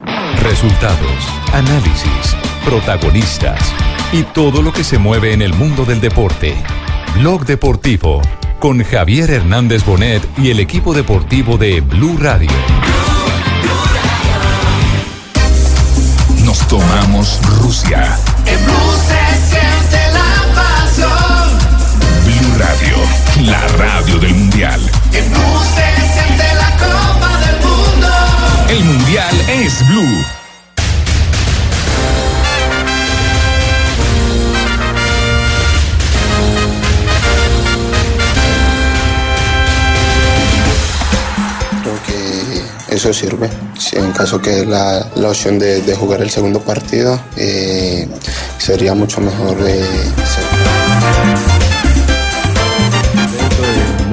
Resultados, 0.00 1.24
análisis, 1.52 2.36
protagonistas 2.64 3.60
y 4.12 4.22
todo 4.22 4.60
lo 4.62 4.72
que 4.72 4.82
se 4.82 4.98
mueve 4.98 5.32
en 5.32 5.42
el 5.42 5.54
mundo 5.54 5.84
del 5.84 6.00
deporte. 6.00 6.56
Blog 7.16 7.44
Deportivo 7.46 8.20
con 8.58 8.82
Javier 8.82 9.30
Hernández 9.30 9.84
Bonet 9.84 10.22
y 10.38 10.50
el 10.50 10.58
equipo 10.58 10.94
deportivo 10.94 11.58
de 11.58 11.80
Blue 11.80 12.16
Radio. 12.18 12.50
Nos 16.44 16.58
tomamos 16.66 17.40
Rusia. 17.60 18.18
En 18.46 18.64
Blue 18.64 18.74
se 19.06 19.48
siente 19.48 20.12
la 20.12 20.54
pasión. 20.54 21.58
Blue 22.24 22.58
Radio, 22.58 23.52
la 23.52 23.68
radio 23.78 24.18
del 24.18 24.34
Mundial. 24.34 24.80
En 25.12 25.30
Blue 25.30 25.64
se 25.74 25.93
El 28.74 28.82
Mundial 28.84 29.36
es 29.48 29.86
Blue. 29.86 30.24
Eso 42.88 43.12
sirve. 43.12 43.50
Si 43.76 43.96
en 43.96 44.12
caso 44.12 44.40
que 44.40 44.64
la, 44.64 45.04
la 45.16 45.28
opción 45.28 45.58
de, 45.58 45.80
de 45.82 45.96
jugar 45.96 46.22
el 46.22 46.30
segundo 46.30 46.60
partido, 46.60 47.20
eh, 47.36 48.06
sería 48.58 48.94
mucho 48.94 49.20
mejor. 49.20 49.56
eh, 49.66 49.84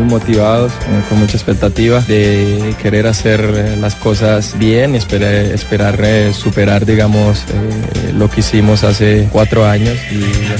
motivados, 0.05 0.71
eh, 0.71 1.01
con 1.09 1.19
mucha 1.19 1.37
expectativa 1.37 1.99
de 2.01 2.75
querer 2.81 3.07
hacer 3.07 3.41
eh, 3.41 3.77
las 3.77 3.95
cosas 3.95 4.57
bien 4.57 4.95
esperar, 4.95 5.33
esperar 5.33 5.99
eh, 6.03 6.33
superar, 6.33 6.85
digamos, 6.85 7.43
lo 8.15 8.29
que 8.29 8.41
hicimos 8.41 8.83
hace 8.83 9.27
cuatro 9.31 9.65
años. 9.65 9.97
Y, 10.11 10.19
bueno, 10.19 10.55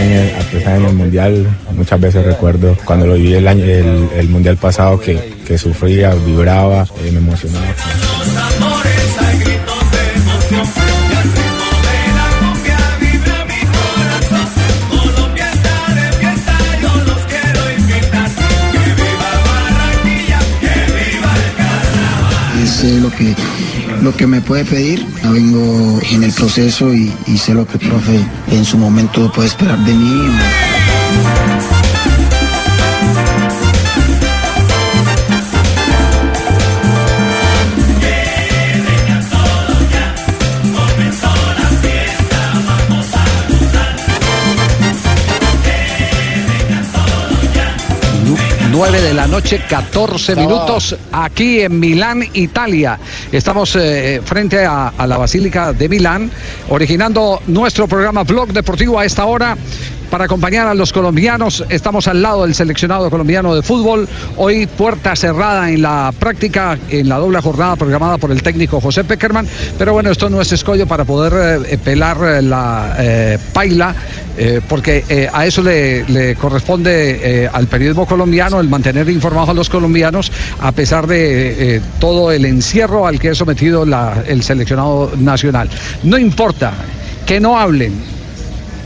en 0.00 0.12
el, 0.12 0.66
a 0.66 0.76
en 0.76 0.84
el 0.84 0.94
mundial, 0.94 1.46
muchas 1.76 2.00
veces 2.00 2.24
recuerdo 2.24 2.76
cuando 2.84 3.06
lo 3.06 3.14
viví 3.14 3.34
el, 3.34 3.46
año, 3.46 3.64
el, 3.64 4.28
mundial 4.28 4.56
pasado 4.56 4.98
que, 4.98 5.34
que 5.46 5.58
sufría, 5.58 6.14
vibraba, 6.14 6.86
eh, 7.04 7.10
me 7.12 7.18
emocionaba. 7.18 7.66
Lo 22.92 23.10
que, 23.10 23.34
lo 24.02 24.14
que 24.16 24.26
me 24.26 24.40
puede 24.40 24.64
pedir. 24.64 25.06
Ya 25.22 25.30
vengo 25.30 26.00
en 26.10 26.22
el 26.22 26.32
proceso 26.32 26.92
y, 26.92 27.12
y 27.26 27.38
sé 27.38 27.54
lo 27.54 27.66
que 27.66 27.78
el 27.78 27.88
profe 27.88 28.20
en 28.50 28.64
su 28.64 28.78
momento 28.78 29.30
puede 29.32 29.48
esperar 29.48 29.78
de 29.84 29.94
mí. 29.94 30.30
9 48.74 49.00
de 49.00 49.14
la 49.14 49.28
noche, 49.28 49.62
14 49.68 50.34
minutos, 50.34 50.96
aquí 51.12 51.60
en 51.60 51.78
Milán, 51.78 52.24
Italia. 52.32 52.98
Estamos 53.30 53.76
eh, 53.76 54.20
frente 54.24 54.64
a, 54.64 54.88
a 54.88 55.06
la 55.06 55.16
Basílica 55.16 55.72
de 55.72 55.88
Milán, 55.88 56.28
originando 56.70 57.40
nuestro 57.46 57.86
programa 57.86 58.24
Blog 58.24 58.52
Deportivo 58.52 58.98
a 58.98 59.04
esta 59.04 59.26
hora 59.26 59.56
para 60.14 60.26
acompañar 60.26 60.68
a 60.68 60.74
los 60.74 60.92
colombianos. 60.92 61.64
Estamos 61.68 62.06
al 62.06 62.22
lado 62.22 62.44
del 62.44 62.54
seleccionado 62.54 63.10
colombiano 63.10 63.52
de 63.52 63.62
fútbol. 63.62 64.08
Hoy 64.36 64.68
puerta 64.68 65.16
cerrada 65.16 65.72
en 65.72 65.82
la 65.82 66.14
práctica, 66.16 66.78
en 66.88 67.08
la 67.08 67.18
doble 67.18 67.40
jornada 67.40 67.74
programada 67.74 68.16
por 68.16 68.30
el 68.30 68.40
técnico 68.40 68.80
José 68.80 69.02
Peckerman. 69.02 69.48
Pero 69.76 69.92
bueno, 69.92 70.12
esto 70.12 70.30
no 70.30 70.40
es 70.40 70.52
escollo 70.52 70.86
para 70.86 71.04
poder 71.04 71.66
eh, 71.66 71.78
pelar 71.78 72.18
eh, 72.22 72.42
la 72.42 72.94
eh, 72.96 73.38
paila, 73.52 73.92
porque 74.68 75.28
a 75.32 75.46
eso 75.46 75.62
le, 75.62 76.36
corresponde 76.40 77.48
al 77.52 77.66
periodismo 77.66 78.06
colombiano 78.06 78.60
el 78.60 78.68
mantener 78.68 79.08
informados 79.08 79.48
a 79.48 79.54
los 79.54 79.68
colombianos 79.68 80.30
a 80.60 80.70
pesar 80.70 81.08
de 81.08 81.80
todo 81.98 82.30
el 82.30 82.44
encierro 82.44 83.06
al 83.06 83.18
que 83.18 83.30
es 83.30 83.38
sometido 83.38 83.84
el 83.84 84.42
seleccionado 84.44 85.12
nacional. 85.18 85.68
No 86.04 86.18
importa 86.18 86.72
que 87.26 87.38
no 87.38 87.58
hablen, 87.58 87.92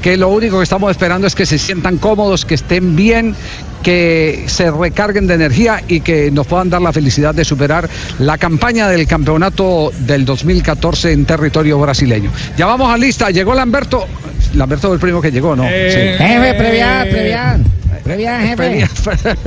que 0.02 0.16
lo 0.16 0.28
único 0.28 0.58
que 0.58 0.64
estamos 0.64 0.90
esperando 0.90 1.26
es 1.26 1.34
que 1.34 1.46
se 1.46 1.58
sientan 1.58 1.98
cómodos, 1.98 2.44
que 2.44 2.54
estén 2.54 2.96
bien, 2.96 3.34
que 3.82 4.44
se 4.46 4.70
recarguen 4.70 5.26
de 5.26 5.34
energía 5.34 5.82
y 5.88 6.00
que 6.00 6.30
nos 6.30 6.46
puedan 6.46 6.70
dar 6.70 6.82
la 6.82 6.92
felicidad 6.92 7.34
de 7.34 7.44
superar 7.44 7.88
la 8.18 8.38
campaña 8.38 8.88
del 8.88 9.06
campeonato 9.06 9.90
del 10.00 10.24
2014 10.24 11.12
en 11.12 11.24
territorio 11.24 11.78
brasileño. 11.78 12.30
Ya 12.56 12.66
vamos 12.66 12.92
a 12.92 12.96
lista, 12.96 13.30
llegó 13.30 13.54
Lamberto. 13.54 14.06
Lamberto 14.54 14.88
fue 14.88 14.94
el 14.96 15.00
primo 15.00 15.20
que 15.20 15.30
llegó, 15.30 15.54
¿no? 15.54 15.64
Eh, 15.68 16.14
Jefe, 16.18 16.54
previar, 16.54 17.08
previar. 17.08 17.58
Previar, 18.04 18.40
jefe. 18.40 18.86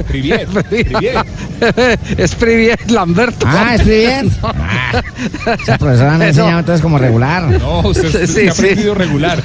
Privier, 0.08 0.48
Es 2.18 2.36
Privier 2.36 2.92
Lamberto. 2.92 3.46
Ah, 3.50 3.76
es 3.76 3.82
Privier. 3.82 4.26
Ah, 4.44 5.56
esa 5.62 5.78
profesora 5.78 6.18
me 6.18 6.26
ha 6.26 6.28
enseñado 6.30 6.60
entonces 6.60 6.82
como 6.82 6.98
regular. 6.98 7.44
No, 7.60 7.80
usted 7.82 8.26
Sí, 8.28 8.48
ha 8.48 8.54
sí. 8.54 8.60
aprendido 8.62 8.94
regular. 8.94 9.42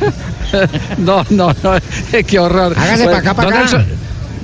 no, 0.99 1.25
no, 1.31 1.55
no, 1.63 1.73
qué 2.27 2.39
horror. 2.39 2.75
Hágase 2.77 3.05
pa' 3.05 3.19
acá, 3.19 3.35
pa' 3.35 3.43
don 3.45 3.53
acá. 3.53 3.61
Nelson, 3.63 3.87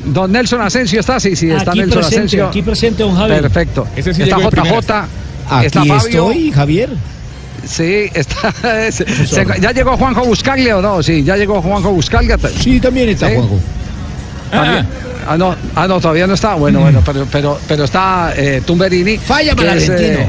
don 0.04 0.32
Nelson 0.32 0.60
Asensio 0.60 1.00
está, 1.00 1.18
sí, 1.20 1.36
sí, 1.36 1.50
está 1.50 1.70
Aquí 1.70 1.80
Nelson 1.80 1.98
presente, 1.98 2.16
Asensio. 2.16 2.46
aquí 2.48 2.62
presente, 2.62 3.02
don 3.02 3.16
Javier. 3.16 3.42
Perfecto. 3.42 3.86
Ese 3.96 4.12
sí 4.14 4.22
está 4.22 4.36
JJ. 4.38 4.50
primeras. 4.50 4.78
está 4.84 5.08
Aquí 5.50 5.88
Fabio. 5.88 5.96
estoy, 5.96 6.50
Javier. 6.52 6.90
Sí, 7.64 8.10
está. 8.14 8.52
se- 8.92 9.26
se- 9.26 9.46
¿Ya 9.60 9.70
llegó 9.72 9.96
Juanjo 9.96 10.24
Buscaglia 10.24 10.78
o 10.78 10.82
no? 10.82 11.02
Sí, 11.02 11.22
ya 11.22 11.36
llegó 11.36 11.62
Juanjo 11.62 11.92
Buscaglia. 11.92 12.36
Sí, 12.60 12.80
también 12.80 13.08
está 13.10 13.28
Juanjo. 13.30 13.58
Ah, 14.52 15.36
no, 15.38 15.54
ah, 15.76 15.86
no, 15.86 16.00
todavía 16.00 16.26
no 16.26 16.34
está. 16.34 16.54
Bueno, 16.56 16.80
bueno, 16.80 17.00
pero, 17.04 17.26
pero, 17.30 17.58
pero 17.68 17.84
está 17.84 18.32
eh, 18.36 18.60
Tumberini. 18.66 19.16
Falla 19.18 19.54
para 19.54 19.72
el 19.74 19.78
argentino. 19.78 20.18
eh, 20.18 20.26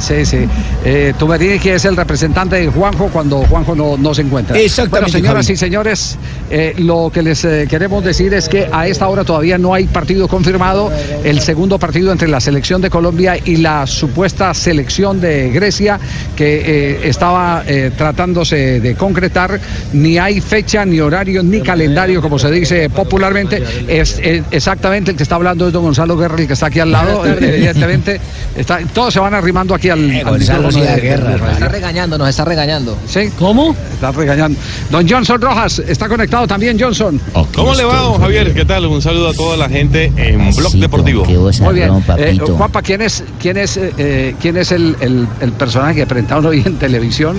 Sí, 0.00 0.24
sí. 0.24 0.38
Eh, 0.84 1.12
Tumberini, 1.18 1.58
que 1.58 1.74
es 1.74 1.84
el 1.84 1.96
representante 1.96 2.56
de 2.56 2.68
Juanjo 2.68 3.08
cuando 3.12 3.38
Juanjo 3.44 3.74
no, 3.74 3.96
no 3.96 4.14
se 4.14 4.22
encuentra. 4.22 4.58
Exactamente, 4.58 4.90
Bueno, 4.90 5.08
señoras 5.12 5.46
Javi. 5.46 5.52
y 5.52 5.56
señores, 5.56 6.18
eh, 6.50 6.74
lo 6.78 7.10
que 7.12 7.22
les 7.22 7.44
eh, 7.44 7.66
queremos 7.68 8.02
decir 8.04 8.32
es 8.34 8.48
que 8.48 8.68
a 8.72 8.86
esta 8.86 9.08
hora 9.08 9.24
todavía 9.24 9.58
no 9.58 9.74
hay 9.74 9.84
partido 9.84 10.28
confirmado. 10.28 10.90
El 11.24 11.40
segundo 11.40 11.78
partido 11.78 12.12
entre 12.12 12.28
la 12.28 12.40
selección 12.40 12.80
de 12.80 12.90
Colombia 12.90 13.36
y 13.44 13.56
la 13.56 13.86
supuesta 13.86 14.52
selección 14.54 15.20
de 15.20 15.50
Grecia, 15.50 15.98
que 16.36 16.62
eh, 16.64 17.08
estaba 17.08 17.62
eh, 17.66 17.90
tratándose 17.96 18.80
de 18.80 18.94
concretar. 18.94 19.60
Ni 19.92 20.18
hay 20.18 20.40
fecha, 20.40 20.84
ni 20.84 21.00
horario, 21.00 21.42
ni 21.42 21.60
calendario, 21.60 22.20
como 22.22 22.38
se 22.38 22.50
dice 22.50 22.90
popularmente. 22.90 23.62
Es, 23.88 24.18
eh, 24.22 24.42
exactamente 24.50 25.10
el 25.12 25.16
que 25.16 25.22
está 25.22 25.36
hablando 25.36 25.66
es 25.66 25.72
don 25.72 25.82
Gonzalo 25.84 26.16
Guerra, 26.16 26.36
el 26.38 26.46
que 26.46 26.52
está 26.54 26.66
aquí 26.66 26.80
al 26.80 26.90
lado. 26.92 27.26
Eh, 27.26 27.38
Evidentemente, 27.62 28.20
está, 28.56 28.78
todos 28.92 29.12
se 29.12 29.20
van 29.20 29.34
arrimando 29.34 29.71
aquí 29.74 29.88
al, 29.90 30.10
al 30.10 30.24
Gonzalo 30.24 30.38
micrófono 30.68 30.70
sí 30.72 30.80
da 30.80 30.94
de- 30.96 31.00
guerra, 31.00 31.30
de- 31.30 31.38
de- 31.46 31.52
Está 31.52 31.68
regañando, 31.68 32.18
nos 32.18 32.28
está 32.28 32.44
regañando. 32.44 32.96
¿Sí? 33.06 33.30
¿Cómo? 33.38 33.74
Está 33.94 34.12
regañando. 34.12 34.58
Don 34.90 35.08
Johnson 35.08 35.40
Rojas, 35.40 35.78
está 35.80 36.08
conectado 36.08 36.46
también, 36.46 36.78
Johnson. 36.78 37.20
¿Cómo 37.54 37.74
le 37.74 37.84
va, 37.84 37.96
don 38.02 38.20
Javier? 38.20 38.52
¿Qué 38.54 38.64
tal? 38.64 38.86
Un 38.86 39.02
saludo 39.02 39.28
a 39.30 39.34
toda 39.34 39.56
la 39.56 39.68
gente 39.68 40.12
en 40.16 40.54
Blog 40.54 40.72
Deportivo. 40.74 41.24
Muy 41.24 41.74
bien. 41.74 42.02
Eh, 42.18 42.38
Juanpa, 42.56 42.82
¿quién 42.82 43.02
es, 43.02 43.22
quién 43.40 43.56
es, 43.56 43.76
eh, 43.76 43.92
eh, 43.98 44.34
quién 44.40 44.56
es 44.56 44.72
el, 44.72 44.96
el- 45.00 45.26
el 45.40 45.52
personaje 45.52 45.94
que 45.96 46.06
presentaron 46.06 46.46
hoy 46.46 46.62
en 46.64 46.76
televisión 46.78 47.36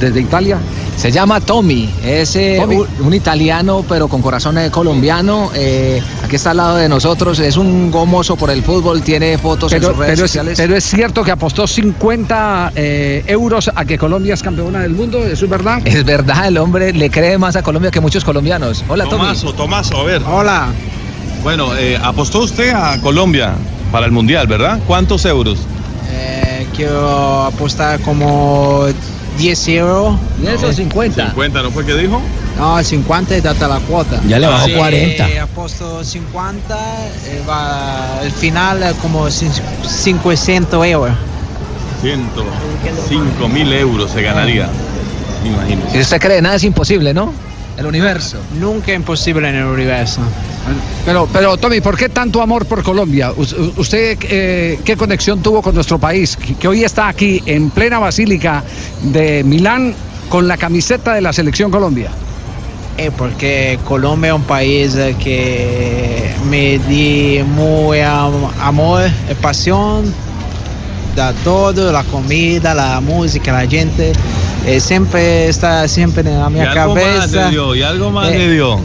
desde 0.00 0.20
Italia? 0.20 0.58
Se 0.96 1.12
llama 1.12 1.40
Tommy, 1.40 1.90
es 2.04 2.36
eh, 2.36 2.58
un, 2.66 2.86
un 3.06 3.14
italiano 3.14 3.84
pero 3.86 4.08
con 4.08 4.22
corazón 4.22 4.56
eh, 4.58 4.70
colombiano. 4.70 5.50
eh, 5.54 6.00
aquí 6.24 6.36
está 6.36 6.52
al 6.52 6.56
lado 6.56 6.76
de 6.76 6.88
nosotros, 6.88 7.38
es 7.38 7.56
un 7.58 7.90
gomoso 7.90 8.36
por 8.36 8.50
el 8.50 8.62
fútbol, 8.62 9.02
tiene 9.02 9.36
fotos 9.36 9.72
en 9.72 9.80
Pero, 9.80 9.90
sus 9.90 9.98
redes 9.98 10.12
pero 10.14 10.24
es, 10.24 10.30
sociales. 10.30 10.54
pero 10.58 10.76
es 10.76 10.84
cierto 10.84 11.22
que 11.22 11.30
apostó 11.32 11.66
50 11.76 12.72
eh, 12.74 13.22
euros 13.26 13.70
a 13.74 13.84
que 13.84 13.98
Colombia 13.98 14.32
es 14.32 14.42
campeona 14.42 14.80
del 14.80 14.92
mundo, 14.92 15.22
¿eso 15.26 15.44
es 15.44 15.50
verdad? 15.50 15.82
Es 15.84 16.04
verdad, 16.06 16.48
el 16.48 16.56
hombre 16.56 16.94
le 16.94 17.10
cree 17.10 17.36
más 17.36 17.54
a 17.54 17.62
Colombia 17.62 17.90
que 17.90 18.00
muchos 18.00 18.24
colombianos. 18.24 18.82
Hola, 18.88 19.04
Tommy. 19.04 19.18
Tomaso, 19.24 19.52
Tomaso, 19.52 20.00
a 20.00 20.04
ver. 20.04 20.22
Hola. 20.26 20.68
Bueno, 21.42 21.76
eh, 21.76 21.98
apostó 22.02 22.38
usted 22.40 22.70
a 22.70 22.98
Colombia 23.02 23.52
para 23.92 24.06
el 24.06 24.12
Mundial, 24.12 24.46
¿verdad? 24.46 24.78
¿Cuántos 24.86 25.26
euros? 25.26 25.58
Eh, 26.10 26.66
quiero 26.74 27.42
apostar 27.44 28.00
como 28.00 28.86
10 29.36 29.68
euros. 29.68 30.16
10 30.40 30.62
o 30.64 30.72
50. 30.72 31.26
50, 31.28 31.62
¿no 31.62 31.70
fue 31.72 31.84
que 31.84 31.94
dijo? 31.94 32.22
No, 32.58 32.82
50 32.82 33.36
y 33.36 33.40
data 33.42 33.68
la 33.68 33.80
cuota. 33.80 34.18
Ya 34.26 34.38
le 34.38 34.46
bajó 34.46 34.64
Si 34.64 34.72
40. 34.72 35.42
apuesto 35.42 36.02
50, 36.02 36.74
eh, 37.26 37.42
va 37.46 38.20
al 38.20 38.32
final 38.32 38.94
como 39.02 39.26
cin- 39.28 39.52
500 40.22 40.86
euros. 40.86 41.14
105 42.06 43.48
mil 43.48 43.72
euros 43.72 44.10
se 44.12 44.22
ganaría. 44.22 44.68
Imagínese. 45.44 45.90
Si 45.92 45.98
usted 46.00 46.20
cree, 46.20 46.40
nada 46.42 46.54
es 46.56 46.64
imposible, 46.64 47.12
¿no? 47.12 47.32
El 47.76 47.86
universo. 47.86 48.38
Nunca 48.58 48.92
imposible 48.94 49.48
en 49.48 49.56
el 49.56 49.64
universo. 49.66 50.20
Pero, 51.04 51.28
pero 51.32 51.56
Tommy, 51.56 51.80
¿por 51.80 51.96
qué 51.96 52.08
tanto 52.08 52.40
amor 52.40 52.64
por 52.66 52.82
Colombia? 52.82 53.32
Us- 53.36 53.54
¿Usted 53.76 54.18
eh, 54.22 54.78
qué 54.84 54.96
conexión 54.96 55.42
tuvo 55.42 55.60
con 55.62 55.74
nuestro 55.74 55.98
país? 55.98 56.36
Que, 56.36 56.54
que 56.54 56.68
hoy 56.68 56.84
está 56.84 57.08
aquí 57.08 57.42
en 57.44 57.70
plena 57.70 57.98
basílica 57.98 58.62
de 59.02 59.42
Milán 59.44 59.94
con 60.28 60.48
la 60.48 60.56
camiseta 60.56 61.12
de 61.14 61.20
la 61.20 61.32
selección 61.32 61.70
Colombia. 61.70 62.10
Eh, 62.98 63.10
porque 63.16 63.78
Colombia 63.84 64.28
es 64.30 64.34
un 64.36 64.44
país 64.44 64.94
eh, 64.96 65.14
que 65.22 66.30
me 66.48 66.78
di 66.78 67.42
muy 67.44 68.00
am- 68.00 68.50
amor, 68.60 69.02
eh, 69.02 69.34
pasión, 69.40 70.12
da 71.16 71.32
todo, 71.32 71.90
la 71.90 72.04
comida, 72.04 72.74
la 72.74 73.00
música, 73.00 73.52
la 73.52 73.66
gente. 73.66 74.12
eh, 74.66 74.80
siempre 74.80 75.46
está 75.48 75.86
siempre 75.86 76.22
en 76.28 76.40
la 76.40 76.48
Y 76.48 76.54
mi 76.54 76.60
algo 76.60 76.94
más 76.96 77.04
cabeza. 77.04 77.44
le 77.44 77.50
dio, 77.50 77.74
y 77.76 77.82
algo 77.82 78.10
más 78.10 78.28
Eh, 78.30 78.38
le 78.38 78.52
dio. 78.52 78.80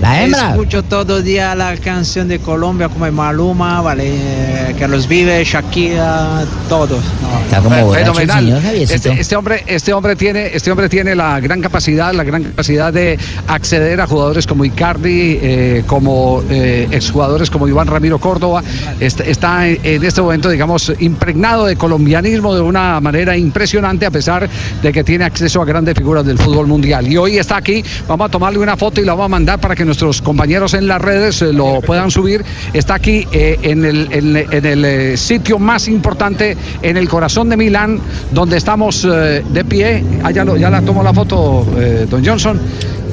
Escucho 0.52 0.84
todo 0.84 1.18
el 1.18 1.24
día 1.24 1.56
la 1.56 1.76
canción 1.78 2.28
de 2.28 2.38
Colombia 2.40 2.88
como 2.88 3.12
Maluma, 3.12 3.82
vale, 3.82 4.04
eh, 4.08 4.76
Carlos 4.80 5.08
Vive, 5.08 5.44
Shakira, 5.44 6.44
todo. 6.70 6.98
No. 6.98 7.50
Fe- 7.94 8.00
Fenomenal. 8.00 8.62
Este, 8.76 9.12
este 9.20 9.36
hombre, 9.36 9.64
este 9.66 9.92
hombre 9.94 10.16
tiene, 10.16 10.52
este 10.54 10.70
hombre 10.72 10.88
tiene 10.88 11.16
la 11.16 11.40
gran 11.40 11.62
capacidad, 11.62 12.14
la 12.14 12.24
gran 12.24 12.44
capacidad 12.44 12.94
de 12.94 13.18
acceder 13.48 14.00
a 14.02 14.06
jugadores 14.08 14.46
como 14.46 14.64
Icardi, 14.66 15.40
eh, 15.42 15.84
como 15.88 16.44
eh, 16.50 16.88
exjugadores 16.92 17.50
como 17.50 17.68
Iván 17.68 17.88
Ramiro 17.88 18.20
Córdoba. 18.20 18.62
Está, 19.00 19.24
está 19.24 19.68
en, 19.68 20.04
este 20.04 20.22
momento, 20.22 20.48
digamos, 20.50 20.94
impregnado 21.00 21.66
de 21.66 21.76
colombianismo 22.22 22.54
de 22.56 22.62
una 22.62 23.00
manera 23.02 23.36
impresionante, 23.36 24.06
a 24.06 24.12
pesar 24.12 24.48
de 24.82 24.94
que 24.94 25.04
tiene 25.04 25.26
acceso 25.26 25.60
a 25.62 25.66
grandes 25.66 25.96
figuras 25.96 26.24
del 26.26 26.38
fútbol 26.38 26.68
mundial. 26.68 27.08
Y 27.12 27.18
hoy 27.18 27.38
está 27.40 27.58
aquí. 27.58 27.84
Vamos 28.08 28.28
a 28.28 28.30
tomarle 28.30 28.60
una 28.60 28.78
foto 28.78 29.02
y 29.02 29.06
la 29.06 29.14
vamos 29.14 29.26
a 29.26 29.30
mandar 29.30 29.60
para 29.60 29.76
que 29.76 29.84
nuestros 29.86 30.22
compañeros 30.22 30.74
en 30.76 30.88
las 30.88 31.02
redes 31.02 31.42
eh, 31.42 31.52
lo 31.52 31.82
puedan 31.82 32.12
subir. 32.12 32.44
Está 32.74 32.96
aquí 32.96 33.28
eh, 33.32 33.58
en 33.64 33.86
el, 33.86 34.08
en- 34.12 34.38
en 34.52 34.66
el, 34.66 34.86
eh, 34.86 35.18
sitio 35.18 35.58
más 35.58 35.88
importante, 35.88 36.56
en 36.84 36.96
el 36.98 37.10
corazón 37.10 37.50
de 37.50 37.58
Milán, 37.58 38.00
donde 38.32 38.58
estamos 38.58 39.04
eh, 39.12 39.44
de 39.52 39.66
pie. 39.66 40.04
Ah, 40.24 40.30
ya, 40.32 40.46
lo- 40.46 40.58
ya 40.58 40.70
la 40.70 40.82
tomó 40.84 41.02
la 41.02 41.14
foto 41.14 41.66
eh, 41.80 42.06
don 42.10 42.24
Johnson. 42.24 42.60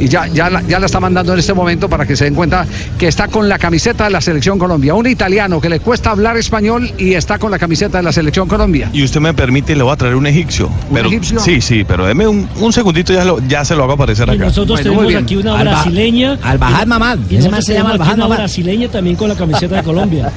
Y 0.01 0.07
ya, 0.07 0.29
ya, 0.29 0.49
la, 0.49 0.63
ya 0.63 0.79
la 0.79 0.87
está 0.87 1.01
mandando 1.01 1.33
en 1.33 1.41
este 1.41 1.53
momento 1.55 1.89
para 1.89 2.07
que 2.07 2.15
se 2.15 2.23
den 2.23 2.35
cuenta 2.37 2.65
que 2.97 3.09
está 3.09 3.27
con 3.27 3.49
la 3.49 3.59
camiseta 3.59 4.05
de 4.05 4.11
la 4.11 4.21
Selección 4.21 4.57
Colombia. 4.57 4.95
Un 4.95 5.09
italiano 5.09 5.61
que 5.61 5.69
le 5.69 5.81
cuesta 5.81 6.11
hablar 6.11 6.37
español 6.37 6.89
y 6.99 7.15
está 7.15 7.37
con 7.41 7.51
la 7.51 7.59
camiseta 7.59 7.99
de 7.99 8.05
la 8.05 8.13
Selección 8.13 8.47
Colombia. 8.47 8.91
Y 8.99 9.05
usted 9.05 9.21
me 9.21 9.33
permite, 9.33 9.77
le 9.77 9.85
voy 9.85 9.93
a 9.93 9.97
traer 9.97 10.17
un 10.17 10.27
egipcio. 10.27 10.69
Pero, 10.93 11.09
egipcio? 11.09 11.39
Sí, 11.39 11.61
sí, 11.61 11.85
pero 11.87 12.05
deme 12.05 12.27
un, 12.27 12.49
un 12.59 12.73
segundito, 12.73 13.13
ya, 13.13 13.25
lo- 13.25 13.39
ya 13.47 13.65
se 13.65 13.77
lo 13.77 13.85
hago 13.85 13.93
aparecer 13.93 14.27
Y 14.29 14.33
acá. 14.33 14.47
nosotros 14.47 14.83
tenemos 14.83 15.15
aquí 15.15 15.37
una 15.37 15.55
brasileña. 15.55 16.37
Al-Bahad 16.43 16.87
Mamad. 16.89 17.19
Y 17.31 17.37
Ese 17.37 17.49
man 17.49 17.63
se 17.63 17.75
llama 17.75 17.97
Mamad. 17.97 18.29
brasileña 18.39 18.89
también 18.89 19.15
con 19.15 19.29
la 19.29 19.37
camiseta 19.37 19.77
de 19.77 19.83
Colombia. 19.85 20.33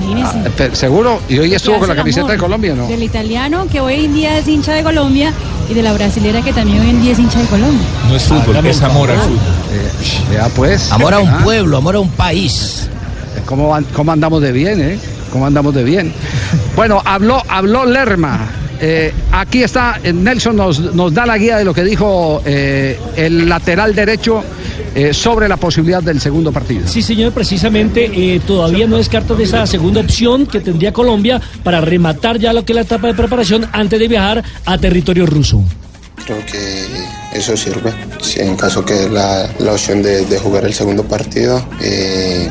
Imagínese. 0.00 0.38
Eh, 0.38 0.50
pe- 0.56 0.74
¿Seguro? 0.74 1.20
Y 1.28 1.38
hoy 1.40 1.52
estuvo 1.54 1.78
con 1.78 1.88
la 1.88 1.94
camiseta 1.94 2.22
amor 2.22 2.32
de 2.32 2.38
Colombia, 2.38 2.74
¿no? 2.74 2.86
Del 2.88 3.02
italiano 3.02 3.66
que 3.70 3.80
hoy 3.80 4.06
en 4.06 4.14
día 4.14 4.38
es 4.38 4.48
hincha 4.48 4.72
de 4.72 4.82
Colombia 4.82 5.34
y 5.70 5.74
de 5.74 5.82
la 5.82 5.92
brasilera 5.92 6.40
que 6.40 6.54
también 6.54 6.80
hoy 6.80 6.88
en 6.88 7.02
día 7.02 7.12
es 7.12 7.18
hincha 7.18 7.38
de 7.38 7.46
Colombia. 7.48 7.86
No 8.08 8.16
es 8.16 8.22
fútbol, 8.22 8.66
es 8.66 8.80
amor 8.80 9.10
al 9.10 9.18
fútbol. 9.18 9.38
Ya 10.32 10.48
pues. 10.48 10.90
Amor 10.90 11.12
a 11.12 11.18
un 11.18 11.28
Ah. 11.28 11.40
pueblo, 11.44 11.76
amor 11.76 11.96
a 11.96 12.00
un 12.00 12.08
país. 12.12 12.88
¿Cómo, 13.44 13.68
van- 13.68 13.84
cómo 13.92 14.10
andamos 14.10 14.40
de 14.40 14.52
bien, 14.52 14.80
eh? 14.80 14.98
¿Cómo 15.30 15.46
andamos 15.46 15.74
de 15.74 15.84
bien? 15.84 16.12
Bueno, 16.76 17.02
habló, 17.04 17.42
habló 17.48 17.84
Lerma. 17.84 18.50
Eh, 18.84 19.12
aquí 19.30 19.62
está, 19.62 20.00
eh, 20.02 20.12
Nelson 20.12 20.56
nos, 20.56 20.80
nos 20.80 21.14
da 21.14 21.24
la 21.24 21.38
guía 21.38 21.56
de 21.56 21.64
lo 21.64 21.72
que 21.72 21.84
dijo 21.84 22.42
eh, 22.44 22.98
el 23.16 23.48
lateral 23.48 23.94
derecho 23.94 24.42
eh, 24.94 25.14
sobre 25.14 25.48
la 25.48 25.56
posibilidad 25.56 26.02
del 26.02 26.20
segundo 26.20 26.50
partido. 26.50 26.88
Sí, 26.88 27.00
señor, 27.00 27.30
precisamente 27.32 28.10
eh, 28.12 28.40
todavía 28.44 28.88
no 28.88 28.96
descartan 28.96 29.40
esa 29.40 29.66
segunda 29.68 30.00
opción 30.00 30.46
que 30.46 30.58
tendría 30.58 30.92
Colombia 30.92 31.40
para 31.62 31.80
rematar 31.80 32.38
ya 32.40 32.52
lo 32.52 32.64
que 32.64 32.72
es 32.72 32.76
la 32.76 32.82
etapa 32.82 33.06
de 33.06 33.14
preparación 33.14 33.68
antes 33.72 34.00
de 34.00 34.08
viajar 34.08 34.42
a 34.64 34.78
territorio 34.78 35.26
ruso. 35.26 35.62
Creo 36.24 36.44
que 36.46 36.86
eso 37.34 37.56
sirve. 37.56 37.92
Si 38.20 38.40
en 38.40 38.56
caso 38.56 38.84
que 38.84 39.08
la, 39.08 39.48
la 39.60 39.72
opción 39.72 40.02
de, 40.02 40.24
de 40.24 40.38
jugar 40.38 40.64
el 40.64 40.74
segundo 40.74 41.04
partido, 41.04 41.64
eh, 41.80 42.48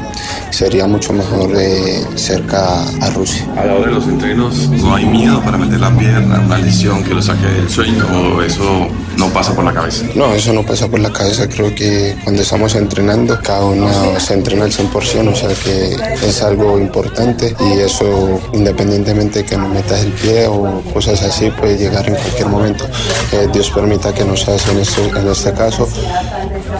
sería 0.51 0.86
mucho 0.86 1.13
mejor 1.13 1.51
eh, 1.56 2.03
cerca 2.15 2.83
a 3.01 3.09
Rusia. 3.12 3.45
A 3.57 3.65
la 3.65 3.75
hora 3.75 3.88
de 3.88 3.94
los 3.94 4.07
entrenos 4.07 4.69
no 4.69 4.95
hay 4.95 5.06
miedo 5.06 5.42
para 5.42 5.57
meter 5.57 5.80
la 5.80 5.89
pierna, 5.98 6.39
una 6.39 6.57
lesión 6.57 7.03
que 7.03 7.13
lo 7.13 7.21
saque 7.21 7.48
del 7.48 7.69
sueño, 7.69 8.06
o 8.13 8.42
eso 8.42 8.88
no 9.18 9.30
pasa 9.30 9.53
por 9.53 9.63
la 9.63 9.74
cabeza. 9.74 10.06
No, 10.15 10.33
eso 10.33 10.53
no 10.53 10.63
pasa 10.63 10.88
por 10.88 11.00
la 11.00 11.12
cabeza. 11.12 11.48
Creo 11.48 11.74
que 11.74 12.15
cuando 12.24 12.42
estamos 12.42 12.75
entrenando, 12.75 13.39
cada 13.42 13.65
uno 13.65 13.88
se 14.19 14.33
entrena 14.33 14.65
al 14.65 14.71
100%, 14.71 15.31
o 15.31 15.36
sea 15.36 15.50
que 15.56 15.95
es 16.27 16.42
algo 16.42 16.80
importante 16.80 17.56
y 17.59 17.80
eso, 17.80 18.39
independientemente 18.53 19.39
de 19.39 19.45
que 19.45 19.57
no 19.57 19.69
metas 19.69 20.01
el 20.03 20.12
pie 20.12 20.48
o 20.48 20.81
cosas 20.94 21.21
así, 21.24 21.50
puede 21.51 21.77
llegar 21.77 22.07
en 22.07 22.15
cualquier 22.15 22.48
momento. 22.48 22.86
Eh, 23.31 23.48
Dios 23.53 23.69
permita 23.71 24.13
que 24.13 24.25
no 24.25 24.36
sea 24.36 24.56
así 24.56 24.71
en 24.71 24.80
este, 24.80 25.07
en 25.07 25.27
este 25.27 25.53
caso 25.53 25.88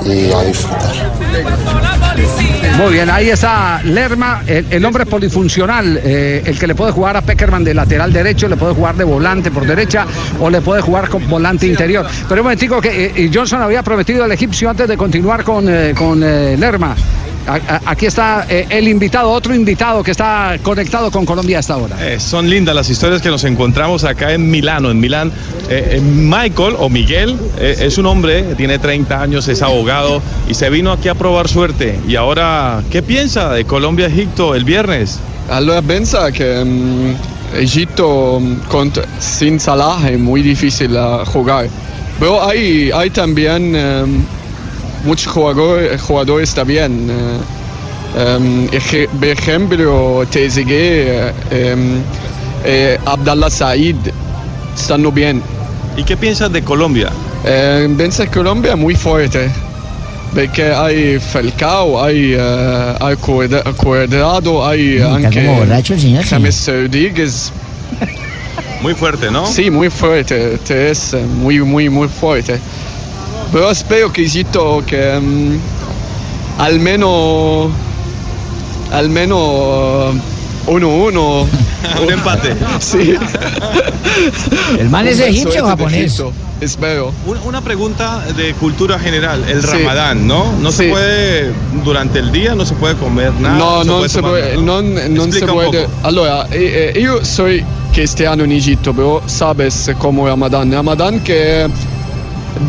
y 0.06 0.32
a 0.32 0.44
disfrutar. 0.44 1.12
Muy 2.78 2.94
bien, 2.94 3.10
ahí 3.10 3.30
está 3.30 3.82
Lerma, 3.84 4.42
el, 4.48 4.84
hombre 4.86 5.06
polifuncional, 5.06 6.00
eh, 6.04 6.42
el 6.46 6.58
que 6.58 6.68
le 6.68 6.76
puede 6.76 6.92
jugar 6.92 7.18
a 7.18 7.22
Peckerman 7.22 7.64
de 7.64 7.74
lateral 7.74 8.12
derecho, 8.12 8.48
le 8.48 8.58
puede 8.58 8.74
jugar 8.74 8.96
de 8.96 9.04
volante 9.04 9.52
por 9.52 9.66
derecha 9.66 10.06
o 10.40 10.50
le 10.50 10.62
puede 10.62 10.82
jugar 10.82 11.10
con 11.10 11.28
volante 11.30 11.68
interior. 11.68 12.06
Pero 12.28 12.42
un 12.42 12.46
momentico 12.46 12.82
que 12.82 13.06
eh, 13.06 13.14
y 13.16 13.34
Johnson 13.34 13.62
había 13.62 13.84
prometido 13.84 14.24
al 14.24 14.32
egipcio 14.32 14.70
antes 14.70 14.88
de 14.88 14.98
continuar 14.98 15.44
con, 15.44 15.68
eh, 15.70 15.94
con 15.96 16.24
eh, 16.24 16.56
Lerma. 16.58 16.96
Aquí 17.86 18.06
está 18.06 18.46
eh, 18.50 18.66
el 18.70 18.88
invitado, 18.88 19.30
otro 19.30 19.54
invitado 19.54 20.04
que 20.04 20.12
está 20.12 20.58
conectado 20.62 21.12
con 21.12 21.26
Colombia 21.26 21.60
hasta 21.60 21.74
ahora. 21.74 21.96
Eh, 22.00 22.20
son 22.20 22.50
lindas 22.50 22.74
las 22.76 22.90
historias 22.90 23.22
que 23.22 23.30
nos 23.30 23.44
encontramos 23.44 24.04
acá 24.04 24.32
en 24.34 24.50
Milano, 24.50 24.92
en 24.92 25.00
Milán. 25.00 25.32
Eh, 25.70 25.98
eh, 25.98 26.02
Michael 26.02 26.76
o 26.80 26.90
Miguel 26.90 27.38
eh, 27.58 27.76
es 27.80 27.98
un 27.98 28.06
hombre, 28.06 28.56
tiene 28.56 28.80
30 28.80 29.22
años, 29.22 29.48
es 29.48 29.62
abogado 29.62 30.22
y 30.50 30.54
se 30.54 30.70
vino 30.70 30.92
aquí 30.92 31.08
a 31.10 31.16
probar 31.16 31.48
suerte. 31.48 32.00
Y 32.08 32.16
ahora, 32.16 32.82
¿qué 32.92 33.02
piensa 33.02 33.50
de 33.52 33.66
Colombia-Egipto 33.66 34.56
el 34.56 34.64
viernes? 34.64 35.20
Allora 35.50 35.82
pensa 35.82 36.32
che 36.32 36.64
Egipto 37.60 38.40
cont- 38.70 39.04
sin 39.20 39.60
Salah 39.60 40.10
es 40.10 40.20
muy 40.20 40.42
difícil 40.42 40.96
uh, 40.96 41.26
jugar. 41.26 41.68
Pero 42.20 42.42
hay, 42.44 42.92
hay 42.94 43.10
también 43.10 43.76
em, 43.76 44.24
muchos 45.04 45.32
jugadores, 45.34 46.02
jugadores 46.02 46.54
también. 46.54 47.10
eh, 47.10 47.38
em, 48.36 48.68
eje- 48.72 49.08
por 49.08 49.26
ejemplo, 49.28 50.26
Trezeguet, 50.30 51.34
em, 51.52 52.02
eh, 52.66 52.98
Abdallah 53.06 53.50
Said, 53.50 53.96
están 54.76 55.02
bien. 55.12 55.42
¿Y 55.98 56.04
qué 56.04 56.16
piensas 56.18 56.52
de 56.52 56.62
Colombia? 56.62 57.10
Eh, 57.46 57.84
que 58.26 58.28
Colombia 58.30 58.72
es 58.74 58.78
muy 58.78 58.96
fuerte. 58.96 59.50
Perché 60.34 60.74
hay 60.74 61.20
Falcao, 61.20 62.02
hay, 62.02 62.34
eh, 62.38 62.96
hay 63.02 63.16
Cuadra- 63.18 63.64
Cuadrado, 63.76 64.66
hay 64.66 64.96
está 64.98 65.16
anche 65.16 65.46
como 65.46 65.58
borracho 65.60 65.94
el 65.94 66.00
señor, 66.02 66.24
sí. 66.24 66.30
James 66.30 66.68
Rodríguez. 66.68 67.52
Muy 68.82 68.94
fuerte, 68.96 69.30
¿no? 69.30 69.46
Sí, 69.46 69.70
muy 69.70 69.90
fuerte, 69.90 70.54
es 70.92 71.14
eh, 71.14 71.22
muy, 71.24 71.60
muy, 71.62 71.90
muy 71.90 72.08
fuerte. 72.08 72.60
Pero 73.52 73.70
espero 73.70 74.12
que 74.12 74.24
Egipto 74.24 74.84
que 74.86 75.20
mm, 75.20 75.60
al 76.60 76.80
menos, 76.80 77.70
al 78.92 79.10
menos 79.10 80.16
uno, 80.68 80.88
uno. 80.88 81.48
Un 82.02 82.12
empate. 82.12 82.56
Sí. 82.80 83.16
¿El 84.80 84.90
man 84.90 85.08
es 85.08 85.20
egipcio 85.20 85.62
o 85.62 85.66
de 85.66 85.70
japonés? 85.70 86.14
Egipto, 86.14 86.34
Espero. 86.62 87.12
Una, 87.44 87.62
pregunta 87.62 88.24
de 88.38 88.54
cultura 88.54 89.00
general, 89.00 89.44
el 89.48 89.62
Sí. 89.62 89.68
ramadán, 89.68 90.28
¿no? 90.28 90.52
No 90.62 90.72
se 90.72 90.90
puede, 90.90 91.52
durante 91.84 92.20
el 92.20 92.32
día 92.32 92.54
no 92.54 92.66
se 92.66 92.76
puede 92.76 92.96
comer 92.96 93.34
nada. 93.40 93.84
no, 93.84 93.98
puede 93.98 94.10
se 94.10 94.22
puede, 94.22 94.56
¿no? 94.58 94.82
non, 94.82 95.14
non 95.16 95.32
se 95.32 95.46
puede. 95.48 95.88
Allora, 96.04 96.46
eh, 96.52 96.94
eh, 96.94 97.00
io 97.00 97.24
soy 97.26 97.66
cristiano 97.92 98.44
in 98.44 98.52
Egitto, 98.52 98.94
però 98.94 99.22
sabes 99.26 99.92
come 99.98 100.24
Ramadan. 100.28 100.72
Ramadan 100.72 101.24
che 101.24 101.68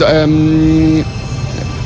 ehm, 0.09 1.05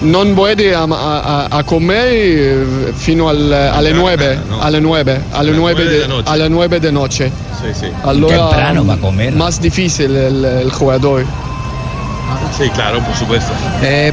non 0.00 0.34
puede 0.34 0.74
a, 0.74 0.84
a, 0.84 1.48
a 1.50 1.62
comer 1.64 2.06
eh, 2.12 2.92
fino 2.94 3.28
al, 3.28 3.50
alle 3.52 3.92
9, 3.92 4.38
no. 4.48 4.60
alle 4.60 4.78
9, 4.80 5.20
alle 5.32 5.50
Alle 5.50 5.52
9 5.52 5.56
nueve 5.56 5.84
de, 5.84 5.98
de 6.00 6.06
noche. 6.08 6.28
alle 6.30 6.48
9 6.48 6.80
de 6.80 6.92
noche. 6.92 7.32
Sí, 7.60 7.68
sí. 7.80 7.86
Allora, 8.04 8.36
Temprano 8.48 8.84
pa' 8.84 8.96
comer. 8.98 9.32
Más 9.32 9.58
difícil 9.60 10.14
el, 10.14 10.44
el 10.44 10.70
jugador. 10.70 11.24
Sí, 12.56 12.68
claro, 12.70 13.00
por 13.00 13.14
supuesto. 13.16 13.52
Eh, 13.82 14.12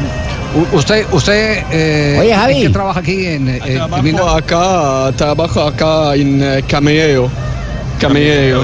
usted, 0.72 1.06
usted, 1.12 1.64
eh, 1.72 2.18
Oye, 2.20 2.32
¿en 2.32 2.40
Javi. 2.40 2.62
qué 2.62 2.70
trabaja 2.70 3.00
aquí 3.00 3.26
en, 3.26 3.50
en- 3.50 3.64
en 3.64 3.76
Trabajo 3.76 4.04
Milán? 4.04 4.38
acá, 4.38 5.12
trabajo 5.18 5.62
acá 5.62 6.16
en 6.16 6.42
eh, 6.42 6.64
camionero. 6.68 7.30
Camionero. 8.00 8.60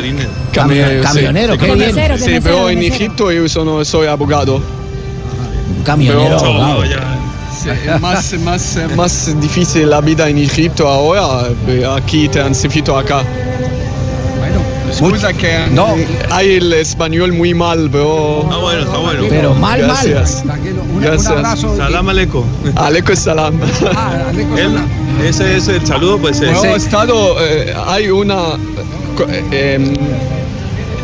Camionero. 0.54 1.04
Camionero, 1.04 1.54
Cam- 1.54 1.60
sí. 1.60 2.26
qué 2.26 2.30
bien. 2.32 2.44
Pero 2.44 2.70
en. 2.70 2.84
Egipto 2.84 3.32
yo 3.32 3.48
sono- 3.50 3.84
soy 3.86 4.08
abogado. 4.08 4.62
Un 5.78 5.84
camionero 5.84 6.38
Pero-. 6.40 7.20
Sí, 7.62 7.70
es 7.70 8.00
más, 8.02 8.34
más, 8.40 8.78
más 8.96 9.42
difícil 9.42 9.90
la 9.90 10.00
vida 10.02 10.30
en 10.30 10.38
Egipto 10.38 10.88
ahora, 10.88 11.50
eh, 11.68 11.86
aquí 11.98 12.28
transito 12.30 12.98
acá. 12.98 13.24
Excusa 14.88 15.32
que 15.34 15.68
No. 15.72 15.96
hay 16.32 16.56
el 16.56 16.74
español 16.74 17.32
muy 17.34 17.54
mal, 17.54 17.90
pero... 17.92 18.42
Está 18.44 18.58
bueno, 18.58 18.82
está 18.82 18.98
bueno. 18.98 19.24
Pero 19.30 19.54
mal, 19.54 19.80
mal. 19.82 19.88
Gracias. 19.88 20.44
Tranquilo, 20.44 20.82
un, 20.82 20.90
un 20.96 21.02
Gracias. 21.02 21.28
abrazo. 21.28 21.74
y- 21.76 21.78
Salam 21.78 22.10
aleikum. 22.10 22.44
Aleco 22.76 23.16
salam. 23.16 23.60
Ah, 23.96 24.24
Aleco, 24.30 24.58
salam. 24.58 24.88
ese 25.24 25.58
es 25.58 25.68
el 25.68 25.86
saludo, 25.86 26.18
pues 26.18 26.42
es. 26.42 26.52
Bueno, 26.58 26.74
he 26.74 26.78
estado, 26.78 27.36
eh, 27.40 27.74
hay 27.88 28.10
una... 28.10 28.56
eh, 29.52 29.76
em, 29.76 29.94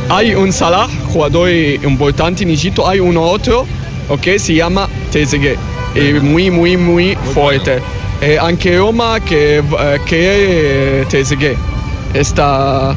hay 0.09 0.33
un 0.35 0.51
Salah, 0.53 0.87
jugador 1.13 1.49
importante 1.51 2.43
en 2.43 2.49
Egipto, 2.51 2.87
hay 2.87 2.99
uno 2.99 3.21
otro, 3.23 3.65
ok, 4.09 4.37
se 4.37 4.53
llama 4.53 4.87
Trezeguet, 5.11 5.57
eh, 5.95 6.19
muy, 6.21 6.49
muy, 6.49 6.77
muy 6.77 7.17
fuerte. 7.33 7.81
Eh, 8.21 8.37
anche 8.37 8.77
Roma 8.77 9.19
che, 9.19 9.61
eh, 10.13 11.03
sta 12.21 12.95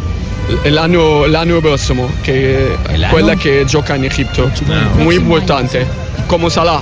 l'anno, 0.64 1.26
l'anno 1.26 1.60
prossimo, 1.60 2.08
che 2.22 2.76
El 2.88 3.04
año? 3.04 3.12
quella 3.12 3.34
che 3.34 3.64
gioca 3.66 3.94
in 3.96 4.04
Egipto, 4.04 4.50
muy 4.96 5.16
importante, 5.16 5.86
como 6.26 6.48
Salah. 6.48 6.80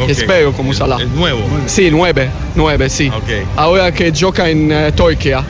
Ok. 0.00 0.10
Espero 0.10 0.52
como 0.52 0.72
Salah. 0.72 1.00
Es 1.00 1.08
nuevo. 1.08 1.40
Sì, 1.66 1.90
nueve, 1.90 2.30
nueve, 2.54 2.88
sì. 2.88 3.08
Ok. 3.08 3.46
Ahora 3.56 3.90
que 3.90 4.12
gioca 4.12 4.48
en 4.48 4.70
eh, 4.70 4.92
Turquía. 4.92 5.42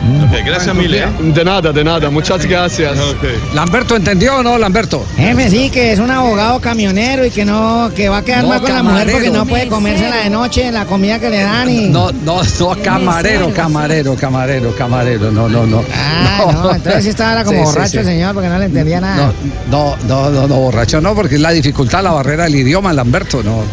Ok, 0.00 0.44
gracias 0.46 0.74
mil, 0.74 0.94
¿eh? 0.94 1.04
De 1.34 1.44
nada, 1.44 1.72
de 1.72 1.84
nada. 1.84 2.08
Muchas 2.08 2.46
gracias. 2.46 2.98
Ok. 2.98 3.54
¿Lamberto 3.54 3.96
entendió 3.96 4.36
o 4.38 4.42
no, 4.42 4.56
Lamberto? 4.56 5.04
Jefe, 5.16 5.50
sí, 5.50 5.68
que 5.70 5.92
es 5.92 5.98
un 5.98 6.10
abogado 6.10 6.58
camionero 6.58 7.24
y 7.26 7.30
que 7.30 7.44
no, 7.44 7.90
que 7.94 8.08
va 8.08 8.18
a 8.18 8.22
quedar 8.24 8.42
No, 8.42 8.48
mal 8.48 8.60
con 8.62 8.72
la 8.72 8.82
mujer 8.82 9.10
porque 9.10 9.26
camarero. 9.26 9.44
no 9.44 9.46
puede 9.46 9.68
comérsela 9.68 10.16
de 10.16 10.30
noche, 10.30 10.72
la 10.72 10.86
comida 10.86 11.18
que 11.18 11.28
le 11.28 11.42
dan 11.42 11.68
y... 11.68 11.88
No, 11.88 12.10
no, 12.24 12.40
no, 12.42 12.76
camarero, 12.82 13.52
camarero, 13.52 14.14
camarero, 14.16 14.74
camarero, 14.74 15.30
no, 15.30 15.48
no, 15.50 15.66
no. 15.66 15.82
Ah, 15.94 16.46
no, 16.50 16.74
entonces 16.74 17.06
estaba 17.06 17.44
como 17.44 17.58
Sí, 17.58 17.64
borracho 17.64 17.90
sí. 17.90 17.98
el 17.98 18.04
señor 18.06 18.32
porque 18.34 18.48
no 18.48 18.58
le 18.58 18.64
entendía 18.66 19.00
nada. 19.02 19.32
No, 19.70 19.96
no, 20.08 20.08
no, 20.08 20.30
no, 20.30 20.48
no, 20.48 20.54
borracho 20.56 21.00
no, 21.02 21.14
porque 21.14 21.34
es 21.34 21.40
la 21.42 21.50
dificultad, 21.50 22.02
la 22.02 22.12
barrera 22.12 22.44
del 22.44 22.56
idioma, 22.56 22.92
Lamberto, 22.94 23.42
no. 23.42 23.64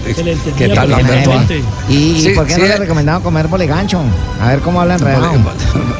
¿Qué 0.57 0.67
tal. 0.69 0.89
Lamberto? 0.89 1.31
¿Y, 1.89 1.93
y 1.93 2.21
Sí, 2.21 2.29
por 2.31 2.45
qué 2.45 2.55
sí, 2.55 2.59
no 2.61 2.65
le 2.67 2.73
eh. 2.73 2.75
he 2.75 2.79
recomendado 2.79 3.21
comer 3.21 3.47
boligancho? 3.47 4.01
A 4.41 4.49
ver 4.49 4.59
cómo 4.59 4.81
habla 4.81 4.95
enredado. 4.95 5.31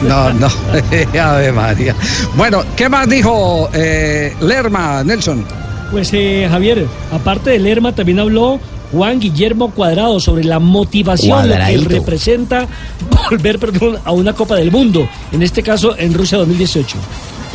No, 0.01 0.16
no, 0.39 0.47
Ave 1.21 1.51
María. 1.51 1.95
Bueno, 2.36 2.63
¿qué 2.75 2.89
más 2.89 3.07
dijo 3.07 3.69
eh, 3.74 4.36
Lerma, 4.41 5.03
Nelson? 5.03 5.45
Pues 5.91 6.09
eh, 6.13 6.47
Javier, 6.50 6.86
aparte 7.12 7.51
de 7.51 7.59
Lerma, 7.59 7.93
también 7.93 8.19
habló 8.19 8.59
Juan 8.91 9.19
Guillermo 9.19 9.71
Cuadrado 9.71 10.19
sobre 10.19 10.43
la 10.43 10.59
motivación, 10.59 11.50
lo 11.50 11.55
que 11.55 11.77
representa 11.95 12.67
volver 13.29 13.59
perdón, 13.59 13.97
a 14.03 14.12
una 14.12 14.33
Copa 14.33 14.55
del 14.55 14.71
Mundo, 14.71 15.07
en 15.31 15.43
este 15.43 15.63
caso 15.63 15.97
en 15.97 16.13
Rusia 16.13 16.38
2018. 16.39 16.97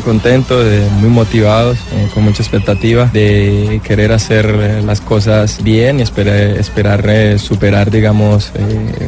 Contentos, 0.03 0.65
eh, 0.65 0.85
muy 0.99 1.09
motivados, 1.09 1.77
eh, 1.93 2.09
con 2.13 2.23
mucha 2.23 2.43
expectativa 2.43 3.09
de 3.13 3.79
querer 3.85 4.11
hacer 4.11 4.45
eh, 4.45 4.81
las 4.81 4.99
cosas 4.99 5.63
bien 5.63 5.99
y 5.99 6.03
esperar, 6.03 7.39
superar, 7.39 7.89
digamos, 7.89 8.51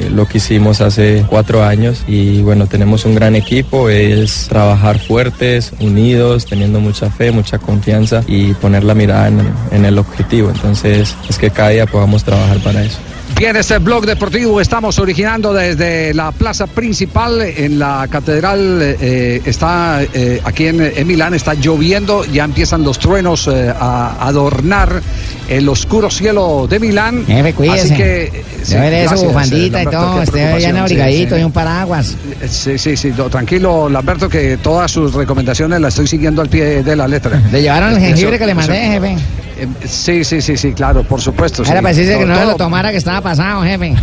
lo 0.09 0.25
que 0.25 0.37
hicimos 0.37 0.79
hace 0.79 1.25
cuatro 1.29 1.63
años. 1.63 2.03
Y 2.07 2.41
bueno, 2.43 2.67
tenemos 2.67 3.03
un 3.03 3.13
gran 3.15 3.35
equipo, 3.35 3.89
es 3.89 4.47
trabajar 4.47 4.99
fuertes, 4.99 5.73
unidos, 5.81 6.45
teniendo 6.45 6.79
mucha 6.79 7.09
fe, 7.09 7.31
mucha 7.31 7.57
confianza 7.57 8.23
y 8.25 8.53
poner 8.53 8.85
la 8.85 8.93
mirada 8.93 9.27
en 9.71 9.85
el 9.85 9.97
objetivo. 9.97 10.49
Entonces, 10.49 11.15
es 11.29 11.37
que 11.37 11.49
cada 11.49 11.69
día 11.69 11.85
podamos 11.85 12.23
trabajar 12.23 12.59
para 12.59 12.83
eso. 12.83 12.99
Bien, 13.37 13.53
este 13.57 13.79
blog 13.79 14.05
deportivo 14.05 14.61
estamos 14.61 14.97
originando 14.97 15.53
desde 15.53 16.13
la 16.13 16.31
plaza 16.31 16.67
principal 16.67 17.41
en 17.41 17.77
la 17.77 18.07
catedral. 18.09 18.79
eh, 18.81 19.41
está 19.43 20.01
eh, 20.13 20.39
aquí 20.41 20.67
en, 20.67 20.79
en 20.81 21.05
Milán, 21.05 21.33
está 21.33 21.53
lloviendo, 21.53 22.23
ya 22.23 22.45
empiezan 22.45 22.83
los 22.83 22.97
truenos 22.97 23.49
eh, 23.51 23.73
a 23.77 24.25
adornar 24.25 25.01
el 25.49 25.67
oscuro 25.67 26.09
cielo 26.09 26.65
de 26.69 26.79
Milán. 26.79 27.25
Jefe, 27.27 27.53
cuídese. 27.53 27.81
Así 27.81 27.95
que. 27.95 28.43
sí, 28.63 28.75
Debe 28.75 29.09
su 29.09 29.25
bufandita 29.25 29.83
y 29.83 29.85
todo, 29.87 30.21
esté 30.21 30.37
bien 30.37 30.47
preocupación, 30.47 30.71
sí, 30.71 30.79
abrigadito 30.79 31.35
sí. 31.35 31.41
y 31.41 31.43
un 31.43 31.51
paraguas. 31.51 32.15
Sí, 32.49 32.77
sí, 32.77 32.95
sí, 32.95 33.11
no, 33.17 33.29
tranquilo, 33.29 33.89
Lamberto, 33.89 34.29
que 34.29 34.55
todas 34.57 34.89
sus 34.89 35.13
recomendaciones 35.13 35.81
las 35.81 35.93
estoy 35.93 36.07
siguiendo 36.07 36.41
al 36.41 36.47
pie 36.47 36.83
de 36.83 36.95
la 36.95 37.05
letra. 37.05 37.41
¿Le 37.51 37.61
llevaron 37.61 37.95
el 37.95 37.99
jengibre 37.99 38.39
que 38.39 38.45
le 38.45 38.55
mandé, 38.55 38.75
jefe? 38.75 39.17
Eh, 39.57 39.67
Sí, 39.87 40.23
sí, 40.23 40.41
sí, 40.41 40.57
sí, 40.57 40.73
claro, 40.73 41.03
por 41.03 41.21
supuesto. 41.21 41.63
sí. 41.63 41.71
Era 41.71 41.81
para 41.81 41.93
decirle 41.95 42.19
que 42.19 42.25
no 42.25 42.33
Todo- 42.35 42.45
lo 42.51 42.55
tomara 42.55 42.91
que 42.91 42.97
estaba 42.97 43.21
pasado, 43.21 43.63
jefe. 43.63 43.93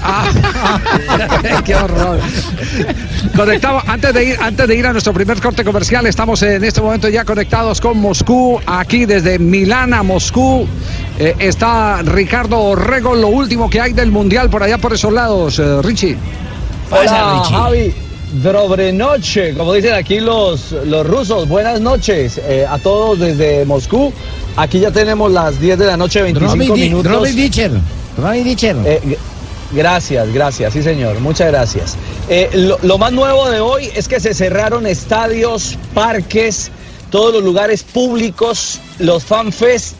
Qué 1.64 1.74
horror. 1.74 2.18
Conectamos, 3.36 3.82
antes 3.86 4.14
de 4.14 4.24
ir, 4.24 4.36
antes 4.40 4.66
de 4.68 4.74
ir 4.76 4.86
a 4.86 4.92
nuestro 4.92 5.12
primer 5.12 5.40
corte 5.40 5.64
comercial, 5.64 6.06
estamos 6.06 6.42
en 6.42 6.64
este 6.64 6.80
momento 6.80 7.08
ya 7.08 7.24
conectados 7.24 7.80
con 7.80 7.98
Moscú, 7.98 8.60
aquí 8.66 9.04
desde 9.06 9.38
Milán 9.38 9.94
a 9.94 10.02
Moscú. 10.02 10.66
Eh, 11.18 11.34
está 11.38 12.02
Ricardo 12.02 12.58
Orrego, 12.60 13.14
lo 13.14 13.28
último 13.28 13.68
que 13.68 13.80
hay 13.80 13.92
del 13.92 14.10
Mundial 14.10 14.48
por 14.50 14.62
allá 14.62 14.78
por 14.78 14.92
esos 14.94 15.12
lados, 15.12 15.58
eh, 15.58 15.82
Richie. 15.82 16.16
Hola 16.90 17.42
Javi, 17.48 17.94
dobre 18.42 18.92
noche, 18.92 19.54
como 19.54 19.74
dicen 19.74 19.94
aquí 19.94 20.18
los, 20.20 20.72
los 20.72 21.06
rusos, 21.06 21.46
buenas 21.46 21.80
noches 21.80 22.40
eh, 22.42 22.66
a 22.68 22.78
todos 22.78 23.18
desde 23.20 23.64
Moscú. 23.64 24.12
Aquí 24.60 24.78
ya 24.78 24.90
tenemos 24.90 25.32
las 25.32 25.58
10 25.58 25.78
de 25.78 25.86
la 25.86 25.96
noche, 25.96 26.20
25 26.20 26.52
Robbie 26.52 26.82
minutos. 26.82 27.12
Robbie 27.12 27.32
Ditcher. 27.32 27.70
Robbie 28.18 28.44
Ditcher. 28.44 28.76
Eh, 28.84 29.16
gracias, 29.72 30.30
gracias, 30.34 30.72
sí 30.74 30.82
señor, 30.82 31.18
muchas 31.20 31.48
gracias. 31.48 31.96
Eh, 32.28 32.50
lo, 32.52 32.78
lo 32.82 32.98
más 32.98 33.10
nuevo 33.10 33.48
de 33.48 33.60
hoy 33.60 33.88
es 33.94 34.06
que 34.06 34.20
se 34.20 34.34
cerraron 34.34 34.86
estadios, 34.86 35.78
parques, 35.94 36.70
todos 37.08 37.32
los 37.32 37.42
lugares 37.42 37.82
públicos, 37.82 38.80
los 38.98 39.24
fanfest, 39.24 39.94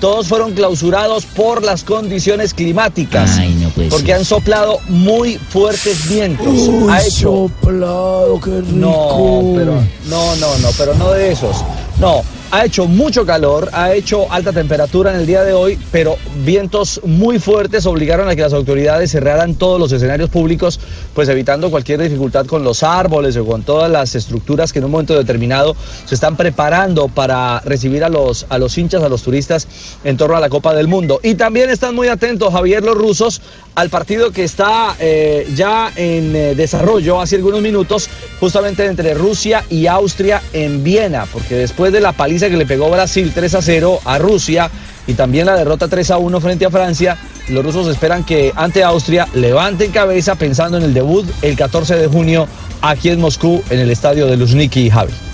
todos 0.00 0.28
fueron 0.28 0.52
clausurados 0.52 1.24
por 1.24 1.64
las 1.64 1.82
condiciones 1.82 2.54
climáticas. 2.54 3.36
Ay, 3.36 3.54
no 3.60 3.70
puede 3.70 3.88
porque 3.88 4.06
ser. 4.06 4.14
han 4.16 4.24
soplado 4.24 4.78
muy 4.88 5.38
fuertes 5.38 6.08
vientos. 6.08 6.46
ha 6.88 7.02
hecho 7.02 7.48
soplado, 7.48 8.40
qué 8.40 8.60
rico. 8.60 8.72
no, 8.74 9.52
pero 9.56 9.82
no, 10.06 10.36
no, 10.36 10.58
no, 10.58 10.68
pero 10.78 10.94
no 10.94 11.10
de 11.10 11.32
esos. 11.32 11.56
No, 11.98 12.22
ha 12.54 12.64
hecho 12.64 12.86
mucho 12.86 13.26
calor, 13.26 13.68
ha 13.72 13.94
hecho 13.94 14.30
alta 14.30 14.52
temperatura 14.52 15.12
en 15.12 15.18
el 15.18 15.26
día 15.26 15.42
de 15.42 15.52
hoy, 15.52 15.76
pero 15.90 16.16
vientos 16.44 17.00
muy 17.02 17.40
fuertes 17.40 17.84
obligaron 17.84 18.28
a 18.28 18.36
que 18.36 18.42
las 18.42 18.52
autoridades 18.52 19.10
cerraran 19.10 19.56
todos 19.56 19.80
los 19.80 19.90
escenarios 19.90 20.30
públicos, 20.30 20.78
pues 21.14 21.28
evitando 21.28 21.68
cualquier 21.68 22.00
dificultad 22.00 22.46
con 22.46 22.62
los 22.62 22.84
árboles 22.84 23.36
o 23.36 23.44
con 23.44 23.64
todas 23.64 23.90
las 23.90 24.14
estructuras 24.14 24.72
que 24.72 24.78
en 24.78 24.84
un 24.84 24.92
momento 24.92 25.16
determinado 25.18 25.74
se 26.04 26.14
están 26.14 26.36
preparando 26.36 27.08
para 27.08 27.58
recibir 27.58 28.04
a 28.04 28.08
los, 28.08 28.46
a 28.48 28.58
los 28.58 28.78
hinchas, 28.78 29.02
a 29.02 29.08
los 29.08 29.24
turistas 29.24 29.66
en 30.04 30.16
torno 30.16 30.36
a 30.36 30.40
la 30.40 30.48
Copa 30.48 30.74
del 30.74 30.86
Mundo. 30.86 31.18
Y 31.24 31.34
también 31.34 31.70
están 31.70 31.96
muy 31.96 32.06
atentos, 32.06 32.52
Javier, 32.52 32.84
los 32.84 32.96
rusos, 32.96 33.42
al 33.74 33.90
partido 33.90 34.30
que 34.30 34.44
está 34.44 34.94
eh, 35.00 35.48
ya 35.56 35.90
en 35.96 36.36
eh, 36.36 36.54
desarrollo 36.54 37.20
hace 37.20 37.34
algunos 37.34 37.62
minutos, 37.62 38.08
justamente 38.38 38.86
entre 38.86 39.14
Rusia 39.14 39.64
y 39.68 39.88
Austria 39.88 40.40
en 40.52 40.84
Viena, 40.84 41.26
porque 41.32 41.56
después 41.56 41.92
de 41.92 42.00
la 42.00 42.12
paliza 42.12 42.43
pese 42.44 42.46
a 42.46 42.50
que 42.50 42.56
le 42.58 42.66
pegó 42.66 42.90
Brasil 42.90 43.32
3 43.34 43.54
a 43.54 43.62
0 43.62 44.00
a 44.04 44.18
Rusia 44.18 44.70
y 45.06 45.14
también 45.14 45.46
la 45.46 45.56
derrota 45.56 45.88
3 45.88 46.10
a 46.10 46.18
1 46.18 46.40
frente 46.42 46.66
a 46.66 46.70
Francia, 46.70 47.16
los 47.48 47.64
rusos 47.64 47.88
esperan 47.88 48.22
que 48.22 48.52
ante 48.54 48.84
Austria 48.84 49.26
levanten 49.32 49.90
cabeza 49.92 50.34
pensando 50.34 50.76
en 50.76 50.82
el 50.82 50.92
debut 50.92 51.26
el 51.40 51.56
14 51.56 51.96
de 51.96 52.06
junio 52.06 52.46
aquí 52.82 53.08
en 53.08 53.20
Moscú 53.20 53.62
en 53.70 53.80
el 53.80 53.90
estadio 53.90 54.26
de 54.26 54.36
Luzhniki 54.36 54.90
Javi. 54.90 55.33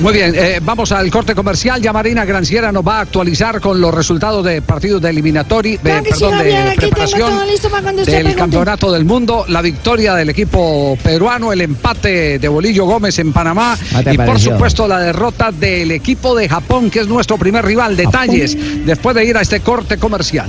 Muy 0.00 0.12
bien, 0.12 0.34
eh, 0.34 0.60
vamos 0.62 0.90
al 0.92 1.10
corte 1.10 1.34
comercial. 1.34 1.80
Ya 1.80 1.92
Marina 1.92 2.24
Granciera 2.24 2.72
nos 2.72 2.86
va 2.86 2.98
a 2.98 3.00
actualizar 3.02 3.60
con 3.60 3.80
los 3.80 3.94
resultados 3.94 4.44
de 4.44 4.60
partidos 4.60 5.00
de 5.00 5.10
eliminatori, 5.10 5.76
de, 5.76 5.78
Claro 5.82 6.04
sí, 6.04 6.24
de 6.24 6.74
preparación 6.76 7.48
del 7.94 8.04
pregunte. 8.04 8.34
campeonato 8.34 8.92
del 8.92 9.04
mundo, 9.04 9.44
la 9.48 9.62
victoria 9.62 10.14
del 10.14 10.30
equipo 10.30 10.98
peruano, 11.02 11.52
el 11.52 11.60
empate 11.60 12.38
de 12.38 12.48
Bolillo 12.48 12.86
Gómez 12.86 13.18
en 13.18 13.32
Panamá 13.32 13.78
¿No 13.92 14.02
te 14.02 14.14
y 14.14 14.18
por 14.18 14.38
supuesto 14.40 14.88
la 14.88 14.98
derrota 14.98 15.52
del 15.52 15.90
equipo 15.92 16.34
de 16.34 16.48
Japón, 16.48 16.90
que 16.90 17.00
es 17.00 17.06
nuestro 17.06 17.38
primer 17.38 17.64
rival. 17.64 17.96
Detalles 17.96 18.56
después 18.84 19.14
de 19.14 19.24
ir 19.24 19.36
a 19.36 19.42
este 19.42 19.60
corte 19.60 19.96
comercial. 19.96 20.48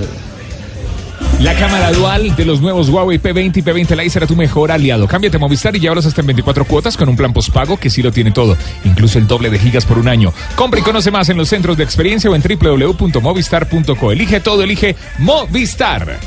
La 1.40 1.54
cámara 1.56 1.92
dual 1.92 2.36
de 2.36 2.46
los 2.46 2.62
nuevos 2.62 2.90
Huawei 2.90 3.22
P20 3.22 3.58
y 3.58 3.62
P20 3.62 3.96
Lite 3.96 4.10
será 4.10 4.26
tu 4.26 4.36
mejor 4.36 4.72
aliado. 4.72 5.08
Cámbiate 5.08 5.38
a 5.38 5.40
Movistar 5.40 5.76
y 5.76 5.80
llévalos 5.80 6.06
hasta 6.06 6.22
en 6.22 6.28
24 6.28 6.66
cuotas 6.66 6.96
con 6.96 7.10
un 7.10 7.16
plan 7.16 7.34
postpago 7.34 7.78
que 7.78 7.90
sí 7.90 8.02
lo 8.02 8.12
tiene 8.12 8.32
todo, 8.32 8.58
incluso 8.84 9.20
el 9.20 9.28
doble 9.28 9.50
de 9.50 9.60
gigas 9.60 9.86
por 9.86 9.98
un 9.98 10.08
año. 10.08 10.34
Compra 10.56 10.80
y 10.80 10.84
conoce 10.84 11.12
más 11.12 11.30
en 11.30 11.38
los 11.38 11.50
centros 11.50 11.78
de 11.78 11.84
experiencia 11.84 12.30
o 12.30 12.36
en 12.36 12.42
www.movistar.co. 12.42 14.12
Elige 14.12 14.40
todo, 14.40 14.64
elige 14.64 14.96
Movistar. 15.20 16.20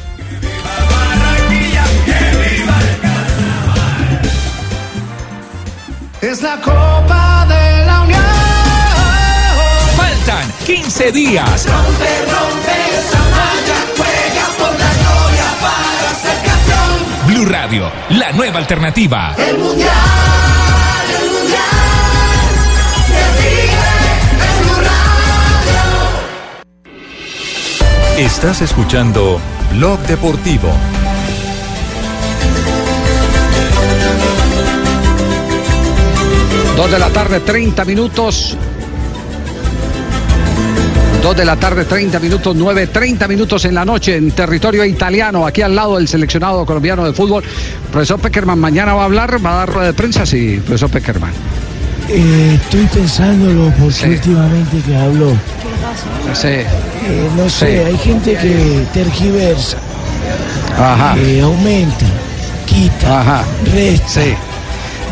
Es 6.21 6.43
la 6.43 6.61
Copa 6.61 7.47
de 7.49 7.87
la 7.87 8.01
Unión. 8.03 8.23
Faltan 9.97 10.53
15 10.67 11.13
días. 11.13 11.67
Rompe, 11.67 12.09
rompe 12.31 12.79
Blue 17.39 17.47
Radio, 17.53 17.89
la 18.11 18.33
nueva 18.33 18.59
alternativa. 18.59 19.33
El 19.39 19.59
mundial, 19.59 19.93
el 21.23 21.31
mundial, 21.31 21.61
se 23.07 23.23
vive 23.39 23.93
en 24.33 24.59
Blue 24.59 24.81
Radio. 28.17 28.27
Estás 28.27 28.61
escuchando 28.63 29.41
Blog 29.75 30.01
Deportivo. 30.01 30.73
Dos 36.77 36.91
de 36.91 36.99
la 36.99 37.11
tarde, 37.11 37.39
30 37.39 37.85
minutos. 37.85 38.57
Dos 41.23 41.37
de 41.37 41.45
la 41.45 41.57
tarde, 41.57 41.85
30 41.85 42.21
minutos, 42.21 42.55
9, 42.57 42.87
30 42.87 43.27
minutos 43.29 43.65
en 43.65 43.75
la 43.75 43.85
noche 43.85 44.17
en 44.17 44.31
territorio 44.31 44.85
italiano, 44.85 45.47
aquí 45.47 45.63
al 45.63 45.75
lado 45.75 45.97
del 45.97 46.07
seleccionado 46.07 46.65
colombiano 46.65 47.05
de 47.05 47.13
fútbol. 47.13 47.43
Profesor 47.91 48.21
Peckerman, 48.21 48.59
mañana 48.59 48.95
va 48.95 49.03
a 49.03 49.05
hablar, 49.07 49.45
va 49.45 49.51
a 49.51 49.57
dar 49.57 49.69
rueda 49.69 49.87
de 49.89 49.95
prensa, 49.95 50.25
sí, 50.25 50.61
profesor 50.65 50.91
Peckerman. 50.91 51.33
Eh, 52.09 52.59
estoy 52.63 52.87
pensándolo 52.87 53.71
porque 53.79 53.95
Sí. 53.95 54.07
últimamente 54.07 54.79
que 54.87 54.97
hablo, 54.97 55.33
Sí. 56.35 56.49
eh, 56.49 56.67
no 57.37 57.51
sé, 57.51 57.67
Sí. 57.67 57.89
hay 57.89 57.99
gente 57.99 58.35
que 58.37 58.87
tergiversa, 58.95 59.77
Ajá. 60.79 61.17
eh, 61.19 61.41
aumenta, 61.43 62.07
quita, 62.65 63.21
Ajá. 63.21 63.45
resta. 63.75 64.21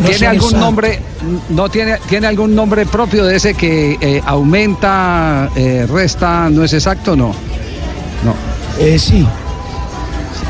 No 0.01 0.09
¿Tiene 0.09 0.27
algún 0.27 0.53
nombre, 0.53 1.01
no 1.49 1.69
tiene, 1.71 1.99
tiene 2.09 2.27
algún 2.27 2.55
nombre 2.55 2.85
propio 2.85 3.25
de 3.25 3.37
ese 3.37 3.55
que 3.55 3.97
eh, 4.01 4.23
aumenta, 4.27 5.49
eh, 5.57 5.87
resta, 5.91 6.51
no 6.51 6.65
es 6.65 6.73
exacto? 6.75 7.17
No. 7.17 7.29
No. 8.23 8.35
Eh, 8.79 8.99
sí, 8.99 9.27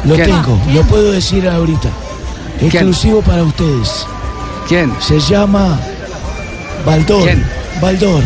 lo 0.04 0.14
¿Quién? 0.16 0.26
tengo, 0.30 0.58
lo 0.74 0.82
puedo 0.82 1.12
decir 1.12 1.48
ahorita. 1.48 1.88
Exclusivo 2.60 3.22
para 3.22 3.44
ustedes. 3.44 4.06
¿Quién? 4.66 4.92
Se 5.00 5.20
llama 5.20 5.78
Baldor. 6.84 7.22
¿Quién? 7.22 7.44
Baldor. 7.80 8.24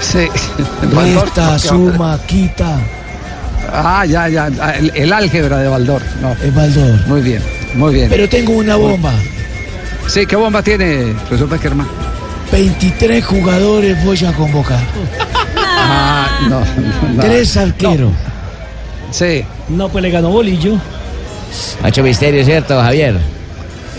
Sí. 0.00 0.26
Baldor. 0.94 1.24
Resta, 1.24 1.58
suma, 1.58 2.18
quita. 2.26 2.78
Ah, 3.70 4.06
ya, 4.06 4.28
ya. 4.28 4.46
El, 4.46 4.90
el 4.94 5.12
álgebra 5.12 5.58
de 5.58 5.68
Baldor. 5.68 6.00
No. 6.22 6.32
Es 6.32 6.54
Baldor. 6.54 7.06
Muy 7.08 7.20
bien, 7.20 7.42
muy 7.74 7.92
bien. 7.92 8.08
Pero 8.08 8.26
tengo 8.26 8.52
una 8.54 8.76
bomba. 8.76 9.12
Sí, 10.08 10.26
¿qué 10.26 10.36
bomba 10.36 10.62
tiene, 10.62 11.14
profesor 11.28 11.48
Peckerman? 11.48 11.86
23 12.50 13.24
jugadores 13.24 14.02
voy 14.04 14.24
a 14.24 14.32
convocar. 14.32 14.80
Ah, 15.60 16.40
no, 16.48 16.60
no. 17.14 17.22
Tres 17.22 17.56
arqueros. 17.56 18.12
Sí. 19.10 19.44
No, 19.68 19.88
pues 19.90 20.02
le 20.02 20.10
ganó 20.10 20.30
Bolillo. 20.30 20.76
Mucho 21.82 22.02
misterio, 22.02 22.44
¿cierto, 22.44 22.80
Javier? 22.80 23.18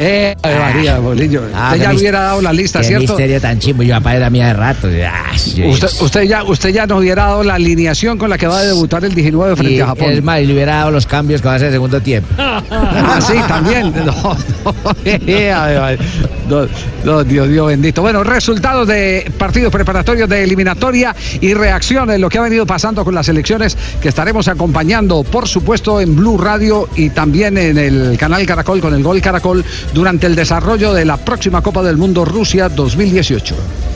Eh, 0.01 0.33
María, 0.43 0.97
Bolillo. 0.99 1.43
Ah, 1.53 1.71
usted 1.73 1.83
ya 1.83 1.93
hubiera 1.93 2.21
dado 2.21 2.41
la 2.41 2.53
lista, 2.53 2.79
Qué 2.79 2.85
¿cierto? 2.87 3.07
misterio 3.13 3.41
tan 3.41 3.59
chimbo. 3.59 3.83
Yo 3.83 3.95
papá 3.95 4.15
era 4.15 4.29
mía 4.29 4.47
de 4.47 4.53
rato. 4.53 4.87
Ah, 5.05 5.31
Usted, 5.35 5.89
usted 6.01 6.21
ya, 6.23 6.43
usted 6.43 6.69
ya 6.69 6.87
nos 6.87 6.99
hubiera 6.99 7.25
dado 7.25 7.43
la 7.43 7.55
alineación 7.55 8.17
con 8.17 8.29
la 8.29 8.37
que 8.37 8.47
va 8.47 8.59
a 8.59 8.63
debutar 8.63 9.03
el 9.03 9.13
19 9.13 9.55
frente 9.57 9.73
y 9.75 9.79
a 9.81 9.87
Japón. 9.87 10.11
es 10.11 10.23
más, 10.23 10.39
le 10.41 10.53
hubiera 10.53 10.75
dado 10.77 10.91
los 10.91 11.05
cambios 11.05 11.41
que 11.41 11.47
va 11.47 11.53
a 11.53 11.55
hacer 11.57 11.67
el 11.67 11.73
segundo 11.73 11.99
tiempo. 12.01 12.29
Ah, 12.37 13.19
sí, 13.21 13.33
también. 13.47 13.93
No, 14.05 14.37
no, 14.65 14.75
no, 16.49 17.23
Dios, 17.23 17.47
Dios 17.47 17.67
bendito. 17.67 18.01
Bueno, 18.01 18.23
resultados 18.23 18.87
de 18.87 19.31
partidos 19.37 19.71
preparatorios 19.71 20.27
de 20.27 20.43
eliminatoria 20.43 21.15
y 21.39 21.53
reacciones, 21.53 22.19
lo 22.19 22.29
que 22.29 22.37
ha 22.37 22.41
venido 22.41 22.65
pasando 22.65 23.05
con 23.05 23.13
las 23.13 23.29
elecciones 23.29 23.77
que 24.01 24.09
estaremos 24.09 24.47
acompañando, 24.47 25.23
por 25.23 25.47
supuesto, 25.47 26.01
en 26.01 26.15
Blue 26.15 26.37
Radio 26.37 26.89
y 26.95 27.09
también 27.11 27.57
en 27.57 27.77
el 27.77 28.17
canal 28.17 28.45
Caracol 28.45 28.81
con 28.81 28.93
el 28.93 29.03
Gol 29.03 29.21
Caracol 29.21 29.63
durante 29.93 30.27
el 30.27 30.35
desarrollo 30.35 30.93
de 30.93 31.05
la 31.05 31.17
próxima 31.17 31.61
Copa 31.61 31.83
del 31.83 31.97
Mundo 31.97 32.25
Rusia 32.25 32.69
2018. 32.69 33.55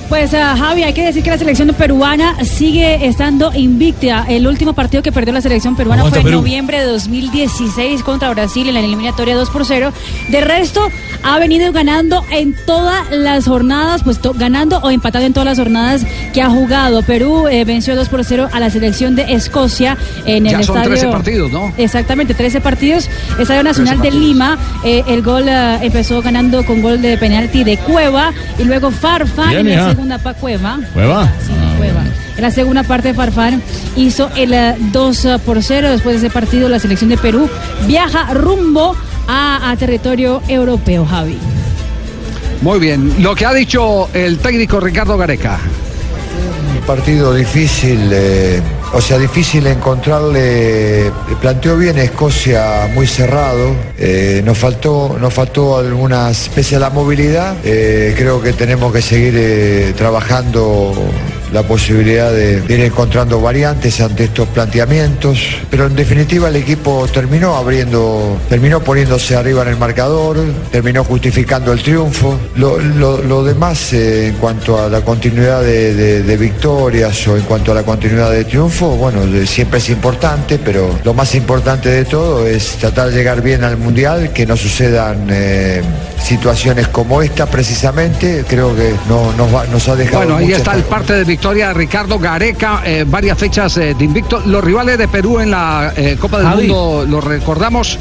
Pues 0.09 0.33
ah, 0.35 0.55
Javi, 0.57 0.83
hay 0.83 0.93
que 0.93 1.03
decir 1.03 1.23
que 1.23 1.31
la 1.31 1.37
selección 1.37 1.69
peruana 1.69 2.35
sigue 2.43 3.07
estando 3.07 3.51
invicta. 3.53 4.25
El 4.27 4.45
último 4.47 4.73
partido 4.73 5.01
que 5.01 5.11
perdió 5.11 5.33
la 5.33 5.41
selección 5.41 5.75
peruana 5.75 6.03
fue 6.05 6.19
en 6.19 6.25
Perú. 6.25 6.37
noviembre 6.37 6.79
de 6.81 6.85
2016 6.85 8.03
contra 8.03 8.29
Brasil 8.29 8.67
en 8.67 8.75
la 8.75 8.81
eliminatoria 8.81 9.35
2 9.35 9.49
por 9.49 9.65
0. 9.65 9.91
De 10.29 10.41
resto, 10.41 10.87
ha 11.23 11.39
venido 11.39 11.71
ganando 11.71 12.23
en 12.31 12.55
todas 12.65 13.09
las 13.11 13.45
jornadas, 13.45 14.03
pues 14.03 14.19
ganando 14.35 14.77
o 14.79 14.91
empatando 14.91 15.25
en 15.25 15.33
todas 15.33 15.45
las 15.45 15.57
jornadas 15.57 16.05
que 16.33 16.41
ha 16.41 16.49
jugado. 16.49 17.01
Perú 17.03 17.47
eh, 17.47 17.63
venció 17.65 17.95
2 17.95 18.09
por 18.09 18.23
0 18.23 18.49
a 18.51 18.59
la 18.59 18.69
selección 18.69 19.15
de 19.15 19.33
Escocia 19.33 19.97
en 20.25 20.45
Ya 20.45 20.59
el 20.59 20.63
son 20.63 20.77
estadio. 20.77 20.95
13 20.97 21.07
partidos, 21.07 21.51
¿no? 21.51 21.73
Exactamente, 21.77 22.33
13 22.33 22.61
partidos. 22.61 23.09
Estadio 23.39 23.63
Nacional 23.63 23.99
de 23.99 24.11
Lima. 24.11 24.57
eh, 24.83 25.03
el 25.07 25.21
gol 25.21 25.45
eh, 25.47 25.79
empezó 25.81 26.21
ganando 26.21 26.63
con 26.65 26.81
gol 26.81 27.01
de 27.01 27.17
penalti 27.17 27.63
de 27.63 27.77
Cueva 27.77 28.31
y 28.59 28.63
luego 28.63 28.91
Bien, 29.49 29.67
en 29.67 29.73
hija. 29.73 29.92
Segunda 29.93 30.17
pa 30.17 30.33
Cueva. 30.33 30.79
¿Cueva? 30.93 31.31
Sí, 31.45 31.53
Cueva. 31.77 32.03
En 32.35 32.41
la 32.41 32.51
segunda 32.51 32.83
parte 32.83 33.13
Farfán 33.13 33.61
hizo 33.95 34.29
el 34.35 34.53
eh, 34.53 34.75
2 34.91 35.27
por 35.45 35.61
0. 35.61 35.89
Después 35.91 36.19
de 36.19 36.27
ese 36.27 36.33
partido 36.33 36.67
la 36.67 36.79
selección 36.79 37.09
de 37.09 37.17
Perú 37.17 37.49
viaja 37.85 38.33
rumbo 38.33 38.95
a, 39.27 39.69
a 39.69 39.77
territorio 39.77 40.41
europeo, 40.47 41.05
Javi. 41.05 41.37
Muy 42.61 42.79
bien, 42.79 43.21
lo 43.21 43.35
que 43.35 43.45
ha 43.45 43.53
dicho 43.53 44.09
el 44.13 44.39
técnico 44.39 44.79
Ricardo 44.79 45.17
Gareca. 45.17 45.59
Partido 46.85 47.33
difícil, 47.33 48.09
eh, 48.11 48.61
o 48.93 48.99
sea, 48.99 49.17
difícil 49.17 49.65
encontrarle. 49.67 51.11
Planteó 51.39 51.77
bien 51.77 51.97
Escocia 51.97 52.89
muy 52.93 53.07
cerrado. 53.07 53.73
eh, 53.97 54.41
nos 54.43 54.57
faltó, 54.57 55.17
nos 55.19 55.33
faltó 55.33 55.77
algunas, 55.77 56.49
pese 56.49 56.75
a 56.75 56.79
la 56.79 56.89
movilidad, 56.89 57.55
eh, 57.63 58.13
creo 58.17 58.41
que 58.41 58.51
tenemos 58.53 58.91
que 58.91 59.01
seguir 59.01 59.33
eh, 59.37 59.93
trabajando 59.97 60.93
la 61.53 61.63
posibilidad 61.63 62.31
de, 62.31 62.63
ir 62.67 62.79
encontrando 62.81 63.39
variantes 63.39 64.01
ante 64.01 64.25
estos 64.25 64.47
planteamientos. 64.49 65.37
Pero 65.69 65.85
en 65.87 65.95
definitiva 65.95 66.49
el 66.49 66.55
equipo 66.55 67.07
terminó 67.13 67.55
abriendo, 67.55 68.37
terminó 68.49 68.79
poniéndose 68.81 69.35
arriba 69.35 69.61
en 69.61 69.69
el 69.69 69.77
marcador, 69.77 70.37
terminó 70.71 71.03
justificando 71.03 71.71
el 71.71 71.81
triunfo. 71.83 72.37
Lo, 72.55 72.79
lo- 72.79 73.21
lo 73.21 73.43
demás 73.43 73.93
eh, 73.93 74.27
en 74.27 74.35
cuanto 74.35 74.81
a 74.83 74.89
la 74.89 75.01
continuidad 75.01 75.61
de, 75.61 75.93
de- 75.93 76.23
de 76.23 76.37
victorias 76.37 77.27
o 77.27 77.37
en 77.37 77.43
cuanto 77.43 77.71
a 77.71 77.75
la 77.75 77.83
continuidad 77.83 78.31
de 78.31 78.45
triunfo, 78.45 78.87
bueno, 78.95 79.25
de- 79.25 79.45
siempre 79.45 79.77
es 79.79 79.89
importante, 79.89 80.57
pero 80.57 80.89
lo 81.03 81.13
más 81.13 81.35
importante 81.35 81.89
de 81.89 82.05
todo 82.05 82.47
es 82.47 82.77
tratar 82.79 83.09
de 83.09 83.15
llegar 83.15 83.41
bien 83.41 83.63
al 83.63 83.77
Mundial, 83.77 84.31
que 84.33 84.45
no 84.45 84.57
sucedan 84.57 85.27
eh, 85.29 85.81
situaciones 86.21 86.87
como 86.87 87.21
esta 87.21 87.45
precisamente. 87.45 88.43
Creo 88.47 88.75
que 88.75 88.93
no, 89.07 89.31
nos, 89.33 89.53
va- 89.53 89.65
nos 89.67 89.87
ha 89.87 89.95
dejado... 89.95 90.19
Bueno, 90.23 90.37
ahí 90.37 90.51
está 90.51 90.73
el 90.73 90.83
parte 90.83 91.13
de 91.13 91.23
victoria 91.23 91.42
de 91.51 91.73
Ricardo 91.73 92.17
Gareca, 92.19 92.81
eh, 92.85 93.03
varias 93.05 93.37
fechas 93.37 93.75
eh, 93.75 93.93
de 93.93 94.05
invicto. 94.05 94.41
Los 94.45 94.63
rivales 94.63 94.97
de 94.97 95.09
Perú 95.09 95.39
en 95.39 95.51
la 95.51 95.93
eh, 95.95 96.15
Copa 96.17 96.37
del 96.37 96.47
Javi. 96.47 96.67
Mundo, 96.67 97.05
¿los 97.05 97.21
recordamos? 97.21 97.99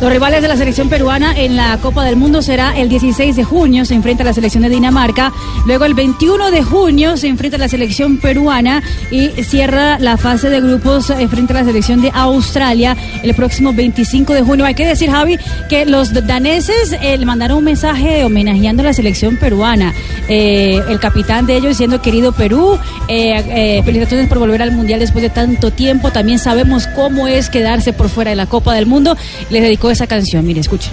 Los 0.00 0.12
rivales 0.12 0.42
de 0.42 0.46
la 0.46 0.56
selección 0.56 0.88
peruana 0.88 1.36
en 1.36 1.56
la 1.56 1.76
Copa 1.78 2.04
del 2.04 2.14
Mundo 2.14 2.40
será 2.40 2.78
el 2.78 2.88
16 2.88 3.34
de 3.34 3.42
junio, 3.42 3.84
se 3.84 3.94
enfrenta 3.94 4.22
a 4.22 4.26
la 4.26 4.32
selección 4.32 4.62
de 4.62 4.68
Dinamarca, 4.68 5.32
luego 5.66 5.86
el 5.86 5.94
21 5.94 6.52
de 6.52 6.62
junio 6.62 7.16
se 7.16 7.26
enfrenta 7.26 7.56
a 7.56 7.58
la 7.58 7.68
selección 7.68 8.18
peruana 8.18 8.80
y 9.10 9.30
cierra 9.42 9.98
la 9.98 10.16
fase 10.16 10.50
de 10.50 10.60
grupos 10.60 11.10
eh, 11.10 11.26
frente 11.26 11.52
a 11.52 11.56
la 11.56 11.64
selección 11.64 12.00
de 12.00 12.12
Australia 12.14 12.96
el 13.24 13.34
próximo 13.34 13.72
25 13.72 14.34
de 14.34 14.42
junio. 14.42 14.66
Hay 14.66 14.76
que 14.76 14.86
decir, 14.86 15.10
Javi, 15.10 15.36
que 15.68 15.84
los 15.84 16.12
daneses 16.12 16.92
eh, 17.02 17.18
le 17.18 17.26
mandaron 17.26 17.58
un 17.58 17.64
mensaje 17.64 18.24
homenajeando 18.24 18.82
a 18.82 18.86
la 18.86 18.92
selección 18.92 19.36
peruana. 19.36 19.92
Eh, 20.28 20.80
el 20.88 21.00
capitán 21.00 21.44
de 21.46 21.56
ellos 21.56 21.70
diciendo, 21.70 22.00
querido 22.00 22.30
Perú, 22.30 22.78
felicitaciones 23.08 24.28
por 24.28 24.38
volver 24.38 24.62
al 24.62 24.70
Mundial 24.70 25.00
después 25.00 25.22
de 25.22 25.30
tanto 25.30 25.72
tiempo. 25.72 26.12
También 26.12 26.38
sabemos 26.38 26.86
cómo 26.86 27.26
es 27.26 27.50
quedarse 27.50 27.92
por 27.92 28.08
fuera 28.08 28.30
de 28.30 28.36
la 28.36 28.46
Copa 28.46 28.74
del 28.74 28.86
Mundo. 28.86 29.16
Les 29.50 29.62
dedicó 29.62 29.87
esa 29.90 30.06
canción. 30.06 30.46
Mire, 30.46 30.60
escuchen. 30.60 30.92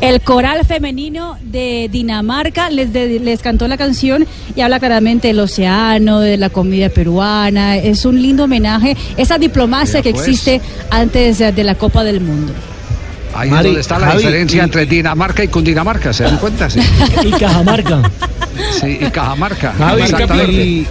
El 0.00 0.20
coral 0.20 0.64
femenino 0.64 1.36
de 1.42 1.88
Dinamarca 1.90 2.70
les, 2.70 2.92
de- 2.92 3.18
les 3.18 3.40
cantó 3.42 3.66
la 3.66 3.76
canción 3.76 4.26
y 4.54 4.60
habla 4.60 4.78
claramente 4.78 5.28
del 5.28 5.40
océano, 5.40 6.20
de 6.20 6.36
la 6.36 6.50
comida 6.50 6.88
peruana. 6.88 7.76
Es 7.76 8.04
un 8.04 8.22
lindo 8.22 8.44
homenaje, 8.44 8.96
esa 9.16 9.38
diplomacia 9.38 9.98
Mira, 9.98 10.02
que 10.04 10.10
pues. 10.12 10.28
existe 10.28 10.60
antes 10.90 11.38
de 11.38 11.64
la 11.64 11.74
Copa 11.74 12.04
del 12.04 12.20
Mundo. 12.20 12.52
Ahí 13.34 13.50
Mari, 13.50 13.58
es 13.60 13.64
donde 13.66 13.80
está 13.80 13.98
la 13.98 14.06
Javi, 14.08 14.18
diferencia 14.18 14.56
y- 14.62 14.64
entre 14.64 14.86
Dinamarca 14.86 15.44
y 15.44 15.48
Cundinamarca, 15.48 16.12
¿se 16.12 16.24
dan 16.24 16.38
cuenta? 16.38 16.68
Sí, 16.70 16.80
Y 17.24 17.30
Cajamarca. 17.32 18.02
sí 18.80 18.98
y 19.00 19.10
Cajamarca. 19.10 19.72
Javi, 19.78 20.02
exactamente. 20.02 20.52
y- 20.52 20.86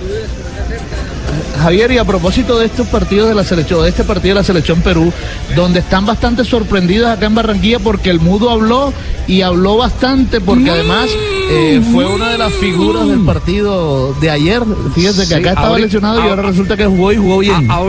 Javier, 1.57 1.91
y 1.91 1.97
a 1.97 2.05
propósito 2.05 2.57
de 2.59 2.65
estos 2.67 2.87
partidos 2.87 3.27
de 3.29 3.35
la 3.35 3.43
selección, 3.43 3.81
de 3.83 3.89
este 3.89 4.03
partido 4.03 4.35
de 4.35 4.41
la 4.41 4.43
selección 4.43 4.81
Perú, 4.81 5.11
donde 5.55 5.79
están 5.79 6.05
bastante 6.05 6.43
sorprendidos 6.45 7.09
acá 7.09 7.25
en 7.27 7.35
Barranquilla 7.35 7.79
porque 7.79 8.09
el 8.09 8.19
mudo 8.19 8.49
habló 8.49 8.93
y 9.27 9.41
habló 9.41 9.77
bastante 9.77 10.39
porque 10.41 10.69
además 10.71 11.09
eh, 11.49 11.81
fue 11.91 12.05
una 12.05 12.29
de 12.29 12.37
las 12.37 12.53
figuras 12.53 13.07
del 13.07 13.25
partido 13.25 14.13
de 14.21 14.29
ayer. 14.29 14.61
Fíjese 14.95 15.21
que 15.21 15.27
Sí, 15.27 15.33
acá 15.33 15.49
estaba 15.49 15.67
ahorita- 15.69 15.85
lesionado 15.85 16.19
y 16.25 16.29
ahora 16.29 16.43
ah, 16.43 16.49
resulta 16.51 16.77
que 16.77 16.85
jugó 16.85 17.11
y 17.11 17.17
jugó 17.17 17.39
bien. 17.39 17.69
A- 17.69 17.81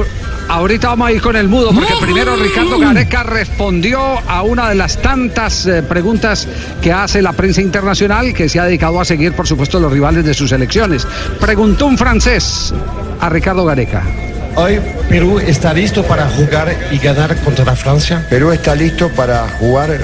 ahorita 0.49 0.89
vamos 0.89 1.09
a 1.09 1.13
ir 1.13 1.21
con 1.21 1.37
el 1.37 1.47
mudo, 1.49 1.71
porque 1.73 1.93
primero 2.01 2.35
Ricardo 2.37 2.79
Gareca 2.79 3.23
respondió 3.23 4.01
a 4.27 4.43
una 4.43 4.69
de 4.71 4.75
las 4.77 4.97
tantas 5.03 5.67
eh, 5.67 5.83
preguntas 5.83 6.49
que 6.81 6.91
hace 6.93 7.21
la 7.23 7.33
prensa 7.33 7.61
internacional, 7.61 8.33
que 8.33 8.49
se 8.49 8.59
ha 8.59 8.65
dedicado 8.65 9.01
a 9.01 9.05
seguir, 9.05 9.33
por 9.35 9.47
supuesto, 9.47 9.79
los 9.79 9.93
rivales 9.93 10.25
de 10.25 10.35
sus 10.35 10.51
elecciones. 10.53 11.07
Preguntó 11.41 11.87
un 11.87 11.99
francés 11.99 12.73
a 13.21 13.29
Ricardo 13.29 13.58
Gareca. 13.65 14.03
Hoy 14.57 14.81
Perú 15.09 15.39
está 15.39 15.73
listo 15.73 16.03
para 16.03 16.29
jugar 16.29 16.75
y 16.91 16.99
ganar 16.99 17.37
contra 17.37 17.77
Francia. 17.77 18.23
Perú 18.29 18.51
está 18.51 18.75
listo 18.75 19.09
para 19.11 19.47
jugar 19.59 19.99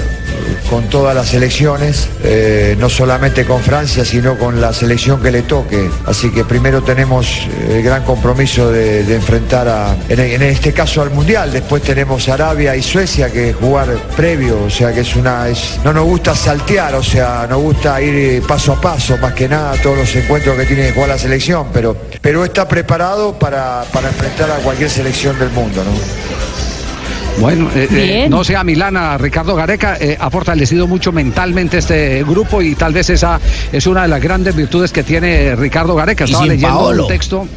con 0.69 0.89
todas 0.89 1.15
las 1.15 1.27
selecciones, 1.27 2.09
eh, 2.23 2.75
no 2.79 2.89
solamente 2.89 3.45
con 3.45 3.61
Francia, 3.61 4.05
sino 4.05 4.37
con 4.37 4.61
la 4.61 4.73
selección 4.73 5.21
que 5.21 5.31
le 5.31 5.43
toque. 5.43 5.89
Así 6.05 6.31
que 6.31 6.43
primero 6.45 6.81
tenemos 6.81 7.27
eh, 7.27 7.77
el 7.77 7.83
gran 7.83 8.03
compromiso 8.03 8.71
de, 8.71 9.01
enfrentar 9.15 9.67
a, 9.67 9.95
en, 10.09 10.41
este 10.41 10.73
caso 10.73 11.01
al 11.01 11.11
Mundial. 11.11 11.51
Después 11.51 11.83
tenemos 11.83 12.27
Arabia 12.29 12.75
y 12.75 12.81
Suecia 12.81 13.31
que 13.31 13.53
jugar 13.53 13.87
previo, 14.15 14.63
o 14.63 14.69
sea 14.69 14.93
que 14.93 15.01
es 15.01 15.15
una, 15.15 15.47
es, 15.47 15.79
no 15.83 15.93
nos 15.93 16.05
gusta 16.05 16.35
saltear, 16.35 16.95
o 16.95 17.03
sea, 17.03 17.47
nos 17.49 17.61
gusta 17.61 18.01
ir 18.01 18.15
eh, 18.15 18.41
paso 18.47 18.73
a 18.73 18.81
paso, 18.81 19.17
más 19.17 19.33
que 19.33 19.47
nada 19.47 19.73
todos 19.81 19.97
los 19.97 20.15
encuentros 20.15 20.57
que 20.57 20.65
tiene 20.65 20.87
que 20.87 20.93
jugar 20.93 21.09
la 21.09 21.17
selección, 21.17 21.67
pero 21.73 21.95
Perú 22.21 22.43
está 22.43 22.67
preparado 22.67 23.37
para, 23.37 23.83
para 23.91 24.07
enfrentar 24.07 24.51
a 24.51 24.55
cualquier 24.55 24.89
selección 24.89 25.37
del 25.39 25.49
mundo. 25.51 25.83
Bueno, 27.39 27.69
eh, 27.75 27.87
eh, 27.91 28.27
no 28.29 28.43
sea 28.43 28.63
Milana, 28.63 29.17
Ricardo 29.17 29.55
Gareca 29.55 29.97
eh, 29.99 30.17
ha 30.19 30.29
fortalecido 30.29 30.87
mucho 30.87 31.11
mentalmente 31.11 31.79
este 31.79 32.23
grupo 32.23 32.61
y 32.61 32.75
tal 32.75 32.93
vez 32.93 33.09
esa 33.09 33.39
es 33.71 33.85
una 33.87 34.03
de 34.03 34.07
las 34.07 34.21
grandes 34.21 34.55
virtudes 34.55 34.91
que 34.91 35.03
tiene 35.03 35.55
Ricardo 35.55 35.95
Gareca. 35.95 36.23
Estaba 36.23 36.45
leyendo 36.45 36.77
Paolo. 36.77 37.03
un 37.03 37.09
texto. 37.09 37.47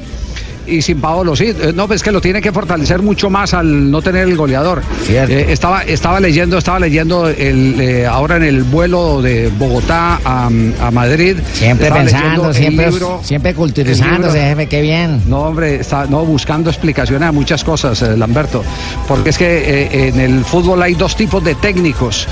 Y 0.68 0.83
sin 0.83 1.00
Paolo, 1.00 1.35
sí. 1.35 1.46
Eh, 1.61 1.72
No, 1.74 1.87
pues 1.87 1.98
es 2.00 2.02
que 2.02 2.12
lo 2.12 2.20
tiene 2.20 2.40
que 2.40 2.52
fortalecer 2.52 3.02
mucho 3.02 3.31
más 3.31 3.54
al 3.54 3.90
no 3.90 4.02
tener 4.02 4.28
el 4.28 4.37
goleador. 4.37 4.83
Eh, 5.09 5.46
estaba, 5.50 5.83
estaba 5.83 6.20
leyendo, 6.20 6.59
estaba 6.59 6.78
leyendo 6.78 7.28
el, 7.28 7.81
eh, 7.81 8.07
ahora 8.07 8.37
en 8.37 8.42
el 8.42 8.62
vuelo 8.64 9.22
de 9.22 9.48
Bogotá 9.48 10.20
a, 10.24 10.46
a 10.46 10.90
Madrid. 10.90 11.37
Siempre 11.54 11.88
estaba 11.88 12.04
pensando, 12.04 12.52
siempre, 12.52 12.90
libro- 12.90 13.20
siempre 13.22 13.54
culturizándose, 13.54 14.40
jefe, 14.40 14.66
qué 14.66 14.83
bien. 14.83 15.22
no, 15.26 15.40
hombre, 15.42 15.76
está 15.76 16.07
no, 16.07 16.24
buscando 16.24 16.70
explicaciones 16.70 17.28
a 17.28 17.33
muchas 17.33 17.64
cosas, 17.64 18.00
eh, 18.02 18.16
Lamberto. 18.16 18.62
Porque 19.07 19.31
es 19.31 19.38
que 19.38 20.09
en 20.09 20.20
el 20.20 20.44
fútbol 20.44 20.83
hay 20.83 20.94
dos 20.94 21.16
tipos 21.16 21.42
de 21.42 21.54
técnicos. 21.54 22.26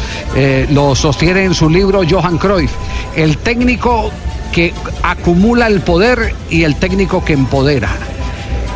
Lo 0.71 0.95
sostiene 0.95 1.45
en 1.45 1.55
su 1.55 1.71
libro 1.71 2.03
Johan 2.09 2.39
Cruyff. 2.39 2.71
El 3.17 3.39
técnico 3.39 4.11
que 4.53 4.73
acumula 5.03 5.67
el 5.67 5.81
poder 5.81 6.35
y 6.51 6.63
el 6.65 6.77
técnico 6.77 7.25
que 7.25 7.33
empodera. 7.35 7.91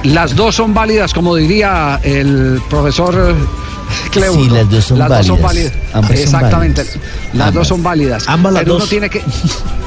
Las 0.04 0.34
dos 0.34 0.54
son 0.54 0.72
válidas, 0.72 1.12
como 1.12 1.36
diría 1.36 2.00
el 2.02 2.60
profesor 2.70 3.34
Cleudo. 4.10 4.42
Sí, 4.42 4.48
las 4.48 4.68
dos 4.70 4.84
son 4.84 4.98
válidas. 4.98 5.40
válidas. 5.42 5.72
Ambas 5.92 6.08
son 6.10 6.16
Exactamente. 6.18 6.82
válidas. 6.82 6.98
Las 7.34 7.48
Ambas. 7.48 7.54
dos 7.54 7.68
son 7.68 7.82
válidas. 7.82 8.24
Ambas 8.28 8.52
las 8.54 8.62
Pero 8.62 8.74
uno 8.74 8.80
dos. 8.80 8.88
tiene 8.88 9.10
que 9.10 9.20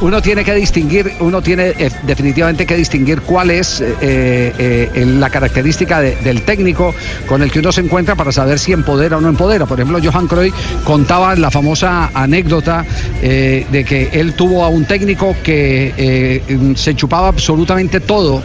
uno 0.02 0.22
tiene 0.22 0.44
que 0.44 0.54
distinguir, 0.54 1.14
uno 1.20 1.42
tiene 1.42 1.70
eh, 1.80 1.90
definitivamente 2.04 2.66
que 2.66 2.76
distinguir 2.76 3.22
cuál 3.22 3.50
es 3.52 3.82
eh, 3.82 3.94
eh, 4.02 5.06
la 5.18 5.30
característica 5.30 6.00
de- 6.02 6.16
del 6.18 6.44
técnico 6.44 6.94
con 7.28 7.42
el 7.42 7.50
que 7.52 7.60
uno 7.60 7.72
se 7.72 7.82
encuentra 7.82 8.16
para 8.16 8.32
saber 8.32 8.60
si 8.60 8.72
empodera 8.72 9.18
o 9.18 9.22
no 9.22 9.30
empodera. 9.30 9.66
Por 9.66 9.80
ejemplo, 9.80 10.00
Johan 10.04 10.28
Cruyff 10.28 10.54
contaba 10.84 11.36
la 11.36 11.50
famosa 11.50 12.12
anécdota 12.14 12.86
de 13.22 13.86
que 13.88 14.10
él 14.14 14.34
tuvo 14.34 14.64
a 14.64 14.70
un 14.70 14.86
técnico 14.86 15.36
que 15.44 16.44
se 16.76 16.96
chupaba 16.96 17.30
absolutamente 17.30 18.00
todo 18.00 18.44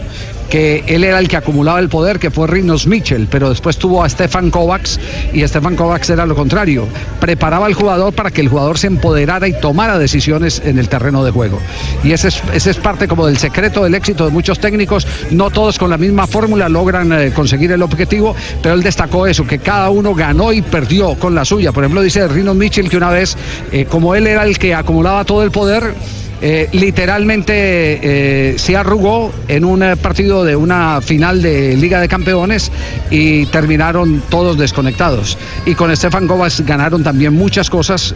que 0.49 0.83
él 0.87 1.03
era 1.03 1.19
el 1.19 1.27
que 1.27 1.37
acumulaba 1.37 1.79
el 1.79 1.89
poder, 1.89 2.19
que 2.19 2.31
fue 2.31 2.47
Rinos 2.47 2.87
Mitchell, 2.87 3.27
pero 3.29 3.49
después 3.49 3.77
tuvo 3.77 4.03
a 4.03 4.09
Stefan 4.09 4.51
Kovacs 4.51 4.99
y 5.33 5.47
Stefan 5.47 5.75
Kovacs 5.75 6.09
era 6.09 6.25
lo 6.25 6.35
contrario. 6.35 6.87
Preparaba 7.19 7.65
al 7.65 7.73
jugador 7.73 8.13
para 8.13 8.31
que 8.31 8.41
el 8.41 8.49
jugador 8.49 8.77
se 8.77 8.87
empoderara 8.87 9.47
y 9.47 9.53
tomara 9.53 9.97
decisiones 9.97 10.61
en 10.65 10.79
el 10.79 10.89
terreno 10.89 11.23
de 11.23 11.31
juego. 11.31 11.59
Y 12.03 12.11
ese 12.11 12.29
es, 12.29 12.67
es 12.67 12.77
parte 12.77 13.07
como 13.07 13.27
del 13.27 13.37
secreto 13.37 13.83
del 13.83 13.95
éxito 13.95 14.25
de 14.25 14.31
muchos 14.31 14.59
técnicos. 14.59 15.07
No 15.31 15.49
todos 15.49 15.77
con 15.77 15.89
la 15.89 15.97
misma 15.97 16.27
fórmula 16.27 16.69
logran 16.69 17.11
eh, 17.13 17.31
conseguir 17.31 17.71
el 17.71 17.81
objetivo, 17.81 18.35
pero 18.61 18.75
él 18.75 18.83
destacó 18.83 19.27
eso, 19.27 19.45
que 19.45 19.59
cada 19.59 19.89
uno 19.89 20.13
ganó 20.15 20.51
y 20.53 20.61
perdió 20.61 21.15
con 21.15 21.35
la 21.35 21.45
suya. 21.45 21.71
Por 21.71 21.83
ejemplo, 21.83 22.01
dice 22.01 22.27
Rinos 22.27 22.55
Mitchell 22.55 22.89
que 22.89 22.97
una 22.97 23.09
vez, 23.09 23.35
eh, 23.71 23.85
como 23.85 24.15
él 24.15 24.27
era 24.27 24.43
el 24.43 24.57
que 24.57 24.73
acumulaba 24.73 25.23
todo 25.25 25.43
el 25.43 25.51
poder, 25.51 25.93
eh, 26.41 26.69
literalmente 26.71 27.53
eh, 27.53 28.57
se 28.57 28.77
arrugó 28.77 29.33
en 29.49 29.65
un 29.65 29.83
eh, 29.83 29.97
partido 29.97 30.45
de 30.45 30.55
una 30.55 31.01
final 31.01 31.41
de 31.41 31.75
Liga 31.75 31.99
de 31.99 32.07
Campeones 32.07 32.71
y 33.09 33.45
terminaron 33.47 34.21
todos 34.29 34.57
desconectados. 34.57 35.37
Y 35.65 35.75
con 35.75 35.95
Stefan 35.95 36.27
Kovacs 36.27 36.61
ganaron 36.61 37.03
también 37.03 37.33
muchas 37.33 37.69
cosas 37.69 38.15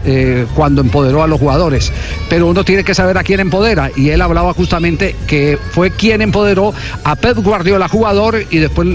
cuando 0.55 0.81
empoderó 0.81 1.23
a 1.23 1.27
los 1.27 1.39
jugadores. 1.39 1.91
Pero 2.29 2.47
uno 2.47 2.63
tiene 2.63 2.83
que 2.83 2.93
saber 2.93 3.17
a 3.17 3.23
quién 3.23 3.39
empodera 3.39 3.91
y 3.95 4.09
él 4.09 4.21
hablaba 4.21 4.53
justamente 4.53 5.15
que 5.27 5.57
fue 5.71 5.91
quien 5.91 6.21
empoderó 6.21 6.73
a 7.03 7.15
Pep 7.15 7.37
Guardiola 7.37 7.87
jugador 7.87 8.43
y 8.49 8.59
después, 8.59 8.87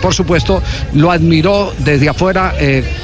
por 0.00 0.14
supuesto, 0.14 0.62
lo 0.94 1.10
admiró 1.10 1.72
desde 1.78 2.08
afuera 2.08 2.54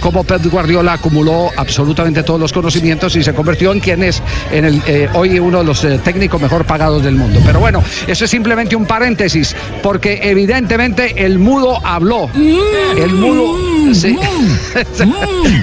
como 0.01 0.25
Pep 0.25 0.45
Guardiola 0.47 0.95
acumuló 0.95 1.51
absolutamente 1.57 2.23
todos 2.23 2.41
los 2.41 2.53
conocimientos 2.53 3.17
y 3.17 3.23
se 3.23 3.35
convirtió 3.35 3.73
en 3.73 3.81
quien 3.81 4.03
es 4.03 4.23
en 4.51 4.65
el, 4.65 4.83
hoy 5.23 5.39
uno 5.39 5.59
de 5.59 5.65
los 5.65 5.85
eh, 5.85 6.01
técnicos 6.03 6.41
mejor 6.41 6.65
pagados 6.65 7.03
del 7.05 7.15
mundo. 7.15 7.41
Pero 7.47 7.61
bueno, 7.61 7.83
eso 8.07 8.25
es 8.25 8.31
simplemente 8.31 8.75
un 8.75 8.87
paréntesis, 8.87 9.55
porque 9.83 10.19
evidentemente 10.23 11.25
el 11.25 11.39
mudo 11.39 11.79
habló. 11.87 12.29
El 12.35 13.13
mudo. 13.15 13.95
sí. 13.95 14.19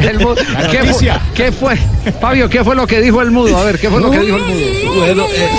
El 0.02 0.20
mudo- 0.20 0.36
¿Qué, 0.72 0.84
fue, 0.84 1.12
qué 1.36 1.52
fue? 1.52 1.76
Fabio, 2.22 2.50
¿qué 2.50 2.64
fue 2.64 2.76
lo 2.76 2.86
que 2.88 3.02
dijo 3.02 3.22
el 3.22 3.32
mudo? 3.32 3.58
A 3.58 3.64
ver, 3.64 3.80
¿qué 3.80 3.90
fue 3.90 4.00
lo 4.02 4.10
que 4.12 4.20
dijo 4.20 4.38
el 4.38 4.44
mudo? 4.44 4.96
Bueno, 5.00 5.24
eh, 5.26 5.50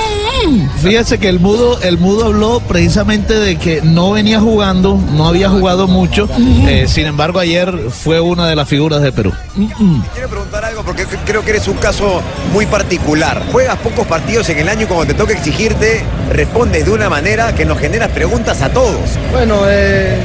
fíjese 0.82 1.18
que 1.18 1.28
el 1.28 1.40
mudo, 1.40 1.80
el 1.82 1.98
mudo 1.98 2.26
habló 2.26 2.60
precisamente 2.60 3.34
de 3.34 3.56
que 3.56 3.80
no 3.82 4.12
venía 4.12 4.40
jugando, 4.40 4.98
no 5.16 5.28
había 5.28 5.48
jugado 5.48 5.86
mucho. 5.88 6.28
eh, 6.68 6.86
sin 6.88 7.06
embargo, 7.06 7.38
ayer 7.38 7.72
fue 7.90 8.20
una 8.20 8.46
de 8.46 8.56
las 8.56 8.68
figuras 8.68 9.02
de 9.02 9.12
Perú. 9.12 9.32
Quiero 10.12 10.28
preguntar 10.28 10.64
algo 10.64 10.82
porque 10.82 11.04
creo 11.26 11.44
que 11.44 11.50
eres 11.50 11.68
un 11.68 11.76
caso 11.76 12.22
muy 12.52 12.66
particular. 12.66 13.42
Juegas 13.52 13.78
pocos 13.78 14.06
partidos 14.06 14.48
en 14.48 14.58
el 14.58 14.68
año 14.68 14.82
y 14.82 14.86
cuando 14.86 15.06
te 15.06 15.14
toca 15.14 15.32
exigirte, 15.32 16.02
respondes 16.30 16.84
de 16.84 16.90
una 16.90 17.08
manera 17.08 17.54
que 17.54 17.64
nos 17.64 17.78
genera 17.78 18.08
preguntas 18.08 18.62
a 18.62 18.70
todos. 18.70 18.94
Bueno, 19.32 19.62
eh, 19.66 20.16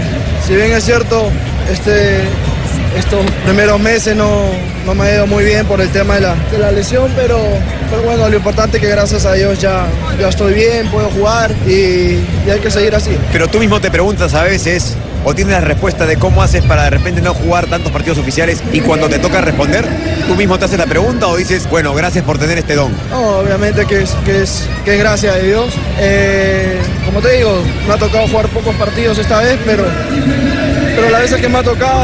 si 0.48 0.56
bien 0.56 0.72
es 0.72 0.84
cierto, 0.84 1.30
este, 1.72 2.22
estos 2.98 3.26
primeros 3.44 3.80
meses 3.80 4.16
no, 4.16 4.50
no 4.86 4.96
me 4.96 5.06
ha 5.06 5.16
ido 5.16 5.28
muy 5.28 5.44
bien 5.44 5.66
por 5.66 5.82
el 5.82 5.90
tema 5.90 6.16
de 6.16 6.22
la, 6.22 6.36
de 6.52 6.58
la 6.58 6.72
lesión, 6.72 7.12
pero, 7.16 7.40
pero 7.90 8.02
bueno, 8.04 8.30
lo 8.30 8.36
importante 8.36 8.78
es 8.78 8.84
que 8.84 8.90
gracias 8.90 9.26
a 9.26 9.34
Dios 9.34 9.60
ya, 9.60 9.86
ya 10.20 10.30
estoy 10.30 10.54
bien, 10.54 10.88
puedo 10.88 11.10
jugar 11.10 11.52
y, 11.68 12.20
y 12.46 12.50
hay 12.52 12.60
que 12.60 12.72
seguir 12.72 12.96
así. 12.96 13.18
Pero 13.32 13.48
tú 13.48 13.60
mismo 13.60 13.80
te 13.80 13.92
preguntas 13.92 14.34
a 14.34 14.44
veces, 14.44 14.96
o 15.26 15.34
tienes 15.34 15.54
la 15.54 15.62
respuesta 15.62 16.06
de 16.06 16.18
cómo 16.18 16.44
haces 16.44 16.64
para 16.64 16.84
de 16.84 16.92
repente 16.92 17.20
no 17.20 17.34
jugar 17.34 17.66
tantos 17.66 17.92
partidos 17.92 18.20
oficiales 18.20 18.62
y 18.72 18.80
cuando 18.82 19.10
te 19.10 19.18
toca 19.18 19.42
responder, 19.42 19.84
tú 20.28 20.36
mismo 20.36 20.58
te 20.60 20.66
haces 20.66 20.78
la 20.78 20.86
pregunta 20.86 21.28
o 21.28 21.36
dices, 21.36 21.68
bueno, 21.70 21.94
gracias 21.96 22.24
por 22.24 22.38
tener 22.38 22.60
este 22.60 22.76
don. 22.76 22.94
No, 23.10 23.40
obviamente 23.40 23.86
que 23.88 24.04
es, 24.04 24.12
que 24.24 24.44
es, 24.44 24.70
que 24.86 24.94
es 24.94 25.00
gracia 25.00 25.34
de 25.34 25.48
Dios. 25.48 25.74
Eh, 26.00 26.80
como 27.06 27.22
te 27.22 27.38
digo, 27.38 27.60
me 27.88 27.94
ha 27.94 27.98
tocado 27.98 28.28
jugar 28.28 28.48
pocos 28.50 28.76
partidos 28.76 29.18
esta 29.18 29.40
vez, 29.40 29.58
pero, 29.66 29.86
pero 31.08 31.12
las 31.12 31.22
veces 31.22 31.42
que 31.42 31.50
me 31.50 31.58
ha 31.60 31.64
tocado, 31.64 32.04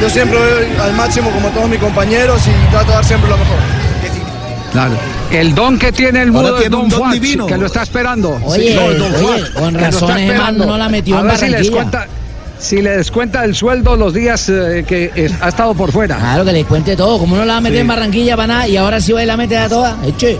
yo 0.00 0.10
siempre 0.10 0.38
doy 0.38 0.66
al 0.80 0.92
máximo 0.94 1.30
como 1.30 1.48
todos 1.48 1.68
mis 1.68 1.78
compañeros 1.80 2.40
y 2.46 2.70
trato 2.70 2.86
de 2.88 2.92
dar 2.94 3.04
siempre 3.04 3.28
lo 3.30 3.36
mejor. 3.36 3.56
Claro. 4.72 4.92
El 5.32 5.54
don 5.54 5.78
que 5.78 5.90
tiene 5.92 6.22
el 6.22 6.30
mudo 6.32 6.56
un 6.56 6.70
Don 6.70 6.88
don 6.88 6.98
Juan, 7.00 7.12
divino. 7.12 7.46
que 7.46 7.56
lo 7.56 7.66
está 7.66 7.82
esperando. 7.82 8.40
Oye, 8.44 8.74
No, 8.74 8.82
Don 8.92 9.14
oye, 9.14 9.22
Juan, 9.24 9.52
con 9.54 9.74
razón 9.74 10.10
no 10.58 10.78
la 10.78 10.88
metió 10.88 11.16
A 11.16 11.20
en 11.20 11.26
ver 11.26 11.36
si 11.38 11.44
le 11.46 11.50
Barranquilla. 11.52 11.58
descuenta, 11.58 12.06
si 12.58 12.82
le 12.82 12.90
descuenta 12.96 13.44
el 13.44 13.54
sueldo 13.56 13.96
los 13.96 14.14
días 14.14 14.48
eh, 14.48 14.84
que 14.86 15.10
es- 15.14 15.32
ha 15.40 15.48
estado 15.48 15.74
por 15.74 15.90
fuera. 15.92 16.16
Claro, 16.18 16.44
que 16.44 16.52
le 16.52 16.64
cuente 16.64 16.96
todo. 16.96 17.18
Como 17.18 17.36
no 17.36 17.44
la 17.44 17.54
va 17.54 17.58
a 17.58 17.60
meter 17.62 17.78
Sí. 17.78 17.80
en 17.82 17.88
Barranquilla 17.88 18.36
para 18.36 18.46
nada 18.46 18.68
y 18.68 18.76
ahora 18.76 19.00
sí 19.00 19.12
va 19.12 19.22
y 19.22 19.26
la 19.26 19.36
mete 19.36 19.56
a 19.58 19.68
toda. 19.68 19.96
Eche. 20.06 20.38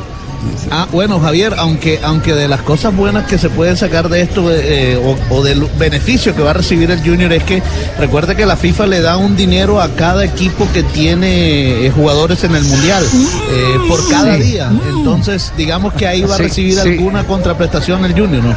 Ah, 0.71 0.87
bueno, 0.93 1.21
Javier, 1.21 1.55
aunque, 1.59 1.99
aunque 2.03 2.35
de 2.35 2.49
las 2.49 2.61
cosas 2.63 2.95
buenas 2.95 3.27
que 3.27 3.39
se 3.39 3.49
pueden 3.51 3.77
sacar 3.77 4.09
de 4.09 4.23
esto 4.23 4.51
eh, 4.51 4.97
o, 5.31 5.35
o 5.37 5.43
del 5.43 5.65
beneficio 5.79 6.35
que 6.35 6.43
va 6.43 6.51
a 6.51 6.55
recibir 6.55 6.91
el 6.91 7.01
Junior 7.01 7.33
es 7.33 7.43
que 7.45 7.63
recuerde 7.99 8.37
que 8.37 8.47
la 8.47 8.57
FIFA 8.57 8.87
le 8.87 9.01
da 9.01 9.17
un 9.17 9.37
dinero 9.37 9.81
a 9.81 9.89
cada 9.91 10.25
equipo 10.25 10.67
que 10.73 10.83
tiene 10.83 11.87
eh, 11.87 11.91
jugadores 11.91 12.43
en 12.45 12.55
el 12.55 12.65
Mundial 12.65 13.05
eh, 13.05 13.75
por 13.89 14.09
cada 14.09 14.37
Sí. 14.37 14.43
día. 14.43 14.71
Entonces, 14.89 15.53
digamos 15.57 15.93
que 15.95 16.07
ahí 16.07 16.23
va 16.23 16.37
Sí, 16.37 16.43
a 16.43 16.47
recibir 16.47 16.75
sí. 16.75 16.89
alguna 16.89 17.25
contraprestación 17.27 18.05
el 18.05 18.13
Junior, 18.13 18.43
¿no? 18.45 18.55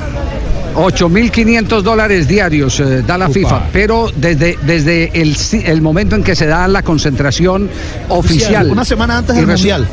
8.500 0.76 1.82
dólares 1.84 2.28
diarios 2.28 2.80
eh, 2.80 3.04
da 3.06 3.18
la 3.18 3.30
FIFA, 3.30 3.68
pero 3.72 4.10
desde, 4.16 4.58
desde 4.64 5.22
el, 5.22 5.36
si- 5.36 5.62
el 5.66 5.82
momento 5.82 6.16
en 6.16 6.24
que 6.24 6.36
se 6.36 6.48
da 6.48 6.68
la 6.68 6.82
concentración 6.82 7.70
oficial. 8.10 8.72
Una 8.72 8.84
semana 8.84 9.20
antes 9.20 9.36
del 9.36 9.46
Mundial. 9.48 9.88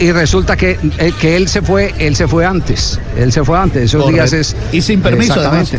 Y 0.00 0.12
resulta 0.12 0.56
que, 0.56 0.78
eh, 0.98 1.12
que 1.20 1.36
él 1.36 1.46
se 1.46 1.60
fue, 1.60 1.94
él 1.98 2.16
se 2.16 2.26
fue 2.26 2.46
antes. 2.46 2.98
Él 3.18 3.30
se 3.32 3.44
fue 3.44 3.58
antes. 3.58 3.84
Esos 3.84 4.02
Correcto. 4.02 4.30
días 4.30 4.32
es. 4.32 4.56
Y 4.72 4.80
sin 4.80 5.02
permiso, 5.02 5.34
Exactamente. 5.34 5.78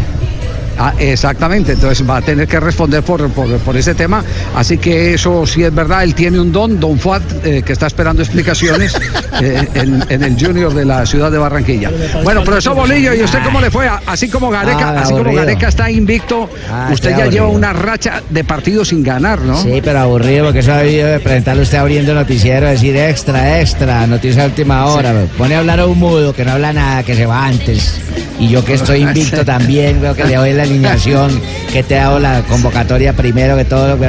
Ah, 0.77 0.93
exactamente, 0.99 1.73
entonces 1.73 2.07
va 2.09 2.17
a 2.17 2.21
tener 2.21 2.47
que 2.47 2.59
responder 2.59 3.03
por, 3.03 3.29
por, 3.31 3.47
por 3.59 3.77
ese 3.77 3.93
tema. 3.93 4.23
Así 4.55 4.77
que 4.77 5.13
eso 5.13 5.45
sí 5.45 5.63
es 5.63 5.73
verdad, 5.73 6.03
él 6.03 6.15
tiene 6.15 6.39
un 6.39 6.51
don, 6.51 6.79
Don 6.79 6.97
Fuad, 6.97 7.21
eh, 7.43 7.61
que 7.63 7.73
está 7.73 7.87
esperando 7.87 8.21
explicaciones 8.21 8.93
eh, 9.41 9.67
en, 9.75 10.03
en 10.09 10.23
el 10.23 10.35
Junior 10.43 10.73
de 10.73 10.85
la 10.85 11.05
ciudad 11.05 11.31
de 11.31 11.37
Barranquilla. 11.37 11.91
Bueno, 12.23 12.43
profesor 12.43 12.75
Bolillo, 12.75 13.13
¿y 13.13 13.21
usted 13.23 13.39
cómo 13.43 13.59
le 13.61 13.69
fue? 13.69 13.87
Así 14.05 14.29
como 14.29 14.49
Gareca, 14.49 14.89
Ah, 14.89 15.01
así 15.01 15.13
como. 15.13 15.33
Gareca 15.33 15.67
está 15.67 15.89
invicto, 15.91 16.49
Ah, 16.69 16.89
usted 16.91 17.15
ya 17.17 17.27
lleva 17.27 17.47
una 17.47 17.73
racha 17.73 18.21
de 18.29 18.43
partidos 18.43 18.89
sin 18.89 19.03
ganar, 19.03 19.39
¿no? 19.41 19.61
Sí, 19.61 19.81
pero 19.83 19.99
aburrido 19.99 20.45
porque 20.45 20.59
eso 20.59 20.73
ha 20.73 20.77
de 20.77 21.19
presentarle 21.19 21.63
usted 21.63 21.77
abriendo 21.77 22.13
noticiero, 22.13 22.67
decir 22.67 22.95
extra, 22.95 23.59
extra, 23.61 24.07
noticia 24.07 24.43
de 24.43 24.47
última 24.49 24.85
hora. 24.85 25.13
Pone 25.37 25.55
a 25.55 25.59
hablar 25.59 25.79
a 25.79 25.85
un 25.85 25.99
mudo 25.99 26.33
que 26.33 26.43
no 26.45 26.51
habla 26.53 26.73
nada, 26.73 27.03
que 27.03 27.15
se 27.15 27.25
va 27.25 27.45
antes. 27.45 27.99
Y 28.41 28.49
yo 28.49 28.65
que 28.65 28.73
estoy 28.73 29.01
invicto 29.01 29.45
también, 29.45 30.01
veo 30.01 30.15
que 30.15 30.23
le 30.23 30.35
doy 30.35 30.53
la 30.53 30.63
alineación, 30.63 31.39
que 31.71 31.83
te 31.83 31.99
hago 31.99 32.17
la 32.17 32.41
convocatoria 32.41 33.15
primero 33.15 33.55
que 33.55 33.65
todo 33.65 33.89
lo 33.89 33.99
que 33.99 34.07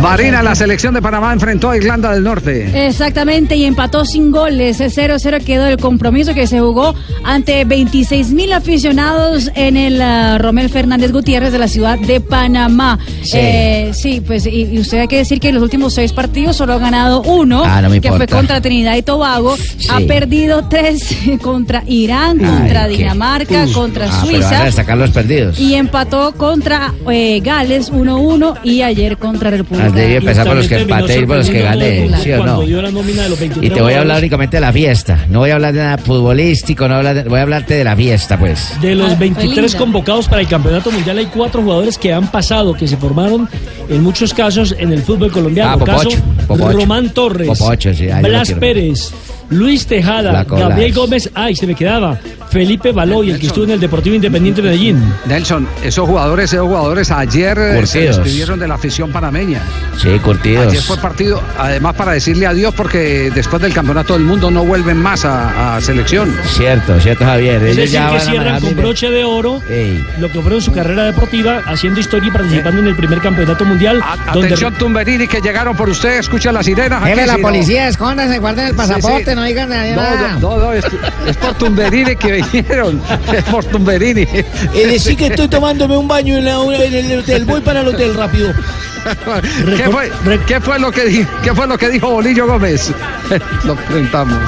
Marina, 0.00 0.42
la 0.42 0.54
selección 0.54 0.94
de 0.94 1.02
Panamá 1.02 1.32
enfrentó 1.32 1.70
a 1.70 1.76
Irlanda 1.76 2.12
del 2.12 2.22
Norte. 2.24 2.86
Exactamente, 2.86 3.56
y 3.56 3.64
empató 3.64 4.04
sin 4.04 4.30
goles. 4.30 4.80
0-0 4.80 5.44
quedó 5.44 5.66
el 5.66 5.76
compromiso 5.78 6.34
que 6.34 6.46
se 6.46 6.60
jugó 6.60 6.94
ante 7.24 7.64
26 7.64 8.30
mil 8.32 8.52
aficionados 8.52 9.50
en 9.54 9.76
el 9.76 10.00
ah, 10.00 10.38
Romel 10.38 10.68
Fernández 10.70 11.12
Gutiérrez 11.12 11.52
de 11.52 11.58
la 11.58 11.68
ciudad 11.68 11.98
de 11.98 12.20
Panamá. 12.20 12.98
Sí. 13.22 13.38
Eh, 13.38 13.90
sí, 13.94 14.20
pues, 14.26 14.46
y, 14.46 14.62
y 14.72 14.78
usted 14.78 15.00
hay 15.00 15.08
que 15.08 15.16
decir 15.18 15.40
que 15.40 15.48
en 15.48 15.54
los 15.54 15.62
últimos 15.62 15.94
seis 15.94 16.12
partidos 16.12 16.56
solo 16.56 16.74
ha 16.74 16.78
ganado 16.78 17.22
uno, 17.22 17.62
Ah, 17.64 17.82
no 17.82 17.90
que 18.00 18.10
fue 18.12 18.26
contra 18.26 18.60
Trinidad 18.60 18.96
y 18.96 19.02
Tobago. 19.02 19.56
Ha 19.90 20.00
perdido 20.00 20.64
tres 20.68 21.04
contra 21.42 21.82
Irán, 21.86 22.38
contra 22.38 22.86
qué- 22.88 22.96
Dinamarca, 22.96 23.66
contra 23.72 24.06
Ah, 24.10 24.22
pero 24.24 24.32
Suiza. 24.38 24.48
ahora 24.50 24.64
destacar 24.64 24.98
los 24.98 25.10
perdidos. 25.10 25.58
Y 25.58 25.74
empató 25.74 26.32
contra 26.32 26.92
eh, 27.10 27.40
Gales 27.42 27.92
1-1 27.92 28.58
y 28.64 28.82
ayer 28.82 29.16
contra 29.18 29.50
República. 29.50 29.69
Ah, 29.72 29.88
debí 29.88 30.14
empezar 30.14 30.46
por 30.46 30.56
los 30.56 30.66
que 30.68 30.78
empaté 30.80 31.20
y 31.20 31.26
por 31.26 31.36
los 31.36 31.48
que 31.50 31.62
gané, 31.62 32.10
¿sí 32.22 32.32
o 32.32 32.44
no? 32.44 32.62
dio 32.62 32.82
la 32.82 32.90
nómina 32.90 33.22
de 33.22 33.28
los 33.28 33.38
23 33.38 33.70
Y 33.70 33.74
te 33.74 33.80
voy 33.80 33.92
a 33.94 34.00
hablar 34.00 34.18
únicamente 34.18 34.56
de 34.56 34.60
la 34.62 34.72
fiesta. 34.72 35.26
No 35.28 35.38
voy 35.40 35.50
a 35.50 35.54
hablar 35.54 35.72
de 35.72 35.78
nada 35.80 35.98
futbolístico, 35.98 36.88
no 36.88 36.94
voy 36.96 37.06
a, 37.06 37.08
hablar 37.10 37.14
de- 37.24 37.30
voy 37.30 37.38
a 37.38 37.42
hablarte 37.42 37.74
de 37.74 37.84
la 37.84 37.94
fiesta, 37.96 38.38
pues. 38.38 38.72
De 38.80 38.92
Ah, 38.92 38.94
los 38.96 39.06
fue 39.08 39.16
23 39.16 39.56
linda. 39.56 39.78
convocados 39.78 40.28
para 40.28 40.40
el 40.42 40.48
Campeonato 40.48 40.90
Mundial 40.90 41.18
hay 41.18 41.26
cuatro 41.26 41.62
jugadores 41.62 41.98
que 41.98 42.12
han 42.12 42.30
pasado, 42.30 42.74
que 42.74 42.88
se 42.88 42.96
formaron 42.96 43.48
en 43.88 44.02
muchos 44.02 44.34
casos 44.34 44.74
en 44.78 44.92
el 44.92 45.02
fútbol 45.02 45.30
colombiano. 45.30 45.70
Ah, 45.72 45.78
Popocho, 45.78 46.08
Caso 46.10 46.22
Popocho. 46.48 46.72
Román 46.78 47.10
Torres, 47.10 47.46
Popocho, 47.46 47.94
sí, 47.94 48.06
Blas. 48.22 48.52
Pérez, 48.54 49.12
Luis 49.50 49.86
Tejada, 49.86 50.44
Gabriel. 50.44 50.92
Gómez, 50.94 51.30
ay, 51.34 51.54
se 51.56 51.66
me 51.66 51.74
quedaba, 51.74 52.16
Felipe 52.50 52.92
Baloy, 52.92 53.30
el 53.30 53.38
que 53.38 53.48
estuvo 53.48 53.64
en 53.64 53.70
el 53.72 53.80
Deportivo 53.80 54.14
Independiente 54.16 54.62
de 54.62 54.68
Medellín. 54.68 55.02
Nelson, 55.26 55.66
esos 55.84 56.08
jugadores, 56.08 56.52
esos 56.52 56.66
jugadores 56.66 57.10
ayer 57.10 57.58
eh, 57.58 57.86
se 57.86 58.00
despidieron 58.02 58.58
de 58.58 58.68
la 58.68 58.74
afición 58.74 59.10
panameña. 59.10 59.60
Sí, 59.98 60.08
curtidos. 60.20 60.68
Ayer 60.68 60.82
fue 60.82 60.96
partido, 60.96 61.42
además 61.58 61.94
para 61.94 62.12
decirle 62.12 62.46
adiós 62.46 62.72
porque 62.76 63.30
después 63.34 63.60
del 63.62 63.72
campeonato 63.74 64.14
del 64.14 64.22
mundo 64.22 64.50
no 64.50 64.64
vuelven 64.64 64.96
más 64.96 65.24
a, 65.24 65.76
a 65.76 65.80
selección. 65.80 66.32
Cierto, 66.44 66.98
cierto, 67.00 67.24
Javier. 67.24 67.56
Es 67.56 67.76
Ellos 67.76 67.76
decir, 67.76 67.92
ya 67.92 68.06
que 68.06 68.12
van 68.12 68.16
a 68.16 68.30
cierran 68.30 68.60
con 68.60 68.76
broche 68.76 69.10
de 69.10 69.24
oro 69.24 69.60
Ey. 69.68 70.04
lo 70.18 70.30
que 70.30 70.40
fueron 70.40 70.60
su 70.62 70.72
carrera 70.72 71.04
deportiva, 71.04 71.60
haciendo 71.66 72.00
historia 72.00 72.28
y 72.28 72.30
participando 72.30 72.80
en 72.80 72.86
el 72.86 72.96
primer 72.96 73.20
campeonato 73.20 73.64
mundial. 73.64 74.00
donde 74.32 74.46
Atención 74.46 74.74
Tumberini 74.74 75.26
que 75.26 75.40
llegaron 75.40 75.76
por 75.76 75.88
usted, 75.88 76.18
escucha 76.18 76.50
las 76.52 76.66
sirenas. 76.66 77.02
Aquí, 77.02 77.20
la 77.26 77.38
policía, 77.38 77.88
escóndanse, 77.88 78.38
guarden 78.38 78.66
el 78.66 78.70
Sí, 78.72 78.76
pasaporte, 78.76 79.30
sí. 79.30 79.36
No 79.40 79.46
digan 79.46 79.68
nada. 79.68 80.36
No, 80.40 80.50
no, 80.50 80.56
no, 80.64 80.72
es, 80.72 80.84
es 81.26 81.36
por 81.36 81.54
Tumberini 81.54 82.14
que 82.16 82.42
vinieron. 82.52 83.00
Es 83.32 83.44
por 83.44 83.64
Tumberini. 83.64 84.22
Eh, 84.22 84.46
decí 84.86 85.16
que 85.16 85.26
estoy 85.28 85.48
tomándome 85.48 85.96
un 85.96 86.06
baño 86.08 86.36
en, 86.36 86.44
la- 86.44 86.62
en 86.62 86.94
el 87.10 87.18
hotel. 87.20 87.44
Voy 87.44 87.60
para 87.60 87.80
el 87.80 87.88
hotel 87.88 88.14
rápido. 88.14 88.52
¿Qué 89.76 89.84
fue, 89.90 90.10
qué 90.46 90.60
fue 90.60 90.78
lo 90.78 90.92
que 90.92 91.04
di- 91.06 91.26
qué 91.42 91.54
fue 91.54 91.66
lo 91.66 91.78
que 91.78 91.88
dijo 91.88 92.10
Bolillo 92.10 92.46
Gómez? 92.46 92.92
Lo 93.64 93.74
preguntamos. 93.76 94.38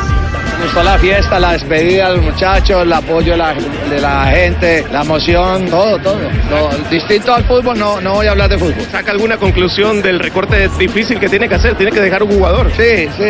Gustó 0.62 0.82
la 0.84 0.98
fiesta, 0.98 1.38
la 1.40 1.52
despedida 1.52 2.08
de 2.08 2.16
los 2.16 2.24
muchachos, 2.24 2.82
el 2.82 2.92
apoyo 2.92 3.32
de 3.32 3.38
la, 3.38 3.54
de 3.54 4.00
la 4.00 4.26
gente, 4.26 4.86
la 4.92 5.02
emoción, 5.02 5.66
todo, 5.66 5.98
todo. 5.98 6.18
Lo 6.50 6.88
distinto 6.88 7.34
al 7.34 7.44
fútbol, 7.44 7.78
no, 7.78 8.00
no 8.00 8.14
voy 8.14 8.26
a 8.26 8.30
hablar 8.30 8.48
de 8.48 8.58
fútbol. 8.58 8.86
¿Saca 8.90 9.10
alguna 9.10 9.36
conclusión 9.36 10.00
del 10.00 10.20
recorte 10.20 10.68
difícil 10.78 11.18
que 11.18 11.28
tiene 11.28 11.48
que 11.48 11.56
hacer? 11.56 11.74
Tiene 11.74 11.90
que 11.92 12.00
dejar 12.00 12.22
un 12.22 12.30
jugador. 12.30 12.70
Sí, 12.76 13.08
sí, 13.16 13.24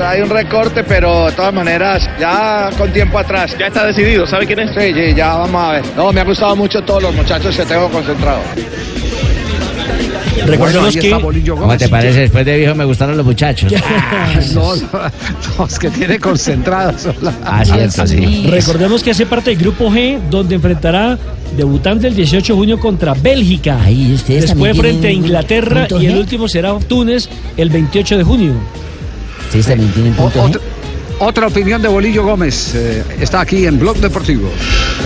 hay 0.00 0.20
un 0.20 0.30
recorte, 0.30 0.84
pero 0.84 1.26
de 1.26 1.32
todas 1.32 1.52
maneras, 1.52 2.08
ya 2.18 2.70
con 2.78 2.92
tiempo 2.92 3.18
atrás. 3.18 3.56
Ya 3.58 3.66
está 3.66 3.84
decidido, 3.84 4.26
¿sabe 4.26 4.46
quién 4.46 4.60
es? 4.60 4.70
Sí, 4.70 4.94
sí, 4.94 5.14
ya 5.14 5.34
vamos 5.34 5.62
a 5.62 5.72
ver. 5.72 5.82
No, 5.96 6.12
me 6.12 6.20
ha 6.20 6.24
gustado 6.24 6.54
mucho 6.54 6.82
todos 6.82 7.02
los 7.02 7.14
muchachos 7.14 7.56
que 7.56 7.64
tengo 7.64 7.90
concentrados. 7.90 8.44
Recordemos 10.44 10.96
que 10.96 11.14
Bolillo 11.14 11.56
¿Cómo 11.56 11.76
te 11.76 11.88
parece? 11.88 12.20
Después 12.20 12.44
de 12.44 12.58
viejo 12.58 12.74
me 12.74 12.84
gustaron 12.84 13.16
los 13.16 13.26
muchachos. 13.26 13.72
No, 14.54 14.74
no, 14.76 14.82
los 15.58 15.78
que 15.78 15.90
tiene 15.90 16.18
concentrados. 16.18 17.08
Ah, 17.44 17.64
cierto, 17.64 18.06
sí. 18.06 18.46
Recordemos 18.48 19.02
que 19.02 19.10
hace 19.10 19.26
parte 19.26 19.50
del 19.50 19.58
grupo 19.58 19.90
G, 19.90 20.18
donde 20.30 20.54
enfrentará 20.54 21.18
debutante 21.56 22.06
el 22.06 22.14
18 22.14 22.52
de 22.52 22.58
junio 22.58 22.80
contra 22.80 23.14
Bélgica. 23.14 23.80
Ahí 23.82 24.12
ustedes 24.14 24.48
Después 24.48 24.76
frente 24.76 25.08
a 25.08 25.10
Inglaterra 25.10 25.88
y 25.98 26.06
el 26.06 26.16
último 26.16 26.48
será 26.48 26.78
Túnez 26.78 27.28
el 27.56 27.70
28 27.70 28.18
de 28.18 28.24
junio. 28.24 28.52
Sí, 29.52 29.60
también 29.62 29.90
tienen 29.92 30.14
punto 30.14 30.48
G. 30.48 30.60
Otra, 31.18 31.46
opinión 31.46 31.80
de 31.80 31.88
Bolillo 31.88 32.24
Gómez. 32.24 32.74
eh, 32.74 33.02
está 33.20 33.40
aquí 33.40 33.66
en 33.66 33.78
Blog 33.78 33.96
Deportivo. 33.96 34.50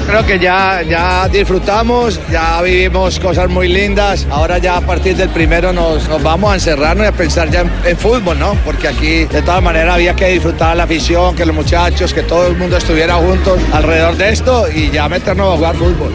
Creo 0.09 0.27
que 0.27 0.39
ya, 0.41 0.83
ya 0.83 1.29
disfrutamos, 1.29 2.19
ya 2.33 2.61
vivimos 2.63 3.21
cosas 3.21 3.49
muy 3.49 3.69
lindas. 3.69 4.27
Ahora 4.31 4.59
ya 4.59 4.77
a 4.79 4.81
partir 4.81 5.17
del 5.17 5.29
primero 5.29 5.73
nos, 5.73 6.09
nos 6.09 6.21
vamos 6.23 6.51
a 6.51 6.55
encerrarnos 6.55 7.05
y 7.05 7.09
a 7.09 7.13
pensar 7.13 7.49
ya 7.51 7.61
en, 7.61 7.71
en 7.85 7.97
fútbol, 7.97 8.39
¿no? 8.39 8.55
Porque 8.65 8.89
aquí 8.89 9.25
de 9.27 9.43
todas 9.43 9.63
maneras 9.63 9.95
había 9.95 10.15
que 10.15 10.29
disfrutar 10.29 10.77
la 10.77 10.83
afición, 10.85 11.37
que 11.37 11.47
los 11.47 11.55
muchachos, 11.55 12.13
que 12.13 12.23
todo 12.23 12.49
el 12.49 12.57
mundo 12.57 12.77
estuviera 12.77 13.15
juntos 13.15 13.61
alrededor 13.73 14.17
de 14.17 14.31
esto 14.31 14.67
y 14.75 14.91
ya 14.91 15.09
meternos 15.09 15.55
a 15.55 15.57
jugar 15.57 15.77
fútbol. 15.77 16.13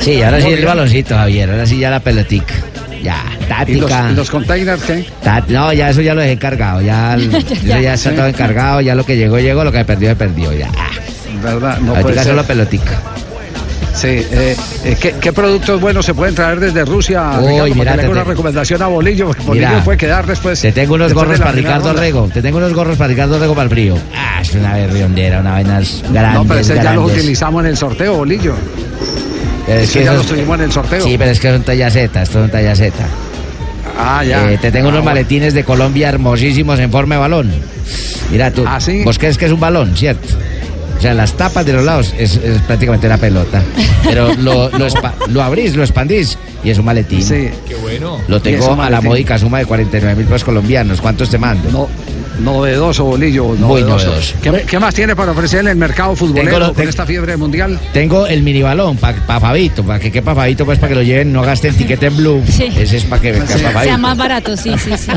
Sí, 0.00 0.22
ahora 0.22 0.40
sí 0.40 0.48
el 0.48 0.64
baloncito, 0.64 1.14
Javier. 1.16 1.50
Ahora 1.50 1.66
sí 1.66 1.78
ya 1.78 1.90
la 1.90 2.00
pelotica. 2.00 2.54
Ya, 3.02 3.24
¿Y 3.66 3.74
los, 3.74 3.88
táctica. 3.90 4.10
y 4.10 4.14
los 4.14 4.30
containers 4.30 4.82
qué? 4.82 5.04
No, 5.48 5.72
ya 5.72 5.90
eso 5.90 6.00
ya 6.00 6.14
lo 6.14 6.20
dejé 6.20 6.32
encargado. 6.32 6.80
Ya, 6.82 7.14
eso 7.16 7.30
ya 7.80 7.94
está 7.94 8.10
Sí. 8.10 8.16
todo 8.16 8.26
encargado. 8.26 8.80
Ya 8.80 8.94
lo 8.94 9.04
que 9.04 9.16
llegó, 9.16 9.38
llegó. 9.38 9.64
Lo 9.64 9.72
que 9.72 9.84
perdió, 9.84 10.08
se 10.10 10.16
perdió. 10.16 10.52
Ya. 10.52 10.70
¿Verdad? 11.42 11.78
No 11.80 11.94
puede 11.94 12.14
ser. 12.16 12.24
solo 12.24 12.42
pelotica. 12.44 13.00
Sí, 13.94 14.06
eh, 14.08 14.54
eh, 14.84 14.96
¿qué, 15.00 15.12
qué 15.20 15.32
productos 15.32 15.80
buenos 15.80 16.06
se 16.06 16.14
pueden 16.14 16.32
traer 16.32 16.60
desde 16.60 16.84
Rusia? 16.84 17.32
Uy, 17.40 17.48
Ricardo? 17.48 17.74
Mira, 17.74 17.96
te- 17.96 18.08
una 18.08 18.22
te- 18.22 18.28
recomendación 18.30 18.80
a 18.82 18.86
Bolillo, 18.86 19.26
porque 19.26 19.42
Bolillo 19.42 19.68
Mira, 19.68 19.82
puede 19.84 19.98
quedar 19.98 20.24
después. 20.24 20.60
Te 20.60 20.70
tengo 20.70 20.94
unos 20.94 21.12
gorros 21.12 21.38
para 21.40 21.50
Ricardo 21.52 21.88
ronda. 21.88 22.00
Rego. 22.00 22.28
Te 22.32 22.40
tengo 22.40 22.58
unos 22.58 22.72
gorros 22.74 22.96
para 22.96 23.08
Ricardo 23.08 23.40
Rego 23.40 23.54
para 23.54 23.64
el 23.64 23.70
frío. 23.70 23.96
Ah, 24.14 24.40
es 24.40 24.54
una 24.54 24.74
berriondera, 24.74 25.40
una 25.40 25.50
vaina 25.52 25.80
grandes, 26.12 26.34
No, 26.34 26.44
pero 26.44 26.60
ese 26.60 26.74
ya 26.76 26.82
los 26.84 26.92
grandes. 26.94 27.16
utilizamos 27.18 27.64
en 27.64 27.70
el 27.70 27.76
sorteo, 27.76 28.14
Bolillo. 28.18 28.54
Pero 29.68 29.82
ya 29.84 30.00
esos- 30.00 30.16
los 30.16 30.26
tuvimos 30.26 30.58
en 30.58 30.64
el 30.64 30.72
sorteo. 30.72 31.00
Sí, 31.04 31.16
pero 31.18 31.30
es 31.30 31.40
que 31.40 31.50
son 31.52 31.62
talla 31.62 31.90
Z, 31.90 32.22
estos 32.22 32.40
son 32.42 32.50
talla 32.50 32.74
Z. 32.74 32.94
Ah, 33.98 34.24
ya. 34.24 34.50
Eh, 34.52 34.58
te 34.58 34.70
tengo 34.70 34.86
Ah, 34.86 34.90
unos 34.90 35.02
bueno. 35.02 35.16
maletines 35.16 35.54
de 35.54 35.64
Colombia 35.64 36.08
hermosísimos 36.08 36.78
en 36.78 36.90
forma 36.90 37.16
de 37.16 37.20
balón. 37.20 37.52
Mira 38.30 38.50
tú, 38.50 38.64
¿Ah, 38.66 38.80
sí? 38.80 39.02
vos 39.04 39.18
crees 39.18 39.36
que 39.38 39.46
es 39.46 39.52
un 39.52 39.60
balón, 39.60 39.96
¿cierto? 39.96 40.28
O 40.96 41.00
sea, 41.00 41.14
las 41.14 41.34
tapas 41.34 41.64
de 41.64 41.72
los 41.72 41.84
lados 41.84 42.12
es, 42.18 42.36
es 42.36 42.60
prácticamente 42.62 43.06
una 43.06 43.18
pelota. 43.18 43.62
Pero 44.04 44.34
lo, 44.34 44.68
lo, 44.70 44.86
lo 45.28 45.42
abrís, 45.42 45.76
lo 45.76 45.82
expandís 45.84 46.36
y 46.64 46.70
es 46.70 46.78
un 46.78 46.84
maletín. 46.86 47.22
Sí. 47.22 47.48
Qué 47.68 47.74
bueno. 47.76 48.18
Lo 48.28 48.40
tengo 48.42 48.80
a 48.80 48.90
la 48.90 49.00
módica 49.00 49.38
suma 49.38 49.58
de 49.58 49.66
49 49.66 50.16
mil 50.16 50.26
pesos 50.26 50.44
colombianos. 50.44 51.00
¿Cuántos 51.00 51.30
te 51.30 51.38
mando? 51.38 51.70
No, 51.70 51.88
novedoso, 52.40 53.04
Bolillo. 53.04 53.44
Muy 53.46 53.58
novedoso. 53.82 54.06
novedoso. 54.06 54.34
¿Qué, 54.42 54.64
qué 54.66 54.78
más 54.78 54.94
tiene 54.94 55.14
para 55.16 55.32
ofrecer 55.32 55.60
en 55.60 55.68
el 55.68 55.76
mercado 55.76 56.14
futbolero 56.16 56.50
Tengo 56.50 56.66
con 56.66 56.74
tengo- 56.76 56.90
esta 56.90 57.06
fiebre 57.06 57.36
mundial? 57.36 57.78
Tengo 57.92 58.26
el 58.26 58.42
mini 58.42 58.62
balón 58.62 58.96
para 58.96 59.40
Fabito, 59.40 59.82
para 59.84 59.98
que 59.98 60.10
quepa 60.12 60.34
Fabito, 60.34 60.64
pues 60.64 60.78
para 60.78 60.88
que 60.90 60.94
lo 60.96 61.02
lleven, 61.02 61.32
no 61.32 61.42
gasten 61.42 61.74
tiquete 61.76 62.06
en 62.06 62.16
blue. 62.16 62.42
Sí. 62.48 62.64
Ese 62.76 62.98
es 62.98 63.04
para 63.04 63.22
que 63.22 63.32
quepa 63.32 63.46
Sea 63.46 63.70
Fabito. 63.70 63.98
más 63.98 64.16
barato, 64.16 64.56
sí, 64.56 64.72
sí, 64.78 64.90
sí. 64.96 65.10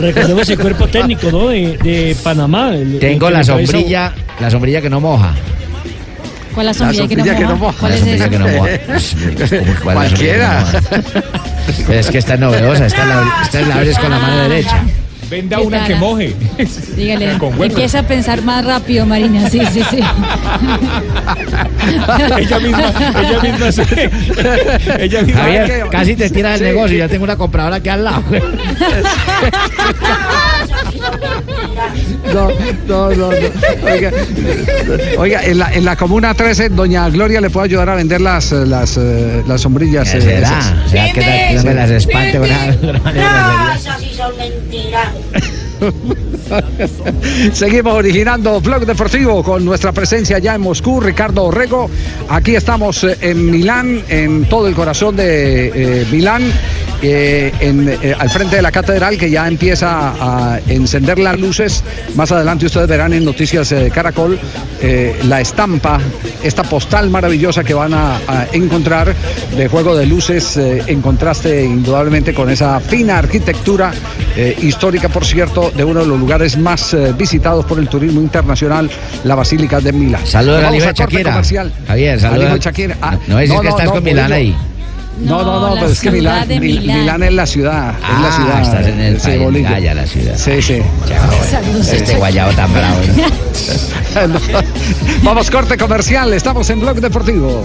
Recordemos 0.00 0.48
el 0.48 0.58
cuerpo 0.58 0.86
técnico, 0.88 1.30
¿no? 1.30 1.48
De, 1.48 1.76
de 1.78 2.16
Panamá. 2.22 2.74
el- 2.74 2.98
Tengo 2.98 3.28
el 3.28 3.34
la 3.34 3.44
sombrilla, 3.44 4.12
la 4.40 4.50
sombrilla 4.50 4.80
que 4.80 4.90
no 4.90 5.00
moja. 5.00 5.32
¿Cuál 6.54 6.68
es 6.68 6.78
la 6.78 6.86
sombrilla, 6.92 7.08
que, 7.08 7.16
no 7.16 7.24
sombrilla 7.24 7.38
que 7.38 7.44
no 7.44 7.56
moja? 7.56 7.64
moja. 7.64 7.78
¿Cuál 7.80 7.92
es 7.92 8.06
esa? 8.06 8.28
que 8.28 8.38
no 8.38 8.46
moja. 8.48 8.58
¿Cuál 8.58 8.70
es 8.70 8.88
la 8.88 9.00
sombrilla 9.00 9.48
que 9.48 9.56
no 9.58 9.74
Cualquiera. 9.82 10.64
es 11.90 12.10
que 12.10 12.18
esta 12.18 12.34
es 12.34 12.40
novedosa, 12.40 12.86
esta 12.86 13.04
la, 13.04 13.32
esta 13.42 13.60
la 13.62 13.74
abres 13.76 13.98
con 13.98 14.10
la 14.10 14.18
mano 14.18 14.36
derecha. 14.48 14.82
Venda 15.30 15.56
¿Qué 15.56 15.62
una 15.62 15.84
que 15.86 15.94
moje. 15.94 16.36
Dígale, 16.96 17.38
empieza 17.60 18.00
a 18.00 18.02
pensar 18.02 18.42
más 18.42 18.62
rápido, 18.64 19.06
Marina, 19.06 19.48
sí, 19.48 19.58
sí, 19.72 19.82
sí. 19.90 19.98
ella 22.38 22.58
misma, 22.58 22.92
ella 23.20 23.40
misma 23.42 23.72
se- 23.72 24.10
ella 25.00 25.22
misma. 25.22 25.40
Javier, 25.40 25.86
casi 25.90 26.14
te 26.14 26.28
tiras 26.28 26.60
el 26.60 26.66
negocio, 26.66 26.98
ya 26.98 27.08
tengo 27.08 27.24
una 27.24 27.36
compradora 27.36 27.76
aquí 27.76 27.88
al 27.88 28.04
lado. 28.04 28.22
No, 32.32 32.48
no, 32.88 33.10
no. 33.10 33.30
no. 33.30 33.36
Oiga, 33.90 34.10
oiga, 35.18 35.44
en, 35.44 35.58
la, 35.58 35.72
en 35.72 35.84
la 35.84 35.96
Comuna 35.96 36.34
13, 36.34 36.70
doña 36.70 37.08
Gloria 37.10 37.40
le 37.40 37.50
puede 37.50 37.66
ayudar 37.66 37.90
a 37.90 37.94
vender 37.96 38.20
las, 38.20 38.52
eh, 38.52 38.64
las, 38.66 38.96
eh, 38.96 39.42
las 39.46 39.60
sombrillas. 39.60 40.14
eh, 40.14 40.20
¿Será? 40.20 40.48
esas. 40.48 40.90
¿Será 40.90 41.12
que, 41.12 41.54
no 41.54 41.62
me 41.64 41.74
las 41.74 41.90
espante 41.90 42.38
de 42.38 42.46
esas 43.76 44.00
sí 44.00 44.12
son 44.16 44.36
mentiras. 44.36 45.08
Seguimos 47.52 47.94
originando 47.94 48.60
Blog 48.60 48.86
Deportivo 48.86 49.42
con 49.42 49.64
nuestra 49.64 49.92
presencia 49.92 50.38
ya 50.38 50.54
en 50.54 50.60
Moscú, 50.60 51.00
Ricardo 51.00 51.44
Orrego. 51.44 51.90
Aquí 52.28 52.54
estamos 52.56 53.04
eh, 53.04 53.16
en 53.20 53.50
Milán, 53.50 54.02
en 54.08 54.44
todo 54.46 54.68
el 54.68 54.74
corazón 54.74 55.16
de 55.16 56.02
eh, 56.02 56.06
Milán, 56.10 56.42
eh, 57.06 57.52
en, 57.60 57.88
eh, 57.88 58.14
al 58.18 58.30
frente 58.30 58.56
de 58.56 58.62
la 58.62 58.72
catedral 58.72 59.16
que 59.18 59.30
ya 59.30 59.46
empieza 59.48 60.14
a 60.20 60.60
encender 60.68 61.18
las 61.18 61.38
luces. 61.38 61.82
Más 62.14 62.30
adelante 62.32 62.66
ustedes 62.66 62.88
verán 62.88 63.12
en 63.12 63.24
Noticias 63.24 63.70
eh, 63.72 63.90
Caracol 63.94 64.38
eh, 64.80 65.18
la 65.24 65.40
estampa, 65.40 65.98
esta 66.42 66.62
postal 66.62 67.10
maravillosa 67.10 67.64
que 67.64 67.74
van 67.74 67.94
a, 67.94 68.16
a 68.28 68.46
encontrar 68.52 69.14
de 69.56 69.68
juego 69.68 69.96
de 69.96 70.06
luces 70.06 70.56
en 70.56 71.00
contraste 71.00 71.64
indudablemente 71.64 72.34
con 72.34 72.50
esa 72.50 72.80
fina 72.80 73.18
arquitectura 73.18 73.92
histórica, 74.62 75.08
por 75.08 75.24
cierto, 75.24 75.70
de 75.74 75.84
uno 75.84 76.00
de 76.00 76.06
los 76.06 76.18
lugares 76.18 76.56
más 76.58 76.96
visitados 77.16 77.64
por 77.64 77.78
el 77.78 77.88
turismo 77.88 78.20
internacional, 78.20 78.90
la 79.24 79.34
Basílica 79.34 79.80
de 79.80 79.92
Milán. 79.92 80.26
Saludos 80.26 80.60
Nos 80.62 80.64
al 80.64 80.64
vamos 80.64 80.76
hijo 80.76 80.84
de 80.84 80.88
al 80.88 80.94
corte 80.96 81.14
Shakira. 81.14 81.32
Javier, 81.86 82.12
Al 82.14 82.20
saludos. 82.20 82.52
de 82.54 82.58
Shakira. 82.60 82.96
Ah, 83.00 83.16
No, 83.26 83.34
no 83.34 83.40
dices 83.40 83.60
que 83.60 83.68
estás 83.68 83.90
con 83.90 84.02
Milán 84.04 84.32
ahí. 84.32 84.56
No, 85.20 85.42
no, 85.44 85.60
no, 85.68 85.74
pero 85.74 85.86
es 85.86 86.00
que 86.00 86.10
Milán, 86.10 86.48
Milán. 86.48 86.98
Milán 87.00 87.22
es 87.22 87.32
la 87.32 87.46
ciudad. 87.46 87.94
es 87.98 88.20
la 88.20 88.28
Ah, 88.28 88.32
ciudad. 88.32 88.62
estás 88.62 88.86
en 88.86 89.00
el 89.00 89.20
Sí, 89.20 89.26
país. 89.28 89.42
Bolillo. 89.42 89.68
Ah, 89.70 89.78
ya 89.78 89.94
la 89.94 90.06
ciudad. 90.06 90.36
Sí, 90.36 90.60
sí. 90.60 90.82
Saludos, 91.50 91.88
Este 91.92 92.16
guayabo 92.16 92.52
tan 92.52 92.72
bravo. 92.72 92.96
No. 94.28 94.38
Vamos, 95.22 95.50
corte 95.50 95.76
comercial. 95.76 96.32
Estamos 96.34 96.68
en 96.70 96.80
Blog 96.80 97.00
Deportivo. 97.00 97.64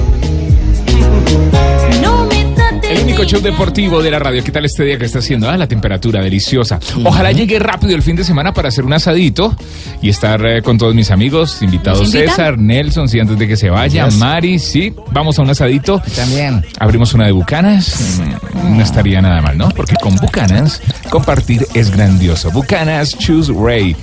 Show 3.30 3.42
deportivo 3.42 4.02
de 4.02 4.10
la 4.10 4.18
radio. 4.18 4.44
¿Qué 4.44 4.52
tal 4.52 4.66
este 4.66 4.84
día 4.84 4.98
que 4.98 5.06
está 5.06 5.20
haciendo? 5.20 5.48
Ah, 5.48 5.56
la 5.56 5.68
temperatura 5.68 6.20
deliciosa. 6.20 6.80
Ojalá 7.04 7.32
llegue 7.32 7.60
rápido 7.60 7.94
el 7.94 8.02
fin 8.02 8.16
de 8.16 8.24
semana 8.24 8.54
para 8.54 8.70
hacer 8.70 8.84
un 8.86 8.94
asadito 8.94 9.56
y 10.02 10.10
estar 10.10 10.44
eh, 10.48 10.64
con 10.64 10.80
todos 10.80 10.96
mis 10.96 11.12
amigos, 11.12 11.62
invitados 11.62 12.00
¿Nos 12.00 12.16
invitan? 12.16 12.30
César, 12.36 12.58
Nelson, 12.58 13.08
sí, 13.08 13.20
antes 13.20 13.38
de 13.38 13.48
que 13.48 13.56
se 13.56 13.70
vaya, 13.70 14.06
Yes. 14.08 14.18
Mari, 14.18 14.58
sí, 14.58 14.96
vamos 15.12 15.38
a 15.38 15.44
un 15.44 15.50
asadito. 15.52 16.02
También. 16.16 16.66
Abrimos 16.80 17.14
una 17.14 17.28
de 17.28 17.32
Bucanas. 17.32 18.20
Mm, 18.64 18.78
No 18.78 18.82
estaría 18.82 19.22
nada 19.22 19.42
mal, 19.42 19.56
¿no? 19.56 19.70
Porque 19.70 19.94
con 20.02 20.16
Bucanas 20.16 20.82
compartir 21.12 21.68
es 21.76 21.92
grandioso. 21.92 22.50
Bucanas 22.50 23.16
Choose 23.16 23.54
Ray. 23.54 23.96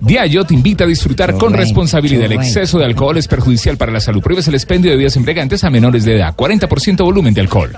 Diallo 0.00 0.44
te 0.44 0.54
invita 0.54 0.84
a 0.84 0.86
disfrutar 0.86 1.34
con 1.36 1.52
responsabilidad. 1.52 2.24
El 2.24 2.32
exceso 2.32 2.78
de 2.78 2.86
alcohol 2.86 3.16
es 3.18 3.28
perjudicial 3.28 3.76
para 3.76 3.92
la 3.92 4.00
salud. 4.00 4.22
Prohíbes 4.22 4.48
el 4.48 4.54
expendio 4.54 4.90
de 4.90 4.96
bebidas 4.96 5.16
embriagantes 5.16 5.64
a 5.64 5.70
menores 5.70 6.04
de 6.04 6.16
edad. 6.16 6.34
40% 6.34 7.04
volumen 7.04 7.34
de 7.34 7.40
alcohol. 7.42 7.76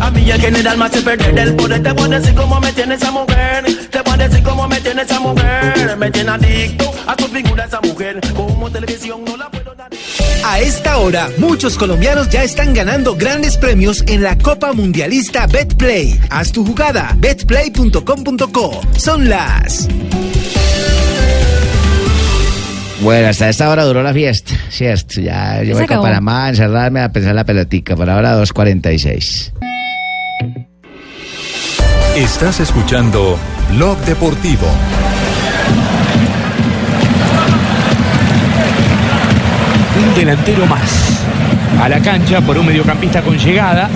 A 0.00 0.10
mí 0.10 0.30
el 0.30 0.40
general 0.40 0.78
me 0.78 0.84
hace 0.86 1.00
perder 1.00 1.38
el 1.38 1.56
poder. 1.56 1.82
Te 1.82 1.92
voy 1.92 2.04
a 2.04 2.18
decir 2.20 2.34
cómo 2.34 2.60
me 2.60 2.72
tiene 2.72 2.94
esa 2.94 3.10
mujer. 3.10 3.64
Te 3.90 4.00
voy 4.02 4.12
a 4.12 4.16
decir 4.28 4.42
cómo 4.42 4.68
me 4.68 4.80
tiene 4.80 5.02
esa 5.02 5.20
mujer. 5.20 5.96
Me 5.96 6.10
tiene 6.10 6.30
adicto 6.30 6.92
a 7.06 7.16
su 7.18 7.28
figura 7.28 7.64
esa 7.64 7.80
mujer. 7.80 8.20
Como 8.34 8.70
televisión 8.70 9.24
no 9.24 9.36
la 9.36 9.50
puedo 9.50 9.74
dar. 9.74 9.90
A 10.44 10.60
esta 10.60 10.98
hora, 10.98 11.30
muchos 11.38 11.78
colombianos 11.78 12.28
ya 12.28 12.42
están 12.42 12.74
ganando 12.74 13.16
grandes 13.16 13.56
premios 13.56 14.04
en 14.06 14.22
la 14.22 14.36
Copa 14.36 14.72
Mundialista 14.72 15.46
BetPlay. 15.46 16.20
Haz 16.28 16.52
tu 16.52 16.66
jugada, 16.66 17.14
betplay.com.co. 17.18 18.80
Son 18.98 19.28
las... 19.28 19.88
Bueno, 23.04 23.28
hasta 23.28 23.50
esta 23.50 23.68
hora 23.68 23.84
duró 23.84 24.02
la 24.02 24.14
fiesta, 24.14 24.54
¿cierto? 24.70 25.20
Ya 25.20 25.62
yo 25.62 25.74
voy 25.74 25.82
a 25.82 25.84
acabó. 25.84 26.04
Panamá 26.04 26.46
a 26.46 26.48
encerrarme 26.48 27.02
a 27.02 27.12
pensar 27.12 27.34
la 27.34 27.44
pelotica. 27.44 27.94
Por 27.94 28.08
ahora 28.08 28.34
2.46. 28.40 29.52
Estás 32.16 32.60
escuchando 32.60 33.38
Blog 33.72 33.98
Deportivo. 34.06 34.66
un 39.96 40.14
delantero 40.14 40.66
más 40.66 41.22
a 41.80 41.88
la 41.88 42.00
cancha 42.00 42.40
por 42.40 42.56
un 42.56 42.66
mediocampista 42.66 43.22
con 43.22 43.36
llegada, 43.36 43.88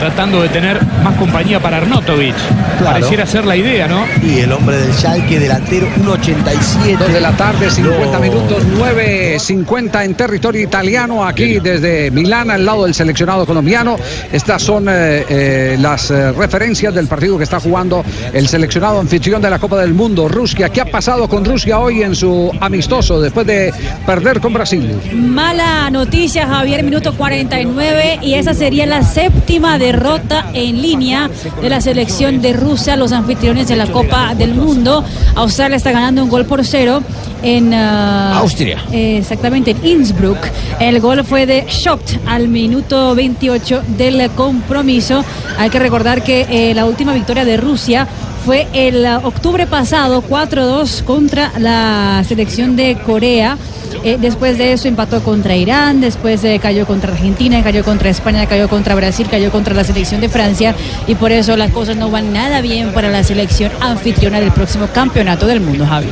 tratando 0.00 0.40
de 0.40 0.48
tener 0.48 0.82
más 1.04 1.14
compañía 1.16 1.60
para 1.60 1.76
Arnautovic. 1.76 2.34
Claro. 2.78 2.92
Pareciera 2.94 3.26
ser 3.26 3.44
la 3.44 3.54
idea, 3.54 3.86
¿no? 3.86 4.04
Y 4.22 4.38
el 4.38 4.50
hombre 4.50 4.78
del 4.78 4.94
Schalke, 4.94 5.38
delantero 5.38 5.86
1.87. 6.02 6.96
Dos 6.98 7.12
de 7.12 7.20
la 7.20 7.32
tarde, 7.32 7.70
50 7.70 8.06
No. 8.10 8.20
minutos, 8.20 8.62
9.50 8.78 10.04
en 10.04 10.14
territorio 10.14 10.62
italiano, 10.62 11.24
aquí 11.26 11.60
desde 11.60 12.10
Milán, 12.10 12.50
al 12.50 12.64
lado 12.64 12.84
del 12.84 12.94
seleccionado 12.94 13.44
colombiano. 13.44 13.96
Estas 14.32 14.62
son 14.62 14.86
eh, 14.88 15.24
eh, 15.28 15.76
las 15.78 16.10
eh, 16.10 16.32
referencias 16.32 16.94
del 16.94 17.06
partido 17.06 17.36
que 17.36 17.44
está 17.44 17.60
jugando 17.60 18.02
el 18.32 18.48
seleccionado 18.48 19.00
anfitrión 19.00 19.42
de 19.42 19.50
la 19.50 19.58
Copa 19.58 19.78
del 19.78 19.92
Mundo, 19.92 20.28
Rusia. 20.28 20.70
¿Qué 20.70 20.80
ha 20.80 20.86
pasado 20.86 21.28
con 21.28 21.44
Rusia 21.44 21.78
hoy 21.78 22.02
en 22.02 22.14
su 22.14 22.50
amistoso 22.60 23.20
después 23.20 23.46
de 23.46 23.70
perder 24.06 24.40
con 24.40 24.54
Brasil? 24.54 24.98
Mala 25.12 25.90
noticia, 25.90 26.46
Javier, 26.46 26.82
minuto 26.82 27.14
49 27.14 28.20
y 28.22 28.34
esa 28.34 28.54
sería 28.54 28.86
la 28.86 29.02
séptima 29.02 29.78
derrota 29.92 30.50
en 30.54 30.80
línea 30.80 31.28
de 31.60 31.68
la 31.68 31.80
selección 31.80 32.40
de 32.40 32.52
Rusia, 32.52 32.94
los 32.94 33.10
anfitriones 33.10 33.66
de 33.66 33.74
la 33.74 33.86
Copa 33.88 34.36
del 34.36 34.54
Mundo. 34.54 35.04
Australia 35.34 35.76
está 35.76 35.90
ganando 35.90 36.22
un 36.22 36.28
gol 36.30 36.46
por 36.46 36.64
cero 36.64 37.02
en 37.42 37.74
ah, 37.74 38.38
Austria. 38.38 38.84
eh, 38.92 39.18
exactamente 39.18 39.72
en 39.72 39.84
Innsbruck. 39.84 40.38
El 40.78 41.00
gol 41.00 41.24
fue 41.24 41.44
de 41.44 41.66
Schocht 41.68 42.18
al 42.26 42.46
minuto 42.46 43.16
28 43.16 43.82
del 43.98 44.30
compromiso. 44.30 45.24
Hay 45.58 45.70
que 45.70 45.80
recordar 45.80 46.22
que 46.22 46.46
eh, 46.48 46.72
la 46.74 46.84
última 46.84 47.12
victoria 47.12 47.44
de 47.44 47.56
Rusia 47.56 48.06
fue 48.44 48.66
el 48.72 49.04
ah, 49.06 49.20
octubre 49.22 49.66
pasado 49.66 50.22
4-2 50.22 51.04
contra 51.04 51.52
la 51.58 52.22
selección 52.26 52.76
de 52.76 52.96
Corea 53.04 53.56
Eh, 54.02 54.16
después 54.18 54.56
de 54.56 54.72
eso 54.72 54.88
empató 54.88 55.22
contra 55.22 55.56
Irán, 55.56 56.00
después 56.00 56.42
eh, 56.44 56.58
cayó 56.62 56.86
contra 56.86 57.12
Argentina, 57.12 57.62
cayó 57.62 57.84
contra 57.84 58.08
España, 58.08 58.46
cayó 58.46 58.68
contra 58.68 58.94
Brasil, 58.94 59.26
cayó 59.30 59.50
contra 59.50 59.74
la 59.74 59.84
selección 59.84 60.22
de 60.22 60.28
Francia 60.30 60.74
y 61.06 61.14
por 61.16 61.32
eso 61.32 61.56
las 61.56 61.70
cosas 61.70 61.96
no 61.96 62.10
van 62.10 62.32
nada 62.32 62.62
bien 62.62 62.92
para 62.92 63.10
la 63.10 63.22
selección 63.22 63.70
anfitriona 63.80 64.40
del 64.40 64.52
próximo 64.52 64.86
campeonato 64.86 65.46
del 65.46 65.60
mundo, 65.60 65.84
Javi. 65.86 66.08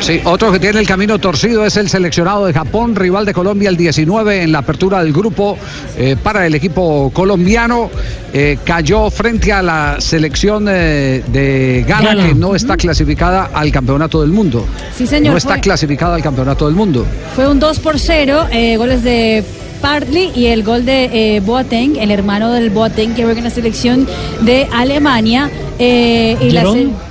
Sí, 0.00 0.20
otro 0.24 0.52
que 0.52 0.60
tiene 0.60 0.78
el 0.78 0.86
camino 0.86 1.18
torcido 1.18 1.64
es 1.64 1.76
el 1.76 1.88
seleccionado 1.88 2.46
de 2.46 2.52
Japón, 2.52 2.94
rival 2.94 3.24
de 3.24 3.32
Colombia 3.32 3.68
el 3.68 3.76
19 3.76 4.42
en 4.42 4.52
la 4.52 4.58
apertura 4.58 5.02
del 5.02 5.12
grupo 5.12 5.58
eh, 5.96 6.16
para 6.22 6.46
el 6.46 6.54
equipo 6.54 7.10
colombiano. 7.12 7.90
Cayó 8.64 9.10
frente 9.10 9.52
a 9.52 9.62
la 9.62 10.00
selección 10.00 10.64
eh, 11.64 11.84
Ghana, 11.86 12.14
Ghana. 12.14 12.28
que 12.28 12.34
no 12.34 12.54
está 12.54 12.76
clasificada 12.76 13.50
al 13.54 13.70
campeonato 13.72 14.20
del 14.20 14.30
mundo. 14.30 14.66
Sí, 14.96 15.06
señor, 15.06 15.32
No 15.32 15.38
está 15.38 15.54
fue- 15.54 15.60
clasificada 15.60 16.14
al 16.16 16.22
campeonato 16.22 16.66
del 16.66 16.74
mundo. 16.74 17.06
Fue 17.34 17.48
un 17.48 17.58
2 17.58 17.78
por 17.80 17.98
0, 17.98 18.46
eh, 18.52 18.76
goles 18.76 19.02
de 19.02 19.42
Partly 19.84 20.30
y 20.34 20.46
el 20.46 20.62
gol 20.62 20.86
de 20.86 21.10
eh, 21.12 21.40
Boateng, 21.40 21.96
el 21.96 22.10
hermano 22.10 22.50
del 22.50 22.70
Boateng 22.70 23.14
que 23.14 23.22
juega 23.24 23.36
en 23.40 23.44
la 23.44 23.50
selección 23.50 24.08
de 24.40 24.66
Alemania. 24.72 25.50
eh, 25.78 26.38
y 26.40 26.52
la 26.52 26.64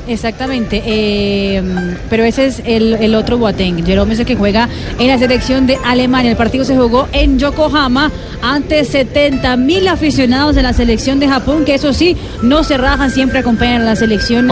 exactamente, 0.07 0.81
eh, 0.83 1.61
pero 2.09 2.23
ese 2.23 2.47
es 2.47 2.63
el, 2.65 2.95
el 2.95 3.13
otro 3.13 3.37
Boateng. 3.37 3.85
Jerome 3.85 4.15
es 4.15 4.21
el 4.21 4.25
que 4.25 4.35
juega 4.35 4.67
en 4.97 5.07
la 5.07 5.19
selección 5.19 5.67
de 5.67 5.77
Alemania. 5.85 6.31
El 6.31 6.37
partido 6.37 6.65
se 6.65 6.75
jugó 6.75 7.07
en 7.11 7.37
Yokohama 7.37 8.11
ante 8.41 8.83
70 8.83 9.55
mil 9.55 9.87
aficionados 9.87 10.55
de 10.55 10.63
la 10.63 10.73
selección 10.73 11.19
de 11.19 11.27
Japón, 11.27 11.65
que 11.65 11.75
eso 11.75 11.93
sí, 11.93 12.17
no 12.41 12.63
se 12.63 12.77
rajan, 12.79 13.11
siempre 13.11 13.37
acompañan 13.37 13.83
a 13.83 13.85
la 13.85 13.95
selección 13.95 14.47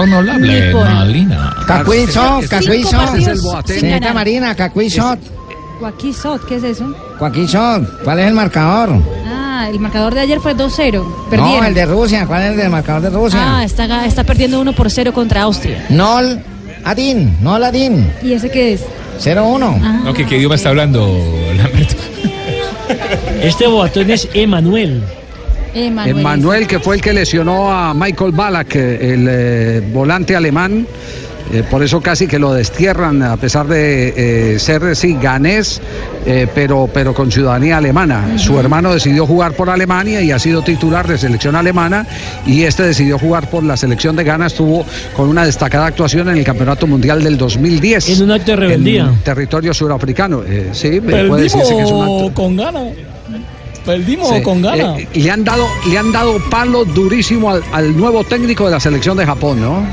Cinco 2.42 2.50
cacuizo. 2.50 2.98
partidos 2.98 3.42
sin 3.66 3.80
Señorita. 3.80 4.14
Marina, 4.14 4.54
cacuizo. 4.54 5.18
Joaquín 5.80 6.14
¿qué 6.48 6.56
es 6.58 6.64
eso? 6.64 6.94
Joaquín 7.22 7.48
¿cuál 8.04 8.18
es 8.18 8.26
el 8.26 8.34
marcador? 8.34 9.00
Ah, 9.28 9.68
el 9.70 9.80
marcador 9.80 10.16
de 10.16 10.22
ayer 10.22 10.40
fue 10.40 10.56
2-0. 10.56 11.06
No, 11.34 11.64
el 11.64 11.76
de 11.76 11.86
Rusia, 11.86 12.26
¿cuál 12.26 12.42
es 12.42 12.50
el 12.50 12.58
del 12.58 12.72
marcador 12.72 13.04
de 13.04 13.10
Rusia? 13.12 13.60
Ah, 13.60 13.64
está, 13.64 14.08
está 14.08 14.24
perdiendo 14.24 14.60
1 14.60 14.74
por 14.74 14.90
0 14.90 15.14
contra 15.14 15.44
Austria. 15.44 15.86
Nol 15.90 16.42
Adin, 16.84 17.38
Nol 17.44 17.64
Adin, 17.64 18.12
¿Y 18.24 18.34
ese 18.34 18.50
qué 18.50 18.74
es? 18.74 18.82
0-1. 19.20 19.80
Ah, 19.84 20.02
No, 20.04 20.16
¿qué, 20.16 20.26
qué 20.26 20.38
idioma 20.38 20.56
está 20.56 20.70
hablando, 20.70 21.16
Lamberto? 21.56 21.94
Este 23.44 23.68
boatón 23.68 24.10
es 24.10 24.28
Emanuel. 24.34 25.04
Emanuel. 25.76 26.18
Emmanuel, 26.18 26.66
que 26.68 26.80
fue 26.80 26.96
el 26.96 27.04
que 27.04 27.14
lesionó 27.14 27.72
a 27.72 27.94
Michael 27.94 28.32
Ballack, 28.32 28.76
eh, 28.76 29.14
el 29.14 29.28
eh, 29.30 29.82
volante 29.94 30.36
alemán. 30.36 30.88
Eh, 31.54 31.64
por 31.70 31.84
eso 31.84 32.02
casi 32.02 32.28
que 32.28 32.40
lo 32.40 32.54
destierran, 32.54 33.22
a 33.24 33.38
pesar 33.38 33.68
de 33.68 34.54
eh, 34.56 34.60
ser, 34.60 34.96
sí, 34.96 35.18
ganés, 35.22 35.82
eh, 36.26 36.48
pero, 36.54 36.90
pero 36.94 37.14
con 37.14 37.32
ciudadanía 37.32 37.78
alemana. 37.78 38.38
Su 38.38 38.60
hermano 38.60 38.94
decidió 38.94 39.26
jugar 39.28 39.54
por 39.54 39.70
Alemania 39.70 40.22
y 40.22 40.32
ha 40.32 40.40
sido 40.40 40.62
titular 40.62 41.08
de 41.08 41.18
selección 41.18 41.56
alemana. 41.56 42.06
Y 42.46 42.64
este 42.64 42.84
decidió 42.84 43.20
jugar 43.20 43.50
por 43.50 43.64
la 43.64 43.76
selección 43.78 44.16
de 44.16 44.24
Ghana. 44.24 44.48
Estuvo 44.48 44.86
con 45.16 45.28
una 45.30 45.46
destacada 45.46 45.88
actuación 45.88 46.30
en 46.30 46.38
el 46.38 46.44
Campeonato 46.44 46.88
Mundial 46.88 47.24
del 47.24 47.38
2010. 47.38 48.10
En 48.10 48.24
un 48.24 48.32
acto 48.32 48.52
de 48.52 48.56
rebeldía. 48.58 49.04
En 49.04 49.18
territorio 49.20 49.74
surafricano. 49.74 50.44
Eh, 50.48 50.70
sí, 50.74 51.02
puede 51.02 51.44
decirse 51.44 51.76
que 51.76 51.82
es 51.84 51.92
un 51.92 52.02
acto. 52.02 52.32
Perdimos 52.32 52.32
con 52.34 52.56
gana. 52.58 52.82
Perdimos 53.86 54.30
Sí, 54.30 54.42
con 54.44 54.62
gana. 54.62 54.98
eh, 55.00 55.08
le 55.14 55.32
han 55.32 55.44
dado, 55.44 55.68
le 55.90 55.98
han 55.98 56.12
dado 56.12 56.38
palo 56.50 56.86
durísimo 56.86 57.50
al, 57.50 57.64
al 57.74 57.98
nuevo 57.98 58.24
técnico 58.24 58.66
de 58.66 58.72
la 58.72 58.80
selección 58.80 59.18
de 59.18 59.26
Japón, 59.26 59.60
¿no? 59.60 59.84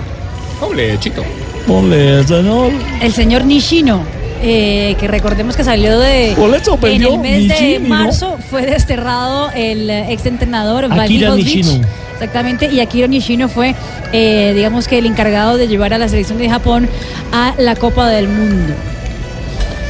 Doble, 0.60 0.98
chito. 1.00 1.22
Ponle, 1.68 2.24
señor. 2.26 2.72
El 3.02 3.12
señor 3.12 3.44
Nishino, 3.44 4.02
eh, 4.42 4.96
que 4.98 5.06
recordemos 5.06 5.54
que 5.54 5.62
salió 5.64 5.98
de. 5.98 6.32
En 6.32 7.02
el 7.02 7.18
mes 7.18 7.48
de 7.48 7.78
marzo 7.80 8.38
fue 8.50 8.62
desterrado 8.64 9.50
el 9.54 9.90
eh, 9.90 10.12
exentrenador 10.12 10.86
Akira 10.90 11.34
Nishino. 11.34 11.80
Exactamente, 12.14 12.68
y 12.72 12.80
Akira 12.80 13.06
Nishino 13.06 13.48
fue, 13.48 13.74
eh, 14.12 14.52
digamos 14.56 14.88
que 14.88 14.98
el 14.98 15.06
encargado 15.06 15.56
de 15.56 15.68
llevar 15.68 15.92
a 15.94 15.98
la 15.98 16.08
selección 16.08 16.38
de 16.38 16.48
Japón 16.50 16.88
a 17.32 17.54
la 17.58 17.76
Copa 17.76 18.08
del 18.08 18.28
Mundo. 18.28 18.74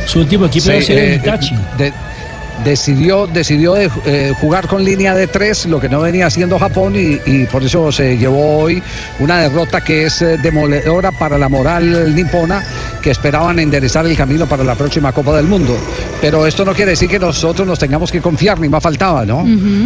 Su 0.07 0.18
último 0.20 0.47
equipo 0.47 0.66
Sí, 0.70 0.83
ser 0.83 0.99
el 0.99 1.12
eh, 1.12 1.20
Itachi. 1.22 1.55
de- 1.79 1.93
decidió 2.65 3.27
decidió 3.27 3.75
de, 3.75 3.91
eh, 4.07 4.33
jugar 4.41 4.67
con 4.67 4.85
línea 4.85 5.15
de 5.15 5.27
tres, 5.27 5.67
lo 5.67 5.81
que 5.81 5.89
no 5.89 6.01
venía 6.01 6.27
haciendo 6.27 6.59
Japón 6.59 6.95
y, 6.97 7.21
y 7.27 7.47
por 7.47 7.63
eso 7.63 7.91
se 7.93 8.17
llevó 8.17 8.59
hoy 8.59 8.83
una 9.19 9.41
derrota 9.41 9.81
que 9.83 10.07
es 10.07 10.23
eh, 10.23 10.39
demoledora 10.39 11.13
para 11.13 11.39
la 11.39 11.49
moral 11.49 12.15
nipona 12.15 12.63
que 13.03 13.11
esperaban 13.11 13.59
enderezar 13.59 14.07
el 14.07 14.17
camino 14.17 14.47
para 14.47 14.65
la 14.65 14.75
próxima 14.75 15.13
Copa 15.13 15.37
del 15.37 15.47
Mundo. 15.47 15.77
Pero 16.21 16.47
esto 16.47 16.65
no 16.65 16.75
quiere 16.75 16.93
decir 16.93 17.09
que 17.09 17.19
nosotros 17.19 17.67
nos 17.67 17.79
tengamos 17.79 18.11
que 18.11 18.21
confiar, 18.21 18.59
ni 18.59 18.69
más 18.69 18.83
faltaba, 18.83 19.25
¿no? 19.25 19.45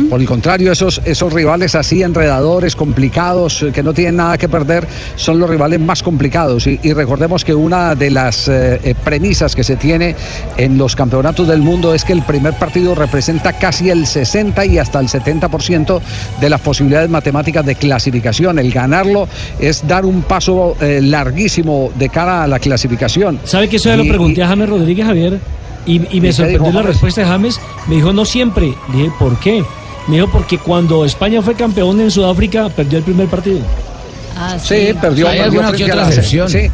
Por 0.08 0.20
el 0.20 0.26
contrario, 0.26 0.72
esos, 0.72 1.00
esos 1.04 1.32
rivales 1.32 1.74
así 1.74 2.02
enredadores, 2.02 2.74
complicados, 2.76 3.62
eh, 3.62 3.72
que 3.72 3.82
no 3.82 3.92
tienen 3.92 4.16
nada 4.16 4.38
que 4.38 4.48
perder, 4.48 4.86
son 5.16 5.38
los 5.38 5.48
rivales 5.48 5.80
más 5.80 6.02
complicados. 6.02 6.66
Y, 6.66 6.80
y 6.82 6.92
recordemos 6.92 7.44
que 7.44 7.54
una 7.54 7.94
de 7.94 8.10
las 8.10 8.48
eh, 8.48 8.80
eh, 8.82 8.94
premisas 8.94 9.54
que 9.54 9.64
se 9.64 9.76
tiene 9.76 10.16
en 10.56 10.78
los 10.78 10.96
campeonatos 10.96 11.46
del 11.48 11.60
mundo 11.60 11.94
es 11.94 12.04
que 12.04 12.12
el 12.12 12.22
primer 12.22 12.54
partido 12.54 12.94
representa 12.94 13.52
casi 13.52 13.90
el 13.90 14.06
60 14.06 14.64
y 14.66 14.78
hasta 14.78 15.00
el 15.00 15.08
70% 15.08 16.00
de 16.40 16.50
las 16.50 16.60
posibilidades 16.60 17.10
matemáticas 17.10 17.64
de 17.64 17.74
clasificación. 17.74 18.58
El 18.58 18.72
ganarlo 18.72 19.28
es 19.58 19.86
dar 19.86 20.04
un 20.04 20.22
paso 20.22 20.76
eh, 20.80 21.00
larguísimo 21.02 21.90
de 21.94 22.08
cara 22.08 22.44
a 22.44 22.46
la 22.46 22.58
clasificación. 22.58 23.01
¿Sabe 23.44 23.68
que 23.68 23.76
eso 23.76 23.88
ya 23.88 23.96
lo 23.96 24.04
Y- 24.04 24.08
pregunté 24.08 24.42
a 24.42 24.48
James 24.48 24.68
Rodríguez 24.68 25.06
Javier? 25.06 25.38
Y, 25.86 25.94
y 25.96 25.98
me 25.98 26.04
¿Y 26.16 26.20
qué 26.20 26.32
sorprendió 26.32 26.66
dijo 26.66 26.80
la 26.80 26.82
respuesta 26.82 27.20
de 27.22 27.26
James. 27.26 27.60
Me 27.88 27.96
dijo, 27.96 28.12
no 28.12 28.24
siempre. 28.24 28.72
Dije, 28.92 29.10
¿por 29.18 29.38
qué? 29.40 29.64
Me 30.06 30.16
dijo, 30.16 30.28
porque 30.30 30.58
cuando 30.58 31.04
España 31.04 31.42
fue 31.42 31.54
campeón 31.54 32.00
en 32.00 32.10
Sudáfrica, 32.10 32.68
perdió 32.68 32.98
el 32.98 33.04
primer 33.04 33.26
partido. 33.28 33.60
Ah, 34.36 34.56
Sí, 34.58 34.92
perdió. 35.00 35.28
Hay 35.28 35.40
perdió 35.40 35.72
que 35.72 35.84
otra 35.84 36.08
excepción. 36.08 36.48
Sí. 36.48 36.70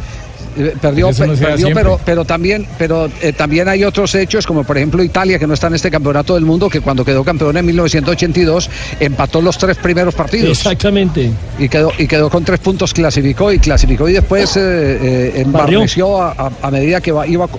Eh, 0.57 0.73
Perdió, 0.81 1.07
no 1.07 1.33
perdió, 1.49 1.67
pero, 1.75 1.99
pero 2.05 2.25
también, 2.25 2.65
pero 2.77 3.09
eh, 3.21 3.33
también 3.33 3.67
hay 3.67 3.83
otros 3.83 4.13
hechos, 4.15 4.45
como 4.47 4.63
por 4.63 4.77
ejemplo 4.77 5.03
Italia, 5.03 5.37
que 5.39 5.47
no 5.47 5.53
está 5.53 5.67
en 5.67 5.75
este 5.75 5.89
campeonato 5.91 6.35
del 6.35 6.45
mundo, 6.45 6.69
que 6.69 6.81
cuando 6.81 7.03
quedó 7.05 7.23
campeón 7.23 7.57
en 7.57 7.65
1982 7.65 8.69
empató 8.99 9.41
los 9.41 9.57
tres 9.57 9.77
primeros 9.77 10.13
partidos. 10.15 10.49
Exactamente. 10.49 11.31
Y 11.57 11.69
quedó, 11.69 11.91
y 11.97 12.07
quedó 12.07 12.29
con 12.29 12.43
tres 12.43 12.59
puntos, 12.59 12.93
clasificó 12.93 13.51
y 13.51 13.59
clasificó 13.59 14.07
y 14.09 14.13
después 14.13 14.55
eh, 14.57 14.61
eh, 14.61 15.33
embarneció 15.41 16.21
a, 16.21 16.31
a- 16.31 16.51
a 16.61 16.71
medida 16.71 17.01
que 17.01 17.11
va- 17.11 17.27
iba 17.27 17.45
o- 17.45 17.49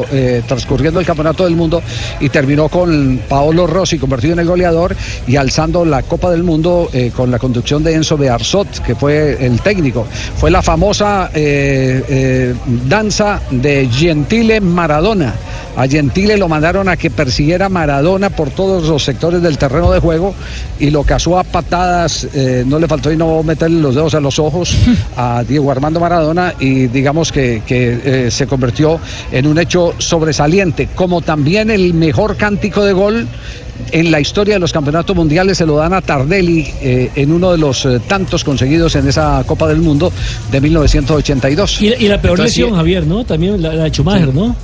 o, 0.00 0.06
eh, 0.12 0.42
transcurriendo 0.46 1.00
el 1.00 1.06
campeonato 1.06 1.44
del 1.44 1.56
mundo 1.56 1.82
y 2.20 2.28
terminó 2.28 2.68
con 2.68 3.20
Paolo 3.28 3.66
Rossi 3.66 3.98
convertido 3.98 4.32
en 4.34 4.38
el 4.40 4.46
goleador 4.46 4.94
y 5.26 5.36
alzando 5.36 5.84
la 5.84 6.02
Copa 6.02 6.30
del 6.30 6.42
Mundo 6.42 6.88
eh, 6.92 7.10
con 7.14 7.30
la 7.30 7.38
conducción 7.38 7.82
de 7.84 7.94
Enzo 7.94 8.16
Bearzot, 8.16 8.82
que 8.84 8.94
fue 8.94 9.44
el 9.44 9.60
técnico. 9.60 10.06
Fue 10.36 10.50
la 10.50 10.62
famosa 10.62 11.30
eh, 11.34 12.02
danza 12.88 13.40
de 13.50 13.88
Gentile 13.88 14.60
Maradona. 14.60 15.34
A 15.76 15.86
Gentile 15.86 16.36
lo 16.36 16.48
mandaron 16.48 16.88
a 16.88 16.96
que 16.96 17.08
persiguiera 17.08 17.68
Maradona 17.68 18.30
por 18.30 18.50
todos 18.50 18.88
los 18.88 19.04
sectores 19.04 19.42
del 19.42 19.58
terreno 19.58 19.92
de 19.92 20.00
juego 20.00 20.34
y 20.80 20.90
lo 20.90 21.04
cazó 21.04 21.38
a 21.38 21.44
patadas, 21.44 22.26
eh, 22.34 22.64
no 22.66 22.80
le 22.80 22.88
faltó 22.88 23.12
y 23.12 23.16
no 23.16 23.44
meterle 23.44 23.80
los 23.80 23.94
dedos 23.94 24.14
a 24.14 24.20
los 24.20 24.40
ojos 24.40 24.76
a 25.16 25.44
Diego 25.46 25.70
Armando 25.70 26.00
Maradona 26.00 26.54
y 26.58 26.88
digamos 26.88 27.30
que, 27.30 27.62
que, 27.64 28.00
eh, 28.04 28.30
se 28.32 28.48
convirtió 28.48 28.98
en 29.30 29.46
un 29.46 29.58
hecho 29.58 29.94
sobresaliente, 29.98 30.88
como 30.96 31.20
también 31.20 31.70
el 31.70 31.94
mejor 31.94 32.36
cántico 32.36 32.84
de 32.84 32.92
gol 32.92 33.28
en 33.92 34.10
la 34.10 34.20
historia 34.20 34.54
de 34.54 34.60
los 34.60 34.72
campeonatos 34.72 35.14
mundiales 35.14 35.58
se 35.58 35.66
lo 35.66 35.76
dan 35.76 35.92
a 35.92 36.00
Tardelli 36.00 36.66
eh, 36.80 37.10
en 37.14 37.32
uno 37.32 37.52
de 37.52 37.58
los 37.58 37.84
eh, 37.84 38.00
tantos 38.06 38.44
conseguidos 38.44 38.94
en 38.96 39.08
esa 39.08 39.42
Copa 39.46 39.68
del 39.68 39.78
Mundo 39.78 40.12
de 40.50 40.60
1982. 40.60 41.82
Y, 41.82 41.86
y 41.86 42.08
la 42.08 42.20
peor 42.20 42.38
Entonces, 42.38 42.58
lesión, 42.58 42.76
Javier, 42.76 43.06
¿no? 43.06 43.24
También 43.24 43.60
la, 43.62 43.74
la 43.74 43.84
de 43.84 43.90
Schumacher, 43.90 44.34
¿no? 44.34 44.54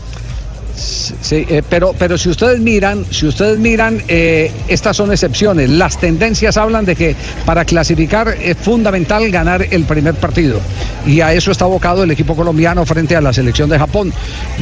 Eh, 1.30 1.62
pero, 1.68 1.94
pero 1.98 2.18
si 2.18 2.28
ustedes 2.28 2.60
miran, 2.60 3.04
si 3.10 3.26
ustedes 3.26 3.58
miran, 3.58 4.02
eh, 4.08 4.50
estas 4.68 4.96
son 4.96 5.12
excepciones. 5.12 5.70
Las 5.70 5.98
tendencias 5.98 6.56
hablan 6.56 6.84
de 6.84 6.96
que 6.96 7.16
para 7.44 7.64
clasificar 7.64 8.36
es 8.40 8.56
fundamental 8.56 9.30
ganar 9.30 9.66
el 9.70 9.84
primer 9.84 10.14
partido. 10.14 10.58
Y 11.06 11.20
a 11.20 11.32
eso 11.32 11.50
está 11.50 11.66
abocado 11.66 12.02
el 12.02 12.10
equipo 12.10 12.34
colombiano 12.34 12.84
frente 12.86 13.14
a 13.14 13.20
la 13.20 13.32
selección 13.32 13.68
de 13.68 13.78
Japón. 13.78 14.12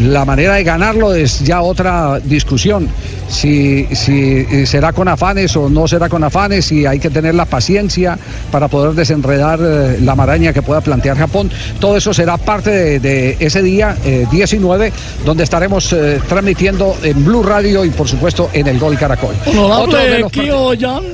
La 0.02 0.24
manera 0.24 0.54
de 0.54 0.64
ganarlo 0.64 1.14
es 1.14 1.40
ya 1.40 1.62
otra 1.62 2.20
discusión. 2.20 2.88
Si, 3.28 3.86
si 3.92 4.46
eh, 4.50 4.66
será 4.66 4.92
con 4.92 5.08
afanes 5.08 5.56
o 5.56 5.70
no 5.70 5.88
será 5.88 6.08
con 6.08 6.22
afanes, 6.24 6.66
si 6.66 6.84
hay 6.84 6.98
que 6.98 7.10
tener 7.10 7.34
la 7.34 7.46
paciencia 7.46 8.18
para 8.50 8.68
poder 8.68 8.92
desenredar 8.94 9.60
la 9.60 10.14
maraña 10.14 10.52
que 10.52 10.62
pueda 10.62 10.80
plantear 10.80 11.16
Japón. 11.16 11.50
Todo 11.80 11.96
eso 11.96 12.12
será 12.12 12.36
parte 12.36 13.00
de, 13.00 13.36
ese 13.40 13.62
día 13.62 13.96
eh, 14.04 14.26
19, 14.30 14.92
donde 15.24 15.44
estaremos 15.44 15.92
eh, 16.02 16.20
transmitiendo 16.28 16.96
en 17.02 17.24
Blue 17.24 17.42
Radio 17.42 17.84
y 17.84 17.90
por 17.90 18.08
supuesto 18.08 18.50
en 18.52 18.66
el 18.66 18.78
Gol 18.78 18.98
Caracol. 18.98 19.34
Honorable 19.46 20.26
Kio 20.30 20.74
Yan, 20.74 21.04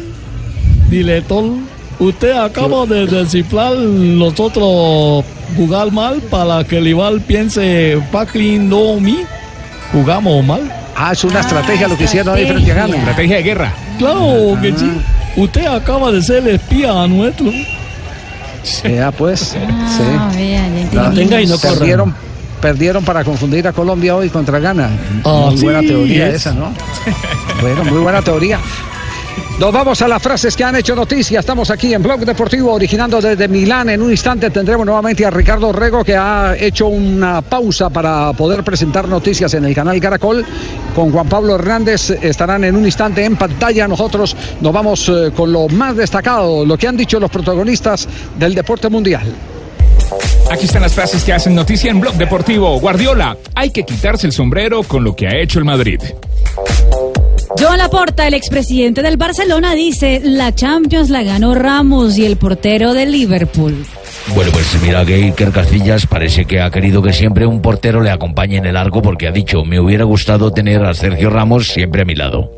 director, 0.88 1.44
usted 1.98 2.32
acaba 2.32 2.86
de 2.86 3.06
descifrar 3.06 3.76
nosotros 3.76 5.24
jugar 5.56 5.92
mal 5.92 6.20
para 6.22 6.64
que 6.64 6.78
el 6.78 6.84
rival 6.84 7.20
piense 7.20 8.00
fucking 8.10 8.68
no 8.68 8.98
me. 8.98 9.24
¿Jugamos 9.92 10.44
mal? 10.44 10.72
Ah, 10.96 11.12
es 11.12 11.22
una 11.24 11.40
estrategia 11.40 11.86
lo 11.86 11.96
que 11.96 12.04
hicieron 12.04 12.34
ahí 12.34 12.46
frente 12.46 12.72
a 12.72 12.74
Ghana. 12.74 12.96
Estrategia 12.96 13.36
de 13.36 13.42
guerra. 13.42 13.72
Claro 13.98 14.58
que 14.60 14.72
sí. 14.76 14.90
Usted 15.36 15.66
acaba 15.66 16.10
de 16.10 16.22
ser 16.22 16.38
el 16.38 16.56
espía 16.56 17.06
nuestro. 17.06 17.50
Ya 18.84 19.12
pues. 19.12 19.56
Ah, 19.56 20.30
sí. 20.34 20.50
ya 20.50 20.66
entendí. 20.66 21.16
Tenga 21.16 21.40
y 21.40 21.46
no 21.46 21.58
corra. 21.58 21.74
perdieron, 21.74 22.14
perdieron 22.60 23.04
para 23.04 23.24
confundir 23.24 23.66
a 23.66 23.72
Colombia 23.72 24.16
hoy 24.16 24.28
contra 24.30 24.58
Ghana. 24.58 24.90
muy 25.24 25.54
Así 25.54 25.62
buena 25.64 25.80
teoría 25.80 26.28
es. 26.28 26.34
esa, 26.36 26.52
¿no? 26.52 26.72
bueno, 27.60 27.84
muy 27.84 28.00
buena 28.00 28.22
teoría. 28.22 28.58
Nos 29.58 29.72
vamos 29.72 30.00
a 30.02 30.06
las 30.06 30.22
frases 30.22 30.54
que 30.56 30.62
han 30.62 30.76
hecho 30.76 30.94
noticia. 30.94 31.40
Estamos 31.40 31.68
aquí 31.70 31.92
en 31.92 32.00
Blog 32.00 32.20
Deportivo, 32.20 32.72
originando 32.72 33.20
desde 33.20 33.48
Milán. 33.48 33.88
En 33.88 34.00
un 34.00 34.10
instante 34.12 34.50
tendremos 34.50 34.86
nuevamente 34.86 35.26
a 35.26 35.30
Ricardo 35.30 35.72
Rego, 35.72 36.04
que 36.04 36.14
ha 36.16 36.54
hecho 36.56 36.86
una 36.86 37.42
pausa 37.42 37.90
para 37.90 38.32
poder 38.34 38.62
presentar 38.62 39.08
noticias 39.08 39.52
en 39.54 39.64
el 39.64 39.74
canal 39.74 40.00
Caracol. 40.00 40.46
Con 40.94 41.10
Juan 41.10 41.28
Pablo 41.28 41.56
Hernández 41.56 42.10
estarán 42.22 42.62
en 42.62 42.76
un 42.76 42.84
instante 42.84 43.24
en 43.24 43.34
pantalla. 43.34 43.88
Nosotros 43.88 44.36
nos 44.60 44.72
vamos 44.72 45.08
eh, 45.08 45.32
con 45.34 45.52
lo 45.52 45.66
más 45.68 45.96
destacado, 45.96 46.64
lo 46.64 46.78
que 46.78 46.86
han 46.86 46.96
dicho 46.96 47.18
los 47.18 47.30
protagonistas 47.30 48.06
del 48.38 48.54
deporte 48.54 48.88
mundial. 48.88 49.26
Aquí 50.50 50.64
están 50.64 50.82
las 50.82 50.94
frases 50.94 51.24
que 51.24 51.32
hacen 51.32 51.54
noticia 51.54 51.90
en 51.90 52.00
Blog 52.00 52.14
Deportivo. 52.14 52.78
Guardiola, 52.80 53.36
hay 53.54 53.70
que 53.70 53.84
quitarse 53.84 54.26
el 54.26 54.32
sombrero 54.32 54.82
con 54.82 55.04
lo 55.04 55.14
que 55.14 55.26
ha 55.26 55.36
hecho 55.36 55.58
el 55.58 55.66
Madrid. 55.66 56.00
Joan 57.58 57.78
Laporta, 57.78 58.26
el 58.26 58.34
expresidente 58.34 59.02
del 59.02 59.16
Barcelona, 59.16 59.74
dice, 59.74 60.20
la 60.22 60.54
Champions 60.54 61.10
la 61.10 61.22
ganó 61.22 61.54
Ramos 61.54 62.16
y 62.16 62.24
el 62.24 62.36
portero 62.36 62.94
de 62.94 63.06
Liverpool. 63.06 63.84
Bueno, 64.34 64.52
pues 64.52 64.78
mira 64.82 65.04
que 65.04 65.14
Iker 65.14 65.50
Casillas 65.50 66.06
parece 66.06 66.44
que 66.44 66.60
ha 66.60 66.70
querido 66.70 67.02
que 67.02 67.12
siempre 67.12 67.46
un 67.46 67.60
portero 67.60 68.00
le 68.02 68.10
acompañe 68.10 68.58
en 68.58 68.66
el 68.66 68.76
arco 68.76 69.02
porque 69.02 69.26
ha 69.26 69.32
dicho, 69.32 69.64
me 69.64 69.80
hubiera 69.80 70.04
gustado 70.04 70.52
tener 70.52 70.84
a 70.84 70.94
Sergio 70.94 71.30
Ramos 71.30 71.68
siempre 71.68 72.02
a 72.02 72.04
mi 72.04 72.14
lado. 72.14 72.50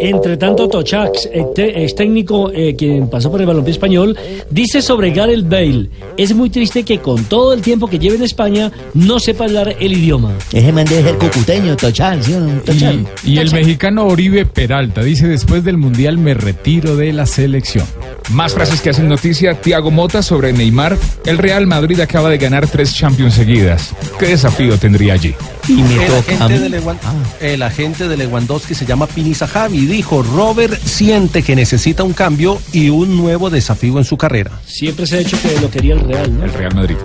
Entre 0.00 0.36
tanto, 0.36 0.68
Tochax, 0.68 1.28
ex 1.32 1.94
técnico 1.94 2.50
eh, 2.52 2.74
quien 2.76 3.08
pasó 3.08 3.30
por 3.30 3.40
el 3.40 3.46
balompié 3.46 3.72
español, 3.72 4.18
dice 4.50 4.82
sobre 4.82 5.12
Gareth 5.12 5.48
Bale, 5.48 5.88
es 6.16 6.34
muy 6.34 6.50
triste 6.50 6.82
que 6.82 6.98
con 6.98 7.24
todo 7.24 7.52
el 7.52 7.62
tiempo 7.62 7.86
que 7.86 8.00
lleve 8.00 8.16
en 8.16 8.24
España 8.24 8.72
no 8.94 9.20
sepa 9.20 9.44
hablar 9.44 9.76
el 9.78 9.92
idioma. 9.92 10.32
Ese 10.52 10.72
man 10.72 10.86
debe 10.86 11.02
ser 11.04 11.18
cucuteño, 11.18 11.76
Tochán, 11.76 12.22
¿sí? 12.22 12.34
Tochán. 12.66 13.06
Y 13.24 13.38
el 13.38 13.52
mexicano 13.52 14.06
Oribe 14.06 14.44
Peralta 14.44 15.02
dice 15.02 15.28
después 15.28 15.62
del 15.62 15.78
Mundial 15.78 16.18
me 16.18 16.34
retiro 16.34 16.96
de 16.96 17.12
la 17.12 17.26
selección. 17.26 17.86
Más 18.30 18.54
frases 18.54 18.80
que 18.80 18.90
hacen 18.90 19.08
noticia, 19.08 19.60
Tiago 19.60 19.90
Mota 19.90 20.22
sobre 20.22 20.52
Neymar. 20.52 20.96
El 21.24 21.38
Real 21.38 21.66
Madrid 21.66 22.00
acaba 22.00 22.28
de 22.30 22.38
ganar 22.38 22.66
tres 22.66 22.94
Champions 22.94 23.34
seguidas. 23.34 23.94
¿Qué 24.18 24.26
desafío 24.26 24.76
tendría 24.78 25.14
allí? 25.14 25.34
Y 25.68 25.74
me 25.74 26.04
el, 26.04 26.10
toca 26.10 26.32
a 26.32 26.44
agente 26.46 26.54
mí. 26.54 26.68
de 26.68 26.80
Lewan- 26.80 26.98
el 27.40 27.62
agente 27.62 28.08
de 28.08 28.16
Lewandowski 28.16 28.74
se 28.74 28.84
llama 28.86 29.06
Pini 29.06 29.34
Zahavi. 29.34 29.86
Dijo, 29.86 30.22
Robert 30.22 30.74
siente 30.84 31.42
que 31.42 31.54
necesita 31.54 32.02
un 32.02 32.12
cambio 32.12 32.58
y 32.72 32.88
un 32.90 33.16
nuevo 33.16 33.50
desafío 33.50 33.98
en 33.98 34.04
su 34.04 34.16
carrera. 34.16 34.50
Siempre 34.66 35.06
se 35.06 35.16
ha 35.16 35.18
dicho 35.20 35.36
que 35.40 35.60
lo 35.60 35.70
quería 35.70 35.94
el 35.94 36.00
Real, 36.00 36.38
¿no? 36.38 36.44
El 36.44 36.52
Real 36.52 36.74
Madrid. 36.74 36.96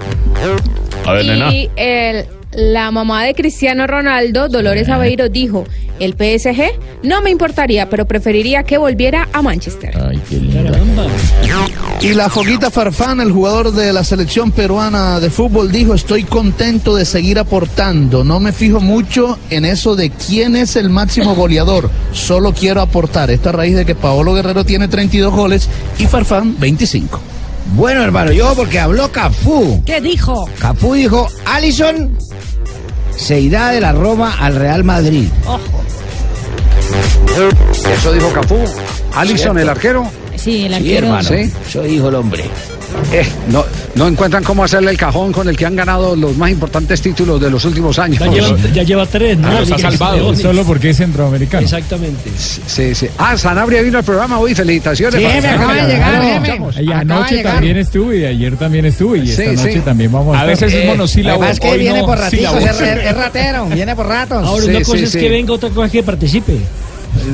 A 1.05 1.11
ver, 1.13 1.25
nena. 1.25 1.53
Y 1.53 1.69
el, 1.75 2.25
la 2.51 2.91
mamá 2.91 3.23
de 3.23 3.35
Cristiano 3.35 3.87
Ronaldo, 3.87 4.49
Dolores 4.49 4.89
Aveiro, 4.89 5.29
dijo, 5.29 5.65
el 5.99 6.13
PSG 6.13 6.79
no 7.03 7.21
me 7.21 7.29
importaría, 7.29 7.89
pero 7.89 8.05
preferiría 8.05 8.63
que 8.63 8.77
volviera 8.77 9.27
a 9.33 9.41
Manchester. 9.41 9.91
Ay, 10.09 10.21
qué 10.29 10.37
linda. 10.37 10.71
Y 12.01 12.13
la 12.13 12.29
Foguita 12.29 12.69
Farfán, 12.69 13.19
el 13.21 13.31
jugador 13.31 13.71
de 13.73 13.91
la 13.91 14.03
selección 14.03 14.51
peruana 14.51 15.19
de 15.19 15.29
fútbol, 15.29 15.71
dijo, 15.71 15.93
estoy 15.93 16.23
contento 16.23 16.95
de 16.95 17.05
seguir 17.05 17.39
aportando. 17.39 18.23
No 18.23 18.39
me 18.39 18.51
fijo 18.51 18.79
mucho 18.79 19.39
en 19.49 19.65
eso 19.65 19.95
de 19.95 20.11
quién 20.11 20.55
es 20.55 20.75
el 20.75 20.89
máximo 20.89 21.35
goleador. 21.35 21.89
Solo 22.11 22.53
quiero 22.53 22.81
aportar. 22.81 23.31
Esto 23.31 23.49
a 23.49 23.53
raíz 23.53 23.75
de 23.75 23.85
que 23.85 23.95
Paolo 23.95 24.33
Guerrero 24.33 24.63
tiene 24.63 24.87
32 24.87 25.33
goles 25.33 25.69
y 25.97 26.05
Farfán 26.05 26.55
25. 26.59 27.36
Bueno, 27.73 28.03
hermano, 28.03 28.31
yo 28.31 28.53
porque 28.55 28.79
habló 28.79 29.11
Cafú. 29.11 29.81
¿Qué 29.85 30.01
dijo? 30.01 30.49
Cafú 30.59 30.93
dijo, 30.93 31.27
Allison 31.45 32.17
se 33.15 33.39
irá 33.39 33.69
de 33.69 33.81
la 33.81 33.91
Roma 33.91 34.35
al 34.39 34.55
Real 34.55 34.83
Madrid. 34.83 35.27
Eso 37.93 38.11
dijo 38.13 38.29
Cafú. 38.31 38.57
Alison, 39.15 39.57
el 39.59 39.69
arquero. 39.69 40.09
Sí, 40.35 40.63
el 40.65 40.69
Sí, 40.69 40.75
arquero. 40.75 41.07
hermano. 41.07 41.29
Sí. 41.29 41.51
Eso 41.67 41.81
dijo 41.83 42.09
el 42.09 42.15
hombre. 42.15 42.45
Eh, 43.11 43.25
no, 43.51 43.63
no 43.95 44.07
encuentran 44.07 44.43
cómo 44.43 44.63
hacerle 44.63 44.91
el 44.91 44.97
cajón 44.97 45.31
con 45.31 45.47
el 45.47 45.55
que 45.57 45.65
han 45.65 45.75
ganado 45.75 46.15
los 46.15 46.35
más 46.37 46.49
importantes 46.51 47.01
títulos 47.01 47.39
de 47.39 47.49
los 47.49 47.63
últimos 47.65 47.99
años. 47.99 48.19
Ya 48.19 48.27
lleva, 48.31 48.57
ya 48.73 48.83
lleva 48.83 49.05
tres, 49.05 49.37
¿no? 49.37 49.47
Ah, 49.49 49.59
los 49.61 49.71
ha 49.71 49.77
salvado 49.77 50.35
solo 50.35 50.63
porque 50.63 50.89
es 50.91 50.97
centroamericano. 50.97 51.63
Exactamente. 51.63 52.29
Sí, 52.67 52.95
sí. 52.95 53.07
Ah, 53.17 53.37
Sanabria 53.37 53.81
vino 53.81 53.97
al 53.97 54.03
programa 54.03 54.39
hoy. 54.39 54.55
Felicitaciones. 54.55 55.19
Sí, 55.19 55.25
para 55.25 55.41
me 55.41 55.47
acaba 55.49 55.73
de 55.73 55.87
llegar. 55.93 56.81
Y 56.81 56.91
anoche 56.91 57.43
también 57.43 57.77
estuve 57.77 58.17
y 58.19 58.25
ayer 58.25 58.55
también 58.57 58.85
estuve 58.85 59.19
y 59.19 59.27
Sí, 59.27 59.41
esta 59.41 59.53
noche 59.63 59.73
sí. 59.73 59.79
también 59.81 60.11
vamos 60.11 60.35
a 60.35 60.41
A 60.41 60.45
veces 60.45 60.73
es 60.73 60.83
Eh, 60.83 60.87
monosílabo. 60.87 61.41
Además 61.41 61.59
que 61.59 61.69
hoy 61.69 61.79
viene 61.79 61.99
no, 61.99 62.05
por 62.05 62.19
sílabo. 62.29 62.57
es, 62.57 62.81
es 62.81 63.17
ratero, 63.17 63.65
viene 63.67 63.95
por 63.95 64.07
ratos. 64.07 64.45
Ahora, 64.45 64.63
Sí, 64.63 64.69
una 64.69 64.79
cosa 64.79 64.97
sí, 64.97 65.03
es 65.03 65.11
sí. 65.11 65.19
que 65.19 65.29
venga, 65.29 65.53
otra 65.53 65.69
cosa 65.69 65.85
es 65.85 65.91
que 65.91 66.03
participe. 66.03 66.57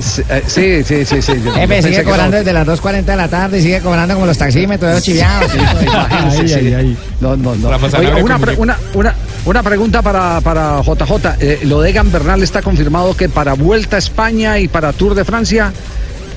Sí, 0.02 0.22
eh, 0.30 0.44
sí, 0.48 0.84
sí, 0.84 1.06
sí. 1.06 1.22
sí. 1.22 1.34
Pensé 1.68 1.90
sigue 1.90 2.04
cobrando 2.04 2.32
no. 2.32 2.38
desde 2.44 2.54
las 2.54 2.68
2.40 2.68 3.04
de 3.04 3.16
la 3.16 3.28
tarde 3.28 3.60
y 3.60 3.62
sigue 3.62 3.80
cobrando 3.82 4.14
como 4.16 4.26
los 4.26 4.38
taxímetros, 4.38 4.92
esos 4.92 5.04
chiviados. 5.04 5.52
Sí. 5.52 5.58
ay, 6.56 6.74
ay. 6.74 6.98
No, 7.20 7.36
no, 7.36 7.56
no. 7.56 7.70
Rafa 7.70 7.98
Oye, 8.00 8.22
una, 8.24 8.40
pre- 8.40 8.56
una, 8.58 8.78
una, 8.94 9.16
una 9.46 9.64
pregunta 9.64 10.02
para, 10.02 10.42
para 10.42 10.82
JJ. 10.82 11.14
Eh, 11.40 11.60
lo 11.64 11.82
de 11.82 11.90
Egan 11.90 12.12
Bernal 12.12 12.42
está 12.44 12.62
confirmado 12.62 13.16
que 13.16 13.30
para 13.30 13.54
Vuelta 13.54 13.96
a 13.98 14.00
España 14.00 14.60
y 14.60 14.68
para 14.68 14.94
Tour 14.94 15.16
de 15.16 15.26
Francia, 15.26 15.72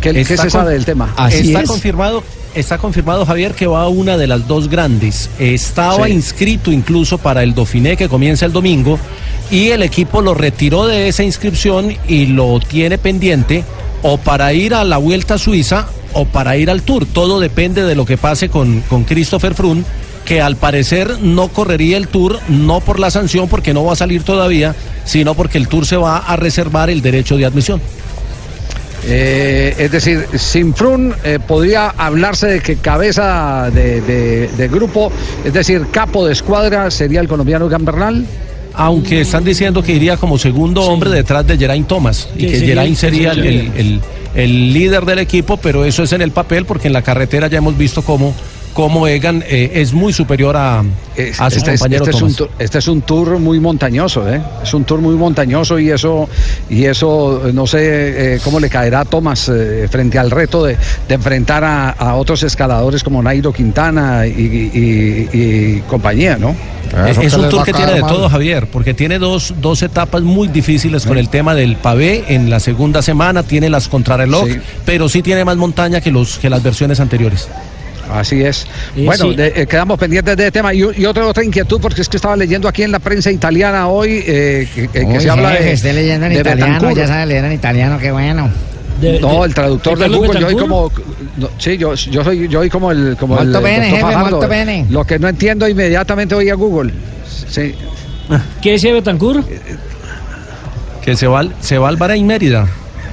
¿qué, 0.00 0.12
qué 0.12 0.36
se 0.36 0.50
sabe 0.50 0.72
del 0.74 0.84
tema? 0.84 1.12
Así 1.16 1.48
está 1.48 1.62
es. 1.62 1.68
confirmado. 1.68 2.22
Está 2.56 2.78
confirmado, 2.78 3.26
Javier, 3.26 3.52
que 3.54 3.66
va 3.66 3.82
a 3.82 3.88
una 3.88 4.16
de 4.16 4.26
las 4.26 4.48
dos 4.48 4.68
grandes. 4.70 5.28
Estaba 5.38 6.06
Sí. 6.06 6.12
inscrito 6.12 6.72
incluso 6.72 7.18
para 7.18 7.42
el 7.42 7.54
Dauphiné 7.54 7.98
que 7.98 8.08
comienza 8.08 8.46
el 8.46 8.52
domingo 8.52 8.98
y 9.50 9.68
el 9.68 9.82
equipo 9.82 10.22
lo 10.22 10.32
retiró 10.32 10.86
de 10.86 11.06
esa 11.08 11.22
inscripción 11.22 11.94
y 12.08 12.26
lo 12.26 12.58
tiene 12.60 12.96
pendiente 12.96 13.62
o 14.02 14.16
para 14.16 14.54
ir 14.54 14.72
a 14.72 14.84
la 14.84 14.96
Vuelta 14.96 15.34
a 15.34 15.38
Suiza 15.38 15.86
o 16.14 16.24
para 16.24 16.56
ir 16.56 16.70
al 16.70 16.80
Tour. 16.80 17.04
Todo 17.04 17.40
depende 17.40 17.84
de 17.84 17.94
lo 17.94 18.06
que 18.06 18.16
pase 18.16 18.48
con, 18.48 18.80
con 18.88 19.04
Christopher 19.04 19.54
Froome, 19.54 19.84
que 20.24 20.40
al 20.40 20.56
parecer 20.56 21.18
no 21.20 21.48
correría 21.48 21.98
el 21.98 22.08
Tour, 22.08 22.40
no 22.48 22.80
por 22.80 22.98
la 22.98 23.10
sanción, 23.10 23.48
porque 23.48 23.74
no 23.74 23.84
va 23.84 23.92
a 23.92 23.96
salir 23.96 24.22
todavía, 24.22 24.74
sino 25.04 25.34
porque 25.34 25.58
el 25.58 25.68
Tour 25.68 25.84
se 25.84 25.96
va 25.98 26.16
a 26.16 26.36
reservar 26.36 26.88
el 26.88 27.02
derecho 27.02 27.36
de 27.36 27.44
admisión. 27.44 27.82
Eh, 29.08 29.74
es 29.78 29.90
decir, 29.92 30.26
sin 30.36 30.74
Frun 30.74 31.14
eh, 31.22 31.38
podría 31.46 31.90
hablarse 31.90 32.46
de 32.48 32.60
que 32.60 32.76
cabeza 32.76 33.70
de, 33.72 34.00
de- 34.00 34.48
de 34.48 34.68
grupo, 34.68 35.12
es 35.44 35.52
decir, 35.52 35.86
capo 35.92 36.26
de 36.26 36.32
escuadra 36.32 36.90
sería 36.90 37.20
el 37.20 37.28
colombiano 37.28 37.66
Egan 37.66 37.84
Bernal. 37.84 38.26
Aunque 38.78 39.22
están 39.22 39.42
diciendo 39.44 39.82
que 39.82 39.92
iría 39.92 40.16
como 40.18 40.36
segundo 40.38 40.82
hombre 40.82 41.08
detrás 41.10 41.46
de 41.46 41.56
Geraint 41.56 41.86
Thomas 41.88 42.28
y 42.36 42.46
Que 42.46 42.58
Geraint 42.60 42.96
sería 42.96 43.30
el, 43.30 43.36
sería- 43.42 43.50
el- 43.60 43.72
el- 43.76 44.00
el 44.34 44.72
líder 44.74 45.06
del 45.06 45.20
equipo, 45.20 45.56
pero 45.56 45.84
eso 45.86 46.02
es 46.02 46.12
en 46.12 46.20
el 46.20 46.30
papel 46.30 46.66
porque 46.66 46.88
en 46.88 46.92
la 46.92 47.00
carretera 47.00 47.48
ya 47.48 47.56
hemos 47.58 47.78
visto 47.78 48.02
cómo, 48.02 48.34
cómo 48.76 49.08
Egan 49.08 49.42
eh, 49.48 49.70
es 49.76 49.94
muy 49.94 50.12
superior 50.12 50.54
a, 50.54 50.84
Es- 51.16 51.40
a 51.40 51.48
su 51.50 51.56
este, 51.56 51.72
es, 51.72 51.80
compañero 51.80 52.04
este 52.04 52.14
es 52.16 52.22
un 52.22 52.34
tour, 52.34 52.50
este 52.58 52.78
es 52.78 52.88
un 52.88 53.00
tour 53.00 53.38
muy 53.38 53.58
montañoso, 53.58 54.28
¿eh? 54.30 54.38
Es 54.62 54.74
un 54.74 54.84
tour 54.84 55.00
muy 55.00 55.14
montañoso 55.16 55.78
y 55.78 55.90
eso, 55.90 56.28
y 56.68 56.84
eso 56.84 57.48
eh, 57.48 57.52
no 57.54 57.66
sé 57.66 58.34
eh, 58.34 58.40
cómo 58.44 58.60
le 58.60 58.68
caerá 58.68 59.00
a 59.00 59.04
Thomas 59.06 59.48
eh, 59.48 59.88
frente 59.90 60.18
al 60.18 60.30
reto 60.30 60.62
de, 60.62 60.76
de 61.08 61.14
enfrentar 61.14 61.64
a, 61.64 61.88
a 61.90 62.16
otros 62.16 62.42
escaladores 62.42 63.02
como 63.02 63.22
Nairo 63.22 63.50
Quintana 63.50 64.26
y, 64.26 64.30
y- 64.32 65.28
y 65.32 65.80
compañía, 65.88 66.36
¿no? 66.36 66.54
Es, 67.08 67.16
es 67.18 67.34
un 67.34 67.48
tour 67.48 67.64
que 67.64 67.72
tiene 67.72 67.94
de 67.94 68.00
todo, 68.00 68.28
Javier, 68.28 68.68
porque 68.70 68.92
tiene 68.92 69.18
dos, 69.18 69.54
dos 69.60 69.82
etapas 69.82 70.20
muy 70.20 70.48
difíciles 70.48 71.06
con 71.06 71.16
el 71.16 71.30
tema 71.30 71.54
del 71.54 71.76
pavé 71.76 72.24
en 72.28 72.50
la 72.50 72.60
segunda 72.60 73.00
semana, 73.00 73.42
tiene 73.42 73.70
las 73.70 73.88
contrarreloj, 73.88 74.46
Sí. 74.46 74.58
pero 74.84 75.08
sí 75.08 75.22
tiene 75.22 75.44
más 75.46 75.56
montaña 75.56 76.00
que, 76.02 76.10
los, 76.12 76.38
que 76.38 76.50
las 76.50 76.62
versiones 76.62 77.00
anteriores. 77.00 77.48
Así 78.12 78.42
es. 78.42 78.66
Eh, 78.96 79.04
bueno, 79.04 79.30
sí. 79.30 79.36
de- 79.36 79.52
eh, 79.56 79.66
quedamos 79.66 79.98
pendientes 79.98 80.36
de 80.36 80.44
este 80.46 80.58
tema. 80.58 80.72
Y, 80.72 80.84
y 80.96 81.06
otra, 81.06 81.26
otra 81.26 81.44
inquietud, 81.44 81.80
porque 81.80 82.02
es 82.02 82.08
que 82.08 82.16
estaba 82.16 82.36
leyendo 82.36 82.68
aquí 82.68 82.82
en 82.82 82.92
la 82.92 82.98
prensa 83.00 83.30
italiana 83.30 83.88
hoy 83.88 84.22
eh, 84.26 84.68
que, 84.74 84.88
que- 84.88 85.00
que 85.00 85.06
Uy, 85.06 85.20
se 85.20 85.30
habla 85.30 85.50
de. 85.50 85.72
esté 85.72 85.92
leyendo 85.92 86.26
en 86.26 86.34
de 86.34 86.40
italiano, 86.40 86.90
ya 86.92 87.06
sabe 87.08 87.26
leer 87.26 87.44
en 87.46 87.52
italiano, 87.52 87.98
qué 87.98 88.12
bueno. 88.12 88.48
no, 89.20 89.44
el 89.44 89.52
traductor 89.54 89.98
de 89.98 90.08
Google, 90.08 90.40
yo 90.40 90.46
soy 90.50 90.56
como. 90.60 90.92
No, 91.36 91.50
sí, 91.58 91.76
yo, 91.76 91.94
yo 91.94 92.24
soy 92.24 92.48
yo 92.48 92.60
soy 92.60 92.70
como 92.70 92.90
el. 92.92 93.16
Como 93.18 93.38
el, 93.38 93.44
Molto 93.48 93.58
el 93.58 93.64
bene, 93.64 93.90
jefe, 93.90 94.16
molto 94.16 94.48
bene. 94.48 94.86
Lo 94.88 95.04
que 95.04 95.18
no 95.18 95.28
entiendo 95.28 95.68
inmediatamente 95.68 96.34
voy 96.34 96.48
a 96.48 96.54
Google. 96.54 96.92
Sí. 97.48 97.74
¿Qué 98.62 98.72
decía 98.72 98.92
Betancourt? 98.92 99.46
Que 101.02 101.14
se 101.16 101.26
va, 101.26 101.40
al- 101.40 101.54
se 101.60 101.78
va 101.78 101.88
al 101.88 101.96
Bahrein 101.96 102.26
Mérida. 102.26 102.66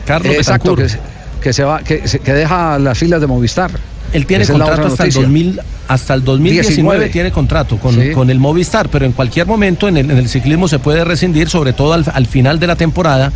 Carlos 0.06 0.36
Exacto, 0.36 0.76
Betancourt. 0.76 0.82
que, 0.82 0.90
se- 0.90 1.42
que 1.42 1.54
se 1.54 1.64
va, 1.64 1.80
que, 1.82 2.08
se- 2.08 2.20
que 2.20 2.34
deja 2.34 2.80
las 2.80 2.98
filas 2.98 3.22
de 3.22 3.28
Movistar. 3.28 3.72
Él 4.14 4.26
tiene 4.26 4.44
Esa 4.44 4.54
contrato 4.54 4.88
hasta 4.88 5.04
el, 5.04 5.10
noticia. 5.10 5.22
2000, 5.24 5.62
hasta 5.88 6.14
el 6.14 6.24
2019 6.24 6.68
19. 7.00 7.10
tiene 7.10 7.32
contrato 7.32 7.78
con, 7.78 7.96
Sí. 7.96 8.12
con 8.12 8.30
el 8.30 8.40
Movistar, 8.40 8.90
pero 8.90 9.06
en 9.06 9.12
cualquier 9.12 9.48
momento 9.48 9.88
en 9.88 9.98
el, 9.98 10.10
en 10.12 10.18
el 10.18 10.30
ciclismo 10.30 10.68
se 10.68 10.80
puede 10.80 11.04
rescindir, 11.04 11.50
sobre 11.50 11.74
todo 11.74 11.94
al, 11.94 12.06
al 12.14 12.26
final 12.28 12.60
de 12.60 12.68
la 12.68 12.76
temporada, 12.76 13.32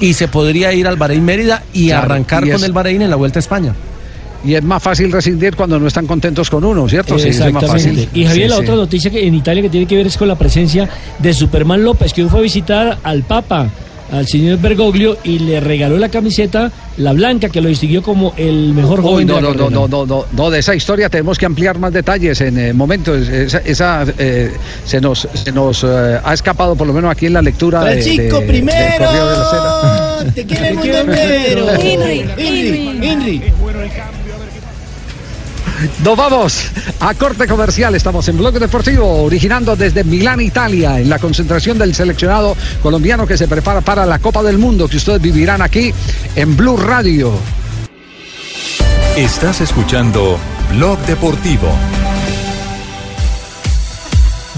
y 0.00 0.12
se 0.12 0.28
podría 0.28 0.72
ir 0.72 0.86
al 0.86 0.96
Bahrein 0.96 1.24
Mérida 1.24 1.62
y 1.72 1.86
Claro, 1.88 2.02
arrancar 2.04 2.46
y 2.46 2.50
con 2.50 2.62
el 2.62 2.72
Bahrein 2.72 3.02
en 3.02 3.10
la 3.10 3.16
Vuelta 3.16 3.38
a 3.38 3.40
España. 3.40 3.74
Y 4.44 4.54
es 4.54 4.62
más 4.62 4.80
fácil 4.80 5.10
rescindir 5.10 5.56
cuando 5.56 5.80
no 5.80 5.88
están 5.88 6.06
contentos 6.06 6.48
con 6.48 6.62
uno, 6.62 6.88
¿cierto? 6.88 7.18
Sí, 7.18 7.30
es 7.30 7.40
más 7.40 7.48
Exactamente. 7.48 7.66
fácil. 8.04 8.08
Y 8.14 8.24
Javier, 8.24 8.44
Sí, 8.46 8.50
la 8.50 8.56
sí. 8.56 8.62
otra 8.62 8.74
noticia 8.76 9.10
que 9.10 9.26
en 9.26 9.34
Italia 9.34 9.62
que 9.62 9.68
tiene 9.68 9.86
que 9.86 9.96
ver 9.96 10.06
es 10.06 10.16
con 10.16 10.28
la 10.28 10.36
presencia 10.36 10.88
de 11.18 11.34
Superman 11.34 11.82
López, 11.82 12.12
que 12.12 12.22
hoy 12.22 12.28
fue 12.28 12.38
a 12.38 12.42
visitar 12.42 12.98
al 13.02 13.22
Papa, 13.24 13.68
al 14.10 14.26
señor 14.26 14.58
Bergoglio, 14.58 15.18
y 15.24 15.38
le 15.38 15.60
regaló 15.60 15.98
la 15.98 16.08
camiseta, 16.08 16.70
la 16.96 17.12
blanca, 17.12 17.48
que 17.48 17.60
lo 17.60 17.68
distinguió 17.68 18.02
como 18.02 18.32
el 18.36 18.72
mejor 18.74 19.00
Uy, 19.00 19.06
joven 19.06 19.26
no, 19.28 19.36
de 19.36 19.42
la 19.42 19.48
no, 19.48 19.54
no, 19.54 19.70
no, 19.70 19.88
no, 19.88 20.06
no, 20.06 20.24
no, 20.32 20.50
de 20.50 20.58
esa 20.58 20.74
historia 20.74 21.08
tenemos 21.08 21.38
que 21.38 21.46
ampliar 21.46 21.78
más 21.78 21.92
detalles 21.92 22.40
en 22.40 22.58
eh, 22.58 22.72
momentos. 22.72 23.28
Esa, 23.28 23.58
esa, 23.58 24.04
eh, 24.18 24.50
se 24.84 25.00
nos, 25.00 25.28
se 25.32 25.52
nos 25.52 25.84
eh, 25.84 26.18
ha 26.24 26.34
escapado, 26.34 26.74
por 26.76 26.86
lo 26.86 26.92
menos 26.92 27.10
aquí 27.10 27.26
en 27.26 27.34
la 27.34 27.42
lectura. 27.42 27.84
de- 27.84 27.92
Francisco 27.92 28.22
de- 28.40 28.40
del 28.40 28.46
primero. 28.48 29.12
De 29.12 29.18
la 29.18 30.20
Sera. 30.24 30.32
Te 30.34 30.44
quiere 30.46 30.68
el 30.68 30.74
mundo 30.74 30.98
entero. 30.98 31.66
Henry, 31.80 32.98
Henry. 33.02 33.42
Nos 36.02 36.16
vamos 36.16 36.70
a 37.00 37.14
corte 37.14 37.46
comercial. 37.46 37.94
Estamos 37.94 38.28
en 38.28 38.38
Bloque 38.38 38.58
Deportivo, 38.58 39.22
originando 39.22 39.76
desde 39.76 40.04
Milán, 40.04 40.40
Italia, 40.40 40.98
en 40.98 41.08
la 41.08 41.18
concentración 41.18 41.78
del 41.78 41.94
seleccionado 41.94 42.56
colombiano 42.82 43.26
que 43.26 43.36
se 43.36 43.48
prepara 43.48 43.80
para 43.80 44.04
la 44.06 44.18
Copa 44.18 44.42
del 44.42 44.58
Mundo, 44.58 44.88
que 44.88 44.96
ustedes 44.96 45.20
vivirán 45.20 45.62
aquí 45.62 45.92
en 46.34 46.56
Blue 46.56 46.76
Radio. 46.76 47.32
Estás 49.16 49.60
escuchando 49.60 50.38
Blog 50.74 50.98
Deportivo. 51.00 51.68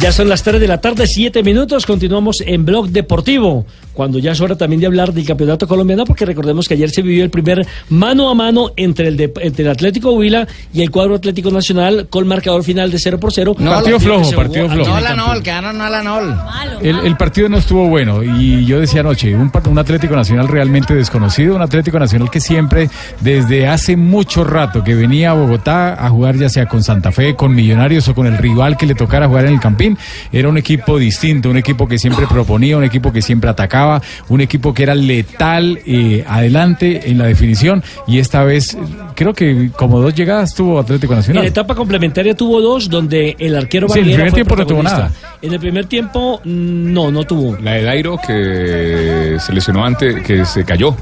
Ya 0.00 0.12
son 0.12 0.30
las 0.30 0.42
3 0.42 0.58
de 0.58 0.66
la 0.66 0.80
tarde, 0.80 1.06
7 1.06 1.42
minutos. 1.42 1.84
Continuamos 1.84 2.42
en 2.46 2.64
Blog 2.64 2.88
Deportivo, 2.88 3.66
cuando 3.94 4.18
ya 4.18 4.32
es 4.32 4.40
hora 4.40 4.56
también 4.56 4.80
de 4.80 4.86
hablar 4.86 5.12
del 5.12 5.26
campeonato 5.26 5.66
colombiano, 5.66 6.04
porque 6.04 6.24
recordemos 6.24 6.68
que 6.68 6.74
ayer 6.74 6.90
se 6.90 7.02
vivió 7.02 7.24
el 7.24 7.30
primer 7.30 7.66
mano 7.88 8.30
a 8.30 8.34
mano 8.34 8.70
entre 8.76 9.08
el, 9.08 9.16
de- 9.16 9.32
entre 9.42 9.64
el 9.64 9.70
Atlético 9.70 10.12
Huila 10.12 10.46
y 10.72 10.82
el 10.82 10.90
cuadro 10.90 11.14
Atlético 11.16 11.50
Nacional, 11.50 12.06
con 12.08 12.26
marcador 12.26 12.62
final 12.64 12.90
de 12.90 12.98
0 12.98 13.18
por 13.18 13.32
0. 13.32 13.54
Partido 13.76 14.00
flojo, 14.00 14.30
partido 14.36 14.68
flojo. 14.68 14.90
No 14.90 15.00
la 15.00 15.14
nol, 15.14 15.42
quedaron 15.42 15.78
no 15.78 15.88
la 15.88 16.02
nol. 16.02 16.36
El, 16.82 16.98
el 17.06 17.16
partido 17.16 17.48
no 17.48 17.58
estuvo 17.58 17.88
bueno 17.88 18.22
y 18.22 18.64
yo 18.64 18.80
decía 18.80 19.00
anoche, 19.00 19.34
un 19.36 19.78
Atlético 19.78 20.14
Nacional 20.16 20.48
realmente 20.48 20.94
desconocido, 20.94 21.54
un 21.56 21.62
Atlético 21.62 21.98
Nacional 21.98 22.30
que 22.30 22.40
siempre, 22.40 22.88
desde 23.20 23.66
hace 23.68 23.96
mucho 23.96 24.44
rato 24.44 24.82
que 24.84 24.94
venía 24.94 25.30
a 25.30 25.34
Bogotá 25.34 25.94
a 26.04 26.08
jugar 26.10 26.36
ya 26.36 26.48
sea 26.48 26.66
con 26.66 26.82
Santa 26.82 27.12
Fe, 27.12 27.34
con 27.36 27.54
Millonarios 27.54 28.08
o 28.08 28.14
con 28.14 28.26
el 28.26 28.38
rival 28.38 28.76
que 28.76 28.86
le 28.86 28.94
tocara 28.94 29.26
jugar 29.28 29.46
en 29.46 29.54
el 29.54 29.60
Campín, 29.60 29.98
era 30.32 30.48
un 30.48 30.58
equipo 30.58 30.98
distinto, 30.98 31.50
un 31.50 31.56
equipo 31.56 31.86
que 31.88 31.98
siempre 31.98 32.26
proponía, 32.26 32.76
un 32.76 32.84
equipo 32.84 33.12
que 33.12 33.22
siempre 33.22 33.50
atacaba, 33.50 33.79
un 34.28 34.40
equipo 34.40 34.72
que 34.74 34.82
era 34.82 34.94
letal 34.94 35.80
eh, 35.86 36.24
adelante 36.26 37.10
en 37.10 37.18
la 37.18 37.26
definición 37.26 37.82
y 38.06 38.18
esta 38.18 38.44
vez 38.44 38.76
creo 39.14 39.34
que 39.34 39.70
como 39.76 40.00
dos 40.00 40.14
llegadas 40.14 40.54
tuvo 40.54 40.78
Atlético 40.78 41.12
En 41.12 41.18
Nacional. 41.18 41.42
la 41.44 41.48
etapa 41.48 41.74
complementaria 41.74 42.34
tuvo 42.34 42.60
dos, 42.60 42.88
donde 42.88 43.36
el 43.38 43.56
arquero 43.56 43.88
Sí, 43.88 44.00
en 44.00 44.06
el 44.06 44.14
primer 44.14 44.32
tiempo 44.32 44.56
no 44.56 44.66
tuvo 44.66 44.82
protagonista. 44.82 45.29
En 45.42 45.52
el 45.54 45.58
primer 45.60 45.86
tiempo, 45.86 46.38
mm, 46.44 46.92
no, 46.92 47.10
no 47.10 47.24
tuvo. 47.24 47.56
La 47.62 47.72
de 47.72 47.82
Dairo 47.84 48.18
que 48.26 49.36
se 49.40 49.52
lesionó 49.52 49.84
antes, 49.84 50.22
que 50.22 50.44
se 50.44 50.64
cayó. 50.64 50.94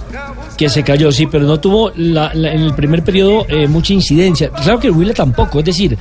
Que 0.56 0.68
se 0.68 0.82
cayó, 0.82 1.10
sí, 1.10 1.26
pero 1.26 1.44
no 1.44 1.58
tuvo 1.58 1.90
la- 1.96 2.32
la- 2.34 2.52
en 2.52 2.60
el 2.60 2.74
primer 2.74 3.02
periodo 3.02 3.46
eh, 3.48 3.66
mucha 3.66 3.92
incidencia. 3.94 4.50
Claro 4.50 4.78
que 4.78 4.90
Huila 4.90 5.12
tampoco, 5.14 5.58
es 5.58 5.64
decir, 5.64 5.98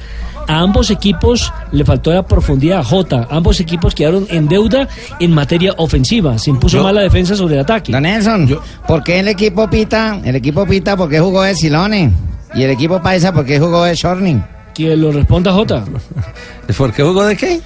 a 0.47 0.59
ambos 0.59 0.89
equipos 0.91 1.51
le 1.71 1.83
faltó 1.83 2.11
la 2.13 2.23
profundidad 2.23 2.79
a 2.79 2.83
Jota. 2.83 3.27
Ambos 3.29 3.59
equipos 3.59 3.93
quedaron 3.95 4.27
en 4.29 4.47
deuda 4.47 4.87
en 5.19 5.31
materia 5.33 5.73
ofensiva. 5.77 6.37
Se 6.37 6.49
impuso 6.51 6.81
mala 6.83 7.01
defensa 7.01 7.35
sobre 7.35 7.55
el 7.55 7.61
ataque. 7.61 7.91
Don 7.91 8.03
Nelson, 8.03 8.59
¿por 8.87 9.03
qué 9.03 9.19
el 9.19 9.27
equipo 9.29 9.67
pita? 9.69 10.21
El 10.23 10.35
equipo 10.35 10.65
pita 10.65 10.95
porque 10.95 11.19
jugó 11.19 11.41
de 11.41 11.55
Silone. 11.55 12.11
Y 12.53 12.63
el 12.63 12.69
equipo 12.69 13.01
paisa 13.01 13.33
porque 13.33 13.59
jugó 13.59 13.83
de 13.83 13.95
Shorning. 13.95 14.43
Que 14.73 14.95
lo 14.95 15.11
responda 15.11 15.51
Jota. 15.51 15.83
¿Por 16.77 16.93
qué 16.93 17.03
jugó 17.03 17.25
de 17.25 17.35
qué? 17.35 17.59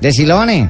De 0.00 0.12
Silone. 0.12 0.68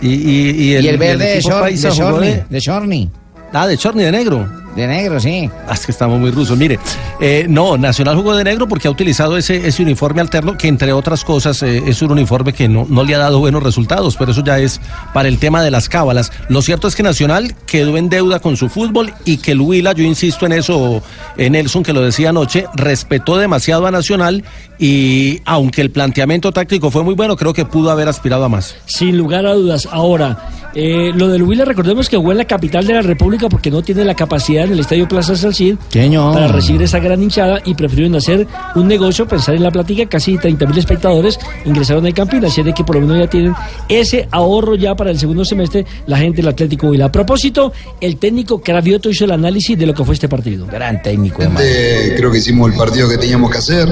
Y, 0.00 0.08
y, 0.08 0.50
y 0.50 0.74
el, 0.74 0.84
Y 0.84 0.88
el 0.88 0.98
verde 0.98 1.24
de 1.34 1.40
Shor- 1.40 1.64
de 1.70 1.90
Shorny. 1.90 2.34
de- 2.48 2.60
Shorny. 2.60 3.10
Ah, 3.52 3.66
de 3.66 3.76
Chorny, 3.76 4.02
de 4.04 4.12
negro. 4.12 4.48
De 4.76 4.86
negro, 4.86 5.18
sí. 5.18 5.50
Ah, 5.66 5.74
Es 5.74 5.86
que 5.86 5.92
estamos 5.92 6.20
muy 6.20 6.30
rusos. 6.30 6.56
Mire, 6.56 6.78
eh, 7.20 7.46
no, 7.48 7.76
Nacional 7.76 8.16
jugó 8.16 8.36
de 8.36 8.44
negro 8.44 8.68
porque 8.68 8.88
ha 8.88 8.90
utilizado 8.90 9.36
ese, 9.36 9.66
ese 9.66 9.82
uniforme 9.82 10.20
alterno 10.20 10.56
que, 10.56 10.68
entre 10.68 10.92
otras 10.92 11.24
cosas, 11.24 11.62
eh, 11.62 11.82
es 11.86 12.00
un 12.02 12.12
uniforme 12.12 12.52
que 12.52 12.68
no, 12.68 12.86
no 12.88 13.04
le 13.04 13.14
ha 13.14 13.18
dado 13.18 13.40
buenos 13.40 13.62
resultados, 13.62 14.16
pero 14.16 14.32
eso 14.32 14.44
ya 14.44 14.58
es 14.58 14.80
para 15.12 15.28
el 15.28 15.38
tema 15.38 15.62
de 15.62 15.70
las 15.70 15.88
cábalas. 15.88 16.32
Lo 16.48 16.62
cierto 16.62 16.86
es 16.86 16.94
que 16.94 17.02
Nacional 17.02 17.54
quedó 17.66 17.96
en 17.96 18.08
deuda 18.08 18.40
con 18.40 18.56
su 18.56 18.68
fútbol 18.68 19.12
y 19.24 19.38
que 19.38 19.52
el 19.52 19.60
Huila, 19.60 19.92
yo 19.92 20.04
insisto 20.04 20.46
en 20.46 20.52
eso, 20.52 21.02
en 21.36 21.52
Nelson, 21.52 21.82
que 21.82 21.92
lo 21.92 22.00
decía 22.00 22.30
anoche, 22.30 22.66
respetó 22.74 23.36
demasiado 23.36 23.86
a 23.86 23.90
Nacional 23.90 24.44
y 24.78 25.40
aunque 25.44 25.80
el 25.80 25.90
planteamiento 25.90 26.52
táctico 26.52 26.90
fue 26.90 27.02
muy 27.02 27.14
bueno, 27.14 27.36
creo 27.36 27.52
que 27.52 27.64
pudo 27.64 27.90
haber 27.90 28.08
aspirado 28.08 28.44
a 28.44 28.48
más. 28.48 28.76
Sin 28.86 29.16
lugar 29.16 29.46
a 29.46 29.54
dudas. 29.54 29.88
Ahora, 29.90 30.50
eh, 30.74 31.10
lo 31.14 31.28
del 31.28 31.42
Huila, 31.42 31.64
recordemos 31.64 32.08
que 32.08 32.16
jugó 32.16 32.32
en 32.32 32.38
la 32.38 32.44
capital 32.44 32.86
de 32.86 32.94
la 32.94 33.02
República 33.02 33.48
porque 33.48 33.70
no 33.70 33.82
tiene 33.82 34.04
la 34.04 34.14
capacidad 34.14 34.67
en 34.68 34.74
el 34.74 34.80
Estadio 34.80 35.08
Plaza 35.08 35.34
Salcid 35.36 35.76
Señor. 35.90 36.34
para 36.34 36.48
recibir 36.48 36.82
esa 36.82 36.98
gran 36.98 37.22
hinchada 37.22 37.60
y 37.64 37.74
prefirieron 37.74 38.14
hacer 38.16 38.46
un 38.74 38.86
negocio, 38.88 39.26
pensar 39.26 39.54
en 39.54 39.62
la 39.62 39.70
plática. 39.70 40.06
Casi 40.06 40.38
30 40.38 40.66
mil 40.66 40.78
espectadores 40.78 41.38
ingresaron 41.64 42.06
al 42.06 42.14
Campín, 42.14 42.44
así 42.44 42.62
de 42.62 42.72
que 42.72 42.84
por 42.84 42.96
lo 42.96 43.02
menos 43.02 43.18
ya 43.18 43.26
tienen 43.28 43.54
ese 43.88 44.28
ahorro 44.30 44.74
ya 44.76 44.94
para 44.94 45.10
el 45.10 45.18
segundo 45.18 45.44
semestre 45.44 45.84
la 46.06 46.18
gente 46.18 46.36
del 46.36 46.48
Atlético 46.48 46.88
Huila. 46.88 47.06
A 47.06 47.12
propósito, 47.12 47.72
el 48.00 48.16
técnico 48.16 48.60
Cravioto 48.60 49.10
hizo 49.10 49.24
el 49.24 49.32
análisis 49.32 49.78
de 49.78 49.86
lo 49.86 49.94
que 49.94 50.04
fue 50.04 50.14
este 50.14 50.28
partido. 50.28 50.66
Gran 50.66 51.02
técnico, 51.02 51.42
Eh, 51.60 52.14
creo 52.16 52.30
que 52.30 52.38
hicimos 52.38 52.70
el 52.70 52.76
partido 52.78 53.08
que 53.08 53.18
teníamos 53.18 53.50
que 53.50 53.58
hacer. 53.58 53.88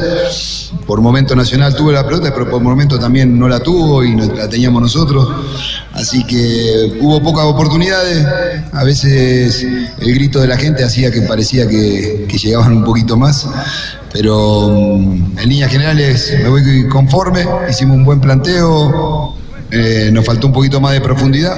Por 0.86 1.00
momento 1.00 1.34
Nacional 1.34 1.74
tuvo 1.74 1.92
la 1.92 2.04
pelota, 2.04 2.32
pero 2.32 2.48
por 2.48 2.60
momento 2.62 2.98
también 2.98 3.38
no 3.38 3.48
la 3.48 3.60
tuvo 3.60 4.04
y 4.04 4.14
no- 4.14 4.32
la 4.34 4.48
teníamos 4.48 4.82
nosotros. 4.82 5.28
Así 5.92 6.24
que 6.24 6.98
hubo 7.00 7.22
pocas 7.22 7.44
oportunidades. 7.44 8.24
A 8.72 8.84
veces 8.84 9.62
el 9.62 10.14
grito 10.14 10.40
de 10.40 10.48
la 10.48 10.55
gente 10.56 10.84
hacía 10.84 11.10
que 11.10 11.22
parecía 11.22 11.68
que, 11.68 12.26
llegaban 12.28 12.72
un 12.72 12.84
poquito 12.84 13.16
más. 13.16 13.48
Pero 14.12 14.68
mm, 14.68 15.38
en 15.38 15.48
líneas 15.48 15.70
generales 15.70 16.34
me 16.42 16.48
voy 16.48 16.88
conforme. 16.88 17.46
Hicimos 17.68 17.96
un 17.96 18.04
buen 18.04 18.20
planteo. 18.20 19.36
eh, 19.70 20.10
nos 20.12 20.24
faltó 20.24 20.46
un 20.46 20.52
poquito 20.52 20.80
más 20.80 20.92
de 20.92 21.00
profundidad. 21.00 21.56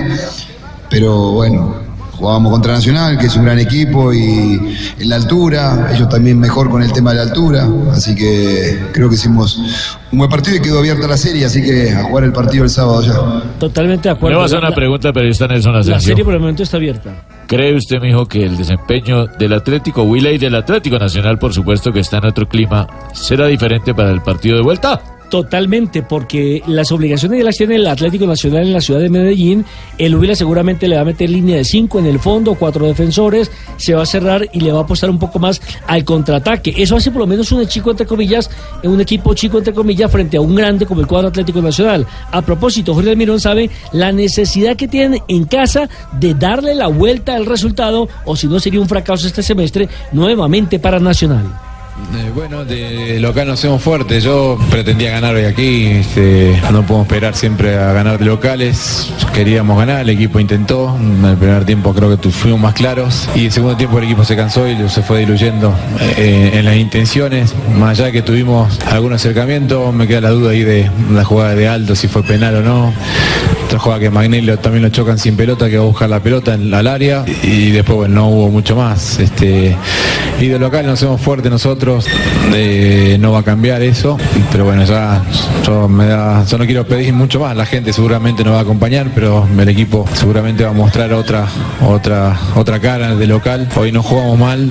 Pero 0.91 1.33
bueno, 1.33 1.88
Jugábamos 2.19 2.51
contra 2.53 2.73
Nacional, 2.75 3.17
que 3.17 3.27
es 3.27 3.37
un 3.37 3.45
gran 3.45 3.59
equipo 3.61 4.13
y 4.13 4.77
en 4.99 5.09
la 5.09 5.17
altura, 5.17 5.91
ellos 5.95 6.09
también 6.09 6.39
mejor 6.39 6.69
con 6.69 6.83
el 6.83 6.93
tema 6.93 7.11
de 7.11 7.17
la 7.17 7.23
altura, 7.23 7.69
así 7.93 8.15
que 8.15 8.79
creo 8.93 9.09
que 9.09 9.15
hicimos 9.15 9.57
un 10.11 10.19
buen 10.19 10.29
partido 10.31 10.57
y 10.57 10.61
quedó 10.61 10.81
abierta 10.81 11.07
la 11.07 11.17
serie, 11.17 11.45
así 11.45 11.63
que 11.63 11.93
a 11.93 12.03
jugar 12.05 12.25
el 12.25 12.33
partido 12.33 12.65
el 12.65 12.71
sábado 12.71 13.03
ya. 13.03 13.15
Totalmente 13.59 14.09
de 14.09 14.15
Le 14.15 14.19
acuerdo. 14.19 14.37
voy 14.39 14.43
a 14.43 14.47
hacer 14.47 14.59
una 14.59 14.71
La- 14.71 14.75
pregunta, 14.75 15.13
periodista 15.13 15.47
Nelson 15.47 15.73
La 15.75 15.79
Asensio. 15.81 16.09
serie 16.09 16.25
por 16.25 16.35
el 16.35 16.41
momento 16.41 16.63
está 16.65 16.77
abierta. 16.77 17.11
¿Cree 17.47 17.75
usted, 17.77 18.01
mijo, 18.01 18.27
que 18.27 18.45
el 18.45 18.57
desempeño 18.59 19.27
del 19.27 19.53
Atlético 19.55 20.03
Huila 20.03 20.31
y 20.33 20.39
del 20.39 20.55
Atlético 20.57 20.99
Nacional, 20.99 21.39
por 21.39 21.55
supuesto 21.55 21.93
que 21.93 22.01
está 22.01 22.19
en 22.19 22.27
otro 22.27 22.49
clima, 22.49 22.87
será 23.15 23.47
diferente 23.47 23.95
para 23.95 24.11
el 24.11 24.21
partido 24.23 24.57
de 24.57 24.63
vuelta? 24.63 25.01
Totalmente, 25.31 26.03
porque 26.03 26.63
las 26.67 26.91
obligaciones 26.91 27.39
ya 27.41 27.45
las 27.45 27.57
tiene 27.57 27.77
el 27.77 27.87
Atlético 27.87 28.27
Nacional 28.27 28.63
en 28.63 28.73
la 28.73 28.81
ciudad 28.81 29.01
de 29.01 29.11
Medellín. 29.11 29.63
El 29.99 30.17
Huila 30.17 30.35
seguramente 30.35 30.89
le 30.89 30.97
va 30.97 31.03
a 31.03 31.05
meter 31.05 31.29
línea 31.29 31.57
de 31.57 31.65
cinco 31.65 31.99
en 31.99 32.07
el 32.07 32.19
fondo, 32.19 32.55
cuatro 32.55 32.87
defensores, 32.87 33.51
se 33.77 33.93
va 33.95 34.05
a 34.05 34.07
cerrar 34.07 34.49
y 34.55 34.61
le 34.61 34.73
va 34.73 34.79
a 34.79 34.83
apostar 34.83 35.11
un 35.11 35.19
poco 35.19 35.39
más 35.39 35.61
al 35.87 36.05
contraataque. 36.05 36.73
Eso 36.79 36.97
hace 36.97 37.11
por 37.11 37.21
lo 37.21 37.27
menos 37.27 37.53
un 37.53 37.67
chico, 37.67 37.91
entre 37.91 38.07
comillas, 38.07 38.51
un 38.83 38.99
equipo 39.03 39.35
chico, 39.35 39.59
entre 39.59 39.75
comillas, 39.75 40.11
frente 40.11 40.39
a 40.39 40.41
un 40.41 40.55
grande 40.55 40.87
como 40.87 41.03
el 41.03 41.07
cuadro 41.07 41.29
Atlético 41.29 41.61
Nacional. 41.61 42.07
A 42.33 42.41
propósito, 42.41 42.95
Jorge 42.95 43.11
Almirón 43.11 43.39
sabe 43.39 43.69
la 43.93 44.13
necesidad 44.13 44.77
que 44.77 44.89
tienen 44.89 45.21
en 45.29 45.45
casa 45.45 45.91
de 46.19 46.33
darle 46.33 46.75
la 46.75 46.87
vuelta 46.87 47.37
al 47.37 47.45
resultado, 47.45 48.09
o 48.25 48.35
si 48.35 48.47
no 48.47 48.59
sería 48.61 48.81
un 48.81 48.89
fracaso 48.89 49.27
este 49.27 49.43
semestre, 49.43 49.91
nuevamente 50.13 50.79
para 50.79 50.99
Nacional. 50.99 51.68
Eh, 52.15 52.31
bueno, 52.35 52.65
de 52.65 53.21
local 53.21 53.47
nos 53.49 53.59
hacemos 53.59 53.83
fuertes. 53.83 54.25
Yo 54.25 54.59
pretendía 54.71 55.11
ganar 55.11 55.35
hoy 55.35 55.45
aquí. 55.45 55.87
este, 55.87 56.59
no 56.73 56.87
podemos 56.87 57.07
esperar 57.07 57.35
siempre 57.35 57.77
a 57.77 57.93
ganar 57.93 58.23
locales. 58.23 59.13
Queríamos 59.35 59.79
ganar, 59.79 60.01
el 60.01 60.09
equipo 60.09 60.41
intentó. 60.41 60.97
En 60.99 61.23
el 61.25 61.37
primer 61.37 61.67
tiempo 61.67 61.93
creo 61.95 62.19
que 62.19 62.31
fuimos 62.31 62.61
más 62.61 62.75
claros. 62.75 63.29
Y 63.35 63.47
el 63.47 63.53
segundo 63.53 63.77
tiempo 63.77 63.99
el 63.99 64.05
equipo 64.05 64.25
se 64.25 64.37
cansó 64.37 64.67
y 64.67 64.89
se 64.89 65.03
fue 65.03 65.21
diluyendo 65.21 65.75
eh, 66.17 66.53
en 66.55 66.65
las 66.65 66.77
intenciones. 66.77 67.55
Más 67.79 67.99
allá 67.99 68.07
de 68.07 68.13
que 68.13 68.23
tuvimos 68.23 68.79
algún 68.87 69.13
acercamiento, 69.13 69.93
me 69.93 70.07
queda 70.07 70.23
la 70.23 70.31
duda 70.31 70.53
ahí 70.53 70.65
de 70.65 70.91
la 71.13 71.25
jugada 71.25 71.55
de 71.55 71.69
Aldo, 71.69 71.95
si 71.95 72.09
fue 72.09 72.23
penal 72.23 72.57
o 72.57 72.63
no. 72.63 72.93
Otra 73.67 73.79
jugada 73.79 74.01
que 74.01 74.09
Magnelli 74.09 74.57
también 74.57 74.83
lo 74.83 74.89
chocan 74.89 75.19
sin 75.19 75.37
pelota, 75.37 75.69
que 75.69 75.77
va 75.77 75.85
a 75.85 75.87
buscar 75.87 76.09
la 76.09 76.21
pelota 76.21 76.55
en, 76.55 76.73
al 76.73 76.87
área. 76.87 77.27
Y 77.43 77.71
después, 77.71 78.09
no 78.09 78.29
hubo 78.29 78.49
mucho 78.49 78.77
más. 78.77 79.19
Este, 79.19 79.77
y 80.41 80.47
de 80.47 80.59
local 80.59 80.87
nos 80.87 80.95
hacemos 80.95 81.21
fuertes 81.21 81.51
nosotros. 81.51 81.88
Nosotros 81.89 82.19
eh, 82.55 83.17
no 83.19 83.33
va 83.33 83.39
a 83.39 83.43
cambiar 83.43 83.83
eso, 83.83 84.19
pero 84.53 84.65
bueno, 84.65 84.85
ya 84.85 85.23
yo, 85.65 85.89
me 85.89 86.07
da, 86.07 86.45
yo 86.45 86.59
no 86.59 86.67
quiero 86.67 86.87
pedir 86.87 87.13
mucho 87.15 87.41
más, 87.41 87.57
la 87.57 87.65
gente 87.65 87.93
seguramente 87.93 88.45
nos 88.45 88.55
va 88.55 88.59
a 88.59 88.63
acompañar, 88.63 89.11
pero 89.15 89.47
el 89.59 89.69
equipo 89.69 90.07
seguramente 90.13 90.65
va 90.65 90.71
a 90.71 90.75
mostrar 90.75 91.13
otra, 91.13 91.47
otra, 91.87 92.39
otra 92.57 92.81
cara 92.81 93.15
de 93.15 93.27
local. 93.27 93.69
Hoy 93.77 93.93
no 93.93 94.03
jugamos 94.03 94.39
mal, 94.39 94.71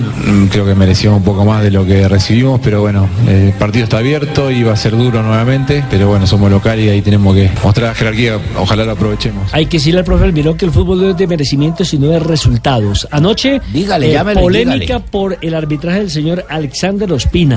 creo 0.52 0.66
que 0.66 0.76
merecimos 0.76 1.18
un 1.18 1.24
poco 1.24 1.44
más 1.46 1.64
de 1.64 1.72
lo 1.72 1.86
que 1.86 2.08
recibimos, 2.08 2.60
pero 2.64 2.82
bueno, 2.82 3.08
el 3.28 3.52
partido 3.54 3.86
está 3.86 3.98
abierto 3.98 4.52
y 4.52 4.64
va 4.64 4.74
a 4.74 4.78
ser 4.78 4.96
duro 4.96 5.24
nuevamente, 5.24 5.84
pero 5.90 6.08
bueno, 6.08 6.28
somos 6.28 6.52
local 6.52 6.80
y 6.80 6.90
ahí 6.90 7.02
tenemos 7.02 7.36
que 7.36 7.50
mostrar 7.64 7.90
la 7.90 7.96
jerarquía, 7.96 8.40
ojalá 8.58 8.86
lo 8.86 8.92
aprovechemos. 8.92 9.54
Hay 9.54 9.66
que 9.66 9.78
decirle 9.78 10.00
al 10.00 10.06
profe 10.06 10.26
Almirón 10.26 10.58
que 10.58 10.66
el 10.66 10.72
fútbol 10.72 11.02
no 11.02 11.10
es 11.10 11.18
de 11.18 11.26
merecimiento, 11.26 11.84
sino 11.84 12.08
de 12.08 12.20
resultados. 12.20 13.08
Anoche, 13.12 13.62
Dígale, 13.74 14.10
eh, 14.10 14.14
llámelo 14.14 14.42
polémica 14.42 14.80
dígale. 14.80 15.06
por 15.10 15.38
el 15.42 15.56
arbitraje 15.56 16.00
del 16.00 16.12
señor 16.12 16.46
Alexander 16.50 17.07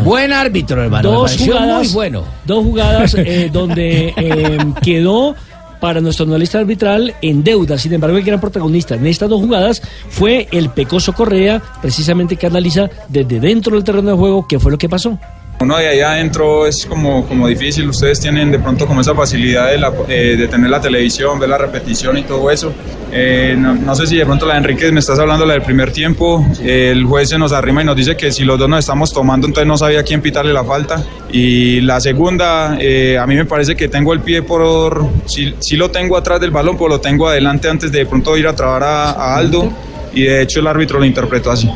Buen 0.02 0.32
árbitro, 0.32 0.82
hermano. 0.82 1.10
Dos 1.10 1.36
jugadas, 1.36 1.86
muy 1.86 1.94
bueno. 1.94 2.24
dos 2.44 2.64
jugadas 2.64 3.14
eh, 3.14 3.48
donde 3.52 4.14
eh, 4.16 4.58
quedó 4.82 5.34
para 5.80 6.00
nuestro 6.00 6.26
analista 6.26 6.58
arbitral 6.58 7.14
en 7.22 7.42
deuda. 7.42 7.78
Sin 7.78 7.92
embargo, 7.92 8.18
el 8.18 8.24
gran 8.24 8.40
protagonista 8.40 8.94
en 8.94 9.06
estas 9.06 9.28
dos 9.28 9.40
jugadas 9.40 9.82
fue 10.10 10.46
el 10.52 10.70
Pecoso 10.70 11.14
Correa, 11.14 11.60
precisamente 11.80 12.36
que 12.36 12.46
analiza 12.46 12.88
desde 13.08 13.40
dentro 13.40 13.74
del 13.74 13.84
terreno 13.84 14.10
de 14.10 14.16
juego 14.16 14.46
qué 14.46 14.58
fue 14.58 14.70
lo 14.70 14.78
que 14.78 14.88
pasó. 14.88 15.18
Uno 15.62 15.76
de 15.76 15.88
ahí 15.88 16.00
adentro 16.00 16.66
es 16.66 16.86
como, 16.86 17.26
como 17.28 17.46
difícil, 17.46 17.86
ustedes 17.90 18.18
tienen 18.18 18.50
de 18.50 18.58
pronto 18.58 18.86
como 18.86 19.02
esa 19.02 19.14
facilidad 19.14 19.70
de, 19.70 19.76
la- 19.76 19.92
eh, 20.08 20.34
de 20.38 20.48
tener 20.48 20.70
la 20.70 20.80
televisión, 20.80 21.38
ver 21.38 21.50
la 21.50 21.58
repetición 21.58 22.16
y 22.16 22.22
todo 22.22 22.50
eso. 22.50 22.72
Eh, 23.12 23.54
no, 23.58 23.74
no 23.74 23.94
sé 23.94 24.06
si 24.06 24.16
de 24.16 24.24
pronto 24.24 24.46
la 24.46 24.54
de 24.54 24.60
Enríquez 24.60 24.90
me 24.90 25.00
estás 25.00 25.18
hablando 25.18 25.44
la 25.44 25.52
del 25.52 25.62
primer 25.62 25.92
tiempo, 25.92 26.46
Eh, 26.62 26.92
el 26.92 27.04
juez 27.04 27.28
se 27.28 27.36
nos 27.38 27.52
arrima 27.52 27.82
y 27.82 27.84
nos 27.84 27.94
dice 27.94 28.16
que 28.16 28.32
si 28.32 28.42
los 28.44 28.58
dos 28.58 28.70
nos 28.70 28.78
estamos 28.78 29.12
tomando 29.12 29.46
entonces 29.48 29.66
no 29.68 29.76
sabía 29.76 30.02
quién 30.02 30.22
pitarle 30.22 30.54
la 30.54 30.64
falta. 30.64 31.04
Y 31.30 31.82
la 31.82 32.00
segunda, 32.00 32.78
eh, 32.80 33.18
a 33.18 33.26
mí 33.26 33.34
me 33.36 33.44
parece 33.44 33.76
que 33.76 33.86
tengo 33.88 34.14
el 34.14 34.20
pie 34.20 34.40
por, 34.42 35.06
si, 35.26 35.54
si 35.58 35.76
lo 35.76 35.90
tengo 35.90 36.16
atrás 36.16 36.40
del 36.40 36.52
balón, 36.52 36.78
pues 36.78 36.88
lo 36.90 37.00
tengo 37.02 37.28
adelante 37.28 37.68
antes 37.68 37.92
de 37.92 38.00
de 38.00 38.06
pronto 38.06 38.34
ir 38.38 38.46
a 38.46 38.54
trabar 38.56 38.82
a, 38.82 39.10
a 39.10 39.36
Aldo 39.36 39.70
y 40.14 40.22
de 40.22 40.40
hecho 40.40 40.60
el 40.60 40.66
árbitro 40.68 40.98
lo 40.98 41.04
interpretó 41.04 41.50
así. 41.50 41.70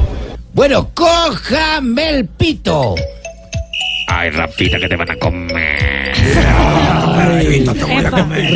Bueno, 0.55 0.89
cójame 0.95 2.09
el 2.11 2.27
pito. 2.29 2.95
Ay, 4.07 4.31
Rafita, 4.31 4.79
que 4.79 4.89
te 4.89 4.97
van 4.97 5.11
a 5.11 5.17
comer. 5.17 6.13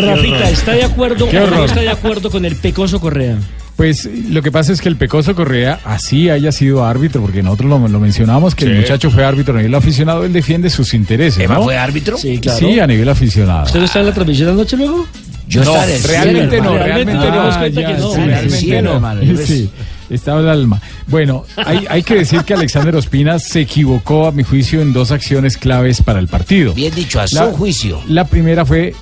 Rafita, 0.05 0.51
¿está 0.51 0.73
de 0.73 0.85
acuerdo 0.85 1.29
Qué 1.29 1.39
o 1.39 1.41
no 1.41 1.47
horror. 1.47 1.67
está 1.69 1.81
de 1.81 1.89
acuerdo 1.91 2.31
con 2.31 2.45
el 2.45 2.57
Pecoso 2.57 3.01
Correa? 3.01 3.37
Pues 3.77 4.09
lo 4.31 4.43
que 4.43 4.51
pasa 4.51 4.73
es 4.73 4.81
que 4.81 4.89
el 4.89 4.97
Pecoso 4.97 5.35
Correa 5.37 5.79
así 5.85 6.31
haya 6.31 6.51
sido 6.51 6.85
árbitro, 6.85 7.21
porque 7.23 7.43
nosotros 7.45 7.71
lo, 7.71 7.89
lo 7.89 8.01
mencionamos, 8.01 8.55
que 8.57 8.65
el 8.65 8.73
Sí. 8.75 8.81
muchacho 8.81 9.11
fue 9.11 9.25
árbitro 9.25 9.55
a 9.55 9.59
nivel 9.59 9.75
aficionado, 9.75 10.25
él 10.25 10.33
defiende 10.33 10.69
sus 10.69 10.95
intereses. 10.95 11.45
¿Emma 11.45 11.55
¿no? 11.55 11.63
fue 11.65 11.77
árbitro? 11.79 12.19
Sí, 12.19 12.39
claro. 12.39 12.59
Sí, 12.59 12.81
a 12.81 12.87
nivel 12.87 13.09
aficionado. 13.09 13.65
¿Usted 13.65 13.79
no 13.79 13.85
está 13.85 14.01
en 14.01 14.07
la 14.07 14.13
transmisión 14.13 14.49
anoche 14.51 14.77
luego? 14.77 15.07
Yo 15.47 15.65
no, 15.65 15.73
cielo, 15.83 16.07
realmente 16.09 16.61
no, 16.61 16.77
realmente 16.77 17.15
nos 17.15 17.25
dimos 17.33 17.55
no. 17.55 17.59
cuenta 17.61 17.81
ya, 17.81 17.87
que 17.87 17.95
no. 17.95 18.51
sí, 18.51 18.73
hermano, 18.73 19.23
yo 19.23 19.37
Sí, 19.39 19.71
estaba 20.11 20.41
el 20.41 20.49
alma. 20.49 20.81
Bueno, 21.07 21.45
hay, 21.57 21.87
hay 21.89 22.03
que 22.03 22.15
decir 22.15 22.43
que 22.43 22.55
Alexander 22.55 22.95
Ospina 22.97 23.39
se 23.39 23.61
equivocó, 23.61 24.27
a 24.27 24.33
mi 24.33 24.43
juicio, 24.43 24.81
en 24.81 24.93
dos 24.93 25.11
acciones 25.11 25.57
claves 25.57 26.03
para 26.03 26.19
el 26.19 26.29
partido. 26.29 26.75
Bien 26.75 26.95
dicho, 26.95 27.21
a 27.21 27.27
su 27.27 27.39
juicio. 27.53 28.01
La 28.09 28.25
primera 28.27 28.65
fue 28.65 28.95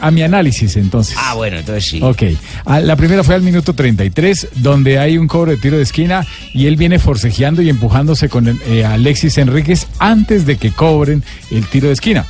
a 0.00 0.10
mi 0.10 0.22
análisis, 0.22 0.76
entonces. 0.76 1.16
Ah, 1.18 1.34
bueno, 1.34 1.58
entonces 1.58 1.86
sí. 1.86 2.00
Ok, 2.02 2.22
Ah, 2.64 2.80
la 2.80 2.96
primera 2.96 3.24
fue 3.24 3.34
al 3.34 3.42
minuto 3.42 3.74
33, 3.74 4.48
donde 4.56 4.98
hay 4.98 5.18
un 5.18 5.26
cobro 5.26 5.50
de 5.50 5.56
tiro 5.56 5.76
de 5.76 5.82
esquina 5.82 6.26
y 6.52 6.66
él 6.66 6.76
viene 6.76 6.98
forcejeando 6.98 7.62
y 7.62 7.68
empujándose 7.68 8.28
con 8.28 8.48
el, 8.48 8.58
eh, 8.66 8.84
Alexis 8.84 9.38
Enríquez 9.38 9.86
antes 9.98 10.46
de 10.46 10.56
que 10.56 10.72
cobren 10.72 11.22
el 11.50 11.66
tiro 11.66 11.88
de 11.88 11.94
esquina. 11.94 12.26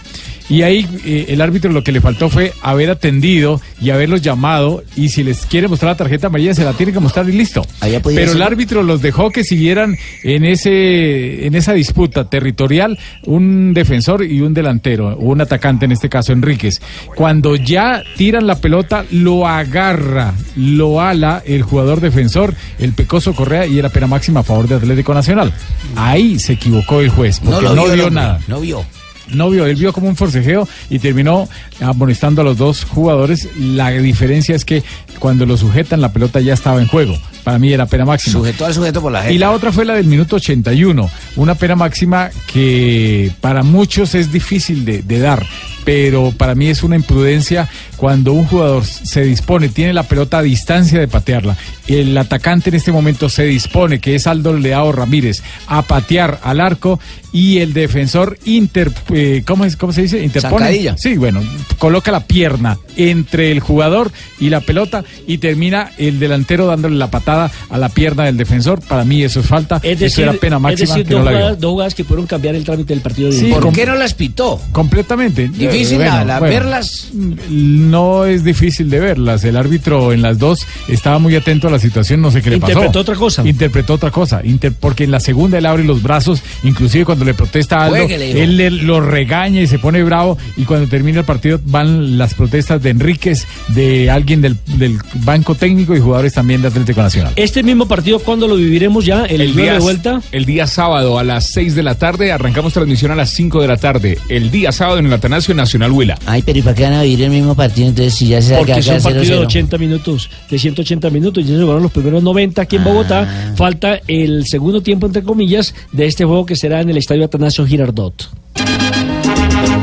Y 0.50 0.62
ahí 0.62 0.86
eh, 1.04 1.26
el 1.28 1.40
árbitro 1.40 1.70
lo 1.70 1.84
que 1.84 1.92
le 1.92 2.00
faltó 2.00 2.28
fue 2.28 2.52
haber 2.60 2.90
atendido 2.90 3.60
y 3.80 3.90
haberlos 3.90 4.20
llamado 4.20 4.82
y 4.96 5.10
si 5.10 5.22
les 5.22 5.46
quiere 5.46 5.68
mostrar 5.68 5.92
la 5.92 5.96
tarjeta 5.96 6.26
amarilla 6.26 6.54
se 6.54 6.64
la 6.64 6.72
tiene 6.72 6.92
que 6.92 6.98
mostrar 6.98 7.28
y 7.28 7.32
listo. 7.32 7.64
Pero 7.80 8.32
el 8.32 8.42
árbitro 8.42 8.82
los 8.82 9.00
dejó 9.00 9.30
que 9.30 9.44
siguieran 9.44 9.96
en 10.24 10.44
ese 10.44 11.46
en 11.46 11.54
esa 11.54 11.72
disputa 11.72 12.28
territorial 12.28 12.98
un 13.26 13.72
defensor 13.74 14.24
y 14.24 14.40
un 14.40 14.52
delantero, 14.52 15.08
o 15.10 15.26
un 15.26 15.40
atacante 15.40 15.84
en 15.84 15.92
este 15.92 16.08
caso 16.08 16.32
Enríquez. 16.32 16.80
Cuando 17.14 17.54
ya 17.54 18.02
tiran 18.16 18.48
la 18.48 18.56
pelota 18.56 19.04
lo 19.12 19.46
agarra, 19.46 20.34
lo 20.56 21.00
ala 21.00 21.44
el 21.46 21.62
jugador 21.62 22.00
defensor, 22.00 22.54
el 22.80 22.92
Pecoso 22.92 23.34
Correa 23.34 23.66
y 23.66 23.78
era 23.78 23.88
pena 23.88 24.08
máxima 24.08 24.40
a 24.40 24.42
favor 24.42 24.66
de 24.66 24.74
Atlético 24.74 25.14
Nacional. 25.14 25.52
Ahí 25.94 26.40
se 26.40 26.54
equivocó 26.54 27.00
el 27.00 27.10
juez 27.10 27.38
porque 27.38 27.64
no, 27.64 27.86
vio 27.86 28.10
nada. 28.10 28.40
No 28.48 28.60
vio. 28.60 28.84
No 29.32 29.50
vio, 29.50 29.66
él 29.66 29.76
vio 29.76 29.92
como 29.92 30.08
un 30.08 30.16
forcejeo 30.16 30.68
y 30.88 30.98
terminó 30.98 31.48
amonestando 31.80 32.42
a 32.42 32.44
los 32.44 32.58
dos 32.58 32.84
jugadores. 32.84 33.48
La 33.58 33.90
diferencia 33.90 34.54
es 34.54 34.64
que 34.64 34.82
cuando 35.18 35.46
lo 35.46 35.56
sujetan 35.56 36.00
la 36.00 36.12
pelota 36.12 36.40
ya 36.40 36.54
estaba 36.54 36.80
en 36.80 36.88
juego. 36.88 37.16
Para 37.50 37.58
mí 37.58 37.72
era 37.72 37.84
pena 37.84 38.04
máxima. 38.04 38.34
Sujetó 38.34 38.64
al 38.64 38.74
sujeto 38.74 39.02
por 39.02 39.10
la 39.10 39.22
gente. 39.22 39.34
Y 39.34 39.38
la 39.38 39.50
otra 39.50 39.72
fue 39.72 39.84
la 39.84 39.94
del 39.94 40.06
minuto 40.06 40.36
81, 40.36 41.10
una 41.34 41.56
pena 41.56 41.74
máxima 41.74 42.30
que 42.46 43.32
para 43.40 43.64
muchos 43.64 44.14
es 44.14 44.30
difícil 44.30 44.84
de, 44.84 45.02
de 45.02 45.18
dar, 45.18 45.44
pero 45.84 46.32
para 46.36 46.54
mí 46.54 46.68
es 46.68 46.84
una 46.84 46.94
imprudencia 46.94 47.68
cuando 47.96 48.32
un 48.32 48.46
jugador 48.46 48.84
se 48.84 49.22
dispone, 49.22 49.68
tiene 49.68 49.92
la 49.92 50.04
pelota 50.04 50.38
a 50.38 50.42
distancia 50.42 51.00
de 51.00 51.08
patearla, 51.08 51.56
el 51.86 52.16
atacante 52.16 52.70
en 52.70 52.76
este 52.76 52.92
momento 52.92 53.28
se 53.28 53.44
dispone, 53.44 53.98
que 53.98 54.14
es 54.14 54.26
Aldo 54.26 54.54
Leao 54.54 54.92
Ramírez, 54.92 55.42
a 55.66 55.82
patear 55.82 56.38
al 56.42 56.60
arco 56.60 57.00
y 57.32 57.58
el 57.58 57.72
defensor 57.72 58.38
inter, 58.44 58.92
eh, 59.12 59.42
¿cómo, 59.46 59.64
es, 59.64 59.76
¿cómo 59.76 59.92
se 59.92 60.02
dice? 60.02 60.22
Interpone. 60.22 60.64
Zancadilla. 60.64 60.96
Sí, 60.96 61.16
bueno, 61.16 61.42
coloca 61.78 62.10
la 62.10 62.20
pierna 62.20 62.78
entre 62.96 63.52
el 63.52 63.60
jugador 63.60 64.10
y 64.38 64.50
la 64.50 64.60
pelota 64.60 65.04
y 65.26 65.38
termina 65.38 65.90
el 65.98 66.18
delantero 66.18 66.66
dándole 66.66 66.96
la 66.96 67.10
patada 67.10 67.39
a 67.68 67.78
la 67.78 67.88
pierna 67.88 68.24
del 68.24 68.36
defensor. 68.36 68.80
Para 68.80 69.04
mí 69.04 69.22
eso 69.22 69.38
es 69.40 69.46
falta. 69.46 69.76
Es 69.82 69.92
eso 69.92 70.00
decir, 70.04 70.22
era 70.24 70.32
pena 70.34 70.56
es 70.56 70.62
máxima 70.62 70.94
decir 70.94 71.06
que 71.06 71.14
dos, 71.14 71.24
no 71.24 71.30
jugadas, 71.30 71.60
dos 71.60 71.70
jugadas 71.70 71.94
que 71.94 72.04
pudieron 72.04 72.26
cambiar 72.26 72.54
el 72.56 72.64
trámite 72.64 72.92
del 72.92 73.02
partido 73.02 73.30
de 73.30 73.36
Sí. 73.38 73.50
¿Por 73.52 73.72
qué 73.72 73.86
no 73.86 73.94
las 73.94 74.14
pitó? 74.14 74.60
Completamente. 74.72 75.48
Difícil 75.48 76.00
Eh, 76.00 76.10
bueno, 76.10 76.40
verlas. 76.40 77.10
No 77.48 78.24
es 78.24 78.44
difícil 78.44 78.90
de 78.90 79.00
verlas. 79.00 79.44
El 79.44 79.56
árbitro 79.56 80.12
en 80.12 80.22
las 80.22 80.38
dos 80.38 80.66
estaba 80.88 81.18
muy 81.18 81.36
atento 81.36 81.68
a 81.68 81.70
la 81.70 81.78
situación, 81.78 82.20
no 82.20 82.30
sé 82.30 82.42
qué 82.42 82.50
le 82.50 82.58
pasó. 82.58 82.72
Interpretó 82.72 83.00
otra 83.00 83.14
cosa. 83.16 83.46
Interpretó 83.46 83.94
otra 83.94 84.10
cosa. 84.10 84.40
Inter- 84.44 84.72
porque 84.78 85.04
en 85.04 85.10
la 85.10 85.20
segunda 85.20 85.58
él 85.58 85.66
abre 85.66 85.84
los 85.84 86.02
brazos, 86.02 86.42
inclusive 86.64 87.04
cuando 87.04 87.24
le 87.24 87.34
protesta 87.34 87.78
a 87.78 87.84
Aldo, 87.84 87.96
Jueguele, 87.98 88.30
hijo. 88.30 88.38
él 88.38 88.56
le- 88.56 88.70
lo 88.70 89.00
regaña 89.00 89.60
y 89.62 89.66
se 89.66 89.78
pone 89.78 90.02
bravo. 90.02 90.38
Y 90.56 90.64
cuando 90.64 90.88
termina 90.88 91.20
el 91.20 91.24
partido 91.26 91.60
van 91.64 92.18
las 92.18 92.34
protestas 92.34 92.82
de 92.82 92.90
Enríquez, 92.90 93.46
de 93.68 94.10
alguien 94.10 94.40
del, 94.40 94.56
del 94.66 94.98
banco 95.24 95.54
técnico 95.54 95.94
y 95.94 96.00
jugadores 96.00 96.32
también 96.34 96.62
de 96.62 96.68
Atlético 96.68 97.02
Nacional. 97.02 97.19
Este 97.36 97.62
mismo 97.62 97.86
partido, 97.86 98.18
¿cuándo 98.18 98.46
lo 98.48 98.56
viviremos 98.56 99.04
ya? 99.04 99.24
¿El, 99.24 99.40
El 99.40 99.54
día- 99.56 99.74
de 99.74 99.78
vuelta? 99.80 100.20
el 100.32 100.44
día 100.44 100.66
sábado 100.66 101.18
a 101.18 101.24
las 101.24 101.50
6 101.52 101.74
de 101.74 101.82
la 101.82 101.94
tarde, 101.94 102.32
arrancamos 102.32 102.72
transmisión 102.72 103.10
a 103.12 103.14
las 103.14 103.30
5 103.30 103.60
de 103.62 103.68
la 103.68 103.76
tarde. 103.76 104.18
El 104.28 104.50
día 104.50 104.72
sábado 104.72 104.98
en 104.98 105.06
el 105.06 105.12
Atanasio 105.12 105.54
Nacional 105.54 105.92
Huila. 105.92 106.18
Ay, 106.26 106.42
pero 106.42 106.58
¿y 106.58 106.62
para 106.62 106.74
qué 106.74 106.82
van 106.84 106.92
a 106.94 107.02
vivir 107.02 107.22
el 107.22 107.30
mismo 107.30 107.54
partido? 107.54 107.88
Entonces, 107.88 108.14
si 108.14 108.28
ya 108.28 108.40
se 108.42 108.56
Porque 108.56 108.72
es 108.72 108.78
acaba 108.88 108.96
un 108.98 109.02
partido 109.04 109.40
de 109.40 109.46
0-0. 109.46 109.46
80 109.46 109.78
minutos, 109.78 110.30
de 110.50 110.58
180 110.58 111.10
minutos, 111.10 111.46
ya 111.46 111.54
se 111.56 111.60
jugaron 111.62 111.82
los 111.82 111.92
primeros 111.92 112.22
90 112.22 112.62
aquí 112.62 112.76
en 112.76 112.82
Ah. 112.82 112.84
Bogotá. 112.84 113.52
Falta 113.56 114.00
el 114.06 114.46
segundo 114.46 114.82
tiempo, 114.82 115.06
entre 115.06 115.22
comillas, 115.22 115.74
de 115.92 116.06
este 116.06 116.24
juego 116.24 116.46
que 116.46 116.56
será 116.56 116.80
en 116.80 116.90
el 116.90 116.96
Estadio 116.96 117.24
Atanasio 117.24 117.66
Girardot. 117.66 118.28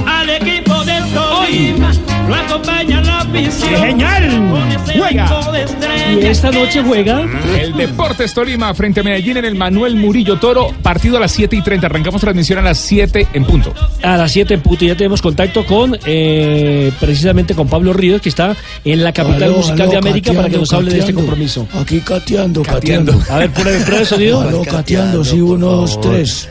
Al 0.05 0.29
equipo 0.29 0.83
del 0.85 1.03
Tolima 1.13 1.91
lo 2.27 2.35
acompaña. 2.35 2.96
Genial! 3.33 4.49
Con 4.51 4.71
ese 4.71 4.97
Juega. 4.99 5.51
de. 5.51 6.21
Y 6.21 6.25
esta 6.25 6.51
noche 6.51 6.81
juega 6.81 7.25
El 7.59 7.73
Deportes 7.73 8.33
Tolima 8.33 8.73
frente 8.73 9.01
a 9.01 9.03
Medellín 9.03 9.37
en 9.37 9.45
el 9.45 9.55
Manuel 9.55 9.95
Murillo 9.95 10.37
Toro. 10.39 10.69
Partido 10.81 11.17
a 11.17 11.19
las 11.19 11.31
7 11.33 11.55
y 11.55 11.61
30. 11.61 11.87
Arrancamos 11.87 12.21
transmisión 12.21 12.59
a 12.59 12.61
las 12.61 12.77
7 12.79 13.27
en 13.33 13.45
punto. 13.45 13.73
a 14.01 14.17
las 14.17 14.31
7 14.31 14.53
en 14.53 14.61
punto. 14.61 14.85
Ya 14.85 14.95
tenemos 14.95 15.21
contacto 15.21 15.65
con, 15.65 15.97
eh, 16.05 16.91
precisamente 16.99 17.53
con 17.55 17.67
Pablo 17.67 17.93
Ríos, 17.93 18.21
que 18.21 18.29
está 18.29 18.55
en 18.85 19.03
la 19.03 19.11
capital 19.11 19.43
Aló, 19.43 19.57
musical 19.57 19.81
aló, 19.81 19.91
de 19.91 19.97
América, 19.97 20.33
para 20.33 20.49
que 20.49 20.57
nos 20.57 20.73
hable 20.73 20.91
de 20.93 20.99
este 20.99 21.13
compromiso. 21.13 21.67
Aquí 21.79 21.99
cateando, 21.99 22.61
Cateando. 22.63 23.11
cateando. 23.13 23.33
A 23.33 23.39
ver, 23.39 23.51
pruebe 23.51 23.99
el 23.99 24.05
sonido. 24.05 24.41
Aló, 24.41 24.63
cateando, 24.63 25.23
sí, 25.23 25.39
uno, 25.41 25.67
dos, 25.67 25.99
tres. 26.01 26.47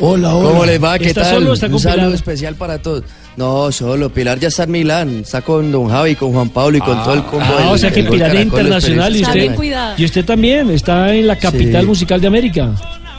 Hola, 0.00 0.34
hola. 0.34 0.48
¿Cómo 0.50 0.64
les 0.64 0.82
va? 0.82 0.98
¿Qué 0.98 1.08
¿Está 1.08 1.22
tal? 1.22 1.34
solo 1.34 1.50
Un 1.74 1.80
saludo 1.80 2.14
especial 2.14 2.54
para 2.54 2.78
todos. 2.78 3.02
No, 3.38 3.70
solo. 3.70 4.10
Pilar 4.10 4.40
ya 4.40 4.48
está 4.48 4.64
en 4.64 4.72
Milán. 4.72 5.20
Está 5.20 5.42
con 5.42 5.70
Don 5.70 5.88
Javi, 5.88 6.16
con 6.16 6.32
Juan 6.32 6.48
Pablo 6.48 6.76
y 6.78 6.80
con 6.80 7.00
todo 7.04 7.14
el 7.14 7.22
combo. 7.22 7.46
Ah, 7.48 7.60
del- 7.60 7.68
o 7.68 7.78
sea 7.78 7.90
que 7.92 8.02
Pilar 8.02 8.34
es 8.34 8.42
internacional 8.42 9.14
y 9.16 9.22
usted, 9.22 9.54
y 9.96 10.04
usted 10.04 10.24
también 10.24 10.68
está 10.70 11.14
en 11.14 11.28
la 11.28 11.36
capital 11.36 11.82
Sí. 11.82 11.86
musical 11.86 12.20
de 12.20 12.26
América. 12.26 12.70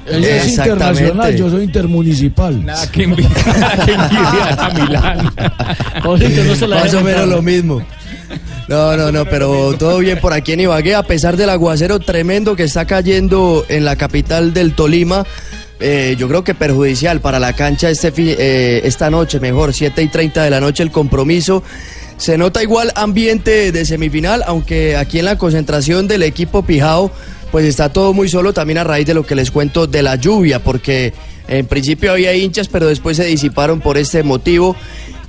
Él 0.06 0.24
es 0.26 0.50
internacional, 0.50 1.36
yo 1.38 1.50
soy 1.50 1.64
intermunicipal. 1.64 2.66
Nada 2.66 2.92
que 2.92 3.04
envidiar, 3.04 3.32
a 4.60 4.70
Milán. 4.74 5.34
Pablito, 6.04 6.44
no 6.44 6.56
se 6.56 6.68
la 6.68 6.80
Más 6.82 6.94
o 6.96 7.02
menos 7.02 7.28
lo 7.28 7.42
mismo. 7.42 7.82
No, 8.68 8.96
no, 8.98 9.12
no, 9.12 9.26
pero 9.26 9.74
todo 9.80 9.98
bien 10.00 10.20
por 10.20 10.34
aquí 10.34 10.52
en 10.52 10.60
Ibagué, 10.62 10.96
a 10.96 11.04
pesar 11.04 11.38
del 11.38 11.50
aguacero 11.50 12.00
tremendo 12.00 12.56
que 12.56 12.64
está 12.64 12.86
cayendo 12.86 13.66
en 13.70 13.86
la 13.86 13.96
capital 13.96 14.54
del 14.54 14.74
Tolima. 14.74 15.26
Eh, 15.80 16.16
yo 16.18 16.28
creo 16.28 16.44
que 16.44 16.54
perjudicial 16.56 17.22
para 17.22 17.40
la 17.40 17.54
cancha 17.54 17.90
este 17.90 18.12
eh, 18.18 18.82
esta 18.84 19.10
noche, 19.10 19.40
mejor, 19.40 19.74
7 19.74 20.02
y 20.02 20.08
30 20.08 20.44
de 20.44 20.50
la 20.50 20.60
noche 20.60 20.84
el 20.84 20.92
compromiso. 20.92 21.64
Se 22.18 22.38
nota 22.38 22.62
igual 22.62 22.92
ambiente 22.96 23.72
de 23.72 23.86
semifinal, 23.86 24.44
aunque 24.46 24.98
aquí 24.98 25.20
en 25.20 25.26
la 25.26 25.38
concentración 25.38 26.08
del 26.08 26.24
equipo 26.24 26.64
Pijao, 26.64 27.12
pues 27.50 27.66
está 27.66 27.94
todo 27.94 28.14
muy 28.14 28.28
solo 28.28 28.52
también 28.52 28.78
a 28.78 28.84
raíz 28.84 29.08
de 29.08 29.14
lo 29.14 29.26
que 29.26 29.36
les 29.36 29.52
cuento 29.52 29.88
de 29.88 30.04
la 30.04 30.16
lluvia, 30.16 30.62
porque 30.62 31.14
en 31.48 31.66
principio 31.66 32.12
había 32.12 32.34
hinchas, 32.36 32.68
pero 32.68 32.88
después 32.88 33.16
se 33.16 33.26
disiparon 33.26 33.80
por 33.80 33.98
este 33.98 34.22
motivo. 34.24 34.76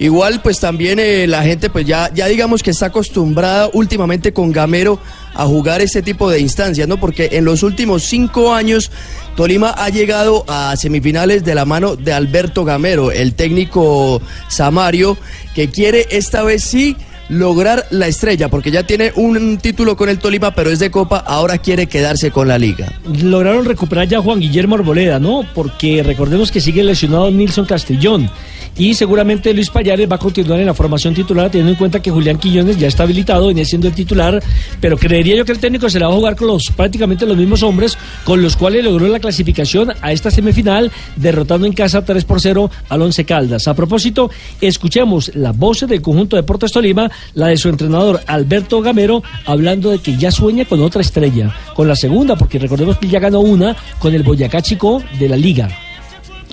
Igual, 0.00 0.42
pues 0.42 0.58
también 0.58 0.98
eh, 0.98 1.26
la 1.26 1.42
gente, 1.42 1.70
pues 1.70 1.86
ya, 1.86 2.10
ya 2.12 2.26
digamos 2.26 2.62
que 2.62 2.70
está 2.70 2.86
acostumbrada 2.86 3.70
últimamente 3.72 4.32
con 4.32 4.50
Gamero 4.50 4.98
a 5.34 5.46
jugar 5.46 5.80
este 5.80 6.02
tipo 6.02 6.30
de 6.30 6.40
instancias, 6.40 6.86
¿no? 6.88 6.98
Porque 6.98 7.30
en 7.32 7.44
los 7.44 7.62
últimos 7.62 8.02
cinco 8.02 8.52
años 8.52 8.90
Tolima 9.36 9.70
ha 9.70 9.88
llegado 9.88 10.44
a 10.48 10.76
semifinales 10.76 11.44
de 11.44 11.54
la 11.54 11.64
mano 11.64 11.96
de 11.96 12.12
Alberto 12.12 12.64
Gamero, 12.64 13.12
el 13.12 13.34
técnico 13.34 14.20
Samario, 14.48 15.16
que 15.54 15.70
quiere 15.70 16.06
esta 16.10 16.42
vez 16.42 16.64
sí 16.64 16.96
lograr 17.30 17.86
la 17.90 18.08
estrella, 18.08 18.48
porque 18.48 18.70
ya 18.70 18.82
tiene 18.82 19.12
un 19.14 19.58
título 19.58 19.96
con 19.96 20.08
el 20.08 20.18
Tolima, 20.18 20.50
pero 20.50 20.70
es 20.70 20.80
de 20.80 20.90
Copa, 20.90 21.18
ahora 21.18 21.58
quiere 21.58 21.86
quedarse 21.86 22.30
con 22.30 22.48
la 22.48 22.58
liga. 22.58 22.92
lograron 23.22 23.64
recuperar 23.64 24.08
ya 24.08 24.18
a 24.18 24.22
Juan 24.22 24.40
Guillermo 24.40 24.74
Arboleda, 24.74 25.18
¿no? 25.18 25.46
Porque 25.54 26.02
recordemos 26.02 26.50
que 26.50 26.60
sigue 26.60 26.82
lesionado 26.82 27.30
Nilson 27.30 27.66
Castellón. 27.66 28.28
Y 28.76 28.94
seguramente 28.94 29.52
Luis 29.52 29.68
Payares 29.68 30.10
va 30.10 30.16
a 30.16 30.18
continuar 30.18 30.60
en 30.60 30.66
la 30.66 30.74
formación 30.74 31.14
titular, 31.14 31.50
teniendo 31.50 31.72
en 31.72 31.76
cuenta 31.76 32.00
que 32.00 32.10
Julián 32.10 32.38
Quillones 32.38 32.78
ya 32.78 32.88
está 32.88 33.02
habilitado, 33.02 33.48
venía 33.48 33.64
siendo 33.64 33.88
el 33.88 33.94
titular. 33.94 34.42
Pero 34.80 34.96
creería 34.96 35.36
yo 35.36 35.44
que 35.44 35.52
el 35.52 35.58
técnico 35.58 35.90
se 35.90 35.98
la 35.98 36.06
va 36.06 36.14
a 36.14 36.16
jugar 36.16 36.36
con 36.36 36.48
los 36.48 36.70
prácticamente 36.70 37.26
los 37.26 37.36
mismos 37.36 37.62
hombres 37.62 37.98
con 38.24 38.42
los 38.42 38.56
cuales 38.56 38.84
logró 38.84 39.08
la 39.08 39.20
clasificación 39.20 39.92
a 40.00 40.12
esta 40.12 40.30
semifinal, 40.30 40.90
derrotando 41.16 41.66
en 41.66 41.72
casa 41.72 42.04
3 42.04 42.24
por 42.24 42.40
0 42.40 42.70
al 42.88 43.02
Once 43.02 43.24
Caldas. 43.24 43.68
A 43.68 43.74
propósito, 43.74 44.30
escuchemos 44.60 45.32
la 45.34 45.52
voz 45.52 45.80
del 45.80 46.00
conjunto 46.00 46.36
de 46.36 46.42
Deportes 46.42 46.72
Tolima, 46.72 47.10
la 47.34 47.48
de 47.48 47.56
su 47.56 47.68
entrenador 47.68 48.20
Alberto 48.26 48.80
Gamero, 48.82 49.22
hablando 49.46 49.90
de 49.90 49.98
que 49.98 50.16
ya 50.16 50.30
sueña 50.30 50.64
con 50.64 50.82
otra 50.82 51.00
estrella, 51.02 51.54
con 51.74 51.88
la 51.88 51.96
segunda, 51.96 52.36
porque 52.36 52.58
recordemos 52.58 52.98
que 52.98 53.08
ya 53.08 53.18
ganó 53.20 53.40
una 53.40 53.76
con 53.98 54.14
el 54.14 54.22
Boyacá 54.22 54.60
Chico 54.62 55.02
de 55.18 55.28
la 55.28 55.36
Liga. 55.36 55.68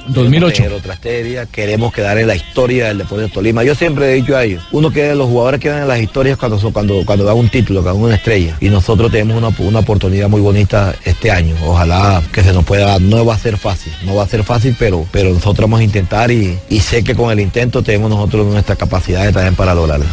2008. 0.10 0.56
Queremos 0.64 0.80
otra 0.80 0.94
estrella, 0.94 1.46
queremos 1.48 1.92
quedar 1.94 2.18
en 2.18 2.28
la 2.28 2.36
historia 2.38 2.88
del 2.88 3.00
Deportes 3.00 3.30
Tolima. 3.34 3.62
Yo 3.66 3.76
siempre 3.76 4.10
he 4.10 4.16
dicho 4.16 4.38
a 4.38 4.44
ellos, 4.46 4.64
uno 4.72 4.90
que 4.90 5.14
los 5.16 5.28
jugadores 5.28 5.60
quedan 5.60 5.82
en 5.82 5.88
las 5.90 6.00
historias 6.00 6.38
cuando, 6.38 6.58
son- 6.58 6.72
cuando, 6.72 7.04
cuando 7.06 7.26
dan 7.26 7.36
un 7.36 7.50
título, 7.50 7.82
cuando 7.82 8.00
dan 8.00 8.06
una 8.06 8.16
estrella. 8.16 8.56
Y 8.62 8.70
nosotros 8.70 9.12
tenemos 9.12 9.36
una, 9.38 9.54
una 9.68 9.80
oportunidad 9.80 10.30
muy 10.30 10.40
bonita 10.40 10.96
este 11.04 11.30
año. 11.30 11.56
Ojalá 11.66 12.22
que 12.32 12.42
se 12.42 12.54
nos 12.54 12.64
pueda 12.64 12.86
dar. 12.86 13.02
No 13.02 13.26
va 13.26 13.34
a 13.36 13.38
ser 13.38 13.58
fácil, 13.58 13.92
no 14.06 14.16
va 14.16 14.24
a 14.24 14.28
ser 14.28 14.46
fácil, 14.46 14.78
pero, 14.80 15.06
pero 15.12 15.34
nosotros 15.34 15.66
vamos 15.66 15.82
a 15.82 15.84
intentar 15.84 16.32
y, 16.32 16.58
y 16.70 16.80
sé 16.80 17.04
que 17.04 17.14
con 17.14 17.30
el 17.30 17.42
intento 17.42 17.84
tenemos 17.84 18.10
nosotros 18.10 18.46
nuestra 18.48 18.78
capacidad 18.78 19.30
también 19.34 19.56
para 19.56 19.76
lograrlo. 19.76 20.06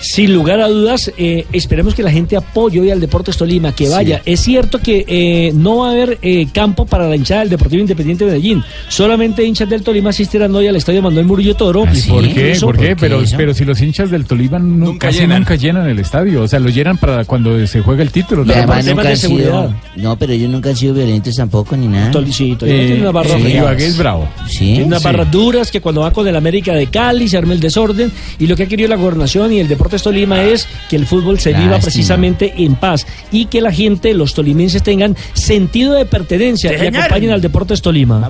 Sin 0.00 0.32
lugar 0.32 0.60
a 0.60 0.68
dudas, 0.68 1.12
eh, 1.18 1.44
esperemos 1.52 1.94
que 1.94 2.02
la 2.02 2.10
gente 2.12 2.36
apoye 2.36 2.80
hoy 2.80 2.90
al 2.90 3.00
Deportes 3.00 3.36
Tolima, 3.36 3.74
que 3.74 3.88
vaya. 3.88 4.22
Es 4.24 4.40
cierto 4.40 4.78
que 4.78 5.04
eh, 5.08 5.52
no 5.54 5.78
va 5.78 5.88
a 5.88 5.92
haber 5.92 6.18
eh, 6.22 6.46
campo 6.52 6.86
para 6.86 7.08
la 7.08 7.16
hinchada 7.16 7.40
del 7.40 7.50
Deportivo 7.50 7.80
Independiente 7.80 8.24
de 8.24 8.30
Medellín. 8.30 8.62
Solamente 8.88 9.44
hinchas 9.44 9.68
del 9.68 9.82
Tolima 9.82 10.10
asistirán 10.10 10.54
hoy 10.54 10.66
al 10.68 10.76
Estadio 10.76 11.02
Manuel 11.02 11.26
Murillo 11.26 11.54
Toro. 11.56 11.84
¿Y 11.92 12.00
por 12.08 12.28
qué? 12.32 12.56
¿Por 12.60 12.76
qué? 12.78 12.96
Pero, 12.96 13.22
pero 13.36 13.54
si 13.54 13.64
los 13.64 13.80
hinchas 13.80 14.10
del 14.10 14.24
Tolima 14.24 14.58
nu- 14.58 14.98
casi 14.98 15.20
llenan. 15.20 15.40
nunca 15.40 15.56
llenan 15.56 15.88
el 15.88 15.98
estadio. 15.98 16.42
O 16.42 16.48
sea, 16.48 16.60
lo 16.60 16.68
llenan 16.70 16.96
para 16.96 17.24
cuando 17.24 17.66
se 17.66 17.80
juega 17.80 18.02
el 18.02 18.10
título. 18.10 18.42
Y 18.44 18.46
nada 18.48 18.58
además 18.60 18.76
más. 18.76 18.86
nunca 18.94 19.08
han 19.08 19.16
sido, 19.16 19.74
no, 19.96 20.16
pero 20.18 20.32
ellos 20.32 20.50
nunca 20.50 20.70
han 20.70 20.76
sido 20.76 20.94
violentos 20.94 21.34
tampoco 21.34 21.76
ni 21.76 21.88
nada. 21.88 22.10
Tol- 22.12 22.30
sí, 22.30 22.54
Tolima 22.56 22.78
Eh, 22.78 22.86
tiene 22.86 23.00
una 23.02 23.10
barra 23.10 23.36
sí, 23.36 23.84
es 23.84 23.98
bravo. 23.98 24.28
Sí. 24.48 24.58
Tiene 24.58 24.84
unas 24.84 25.00
Sí. 25.02 25.04
barras 25.06 25.30
duras 25.30 25.70
que 25.70 25.80
cuando 25.80 26.02
va 26.02 26.12
con 26.12 26.26
el 26.28 26.36
América 26.36 26.72
de 26.72 26.86
Cali 26.86 27.28
se 27.28 27.36
arma 27.36 27.52
el 27.52 27.60
desorden 27.60 28.10
y 28.38 28.46
lo 28.46 28.54
que 28.56 28.62
ha 28.64 28.66
querido 28.66 28.88
la 28.88 28.96
gobernación 28.96 29.52
y 29.52 29.58
el 29.60 29.68
Deportes 29.88 30.02
Tolima 30.02 30.42
es 30.44 30.68
que 30.90 30.96
el 30.96 31.06
fútbol 31.06 31.40
se 31.40 31.54
viva 31.54 31.78
precisamente 31.78 32.52
en 32.58 32.74
paz 32.74 33.06
y 33.32 33.46
que 33.46 33.62
la 33.62 33.72
gente, 33.72 34.12
los 34.12 34.34
tolimenses 34.34 34.82
tengan 34.82 35.16
sentido 35.32 35.94
de 35.94 36.04
pertenencia 36.04 36.70
y 36.72 36.88
acompañen 36.88 37.30
al 37.30 37.40
Deportes 37.40 37.80
Tolima. 37.80 38.20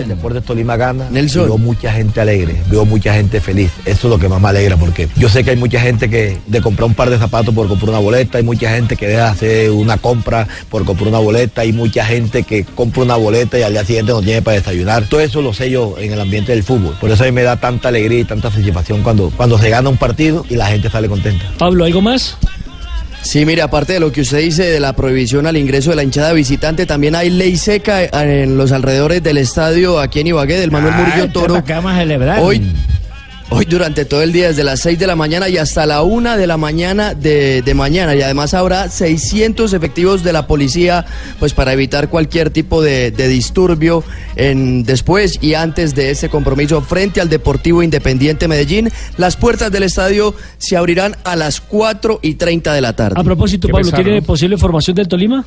El 0.00 0.08
Deportes 0.08 0.42
Tolima 0.42 0.78
gana. 0.78 1.08
Veo 1.44 1.58
mucha 1.58 1.92
gente 1.92 2.22
alegre, 2.22 2.56
veo 2.70 2.86
mucha 2.86 3.12
gente 3.12 3.42
feliz. 3.42 3.70
Eso 3.84 4.06
es 4.06 4.10
lo 4.10 4.18
que 4.18 4.26
más 4.26 4.40
me 4.40 4.48
alegra 4.48 4.78
porque 4.78 5.06
yo 5.16 5.28
sé 5.28 5.44
que 5.44 5.50
hay 5.50 5.56
mucha 5.56 5.80
gente 5.80 6.08
que 6.08 6.38
de 6.46 6.62
comprar 6.62 6.86
un 6.86 6.94
par 6.94 7.10
de 7.10 7.18
zapatos 7.18 7.54
por 7.54 7.68
comprar 7.68 7.90
una 7.90 7.98
boleta, 7.98 8.38
hay 8.38 8.44
mucha 8.44 8.74
gente 8.74 8.96
que 8.96 9.06
deja 9.06 9.28
hacer 9.28 9.70
una 9.70 9.98
compra 9.98 10.48
por 10.70 10.86
comprar 10.86 11.08
una 11.08 11.18
boleta, 11.18 11.60
hay 11.60 11.74
mucha 11.74 12.06
gente 12.06 12.44
que 12.44 12.64
compra 12.64 13.02
una 13.02 13.16
boleta 13.16 13.58
y 13.58 13.62
al 13.64 13.72
día 13.72 13.84
siguiente 13.84 14.12
no 14.12 14.22
tiene 14.22 14.40
para 14.40 14.56
desayunar. 14.56 15.04
Todo 15.10 15.20
eso 15.20 15.42
lo 15.42 15.52
sé 15.52 15.70
yo 15.70 15.96
en 15.98 16.10
el 16.10 16.20
ambiente 16.20 16.52
del 16.52 16.62
fútbol. 16.62 16.96
Por 16.98 17.10
eso 17.10 17.22
a 17.22 17.26
mí 17.26 17.32
me 17.32 17.42
da 17.42 17.58
tanta 17.58 17.88
alegría 17.88 18.20
y 18.20 18.24
tanta 18.24 18.50
satisfacción 18.50 19.02
cuando, 19.02 19.30
cuando 19.36 19.58
se 19.58 19.68
gana 19.68 19.90
un 19.90 19.98
partido 19.98 20.46
y 20.48 20.56
la 20.56 20.66
gente 20.66 20.88
sale 20.88 21.01
contenta. 21.08 21.44
Pablo, 21.58 21.84
¿algo 21.84 22.00
más? 22.00 22.36
Sí, 23.22 23.46
mire, 23.46 23.62
aparte 23.62 23.92
de 23.94 24.00
lo 24.00 24.10
que 24.10 24.22
usted 24.22 24.38
dice 24.38 24.64
de 24.64 24.80
la 24.80 24.94
prohibición 24.94 25.46
al 25.46 25.56
ingreso 25.56 25.90
de 25.90 25.96
la 25.96 26.02
hinchada 26.02 26.32
visitante, 26.32 26.86
también 26.86 27.14
hay 27.14 27.30
ley 27.30 27.56
seca 27.56 28.02
en 28.04 28.56
los 28.56 28.72
alrededores 28.72 29.22
del 29.22 29.38
estadio 29.38 30.00
aquí 30.00 30.20
en 30.20 30.26
Ibagué, 30.28 30.58
del 30.58 30.72
Manuel 30.72 30.94
Murillo 30.94 31.28
Toro. 31.30 31.64
¿Qué 31.64 31.72
vamos 31.72 31.92
a 31.92 31.98
celebrar? 31.98 32.40
Hoy, 32.40 32.62
hoy 33.52 33.66
durante 33.66 34.04
todo 34.04 34.22
el 34.22 34.32
día, 34.32 34.48
desde 34.48 34.64
las 34.64 34.80
6 34.80 34.98
de 34.98 35.06
la 35.06 35.14
mañana 35.14 35.48
y 35.48 35.58
hasta 35.58 35.84
la 35.84 36.02
1 36.02 36.36
de 36.36 36.46
la 36.46 36.56
mañana 36.56 37.14
de, 37.14 37.62
de 37.62 37.74
mañana. 37.74 38.14
Y 38.14 38.22
además 38.22 38.54
habrá 38.54 38.88
600 38.88 39.72
efectivos 39.74 40.22
de 40.22 40.32
la 40.32 40.46
policía, 40.46 41.04
pues 41.38 41.52
para 41.52 41.72
evitar 41.72 42.08
cualquier 42.08 42.50
tipo 42.50 42.82
de, 42.82 43.10
de 43.10 43.28
disturbio 43.28 44.04
en, 44.36 44.84
después 44.84 45.38
y 45.42 45.54
antes 45.54 45.94
de 45.94 46.10
ese 46.10 46.28
compromiso 46.28 46.80
frente 46.80 47.20
al 47.20 47.28
Deportivo 47.28 47.82
Independiente 47.82 48.48
Medellín. 48.48 48.90
Las 49.18 49.36
puertas 49.36 49.70
del 49.70 49.82
estadio 49.82 50.34
se 50.58 50.76
abrirán 50.76 51.16
a 51.24 51.36
las 51.36 51.60
4 51.60 52.20
y 52.22 52.34
30 52.34 52.72
de 52.72 52.80
la 52.80 52.96
tarde. 52.96 53.20
A 53.20 53.24
propósito, 53.24 53.68
Pablo, 53.68 53.90
¿tiene 53.92 54.22
posible 54.22 54.56
formación 54.56 54.96
del 54.96 55.08
Tolima? 55.08 55.44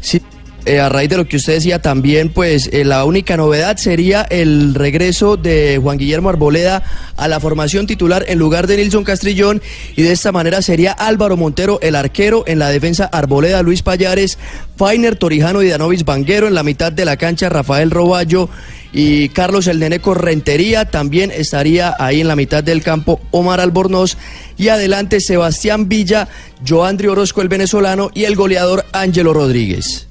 Sí. 0.00 0.22
Eh, 0.66 0.80
a 0.80 0.88
raíz 0.88 1.08
de 1.08 1.16
lo 1.16 1.26
que 1.26 1.36
usted 1.36 1.54
decía 1.54 1.80
también, 1.80 2.30
pues 2.30 2.68
eh, 2.72 2.84
la 2.84 3.04
única 3.04 3.36
novedad 3.36 3.76
sería 3.76 4.22
el 4.22 4.74
regreso 4.74 5.36
de 5.36 5.78
Juan 5.80 5.96
Guillermo 5.96 6.28
Arboleda 6.28 6.82
a 7.16 7.28
la 7.28 7.38
formación 7.38 7.86
titular 7.86 8.24
en 8.26 8.38
lugar 8.38 8.66
de 8.66 8.76
Nilson 8.76 9.04
Castrillón 9.04 9.62
y 9.94 10.02
de 10.02 10.10
esta 10.12 10.32
manera 10.32 10.62
sería 10.62 10.90
Álvaro 10.90 11.36
Montero 11.36 11.78
el 11.82 11.94
arquero 11.94 12.42
en 12.48 12.58
la 12.58 12.68
defensa. 12.70 13.06
Arboleda, 13.06 13.62
Luis 13.62 13.82
Payares, 13.82 14.38
Fainer 14.76 15.14
Torijano 15.14 15.62
y 15.62 15.68
Danovis 15.68 16.04
Banguero 16.04 16.48
en 16.48 16.54
la 16.54 16.64
mitad 16.64 16.90
de 16.90 17.04
la 17.04 17.16
cancha 17.16 17.48
Rafael 17.48 17.90
Roballo 17.92 18.48
y 18.92 19.28
Carlos 19.28 19.68
El 19.68 19.78
Nene 19.78 20.00
Correntería. 20.00 20.86
También 20.86 21.30
estaría 21.30 21.94
ahí 21.98 22.20
en 22.20 22.28
la 22.28 22.34
mitad 22.34 22.64
del 22.64 22.82
campo 22.82 23.20
Omar 23.30 23.60
Albornoz. 23.60 24.16
Y 24.58 24.68
adelante 24.68 25.20
Sebastián 25.20 25.88
Villa, 25.88 26.28
Joandri 26.66 27.06
Orozco 27.06 27.40
el 27.40 27.48
venezolano 27.48 28.10
y 28.14 28.24
el 28.24 28.34
goleador 28.34 28.84
Ángelo 28.92 29.32
Rodríguez. 29.32 30.05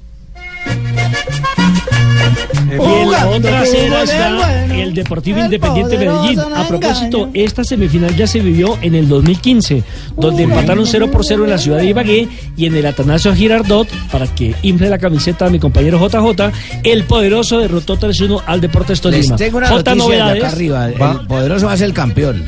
Y 2.68 3.02
en 3.02 3.10
la 3.10 3.26
otra 3.28 3.60
acera 3.60 4.02
está 4.02 4.66
el 4.74 4.92
Deportivo 4.92 5.38
Independiente 5.40 5.96
Medellín. 5.96 6.38
A 6.40 6.66
propósito, 6.68 7.30
esta 7.32 7.64
semifinal 7.64 8.14
ya 8.16 8.26
se 8.26 8.40
vivió 8.40 8.76
en 8.82 8.94
el 8.94 9.08
2015, 9.08 9.82
donde 10.16 10.42
empataron 10.42 10.84
0 10.86 11.10
por 11.10 11.24
0 11.24 11.44
en 11.44 11.50
la 11.50 11.58
ciudad 11.58 11.78
de 11.78 11.86
Ibagué 11.86 12.28
y 12.56 12.66
en 12.66 12.74
el 12.76 12.84
Atanasio 12.86 13.34
Girardot, 13.34 13.88
para 14.10 14.26
que 14.26 14.54
infle 14.62 14.90
la 14.90 14.98
camiseta 14.98 15.46
a 15.46 15.50
mi 15.50 15.58
compañero 15.58 15.98
JJ, 15.98 16.52
el 16.82 17.04
poderoso 17.04 17.58
derrotó 17.60 17.96
3-1 17.98 18.42
al 18.44 18.60
Deportes 18.60 19.00
Tolima. 19.00 19.36
tengo 19.36 19.58
una 19.58 19.68
J, 19.68 19.76
noticia 19.76 19.92
de 19.94 19.98
novedades. 20.18 20.44
acá 20.44 20.52
arriba. 20.52 20.88
El 20.88 21.00
Va- 21.02 21.22
poderoso 21.26 21.66
va 21.66 21.72
a 21.72 21.76
ser 21.76 21.86
el 21.86 21.94
campeón. 21.94 22.44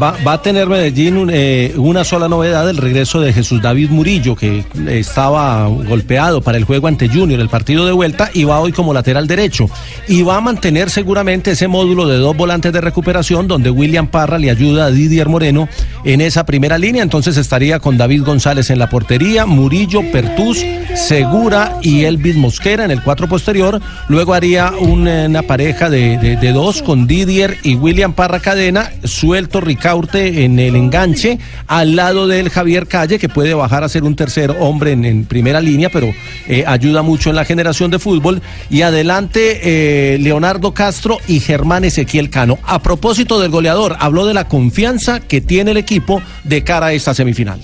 Va, 0.00 0.14
va 0.24 0.34
a 0.34 0.42
tener 0.42 0.68
Medellín 0.68 1.28
eh, 1.32 1.72
una 1.76 2.04
sola 2.04 2.28
novedad, 2.28 2.68
el 2.70 2.76
regreso 2.76 3.20
de 3.20 3.32
Jesús 3.32 3.60
David 3.60 3.90
Murillo, 3.90 4.36
que 4.36 4.64
estaba 4.88 5.66
golpeado 5.66 6.40
para 6.40 6.56
el 6.56 6.62
juego 6.64 6.86
ante 6.86 7.08
Junior, 7.08 7.40
el 7.40 7.48
partido 7.48 7.84
de 7.84 7.90
vuelta, 7.90 8.30
y 8.32 8.44
va 8.44 8.60
hoy 8.60 8.70
como 8.70 8.94
lateral 8.94 9.26
derecho. 9.26 9.68
Y 10.06 10.22
va 10.22 10.36
a 10.36 10.40
mantener 10.40 10.90
seguramente 10.90 11.50
ese 11.52 11.66
módulo 11.66 12.06
de 12.06 12.16
dos 12.18 12.36
volantes 12.36 12.72
de 12.72 12.80
recuperación, 12.80 13.48
donde 13.48 13.70
William 13.70 14.06
Parra 14.06 14.38
le 14.38 14.50
ayuda 14.50 14.84
a 14.86 14.90
Didier 14.90 15.28
Moreno 15.28 15.68
en 16.04 16.20
esa 16.20 16.46
primera 16.46 16.78
línea. 16.78 17.02
Entonces 17.02 17.36
estaría 17.36 17.80
con 17.80 17.98
David 17.98 18.22
González 18.22 18.70
en 18.70 18.78
la 18.78 18.88
portería, 18.90 19.46
Murillo, 19.46 20.02
Pertús, 20.12 20.64
Segura 20.94 21.78
y 21.82 22.04
Elvis 22.04 22.36
Mosquera 22.36 22.84
en 22.84 22.92
el 22.92 23.02
cuatro 23.02 23.28
posterior. 23.28 23.80
Luego 24.08 24.34
haría 24.34 24.72
una, 24.78 25.26
una 25.26 25.42
pareja 25.42 25.90
de, 25.90 26.18
de- 26.18 26.36
de 26.36 26.52
dos 26.52 26.82
con 26.82 27.06
Didier 27.08 27.58
y 27.64 27.74
William 27.74 28.12
Parra 28.12 28.38
Cadena, 28.40 28.90
suelto 29.02 29.60
Ricaurte 29.78 30.44
en 30.44 30.58
el 30.58 30.74
enganche, 30.74 31.38
al 31.68 31.94
lado 31.94 32.26
del 32.26 32.50
Javier 32.50 32.88
Calle, 32.88 33.18
que 33.20 33.28
puede 33.28 33.54
bajar 33.54 33.84
a 33.84 33.88
ser 33.88 34.02
un 34.02 34.16
tercer 34.16 34.50
hombre 34.58 34.90
en, 34.90 35.24
primera 35.24 35.60
línea, 35.60 35.88
pero 35.88 36.12
eh, 36.48 36.64
ayuda 36.66 37.02
mucho 37.02 37.30
en 37.30 37.36
la 37.36 37.44
generación 37.44 37.92
de 37.92 38.00
fútbol. 38.00 38.42
Y 38.70 38.82
adelante 38.82 39.60
eh, 39.62 40.18
Leonardo 40.18 40.74
Castro 40.74 41.18
y 41.28 41.38
Germán 41.38 41.84
Ezequiel 41.84 42.28
Cano. 42.28 42.58
A 42.64 42.82
propósito 42.82 43.40
del 43.40 43.52
goleador, 43.52 43.96
habló 44.00 44.26
de 44.26 44.34
la 44.34 44.48
confianza 44.48 45.20
que 45.20 45.40
tiene 45.40 45.70
el 45.70 45.76
equipo 45.76 46.20
de 46.42 46.64
cara 46.64 46.86
a 46.86 46.92
esta 46.92 47.14
semifinal. 47.14 47.60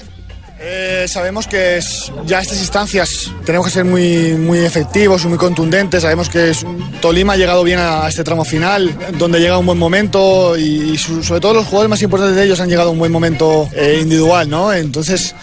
Eh, 0.61 1.07
sabemos 1.09 1.47
que 1.49 1.79
es- 1.79 2.13
ya 2.27 2.41
estas 2.41 2.59
instancias 2.61 3.31
tenemos 3.45 3.67
que 3.67 3.73
ser 3.73 3.85
muy, 3.85 4.35
muy 4.35 4.61
efectivos 4.61 5.25
y 5.25 5.29
muy 5.29 5.37
contundentes. 5.39 6.03
Sabemos 6.03 6.29
que 6.29 6.53
Tolima 7.01 7.33
ha 7.33 7.37
llegado 7.37 7.65
bien 7.65 7.79
a, 7.81 8.09
este 8.09 8.23
tramo 8.23 8.45
final, 8.45 8.97
donde 9.19 9.41
llega 9.41 9.59
un 9.59 9.67
buen 9.67 9.79
momento 9.79 10.57
y, 10.57 10.93
y 10.93 10.99
sobre 10.99 11.41
todo 11.41 11.55
los 11.55 11.65
jugadores 11.67 11.91
más 11.91 12.03
importantes 12.03 12.37
de 12.37 12.45
ellos 12.45 12.61
han 12.61 12.69
llegado 12.69 12.91
a 12.91 12.93
un 12.93 12.99
buen 12.99 13.11
momento 13.13 13.69
eh, 13.75 13.99
individual, 14.01 14.49
¿no? 14.49 14.73
Entonces 14.73 15.35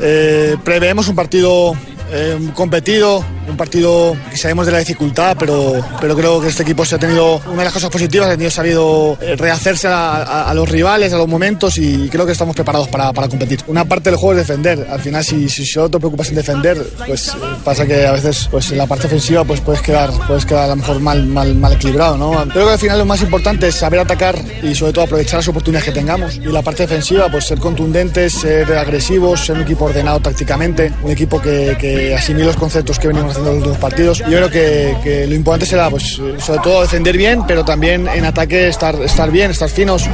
eh, 0.00 0.56
preveemos 0.64 1.08
un 1.08 1.14
partido 1.14 1.74
eh, 2.14 2.38
competido, 2.54 3.24
un 3.48 3.56
partido 3.56 4.16
que 4.30 4.36
sabemos 4.36 4.66
de 4.66 4.72
la 4.72 4.78
dificultad, 4.78 5.36
pero, 5.38 5.84
pero 6.00 6.14
creo 6.16 6.40
que 6.40 6.48
este 6.48 6.62
equipo 6.62 6.84
se 6.84 6.94
ha 6.94 6.98
tenido, 6.98 7.40
una 7.46 7.58
de 7.58 7.64
las 7.64 7.72
cosas 7.72 7.90
positivas, 7.90 8.28
ha 8.28 8.32
tenido 8.32 8.50
sabido 8.50 9.18
eh, 9.20 9.34
rehacerse 9.36 9.88
a, 9.90 10.52
los 10.54 10.68
rivales, 10.68 11.12
a 11.12 11.18
los 11.18 11.26
momentos 11.26 11.76
y 11.78 12.08
creo 12.08 12.24
que 12.24 12.32
estamos 12.32 12.54
preparados 12.54 12.88
para, 12.88 13.12
para 13.12 13.28
competir. 13.28 13.60
Una 13.66 13.84
parte 13.84 14.10
del 14.10 14.18
juego 14.18 14.38
es 14.38 14.46
defender, 14.46 14.86
al 14.88 15.00
final 15.00 15.24
si, 15.24 15.48
si 15.48 15.66
solo 15.66 15.90
te 15.90 15.98
preocupas 15.98 16.28
en 16.28 16.36
defender, 16.36 16.80
pues 17.06 17.28
eh, 17.28 17.32
pasa 17.64 17.84
que 17.84 18.06
a 18.06 18.12
veces 18.12 18.48
pues 18.48 18.70
en 18.70 18.78
la 18.78 18.86
parte 18.86 19.08
ofensiva 19.08 19.44
pues 19.44 19.60
puedes 19.60 19.82
quedar, 19.82 20.10
puedes 20.28 20.46
quedar 20.46 20.64
a 20.64 20.68
lo 20.68 20.76
mejor 20.76 21.00
mal, 21.00 21.26
mal, 21.26 21.54
mal 21.56 21.72
equilibrado, 21.72 22.16
¿no? 22.16 22.30
Creo 22.48 22.66
que 22.66 22.72
al 22.72 22.78
final 22.78 22.98
lo 22.98 23.06
más 23.06 23.22
importante 23.22 23.66
es 23.66 23.74
saber 23.74 23.98
atacar 23.98 24.38
y 24.62 24.74
sobre 24.74 24.92
todo 24.92 25.04
aprovechar 25.04 25.40
las 25.40 25.48
oportunidades 25.48 25.86
que 25.88 25.92
tengamos 25.92 26.36
y 26.36 26.46
la 26.46 26.62
parte 26.62 26.84
defensiva 26.84 27.28
pues 27.28 27.46
ser 27.46 27.58
contundentes, 27.58 28.32
ser 28.34 28.72
agresivos, 28.72 29.44
ser 29.44 29.56
un 29.56 29.62
equipo 29.62 29.86
ordenado 29.86 30.20
tácticamente, 30.20 30.92
un 31.02 31.10
equipo 31.10 31.40
que 31.40 31.76
asimile 32.12 32.46
los 32.46 32.56
conceptos 32.56 32.98
que 32.98 33.08
venimos 33.08 33.30
haciendo 33.30 33.50
en 33.50 33.56
los 33.56 33.66
últimos 33.68 33.78
partidos. 33.78 34.18
Yo 34.18 34.26
creo 34.26 34.50
que, 34.50 34.96
que 35.02 35.26
lo 35.26 35.34
importante 35.34 35.66
será 35.66 35.88
pues 35.90 36.18
eh, 36.20 36.34
sobre 36.38 36.60
todo 36.60 36.82
defender 36.82 37.16
bien, 37.16 37.46
pero 37.46 37.64
también 37.64 38.08
en 38.08 38.24
ataque 38.24 38.68
estar, 38.68 38.94
estar 38.96 39.30
bien, 39.30 39.50
estar 39.50 39.68
finos. 39.68 40.08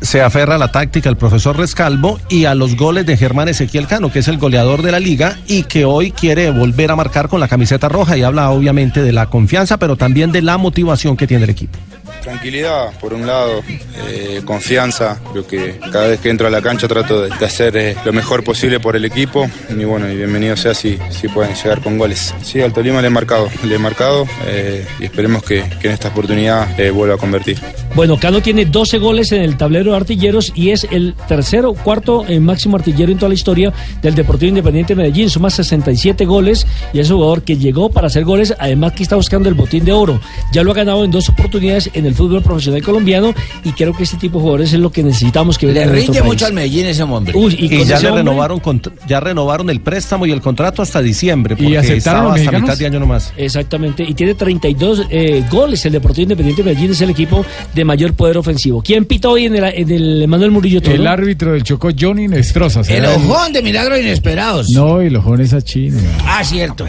se 0.00 0.22
aferra 0.22 0.54
a 0.54 0.58
la 0.58 0.72
táctica 0.72 1.08
el 1.08 1.16
profesor 1.16 1.56
Rescalvo 1.56 2.18
y 2.28 2.44
a 2.44 2.54
los 2.54 2.76
goles 2.76 3.06
de 3.06 3.16
Germán 3.16 3.48
Ezequiel 3.48 3.86
Cano, 3.86 4.12
que 4.12 4.20
es 4.20 4.28
el 4.28 4.38
goleador 4.38 4.82
de 4.82 4.92
la 4.92 5.00
liga 5.00 5.38
y 5.46 5.64
que 5.64 5.84
hoy 5.84 6.10
quiere 6.10 6.50
volver 6.50 6.90
a 6.90 6.96
marcar 6.96 7.28
con 7.28 7.40
la 7.40 7.48
camiseta 7.48 7.88
roja 7.88 8.16
y 8.16 8.22
habla 8.22 8.50
obviamente 8.50 9.02
de 9.02 9.12
la 9.12 9.26
confianza, 9.26 9.78
pero 9.78 9.96
también 9.96 10.32
de 10.32 10.42
la 10.42 10.58
motivación 10.58 11.16
que 11.16 11.26
tiene 11.26 11.44
el 11.44 11.50
equipo. 11.50 11.78
Tranquilidad, 12.22 12.92
por 13.00 13.14
un 13.14 13.26
lado, 13.26 13.62
eh, 14.08 14.42
confianza. 14.44 15.18
Creo 15.32 15.46
que 15.46 15.80
cada 15.90 16.08
vez 16.08 16.20
que 16.20 16.28
entro 16.28 16.46
a 16.46 16.50
la 16.50 16.60
cancha 16.60 16.86
trato 16.86 17.22
de, 17.22 17.32
hacer 17.44 17.76
eh, 17.76 17.96
lo 18.04 18.12
mejor 18.12 18.44
posible 18.44 18.78
por 18.78 18.96
el 18.96 19.04
equipo. 19.04 19.48
Y 19.70 19.84
bueno, 19.84 20.10
y 20.10 20.16
bienvenido 20.16 20.56
sea 20.56 20.74
si, 20.74 20.98
si 21.10 21.28
pueden 21.28 21.54
llegar 21.54 21.80
con 21.80 21.96
goles. 21.96 22.34
Sí, 22.42 22.60
al 22.60 22.72
Tolima 22.72 23.00
le 23.00 23.08
he 23.08 23.10
marcado, 23.10 23.48
le 23.64 23.74
he 23.74 23.78
marcado 23.78 24.26
eh, 24.46 24.86
y 24.98 25.04
esperemos 25.04 25.42
que, 25.42 25.64
que 25.80 25.88
en 25.88 25.94
esta 25.94 26.08
oportunidad 26.08 26.68
vuelva 26.92 27.14
a 27.14 27.18
convertir. 27.18 27.58
Bueno, 27.94 28.18
Cano 28.18 28.40
tiene 28.40 28.66
12 28.66 28.98
goles 28.98 29.32
en 29.32 29.42
el 29.42 29.56
tablero 29.56 29.92
de 29.92 29.96
artilleros 29.96 30.52
y 30.54 30.70
es 30.70 30.86
el 30.90 31.14
tercero, 31.26 31.74
cuarto 31.74 32.24
máximo 32.40 32.76
artillero 32.76 33.10
en 33.10 33.18
toda 33.18 33.30
la 33.30 33.34
historia 33.34 33.72
del 34.00 34.14
Deportivo 34.14 34.50
Independiente 34.50 34.94
de 34.94 35.02
Medellín. 35.02 35.30
Suma 35.30 35.50
67 35.50 36.24
goles 36.24 36.66
y 36.92 37.00
es 37.00 37.10
un 37.10 37.16
jugador 37.16 37.42
que 37.42 37.56
llegó 37.56 37.90
para 37.90 38.06
hacer 38.06 38.24
goles, 38.24 38.54
además 38.58 38.92
que 38.92 39.02
está 39.02 39.16
buscando 39.16 39.48
el 39.48 39.54
botín 39.54 39.84
de 39.84 39.92
oro. 39.92 40.20
Ya 40.52 40.62
lo 40.62 40.70
ha 40.70 40.74
ganado 40.74 41.04
en 41.04 41.10
dos 41.10 41.28
oportunidades 41.28 41.90
en 41.94 42.06
el 42.06 42.09
fútbol 42.14 42.42
profesional 42.42 42.82
colombiano 42.82 43.34
y 43.64 43.72
creo 43.72 43.92
que 43.96 44.02
este 44.04 44.16
tipo 44.16 44.38
de 44.38 44.42
jugadores 44.42 44.72
es 44.72 44.80
lo 44.80 44.90
que 44.90 45.02
necesitamos 45.02 45.58
que 45.58 45.66
Le 45.66 45.72
vengan 45.72 45.88
a 45.88 45.92
nuestro 45.92 46.12
rinde 46.12 46.20
país. 46.20 46.32
mucho 46.32 46.46
al 46.46 46.52
Medellín 46.52 46.86
ese 46.86 47.02
hombre. 47.02 47.32
Uy, 47.36 47.56
Y, 47.58 47.66
y 47.74 47.84
ya 47.84 47.98
le 48.00 48.08
hombre- 48.08 48.22
renovaron 48.22 48.60
contr- 48.60 48.92
ya 49.06 49.20
renovaron 49.20 49.70
el 49.70 49.80
préstamo 49.80 50.26
y 50.26 50.30
el 50.32 50.40
contrato 50.40 50.82
hasta 50.82 51.00
diciembre, 51.02 51.54
¿Y 51.58 51.62
porque 51.62 51.78
aceptaron 51.78 51.98
estaba 51.98 52.22
los 52.36 52.38
hasta 52.46 52.58
mitad 52.60 52.78
de 52.78 52.86
año 52.86 53.00
nomás. 53.00 53.32
Exactamente, 53.36 54.02
y 54.04 54.14
tiene 54.14 54.34
32 54.34 55.06
eh, 55.10 55.44
goles. 55.50 55.84
El 55.86 55.92
Deportivo 55.92 56.22
Independiente 56.24 56.62
de 56.62 56.70
Medellín 56.70 56.90
es 56.92 57.00
el 57.00 57.10
equipo 57.10 57.44
de 57.74 57.84
mayor 57.84 58.14
poder 58.14 58.38
ofensivo. 58.38 58.82
¿Quién 58.82 59.04
pitó 59.04 59.32
hoy 59.32 59.46
en 59.46 59.56
el, 59.56 59.64
en 59.64 59.90
el 59.90 60.28
Manuel 60.28 60.50
Murillo 60.50 60.80
Toro? 60.82 60.94
El 60.94 61.06
árbitro 61.06 61.52
del 61.52 61.62
Chocó, 61.62 61.90
Johnny 61.98 62.28
Nestroza. 62.28 62.80
El 62.88 63.04
ojón 63.06 63.52
de 63.52 63.62
milagros 63.62 63.98
inesperados. 64.00 64.70
No, 64.70 65.00
el 65.00 65.16
ojón 65.16 65.40
es 65.40 65.52
a 65.52 65.62
Chino. 65.62 65.98
Ah, 66.26 66.42
cierto. 66.44 66.86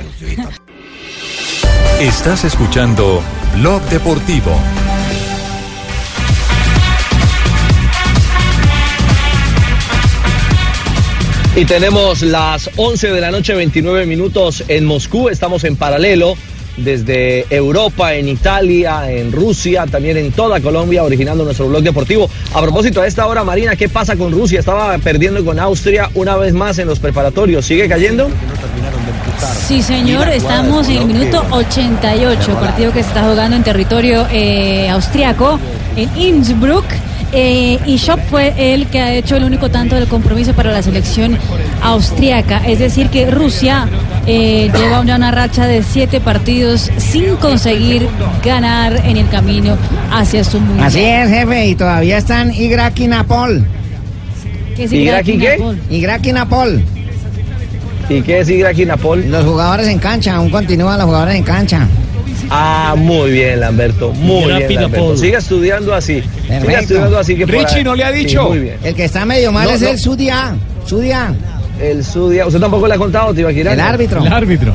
Estás 1.99 2.43
escuchando 2.45 3.21
Blog 3.55 3.81
Deportivo. 3.89 4.51
Y 11.55 11.65
tenemos 11.65 12.21
las 12.21 12.69
11 12.75 13.11
de 13.11 13.21
la 13.21 13.29
noche, 13.29 13.53
29 13.53 14.05
minutos 14.05 14.63
en 14.67 14.85
Moscú. 14.85 15.29
Estamos 15.29 15.63
en 15.63 15.75
paralelo 15.75 16.35
desde 16.77 17.45
Europa, 17.49 18.13
en 18.15 18.27
Italia, 18.29 19.11
en 19.11 19.31
Rusia, 19.31 19.85
también 19.85 20.17
en 20.17 20.31
toda 20.31 20.61
Colombia, 20.61 21.03
originando 21.03 21.43
nuestro 21.43 21.67
blog 21.67 21.83
deportivo. 21.83 22.29
A 22.53 22.61
propósito, 22.61 23.01
a 23.01 23.07
esta 23.07 23.27
hora, 23.27 23.43
Marina, 23.43 23.75
¿qué 23.75 23.89
pasa 23.89 24.15
con 24.15 24.31
Rusia? 24.31 24.59
Estaba 24.59 24.97
perdiendo 24.99 25.43
con 25.43 25.59
Austria 25.59 26.09
una 26.15 26.37
vez 26.37 26.53
más 26.53 26.79
en 26.79 26.87
los 26.87 26.99
preparatorios. 26.99 27.65
¿Sigue 27.65 27.87
cayendo? 27.87 28.29
Sí, 29.67 29.81
señor, 29.81 30.29
estamos 30.29 30.87
en 30.89 30.97
el 30.97 31.05
minuto 31.05 31.43
88, 31.51 32.53
partido 32.59 32.91
que 32.93 33.01
se 33.01 33.09
está 33.09 33.23
jugando 33.23 33.55
en 33.55 33.63
territorio 33.63 34.27
eh, 34.31 34.87
austriaco, 34.89 35.59
en 35.95 36.09
Innsbruck. 36.15 36.85
eh, 37.33 37.79
y 37.85 37.97
Schopp 37.97 38.19
fue 38.29 38.53
el 38.57 38.87
que 38.87 38.99
ha 39.01 39.13
hecho 39.13 39.35
el 39.37 39.43
único 39.45 39.69
tanto 39.71 39.95
del 39.95 40.07
compromiso 40.07 40.53
para 40.53 40.71
la 40.71 40.83
selección 40.83 41.37
austriaca. 41.81 42.57
Es 42.67 42.79
decir, 42.79 43.09
que 43.09 43.31
Rusia 43.31 43.87
eh, 44.27 44.69
lleva 44.77 45.03
ya 45.05 45.15
una 45.15 45.31
racha 45.31 45.65
de 45.65 45.81
siete 45.81 46.19
partidos 46.19 46.91
sin 46.97 47.35
conseguir 47.37 48.07
ganar 48.43 49.01
en 49.05 49.17
el 49.17 49.27
camino 49.29 49.77
hacia 50.11 50.43
su 50.43 50.59
mundial. 50.59 50.87
Así 50.87 50.99
es, 51.03 51.29
jefe, 51.29 51.67
y 51.67 51.75
todavía 51.75 52.17
están 52.17 52.53
Igraki 52.53 53.07
Napol. 53.07 53.65
¿Qué 54.75 54.83
es 54.83 54.91
¿Igraki 54.93 55.37
qué? 55.37 55.57
Napol? 55.57 55.79
Igraki 55.89 56.31
Napol. 56.33 56.83
¿Y 58.17 58.21
qué 58.21 58.39
es 58.39 58.49
Igraki 58.49 58.85
Napol? 58.85 59.25
Los 59.29 59.45
jugadores 59.45 59.87
en 59.87 59.99
cancha, 59.99 60.35
aún 60.35 60.49
continúan 60.49 60.97
los 60.97 61.05
jugadores 61.07 61.35
en 61.35 61.43
cancha. 61.43 61.87
Ah, 62.49 62.95
muy 62.97 63.31
bien, 63.31 63.59
Lamberto. 63.61 64.11
Muy 64.13 64.53
bien, 64.53 64.75
Lamberto. 64.75 65.15
Siga 65.17 65.39
estudiando 65.39 65.93
así. 65.93 66.21
Siga 66.21 66.47
Perfecto. 66.47 66.79
estudiando 66.81 67.17
así 67.19 67.35
que 67.35 67.45
por 67.47 67.55
ahí- 67.55 67.65
Sí, 68.27 68.37
muy 68.37 68.59
bien. 68.59 68.77
El 68.83 68.95
que 68.95 69.05
está 69.05 69.25
medio 69.25 69.51
mal 69.51 69.67
No, 69.67 69.75
es 69.75 69.81
no. 69.81 69.89
el 69.89 69.99
Sudia. 69.99 70.55
Sudia. 70.85 71.33
El 71.79 72.03
Sudia. 72.03 72.45
¿Usted 72.45 72.59
tampoco 72.59 72.87
le 72.87 72.95
ha 72.95 72.97
contado, 72.97 73.33
Tibaquirá? 73.33 73.73
El 73.73 73.79
árbitro. 73.79 74.25
El 74.25 74.33
árbitro. 74.33 74.73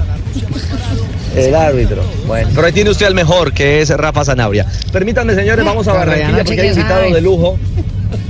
El 1.37 1.55
árbitro. 1.55 2.03
Bueno, 2.27 2.49
pero 2.55 2.67
ahí 2.67 2.73
tiene 2.73 2.89
usted 2.91 3.07
al 3.07 3.15
mejor, 3.15 3.53
que 3.53 3.83
es 3.83 3.91
Rafa 3.91 4.25
Zanabria. 4.25 4.65
Permítanme, 4.91 5.35
señores, 5.35 5.65
vamos 5.65 5.87
a 5.87 5.93
Barranquilla 5.93 6.29
no 6.31 6.45
porque 6.45 6.61
hay 6.63 6.69
invitado 6.71 7.13
de 7.13 7.21
lujo. 7.21 7.59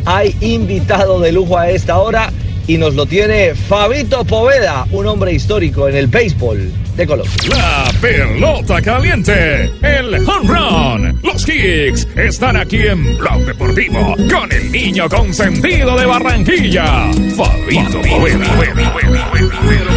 Hay 0.04 0.36
invitado 0.40 1.20
de 1.20 1.32
lujo 1.32 1.56
a 1.56 1.70
esta 1.70 1.98
hora 1.98 2.30
y 2.66 2.78
nos 2.78 2.94
lo 2.94 3.06
tiene 3.06 3.54
Fabito 3.54 4.24
Poveda, 4.24 4.86
un 4.90 5.06
hombre 5.06 5.32
histórico 5.32 5.88
en 5.88 5.96
el 5.96 6.06
béisbol 6.06 6.72
de 6.96 7.06
Colombia. 7.06 7.34
La 7.48 7.84
pelota 8.00 8.80
caliente, 8.82 9.70
el 9.82 10.14
home 10.28 10.48
run, 10.48 11.20
los 11.22 11.44
kicks 11.44 12.08
están 12.16 12.56
aquí 12.56 12.78
en 12.78 13.16
Blog 13.18 13.44
Deportivo 13.44 14.16
con 14.16 14.50
el 14.50 14.72
niño 14.72 15.08
consentido 15.08 15.96
de 15.96 16.06
Barranquilla, 16.06 17.10
Fabito 17.36 18.00
Poveda. 18.02 18.58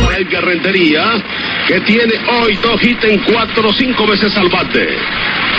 para 0.06 0.18
Edgar 0.18 0.46
Rentería, 0.46 1.24
que 1.68 1.80
tiene 1.82 2.14
hoy 2.42 2.58
dos 2.62 2.84
hits 2.84 3.04
en 3.04 3.20
cuatro 3.24 3.70
o 3.70 3.74
cinco 3.74 4.06
veces 4.06 4.36
al 4.36 4.50
bate. 4.50 4.88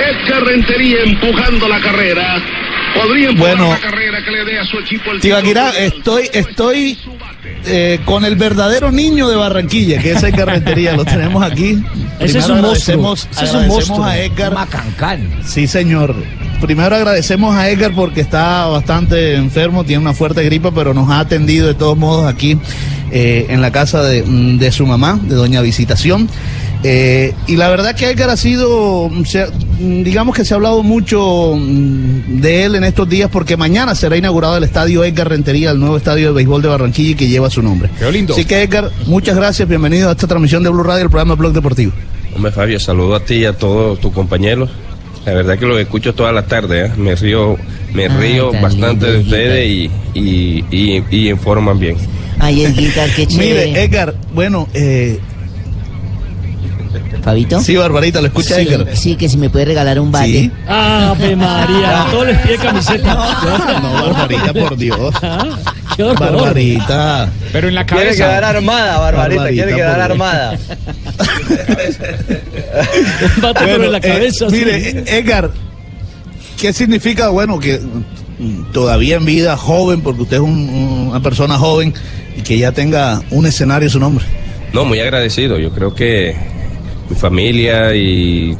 Edgar 0.00 0.44
Rentería 0.44 1.02
empujando 1.04 1.68
la 1.68 1.80
carrera. 1.80 2.59
Podría 2.94 3.28
empujar 3.30 3.56
Bueno. 3.56 3.70
la 3.72 3.80
carrera 3.80 4.24
que 4.24 4.30
le 4.30 4.44
dé 4.44 4.58
a 4.58 4.64
su 4.64 4.78
equipo 4.78 5.10
el 5.12 5.20
Tibaquirá, 5.20 5.70
estoy, 5.70 6.28
estoy 6.32 6.98
eh, 7.66 8.00
con 8.04 8.24
el 8.24 8.36
verdadero 8.36 8.90
niño 8.92 9.28
de 9.28 9.36
Barranquilla, 9.36 9.98
que 9.98 10.12
es 10.12 10.22
Edgar 10.22 10.48
Rentería, 10.48 10.94
lo 10.94 11.04
tenemos 11.04 11.42
aquí. 11.42 11.78
Ese 12.18 12.38
es 12.38 12.48
un 12.48 12.60
monstruo. 12.60 13.14
agradecemos- 13.16 13.28
Ese 13.30 13.44
es 13.44 13.50
un 13.52 13.56
agradecemos 13.60 13.68
monstruo. 13.88 14.04
a 14.04 14.18
Edgar. 14.18 14.52
Macancán. 14.54 15.30
Sí, 15.44 15.66
señor. 15.66 16.14
Primero 16.60 16.94
agradecemos 16.94 17.54
a 17.56 17.70
Edgar 17.70 17.92
porque 17.94 18.20
está 18.20 18.66
bastante 18.66 19.34
enfermo, 19.36 19.84
tiene 19.84 20.02
una 20.02 20.12
fuerte 20.12 20.42
gripa, 20.44 20.70
pero 20.72 20.92
nos 20.92 21.08
ha 21.10 21.20
atendido 21.20 21.66
de 21.68 21.74
todos 21.74 21.96
modos 21.96 22.26
aquí 22.30 22.58
eh, 23.12 23.46
en 23.48 23.60
la 23.62 23.72
casa 23.72 24.02
de, 24.04 24.22
mm, 24.22 24.58
de 24.58 24.70
su 24.72 24.86
mamá, 24.86 25.18
de 25.22 25.34
Doña 25.34 25.62
Visitación. 25.62 26.28
Eh, 26.82 27.34
y 27.46 27.56
la 27.56 27.68
verdad 27.68 27.94
que 27.94 28.08
Edgar 28.10 28.30
ha 28.30 28.36
sido, 28.36 29.10
se 29.24 29.46
digamos 29.80 30.36
que 30.36 30.44
se 30.44 30.52
ha 30.54 30.56
hablado 30.56 30.82
mucho 30.82 31.54
mm, 31.56 32.40
de 32.40 32.64
él 32.64 32.74
en 32.74 32.84
estos 32.84 33.08
días 33.08 33.30
porque 33.32 33.56
mañana 33.56 33.94
será 33.94 34.16
inaugurado 34.16 34.56
el 34.58 34.64
estadio 34.64 35.02
Edgar 35.04 35.28
Rentería, 35.30 35.70
el 35.70 35.80
nuevo 35.80 35.96
estadio 35.96 36.28
de 36.28 36.32
béisbol 36.34 36.62
de 36.62 36.68
Barranquilla 36.68 37.10
y 37.10 37.14
que 37.14 37.28
lleva 37.28 37.48
su 37.50 37.62
nombre. 37.62 37.88
Qué 37.98 38.10
lindo. 38.12 38.34
Así 38.34 38.44
que 38.44 38.62
Edgar, 38.62 38.90
muchas 39.06 39.36
gracias, 39.36 39.66
bienvenido 39.68 40.08
a 40.08 40.12
esta 40.12 40.26
transmisión 40.26 40.62
de 40.62 40.68
Blue 40.70 40.82
Radio, 40.82 41.04
el 41.04 41.10
programa 41.10 41.34
Blog 41.34 41.52
Deportivo. 41.52 41.92
Hombre 42.34 42.52
Fabio, 42.52 42.78
saludo 42.78 43.14
a 43.16 43.20
ti 43.24 43.36
y 43.36 43.44
a 43.46 43.52
todos 43.54 43.98
tus 44.00 44.12
compañeros. 44.12 44.70
La 45.26 45.32
verdad 45.34 45.58
que 45.58 45.66
los 45.66 45.78
escucho 45.78 46.14
toda 46.14 46.32
la 46.32 46.46
tarde, 46.46 46.86
¿eh? 46.86 46.92
me 46.96 47.14
río, 47.14 47.56
me 47.92 48.06
Ah, 48.06 48.16
río 48.18 48.50
tan 48.50 48.62
bastante 48.62 49.10
de 49.12 49.18
ustedes 49.18 49.68
y, 49.68 49.90
y, 50.14 50.64
y, 50.70 51.04
y 51.10 51.28
informan 51.30 51.78
bien. 51.78 51.96
Ay, 52.38 52.64
Edgar, 52.64 53.10
qué 53.14 53.26
chévere. 53.26 53.66
Mire, 53.68 53.82
Edgar, 53.84 54.14
bueno, 54.34 54.66
eh, 54.72 55.18
¿Fabito? 57.22 57.60
Sí, 57.60 57.76
Barbarita, 57.76 58.20
lo 58.20 58.26
escucha 58.28 58.56
sí, 58.56 58.62
Edgar. 58.62 58.96
Sí, 58.96 59.16
que 59.16 59.28
si 59.28 59.36
me 59.36 59.50
puede 59.50 59.66
regalar 59.66 59.98
un 60.00 60.10
bate. 60.12 60.26
Sí. 60.26 60.50
Ave 60.66 61.36
María, 61.36 62.06
todos 62.10 62.26
les 62.26 62.38
pide 62.38 62.56
camiseta. 62.58 63.14
No, 63.82 63.92
Barbarita, 64.02 64.52
por 64.52 64.76
Dios. 64.76 65.14
Qué 65.96 66.02
horror. 66.04 66.18
Barbarita. 66.32 67.28
Pero 67.52 67.68
en 67.68 67.74
la 67.74 67.84
Quiere 67.84 68.04
cabeza. 68.04 68.24
quedar 68.24 68.44
armada, 68.44 68.98
Barbarita, 68.98 69.40
Barbarita, 69.42 69.64
quiere 69.64 69.76
quedar 69.76 70.00
armada. 70.00 70.58
Un 73.36 73.42
bate 73.42 73.60
pero 73.64 73.84
en 73.84 73.92
la 73.92 73.98
eh, 73.98 74.00
cabeza. 74.00 74.48
sí. 74.50 74.56
mire, 74.56 75.04
Edgar, 75.06 75.50
¿qué 76.58 76.72
significa, 76.72 77.28
bueno, 77.28 77.58
que 77.58 77.80
todavía 78.72 79.16
en 79.16 79.24
vida, 79.24 79.56
joven, 79.56 80.00
porque 80.00 80.22
usted 80.22 80.36
es 80.36 80.42
un- 80.42 81.08
una 81.10 81.20
persona 81.20 81.58
joven 81.58 81.92
y 82.36 82.42
que 82.42 82.56
ya 82.58 82.72
tenga 82.72 83.22
un 83.30 83.46
escenario 83.46 83.88
a 83.88 83.92
su 83.92 83.98
nombre? 84.00 84.24
No, 84.72 84.84
muy 84.84 85.00
agradecido. 85.00 85.58
Yo 85.58 85.72
creo 85.72 85.94
que 85.94 86.34
mi 87.10 87.16
familia 87.16 87.94
y 87.94 88.56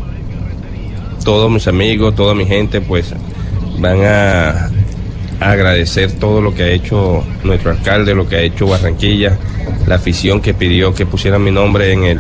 todos 1.24 1.51
mis 1.51 1.66
amigos, 1.68 2.14
toda 2.14 2.34
mi 2.34 2.44
gente, 2.44 2.80
pues 2.80 3.14
van 3.78 4.05
a, 4.05 4.70
agradecer 5.40 6.12
todo 6.12 6.42
lo 6.42 6.55
que 6.55 6.64
ha 6.64 6.68
hecho 6.68 7.24
nuestro 7.44 7.70
alcalde, 7.70 8.14
lo 8.14 8.28
que 8.28 8.36
ha 8.36 8.42
hecho 8.42 8.66
Barranquilla, 8.66 9.38
la 9.86 9.94
afición 9.94 10.42
que 10.42 10.53
pidió 10.53 10.94
que 10.94 11.07
pusieran 11.07 11.42
mi 11.42 11.51
nombre 11.51 11.92
en 11.92 12.05
el, 12.05 12.18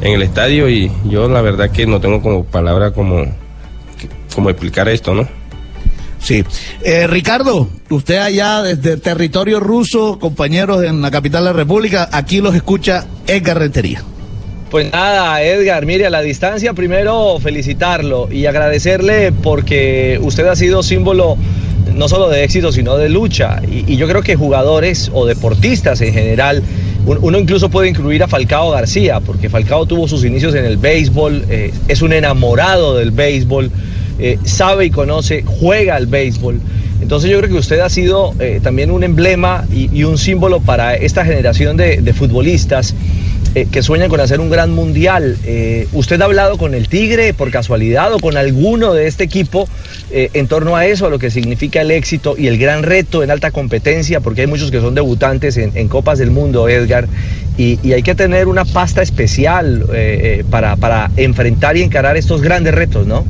en 0.00 0.12
el 0.12 0.22
estadio 0.22 0.68
y 0.68 0.90
yo 1.04 1.28
la 1.28 1.40
verdad 1.40 1.70
que 1.70 1.86
no 1.86 2.00
tengo 2.00 2.20
como 2.20 2.44
palabra 2.44 2.90
como, 2.90 3.24
como 4.34 4.50
explicar 4.50 4.88
esto, 4.88 5.14
¿no? 5.14 5.28
Sí. 6.18 6.44
Eh, 6.82 7.06
Ricardo, 7.06 7.68
usted 7.90 8.16
allá 8.16 8.62
desde 8.62 8.96
territorio 8.96 9.60
ruso, 9.60 10.18
compañeros 10.18 10.82
en 10.82 11.00
la 11.00 11.10
capital 11.12 11.44
de 11.44 11.50
la 11.50 11.56
República, 11.56 12.08
aquí 12.12 12.40
los 12.40 12.54
escucha 12.54 13.06
Edgar 13.26 13.58
Rentería. 13.58 14.02
Pues 14.72 14.90
nada, 14.90 15.42
Edgar, 15.42 15.84
mire, 15.84 16.06
a 16.06 16.10
la 16.10 16.22
distancia 16.22 16.72
primero 16.72 17.38
felicitarlo 17.42 18.26
y 18.32 18.46
agradecerle 18.46 19.30
porque 19.30 20.18
usted 20.22 20.46
ha 20.46 20.56
sido 20.56 20.82
símbolo 20.82 21.36
no 21.94 22.08
solo 22.08 22.30
de 22.30 22.42
éxito, 22.42 22.72
sino 22.72 22.96
de 22.96 23.10
lucha. 23.10 23.60
Y, 23.70 23.96
yo 23.96 24.08
creo 24.08 24.22
que 24.22 24.34
jugadores 24.34 25.10
o 25.12 25.26
deportistas 25.26 26.00
en 26.00 26.14
general, 26.14 26.62
un- 27.04 27.18
uno 27.20 27.38
incluso 27.38 27.68
puede 27.68 27.90
incluir 27.90 28.22
a 28.22 28.28
Falcao 28.28 28.70
García, 28.70 29.20
porque 29.20 29.50
Falcao 29.50 29.84
tuvo 29.84 30.08
sus 30.08 30.24
inicios 30.24 30.54
en 30.54 30.64
el 30.64 30.78
béisbol, 30.78 31.44
eh, 31.50 31.70
es 31.88 32.00
un 32.00 32.14
enamorado 32.14 32.96
del 32.96 33.10
béisbol, 33.10 33.70
eh, 34.18 34.38
sabe 34.44 34.86
y 34.86 34.90
conoce, 34.90 35.44
juega 35.46 35.96
al 35.96 36.06
béisbol. 36.06 36.58
Entonces 37.02 37.30
yo 37.30 37.36
creo 37.40 37.50
que 37.50 37.58
usted 37.58 37.80
ha 37.80 37.90
sido 37.90 38.32
eh, 38.40 38.58
también 38.62 38.90
un 38.90 39.04
emblema 39.04 39.66
y, 39.70 40.02
un 40.04 40.16
símbolo 40.16 40.60
para 40.60 40.94
esta 40.94 41.26
generación 41.26 41.76
de 41.76 42.12
futbolistas 42.14 42.94
eh, 43.54 43.66
que 43.70 43.82
sueñan 43.82 44.08
con 44.08 44.18
hacer 44.20 44.40
un 44.40 44.48
gran 44.48 44.70
mundial. 44.70 45.36
Eh, 45.44 45.86
¿Usted 45.92 46.20
ha 46.22 46.24
hablado 46.24 46.56
con 46.56 46.74
el 46.74 46.88
Tigre 46.88 47.34
por 47.34 47.50
casualidad 47.50 48.12
o 48.14 48.18
con 48.18 48.38
alguno 48.38 48.94
de 48.94 49.06
este 49.06 49.24
equipo 49.24 49.68
eh, 50.10 50.30
en 50.32 50.46
torno 50.48 50.74
a 50.74 50.86
eso, 50.86 51.06
a 51.06 51.10
lo 51.10 51.18
que 51.18 51.30
significa 51.30 51.82
el 51.82 51.90
éxito 51.90 52.34
y 52.38 52.46
el 52.46 52.56
gran 52.56 52.82
reto 52.82 53.22
en 53.22 53.30
alta 53.30 53.50
competencia? 53.50 54.20
Porque 54.20 54.42
hay 54.42 54.46
muchos 54.46 54.70
que 54.70 54.80
son 54.80 54.94
debutantes 54.94 55.58
en, 55.58 55.88
Copas 55.88 56.18
del 56.18 56.30
Mundo, 56.30 56.68
Edgar, 56.68 57.06
y, 57.58 57.92
hay 57.92 58.02
que 58.02 58.14
tener 58.14 58.48
una 58.48 58.64
pasta 58.64 59.02
especial 59.02 59.84
para, 60.50 60.76
para 60.76 61.10
enfrentar 61.16 61.76
y 61.76 61.82
encarar 61.82 62.16
estos 62.16 62.40
grandes 62.40 62.74
retos, 62.74 63.06
¿no? 63.06 63.26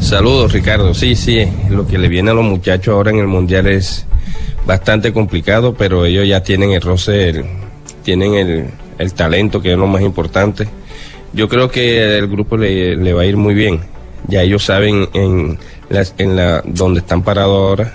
Saludos, 0.00 0.52
Ricardo. 0.52 0.94
Sí, 0.94 1.16
sí, 1.16 1.44
lo 1.68 1.86
que 1.86 1.98
le 1.98 2.08
viene 2.08 2.30
a 2.30 2.34
los 2.34 2.44
muchachos 2.44 2.94
ahora 2.94 3.10
en 3.10 3.18
el 3.18 3.26
Mundial 3.26 3.66
es 3.66 4.06
bastante 4.66 5.12
complicado, 5.12 5.74
pero 5.74 6.04
ellos 6.06 6.26
ya 6.28 6.42
tienen 6.42 6.70
el 6.72 6.80
roce, 6.80 7.44
tienen 8.10 8.34
el, 8.34 8.64
el 8.98 9.12
talento, 9.14 9.62
que 9.62 9.70
es 9.70 9.78
lo 9.78 9.86
más 9.86 10.02
importante. 10.02 10.66
Yo 11.32 11.48
creo 11.48 11.70
que 11.70 12.18
el 12.18 12.26
grupo 12.26 12.56
le, 12.56 12.96
le 12.96 13.12
va 13.12 13.22
a 13.22 13.24
ir 13.24 13.36
muy 13.36 13.54
bien. 13.54 13.78
Ya 14.26 14.42
ellos 14.42 14.64
saben 14.64 15.08
en, 15.14 15.56
las, 15.88 16.12
en 16.18 16.34
la 16.34 16.60
donde 16.66 16.98
están 16.98 17.22
parados 17.22 17.56
ahora. 17.56 17.92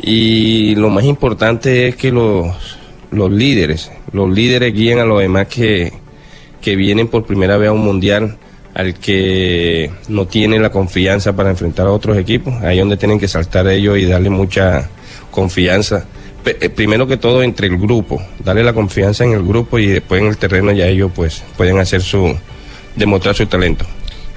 Y 0.00 0.74
lo 0.76 0.88
más 0.88 1.04
importante 1.04 1.88
es 1.88 1.96
que 1.96 2.10
los, 2.10 2.46
los 3.10 3.30
líderes, 3.30 3.90
los 4.12 4.30
líderes 4.30 4.72
guíen 4.72 4.98
a 4.98 5.04
los 5.04 5.20
demás 5.20 5.46
que, 5.48 5.92
que 6.62 6.74
vienen 6.74 7.08
por 7.08 7.26
primera 7.26 7.58
vez 7.58 7.68
a 7.68 7.72
un 7.72 7.84
mundial 7.84 8.38
al 8.72 8.94
que 8.94 9.90
no 10.08 10.26
tiene 10.26 10.58
la 10.58 10.70
confianza 10.70 11.36
para 11.36 11.50
enfrentar 11.50 11.86
a 11.86 11.92
otros 11.92 12.16
equipos. 12.16 12.54
Ahí 12.62 12.78
es 12.78 12.80
donde 12.80 12.96
tienen 12.96 13.20
que 13.20 13.28
saltar 13.28 13.68
ellos 13.68 13.98
y 13.98 14.06
darle 14.06 14.30
mucha 14.30 14.88
confianza. 15.30 16.06
Eh, 16.46 16.68
Primero 16.68 17.06
que 17.06 17.16
todo 17.16 17.42
entre 17.42 17.66
el 17.66 17.78
grupo, 17.78 18.22
darle 18.38 18.62
la 18.62 18.72
confianza 18.72 19.24
en 19.24 19.32
el 19.32 19.42
grupo 19.42 19.78
y 19.78 19.86
después 19.86 20.20
en 20.20 20.28
el 20.28 20.36
terreno 20.36 20.72
ya 20.72 20.86
ellos 20.86 21.10
pues 21.14 21.42
pueden 21.56 21.78
hacer 21.78 22.02
su, 22.02 22.36
demostrar 22.96 23.34
su 23.34 23.46
talento. 23.46 23.86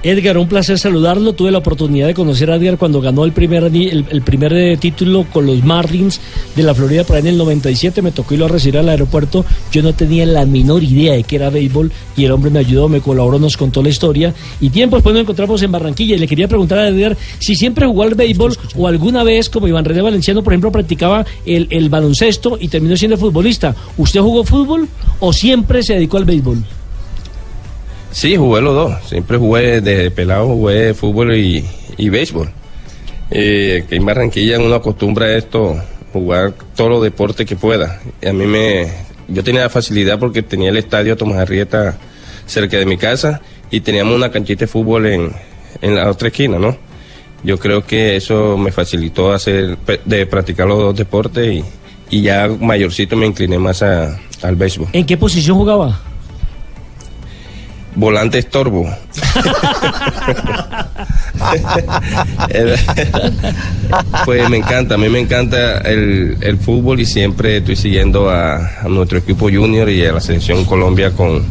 Edgar, 0.04 0.38
un 0.38 0.46
placer 0.46 0.78
saludarlo. 0.78 1.32
Tuve 1.32 1.50
la 1.50 1.58
oportunidad 1.58 2.06
de 2.06 2.14
conocer 2.14 2.50
a 2.52 2.56
Edgar 2.56 2.78
cuando 2.78 3.00
ganó 3.00 3.24
el 3.24 3.32
primer, 3.32 3.64
el, 3.64 4.06
el 4.08 4.22
primer 4.22 4.52
eh, 4.52 4.76
título 4.76 5.26
con 5.32 5.44
los 5.44 5.64
Marlins 5.64 6.20
de 6.54 6.62
la 6.62 6.72
Florida 6.72 7.02
por 7.02 7.16
ahí 7.16 7.22
en 7.22 7.28
el 7.28 7.38
97. 7.38 8.00
Me 8.00 8.12
tocó 8.12 8.34
irlo 8.34 8.46
a 8.46 8.48
recibir 8.48 8.78
al 8.78 8.88
aeropuerto. 8.88 9.44
Yo 9.72 9.82
no 9.82 9.92
tenía 9.94 10.24
la 10.24 10.46
menor 10.46 10.84
idea 10.84 11.14
de 11.14 11.24
que 11.24 11.34
era 11.34 11.50
béisbol 11.50 11.90
y 12.16 12.24
el 12.24 12.30
hombre 12.30 12.50
me 12.50 12.60
ayudó, 12.60 12.88
me 12.88 13.00
colaboró, 13.00 13.40
nos 13.40 13.56
contó 13.56 13.82
la 13.82 13.88
historia. 13.88 14.32
Y 14.60 14.70
tiempo 14.70 14.94
después 14.96 15.14
nos 15.14 15.22
encontramos 15.22 15.60
en 15.62 15.72
Barranquilla 15.72 16.14
y 16.14 16.18
le 16.18 16.28
quería 16.28 16.46
preguntar 16.46 16.78
a 16.78 16.88
Edgar 16.88 17.16
si 17.40 17.56
siempre 17.56 17.84
jugó 17.86 18.04
al 18.04 18.14
béisbol 18.14 18.56
o 18.76 18.86
alguna 18.86 19.24
vez, 19.24 19.48
como 19.50 19.66
Iván 19.66 19.84
René 19.84 20.02
Valenciano, 20.02 20.44
por 20.44 20.52
ejemplo, 20.52 20.70
practicaba 20.70 21.26
el, 21.44 21.66
el 21.70 21.88
baloncesto 21.88 22.56
y 22.60 22.68
terminó 22.68 22.96
siendo 22.96 23.16
futbolista. 23.16 23.74
¿Usted 23.96 24.20
jugó 24.20 24.44
fútbol 24.44 24.88
o 25.18 25.32
siempre 25.32 25.82
se 25.82 25.94
dedicó 25.94 26.18
al 26.18 26.24
béisbol? 26.24 26.77
Sí, 28.10 28.36
jugué 28.36 28.60
los 28.60 28.74
dos. 28.74 28.94
Siempre 29.08 29.36
jugué 29.38 29.80
desde 29.80 30.10
pelado, 30.10 30.46
jugué 30.46 30.94
fútbol 30.94 31.34
y, 31.36 31.64
y 31.96 32.08
béisbol. 32.08 32.50
Eh, 33.30 33.84
que 33.88 33.96
en 33.96 34.06
Barranquilla 34.06 34.58
uno 34.58 34.74
acostumbra 34.74 35.26
a 35.26 35.36
esto, 35.36 35.76
jugar 36.12 36.54
todos 36.74 36.90
los 36.90 37.02
deportes 37.02 37.46
que 37.46 37.56
pueda. 37.56 38.00
Y 38.22 38.28
a 38.28 38.32
mí 38.32 38.46
me, 38.46 38.86
yo 39.28 39.44
tenía 39.44 39.62
la 39.62 39.68
facilidad 39.70 40.18
porque 40.18 40.42
tenía 40.42 40.70
el 40.70 40.78
estadio 40.78 41.16
Tomás 41.16 41.38
Arrieta 41.38 41.98
cerca 42.46 42.78
de 42.78 42.86
mi 42.86 42.96
casa 42.96 43.40
y 43.70 43.80
teníamos 43.80 44.16
una 44.16 44.30
canchita 44.30 44.60
de 44.60 44.66
fútbol 44.66 45.06
en, 45.06 45.30
en 45.82 45.94
la 45.94 46.10
otra 46.10 46.28
esquina, 46.28 46.58
¿no? 46.58 46.76
Yo 47.44 47.58
creo 47.58 47.84
que 47.86 48.16
eso 48.16 48.56
me 48.56 48.72
facilitó 48.72 49.30
hacer, 49.32 49.76
de 50.04 50.26
practicar 50.26 50.66
los 50.66 50.78
dos 50.78 50.96
deportes 50.96 51.46
y, 51.52 51.64
y 52.10 52.22
ya 52.22 52.48
mayorcito 52.48 53.14
me 53.14 53.26
incliné 53.26 53.58
más 53.58 53.82
a- 53.82 54.18
al 54.42 54.56
béisbol. 54.56 54.88
¿En 54.94 55.04
qué 55.04 55.16
posición 55.18 55.56
jugaba? 55.58 56.00
Volante 57.98 58.38
estorbo. 58.38 58.88
Pues 64.24 64.48
me 64.48 64.58
encanta, 64.58 64.94
a 64.94 64.98
mí 64.98 65.08
me 65.08 65.18
encanta 65.18 65.78
el, 65.78 66.36
el 66.40 66.58
fútbol 66.58 67.00
y 67.00 67.06
siempre 67.06 67.56
estoy 67.56 67.74
siguiendo 67.74 68.30
a, 68.30 68.82
a 68.82 68.88
nuestro 68.88 69.18
equipo 69.18 69.50
junior 69.50 69.88
y 69.90 70.06
a 70.06 70.12
la 70.12 70.20
selección 70.20 70.64
Colombia 70.64 71.10
con, 71.10 71.44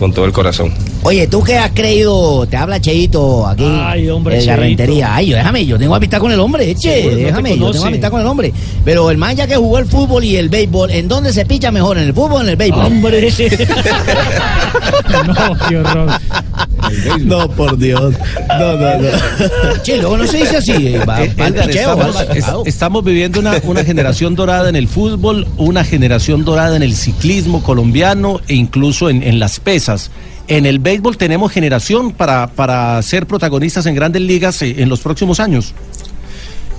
con 0.00 0.12
todo 0.14 0.24
el 0.24 0.32
corazón. 0.32 0.72
Oye, 1.02 1.26
¿tú 1.26 1.42
qué 1.44 1.58
has 1.58 1.70
creído? 1.72 2.46
Te 2.46 2.56
habla 2.56 2.80
Cheito 2.80 3.46
aquí. 3.46 3.64
Ay, 3.66 4.08
hombre, 4.08 4.36
de 4.36 4.40
Cheito. 4.40 4.52
Garrentería. 4.56 5.14
Ay, 5.14 5.26
yo, 5.28 5.36
déjame, 5.36 5.66
yo 5.66 5.78
tengo 5.78 5.94
amistad 5.94 6.18
con 6.18 6.32
el 6.32 6.40
hombre, 6.40 6.70
eche, 6.70 7.02
Seguro, 7.02 7.10
no 7.10 7.18
te 7.18 7.24
déjame, 7.26 7.58
yo 7.58 7.70
tengo 7.70 7.84
amistad 7.84 8.10
con 8.10 8.20
el 8.22 8.26
hombre. 8.26 8.52
Pero 8.82 9.10
el 9.10 9.18
man 9.18 9.36
ya 9.36 9.46
que 9.46 9.56
jugó 9.56 9.78
el 9.78 9.84
fútbol 9.84 10.24
y 10.24 10.36
el 10.36 10.48
béisbol, 10.48 10.90
¿en 10.90 11.06
dónde 11.06 11.34
se 11.34 11.44
picha 11.44 11.70
mejor? 11.70 11.98
¿En 11.98 12.04
el 12.04 12.14
fútbol 12.14 12.32
o 12.32 12.40
en 12.40 12.48
el 12.48 12.56
béisbol? 12.56 12.86
Hombre. 12.86 13.30
No, 15.26 15.68
qué 15.68 15.76
horror. 15.76 16.08
No, 17.20 17.48
por 17.50 17.76
Dios. 17.78 18.14
No, 18.48 18.76
no, 18.76 18.98
no. 18.98 19.82
Che, 19.82 19.96
luego 19.98 20.16
no 20.16 20.26
se 20.26 20.38
dice 20.38 20.56
así. 20.58 20.72
eh, 20.72 21.04
va- 21.08 21.22
Eh, 21.24 21.32
Edgar, 21.36 21.66
picheo, 21.66 21.90
estamos, 21.92 22.14
bacalao. 22.14 22.62
es- 22.62 22.74
estamos 22.74 23.04
viviendo 23.04 23.40
una, 23.40 23.60
una 23.64 23.84
generación 23.84 24.34
dorada 24.34 24.68
en 24.68 24.76
el 24.76 24.88
fútbol, 24.88 25.46
una 25.56 25.84
generación 25.84 26.44
dorada 26.44 26.76
en 26.76 26.82
el 26.82 26.94
ciclismo 26.94 27.62
colombiano 27.62 28.40
e 28.48 28.54
incluso 28.54 29.08
en, 29.10 29.22
en 29.22 29.38
las 29.38 29.60
pesas. 29.60 30.10
En 30.48 30.66
el 30.66 30.80
béisbol 30.80 31.16
tenemos 31.16 31.52
generación 31.52 32.10
para, 32.12 32.48
para 32.48 33.00
ser 33.02 33.26
protagonistas 33.26 33.86
en 33.86 33.94
grandes 33.94 34.22
ligas 34.22 34.60
eh, 34.62 34.76
en 34.78 34.88
los 34.88 35.00
próximos 35.00 35.38
años. 35.38 35.74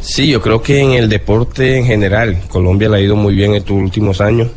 Sí, 0.02 0.28
yo 0.28 0.42
creo 0.42 0.62
que 0.62 0.80
en 0.82 0.92
el 0.94 1.08
deporte 1.08 1.78
en 1.78 1.86
general, 1.86 2.40
Colombia 2.50 2.90
le 2.90 2.98
ha 2.98 3.00
ido 3.02 3.16
muy 3.16 3.36
bien 3.36 3.54
estos 3.54 3.78
últimos 3.78 4.20
años. 4.20 4.48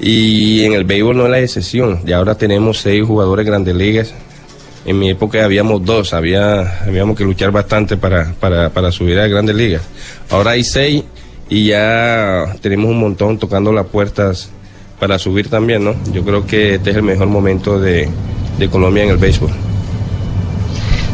Y 0.00 0.62
en 0.64 0.74
el 0.74 0.84
béisbol 0.84 1.16
no 1.16 1.24
es 1.24 1.30
la 1.30 1.40
excepción. 1.40 2.00
Y 2.06 2.12
ahora 2.12 2.36
tenemos 2.36 2.78
seis 2.78 3.02
jugadores 3.04 3.44
de 3.44 3.50
grandes 3.50 3.74
ligas. 3.74 4.14
En 4.88 4.98
mi 4.98 5.10
época 5.10 5.44
habíamos 5.44 5.84
dos, 5.84 6.14
había, 6.14 6.80
habíamos 6.82 7.14
que 7.14 7.22
luchar 7.22 7.50
bastante 7.50 7.98
para, 7.98 8.32
para, 8.40 8.70
para 8.70 8.90
subir 8.90 9.18
a 9.18 9.28
grandes 9.28 9.54
ligas. 9.54 9.82
Ahora 10.30 10.52
hay 10.52 10.64
seis 10.64 11.04
y 11.50 11.66
ya 11.66 12.56
tenemos 12.62 12.86
un 12.86 12.98
montón 12.98 13.38
tocando 13.38 13.70
las 13.70 13.84
puertas 13.84 14.48
para 14.98 15.18
subir 15.18 15.50
también, 15.50 15.84
¿no? 15.84 15.94
Yo 16.10 16.24
creo 16.24 16.46
que 16.46 16.76
este 16.76 16.92
es 16.92 16.96
el 16.96 17.02
mejor 17.02 17.26
momento 17.26 17.78
de, 17.78 18.08
de 18.58 18.68
Colombia 18.70 19.04
en 19.04 19.10
el 19.10 19.18
béisbol. 19.18 19.50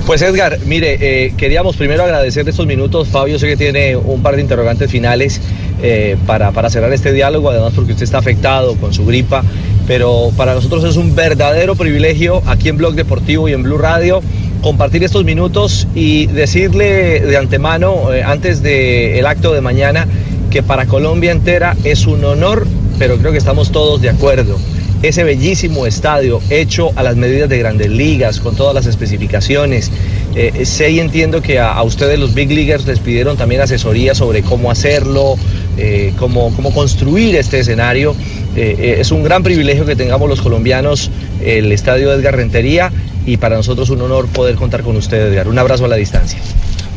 Pues 0.06 0.22
Edgar, 0.22 0.56
mire, 0.66 0.98
eh, 1.00 1.34
queríamos 1.36 1.74
primero 1.74 2.04
agradecer 2.04 2.48
estos 2.48 2.66
minutos. 2.68 3.08
Fabio 3.08 3.40
sé 3.40 3.48
que 3.48 3.56
tiene 3.56 3.96
un 3.96 4.22
par 4.22 4.36
de 4.36 4.42
interrogantes 4.42 4.88
finales 4.88 5.40
eh, 5.82 6.16
para, 6.28 6.52
para 6.52 6.70
cerrar 6.70 6.92
este 6.92 7.12
diálogo, 7.12 7.50
además 7.50 7.72
porque 7.74 7.90
usted 7.90 8.04
está 8.04 8.18
afectado 8.18 8.76
con 8.76 8.94
su 8.94 9.04
gripa 9.04 9.42
pero 9.86 10.30
para 10.36 10.54
nosotros 10.54 10.84
es 10.84 10.96
un 10.96 11.14
verdadero 11.14 11.74
privilegio 11.74 12.42
aquí 12.46 12.68
en 12.68 12.76
Blog 12.76 12.94
Deportivo 12.94 13.48
y 13.48 13.52
en 13.52 13.62
Blue 13.62 13.78
Radio 13.78 14.22
compartir 14.62 15.04
estos 15.04 15.24
minutos 15.24 15.86
y 15.94 16.26
decirle 16.26 17.20
de 17.20 17.36
antemano, 17.36 18.14
eh, 18.14 18.22
antes 18.22 18.62
del 18.62 19.26
acto 19.26 19.52
de 19.52 19.60
mañana, 19.60 20.06
que 20.50 20.62
para 20.62 20.86
Colombia 20.86 21.32
entera 21.32 21.76
es 21.84 22.06
un 22.06 22.24
honor, 22.24 22.66
pero 22.98 23.18
creo 23.18 23.32
que 23.32 23.38
estamos 23.38 23.72
todos 23.72 24.00
de 24.00 24.08
acuerdo. 24.08 24.56
Ese 25.04 25.22
bellísimo 25.22 25.84
estadio 25.84 26.40
hecho 26.48 26.90
a 26.96 27.02
las 27.02 27.14
medidas 27.14 27.50
de 27.50 27.58
grandes 27.58 27.90
ligas, 27.90 28.40
con 28.40 28.56
todas 28.56 28.74
las 28.74 28.86
especificaciones. 28.86 29.90
Eh, 30.34 30.64
sé 30.64 30.92
y 30.92 30.98
entiendo 30.98 31.42
que 31.42 31.58
a, 31.58 31.82
ustedes 31.82 32.18
los 32.18 32.32
Big 32.32 32.50
Leaguers 32.50 32.86
les 32.86 33.00
pidieron 33.00 33.36
también 33.36 33.60
asesoría 33.60 34.14
sobre 34.14 34.40
cómo 34.40 34.70
hacerlo, 34.70 35.36
eh, 35.76 36.14
cómo, 36.18 36.56
cómo 36.56 36.72
construir 36.72 37.36
este 37.36 37.58
escenario. 37.58 38.16
Eh, 38.56 38.76
eh, 38.78 38.96
es 39.00 39.10
un 39.10 39.22
gran 39.22 39.42
privilegio 39.42 39.84
que 39.84 39.94
tengamos 39.94 40.26
los 40.26 40.40
colombianos 40.40 41.10
el 41.44 41.70
estadio 41.70 42.10
Edgar 42.10 42.36
Rentería 42.36 42.90
y 43.26 43.36
para 43.36 43.56
nosotros 43.56 43.90
un 43.90 44.00
honor 44.00 44.26
poder 44.28 44.54
contar 44.54 44.84
con 44.84 44.96
ustedes, 44.96 45.30
Edgar. 45.30 45.48
Un 45.48 45.58
abrazo 45.58 45.84
a 45.84 45.88
la 45.88 45.96
distancia. 45.96 46.38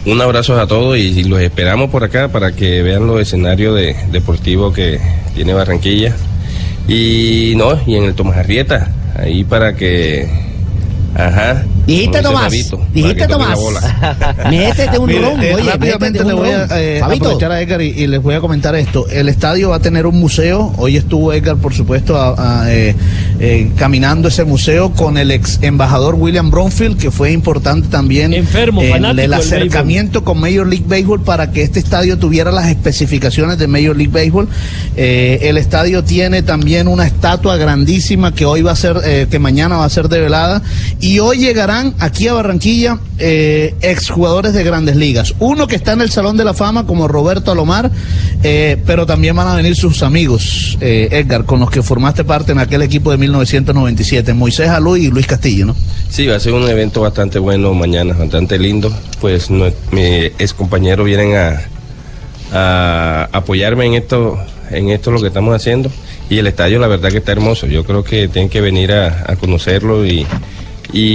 Un 0.05 0.21
abrazo 0.21 0.57
a 0.57 0.65
todos 0.65 0.97
y, 0.97 1.01
y 1.01 1.23
los 1.25 1.41
esperamos 1.41 1.89
por 1.89 2.05
acá 2.05 2.29
para 2.29 2.53
que 2.53 2.81
vean 2.83 3.05
los 3.05 3.19
escenarios 3.19 3.75
de, 3.75 3.97
deportivos 4.13 4.73
que 4.73 4.97
tiene 5.35 5.53
Barranquilla. 5.53 6.15
Y 6.87 7.53
no, 7.57 7.77
y 7.85 7.95
en 7.95 8.03
el 8.05 8.13
Tomás 8.13 8.37
Arrieta, 8.37 8.89
ahí 9.17 9.43
para 9.43 9.75
que. 9.75 10.27
Ajá. 11.15 11.63
Dijiste, 11.87 12.21
Tomás, 12.21 12.43
Fabito, 12.43 12.79
dijiste, 12.93 13.27
Tomás. 13.27 13.57
Métete 14.49 14.99
un 14.99 15.09
ron, 15.09 15.41
eh, 15.41 15.55
oye, 15.55 15.71
rápidamente 15.71 16.23
le 16.23 16.33
voy 16.33 16.49
a 16.49 16.67
eh, 16.79 17.01
aprovechar 17.01 17.51
a 17.51 17.61
Edgar 17.61 17.81
y, 17.81 17.87
y 17.87 18.07
les 18.07 18.21
voy 18.21 18.35
a 18.35 18.39
comentar 18.41 18.75
esto. 18.75 19.07
El 19.09 19.29
estadio 19.29 19.69
va 19.69 19.77
a 19.77 19.79
tener 19.79 20.05
un 20.05 20.19
museo. 20.19 20.73
Hoy 20.77 20.97
estuvo 20.97 21.31
Edgar, 21.33 21.55
por 21.57 21.73
supuesto, 21.73 22.15
a- 22.17 22.63
a, 22.63 22.73
eh, 22.73 22.93
eh, 23.39 23.71
caminando 23.75 24.29
ese 24.29 24.45
museo 24.45 24.93
con 24.93 25.15
el 25.15 25.29
ex 25.29 25.59
embajador 25.61 26.15
William 26.15 26.49
Bromfield, 26.49 26.97
que 26.97 27.11
fue 27.11 27.31
importante 27.31 27.87
también 27.87 28.33
Enfermo, 28.33 28.81
en 28.81 28.93
fanático 28.93 29.21
el 29.21 29.33
acercamiento 29.33 30.23
con 30.23 30.39
Major 30.39 30.65
League 30.65 30.85
Baseball 30.87 31.21
para 31.21 31.51
que 31.51 31.61
este 31.61 31.79
estadio 31.79 32.17
tuviera 32.17 32.51
las 32.51 32.67
especificaciones 32.67 33.59
de 33.59 33.67
Major 33.67 33.95
League 33.95 34.11
Baseball. 34.11 34.47
Eh, 34.95 35.39
el 35.43 35.59
estadio 35.59 36.03
tiene 36.03 36.41
también 36.41 36.87
una 36.87 37.05
estatua 37.05 37.57
grandísima 37.57 38.33
que 38.33 38.45
hoy 38.45 38.63
va 38.63 38.71
a 38.71 38.75
ser, 38.75 38.97
eh, 39.05 39.27
que 39.29 39.37
mañana 39.37 39.77
va 39.77 39.85
a 39.85 39.89
ser 39.89 40.09
develada. 40.09 40.63
Y 40.99 41.19
hoy 41.19 41.37
llegarán 41.37 41.93
aquí 41.99 42.27
a 42.27 42.33
Barranquilla 42.33 42.97
exjugadores 43.19 44.53
de 44.53 44.63
grandes 44.63 44.95
ligas. 44.95 45.33
Uno 45.39 45.65
que 45.65 45.75
está 45.75 45.93
en 45.93 46.01
el 46.01 46.11
Salón 46.11 46.37
de 46.37 46.45
la 46.45 46.53
Fama 46.53 46.85
como 46.85 47.07
Roberto 47.07 47.51
Alomar, 47.51 47.89
pero 48.41 49.07
también 49.07 49.35
van 49.35 49.47
a 49.47 49.55
venir 49.55 49.75
sus 49.75 50.03
amigos, 50.03 50.77
Edgar, 50.81 51.45
con 51.45 51.59
los 51.59 51.71
que 51.71 51.81
formaste 51.81 52.23
parte 52.23 52.51
en 52.51 52.59
aquel 52.59 52.83
equipo 52.83 53.09
de 53.09 53.17
1997, 53.27 54.33
Moisés 54.33 54.69
Alú 54.69 54.95
y 54.95 55.07
Luis 55.09 55.27
Castillo, 55.27 55.67
¿no? 55.67 55.75
Sí, 56.09 56.25
va 56.27 56.35
a 56.35 56.39
ser 56.39 56.53
un 56.53 56.67
evento 56.67 57.01
bastante 57.01 57.39
bueno 57.39 57.73
mañana, 57.73 58.13
bastante 58.13 58.57
lindo. 58.57 58.91
Pues 59.19 59.49
no, 59.49 59.65
mis 59.91 60.31
ex 60.39 60.53
compañeros 60.53 61.05
vienen 61.05 61.35
a, 61.35 63.27
apoyarme 63.33 63.85
en 63.85 63.93
esto, 63.95 64.39
en 64.71 64.89
esto 64.89 65.11
lo 65.11 65.19
que 65.19 65.27
estamos 65.27 65.53
haciendo. 65.55 65.91
Y 66.29 66.37
el 66.37 66.47
estadio, 66.47 66.79
la 66.79 66.87
verdad 66.87 67.09
que 67.09 67.17
está 67.17 67.33
hermoso. 67.33 67.67
Yo 67.67 67.83
creo 67.83 68.03
que 68.03 68.27
tienen 68.29 68.49
que 68.49 68.61
venir 68.61 68.93
a, 68.93 69.35
conocerlo 69.35 70.05
y, 70.05 70.25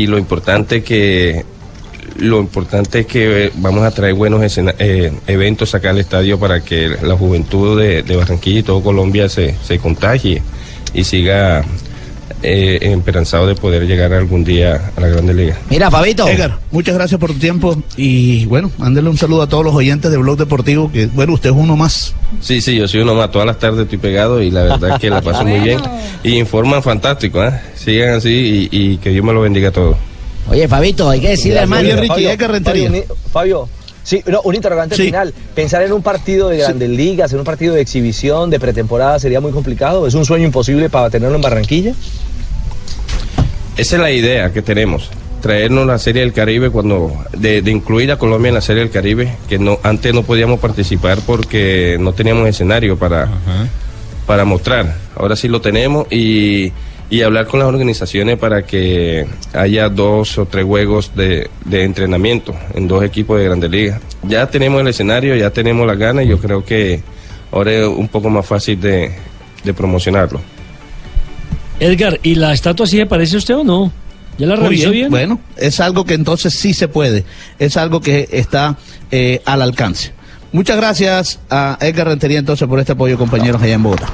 lo 0.07 0.19
importante 0.19 0.83
que 0.83 1.45
lo 2.19 2.41
importante 2.41 3.01
es 3.01 3.07
que 3.07 3.47
eh, 3.47 3.53
vamos 3.55 3.85
a 3.85 3.91
traer 3.91 4.13
buenos 4.13 4.43
eh, 4.59 5.13
eventos 5.27 5.75
acá 5.75 5.91
al 5.91 5.99
estadio 5.99 6.39
para 6.39 6.63
que 6.63 6.95
la 7.03 7.17
juventud 7.17 7.81
de, 7.81 8.03
de 8.03 8.17
Barranquilla 8.17 8.59
y 8.59 8.63
todo 8.63 8.83
Colombia 8.83 9.31
se, 9.31 9.55
se 9.65 9.79
contagie 9.79 10.43
y 10.93 11.05
siga 11.05 11.65
eh, 12.43 12.79
esperanzado 12.83 13.47
de 13.47 13.55
poder 13.55 13.87
llegar 13.87 14.13
algún 14.13 14.45
día 14.45 14.91
a 14.97 15.01
la 15.01 15.09
Grande 15.09 15.35
Liga. 15.35 15.59
Mira, 15.71 15.91
Fabito. 15.91 16.27
Edgar, 16.29 16.59
muchas 16.71 16.95
gracias 16.95 17.19
por 17.21 17.33
tu 17.33 17.39
tiempo 17.39 17.77
y 17.97 18.45
bueno, 18.47 18.71
mándele 18.79 19.09
un 19.09 19.17
saludo 19.17 19.43
a 19.43 19.49
todos 19.49 19.65
los 19.65 19.75
oyentes 19.75 20.11
de 20.11 20.17
Blog 20.17 20.37
Deportivo, 20.39 20.91
que 20.91 21.07
bueno, 21.07 21.35
usted 21.35 21.51
es 21.51 21.57
uno 21.57 21.77
más. 21.77 22.15
Sí, 22.41 22.61
sí, 22.61 22.77
yo 22.77 22.89
soy 22.89 23.01
uno 23.01 23.15
más. 23.15 23.31
Todas 23.31 23.47
las 23.47 23.59
tardes 23.59 23.81
estoy 23.85 23.99
pegado 23.99 24.43
y 24.43 24.51
la 24.51 24.63
verdad 24.65 24.91
es 24.95 24.99
que 25.01 25.11
la 25.11 25.21
paso 25.23 25.45
muy 25.45 25.61
bien. 25.61 25.81
Y 26.23 26.39
informan 26.39 26.83
fantástico, 26.83 27.43
¿eh? 27.45 27.53
Sigan 27.75 28.15
así 28.15 28.69
y, 28.71 28.77
y 28.93 28.97
que 28.99 29.11
Dios 29.11 29.25
me 29.25 29.33
lo 29.33 29.41
bendiga 29.43 29.69
a 29.69 29.73
todos. 29.73 29.97
Oye, 30.49 30.67
Fabito, 30.69 31.09
hay 31.09 31.21
que 31.21 31.29
decirle, 31.31 31.61
hermano. 31.61 31.89
Fabio, 32.07 32.31
Fabio, 32.37 33.05
Fabio, 33.33 33.69
sí, 34.03 34.23
no, 34.27 34.41
un 34.43 34.55
interrogante 34.57 34.97
Sí. 34.97 35.05
final. 35.05 35.33
Pensar 35.55 35.83
en 35.83 35.93
un 35.93 36.03
partido 36.03 36.49
de 36.49 36.59
grandes 36.59 36.91
ligas, 36.91 37.33
en 37.33 37.39
un 37.39 37.45
partido 37.45 37.75
de 37.75 37.81
exhibición, 37.81 38.51
de 38.51 38.59
pretemporada, 38.59 39.19
sería 39.21 39.41
muy 39.41 39.53
complicado. 39.53 40.07
¿Es 40.07 40.15
un 40.15 40.25
sueño 40.25 40.45
imposible 40.47 40.91
para 40.91 41.11
tenerlo 41.11 41.37
en 41.37 41.43
Barranquilla? 41.43 41.95
Esa 43.77 43.97
es 43.97 44.03
la 44.03 44.11
idea 44.11 44.53
que 44.53 44.63
tenemos. 44.63 45.11
Traernos 45.41 45.87
la 45.87 45.99
Serie 45.99 46.23
del 46.23 46.33
Caribe 46.33 46.71
cuando 46.71 47.13
de, 47.37 47.63
de 47.63 47.71
incluir 47.71 48.13
a 48.13 48.17
Colombia 48.17 48.51
en 48.51 48.55
la 48.55 48.61
Serie 48.61 48.83
del 48.83 48.93
Caribe, 48.93 49.35
que 49.49 49.59
no 49.59 49.81
antes 49.83 50.15
no 50.15 50.23
podíamos 50.23 50.61
participar 50.61 51.19
porque 51.27 51.97
no 51.99 52.13
teníamos 52.13 52.49
escenario 52.49 52.97
para, 52.97 53.29
para 54.27 54.45
mostrar. 54.45 54.95
Ahora 55.17 55.35
sí 55.35 55.49
lo 55.49 55.61
tenemos 55.61 56.07
y, 56.13 56.73
y 57.11 57.23
hablar 57.23 57.47
con 57.47 57.59
las 57.59 57.69
organizaciones 57.69 58.39
para 58.39 58.63
que 58.63 59.27
haya 59.53 59.89
dos 59.89 60.39
o 60.39 60.47
tres 60.47 60.65
juegos 60.65 61.13
de, 61.17 61.51
de 61.65 61.83
entrenamiento 61.83 62.55
en 62.75 62.87
dos 62.87 63.03
equipos 63.03 63.39
de 63.39 63.45
Grandes 63.47 63.71
Ligas. 63.71 64.01
Ya 64.23 64.47
tenemos 64.49 64.81
el 64.81 64.89
escenario, 64.89 65.35
ya 65.35 65.51
tenemos 65.51 65.87
las 65.89 65.99
ganas 65.99 66.25
y 66.25 66.29
yo 66.29 66.39
creo 66.39 66.65
que 66.65 67.01
ahora 67.51 67.73
es 67.73 67.87
un 67.87 68.07
poco 68.07 68.31
más 68.31 68.47
fácil 68.47 68.81
de, 68.81 69.13
de 69.65 69.75
promocionarlo. 69.75 70.41
Edgar, 71.81 72.21
¿y 72.23 72.35
la 72.35 72.53
estatua 72.53 72.87
sí 72.87 72.97
le 72.97 73.07
parece 73.07 73.37
a 73.37 73.39
usted 73.39 73.57
o 73.57 73.65
no? 73.65 73.93
¿Ya 74.39 74.47
la 74.47 74.57
revisó 74.57 74.91
bien? 74.91 75.11
Bueno, 75.11 75.41
es 75.57 75.81
algo 75.81 76.05
que 76.05 76.15
entonces 76.15 76.55
sí 76.55 76.75
se 76.75 76.89
puede, 76.89 77.25
es 77.59 77.77
algo 77.77 78.01
que 78.01 78.29
está 78.33 78.77
eh, 79.11 79.43
al 79.45 79.63
alcance. 79.63 80.13
Muchas 80.53 80.77
gracias 80.77 81.41
a 81.49 81.79
Edgar 81.81 82.09
Rentería 82.09 82.39
entonces 82.39 82.69
por 82.69 82.79
este 82.79 82.93
apoyo, 82.93 83.19
compañeros, 83.19 83.63
allá 83.63 83.75
en 83.75 83.83
Bogotá. 83.83 84.09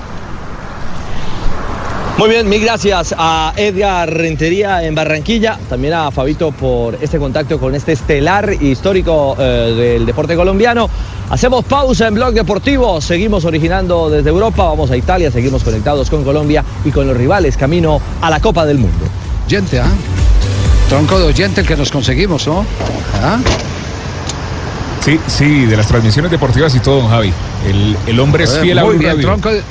Muy 2.19 2.31
bien, 2.31 2.49
mil 2.49 2.61
gracias 2.61 3.15
a 3.17 3.53
Edgar 3.57 4.13
Rentería 4.13 4.83
en 4.83 4.93
Barranquilla, 4.93 5.57
también 5.69 5.95
a 5.95 6.11
Fabito 6.11 6.51
por 6.51 6.99
este 7.01 7.17
contacto 7.17 7.61
con 7.61 7.77
este 7.77 7.93
estelar 7.93 8.53
histórico 8.61 9.37
eh, 9.39 9.73
del 9.77 10.05
deporte 10.05 10.35
colombiano. 10.35 10.91
Hacemos 11.31 11.65
pausa 11.65 12.09
en 12.09 12.15
Blog 12.15 12.35
Deportivo, 12.35 13.01
seguimos 13.01 13.45
originando 13.45 14.11
desde 14.11 14.31
Europa, 14.31 14.65
vamos 14.65 14.91
a 14.91 14.97
Italia, 14.97 15.31
seguimos 15.31 15.63
conectados 15.63 16.11
con 16.11 16.25
Colombia 16.25 16.65
y 16.85 16.91
con 16.91 17.07
los 17.07 17.17
rivales 17.17 17.57
camino 17.57 18.01
a 18.21 18.29
la 18.31 18.41
Copa 18.41 18.67
del 18.67 18.79
Mundo. 18.79 19.07
Oyente, 19.47 19.79
¿ah? 19.79 19.87
Tronco 20.89 21.21
de 21.21 21.25
oyente 21.27 21.61
el 21.61 21.69
que 21.69 21.77
nos 21.77 21.93
conseguimos, 21.93 22.49
¿no? 22.49 22.65
¿Ah? 23.23 23.39
Sí, 25.05 25.21
sí, 25.29 25.67
de 25.67 25.77
las 25.77 25.87
transmisiones 25.87 26.33
deportivas 26.33 26.75
y 26.75 26.81
todo, 26.81 27.03
don 27.03 27.11
Javi. 27.11 27.33
El, 27.65 27.97
el 28.09 28.19
hombre 28.19 28.43
es 28.43 28.59
fiel 28.59 28.77
a 28.79 28.83
Muy 28.83 28.95
Blue 28.95 28.99
bien, 28.99 29.13
Radio. 29.13 29.29
tronco 29.29 29.51
de, 29.51 29.63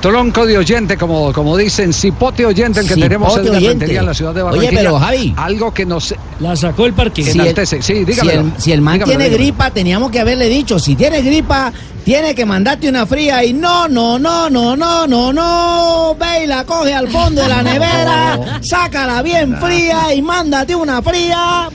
tronco 0.00 0.46
de 0.46 0.56
oyente, 0.58 0.96
como, 0.96 1.32
como 1.32 1.56
dicen, 1.56 1.92
cipote 1.92 2.46
oyente 2.46 2.80
el 2.80 2.86
que 2.88 2.94
Cipote 2.94 3.08
tenemos 3.08 3.36
en 3.36 3.44
la 3.44 3.50
oyente. 3.52 3.68
rentería 3.68 4.00
en 4.00 4.06
la 4.06 4.14
ciudad 4.14 4.34
de 4.34 4.42
Oye, 4.42 4.56
Barranquilla. 4.56 4.80
pero, 4.80 4.98
Javi. 4.98 5.34
Algo 5.36 5.74
que 5.74 5.84
nos 5.86 6.14
La 6.40 6.56
sacó 6.56 6.86
el 6.86 6.92
parque. 6.94 7.22
Si 7.22 7.38
el, 7.38 7.66
si 7.66 7.74
el- 7.76 8.52
si 8.58 8.72
el 8.72 8.80
man 8.80 8.94
Dígamelo, 8.94 9.04
tiene 9.04 9.24
dígamelo. 9.24 9.36
gripa, 9.36 9.70
teníamos 9.70 10.10
que 10.10 10.20
haberle 10.20 10.48
dicho, 10.48 10.78
si 10.78 10.94
tiene 10.96 11.20
gripa, 11.22 11.72
tiene 12.04 12.34
que 12.34 12.46
mandarte 12.46 12.88
una 12.88 13.04
fría 13.06 13.44
y 13.44 13.52
no, 13.52 13.86
no, 13.88 14.18
no, 14.18 14.48
no, 14.48 14.74
no, 14.76 15.06
no, 15.06 15.32
no, 15.32 16.16
ve 16.18 16.44
y 16.44 16.46
la 16.46 16.64
coge 16.64 16.94
al 16.94 17.08
fondo 17.08 17.42
de 17.42 17.48
la 17.48 17.62
nevera, 17.62 18.38
sácala 18.62 19.22
bien 19.22 19.56
fría 19.60 20.14
y 20.14 20.22
mándate 20.22 20.74
una 20.74 21.02
fría. 21.02 21.68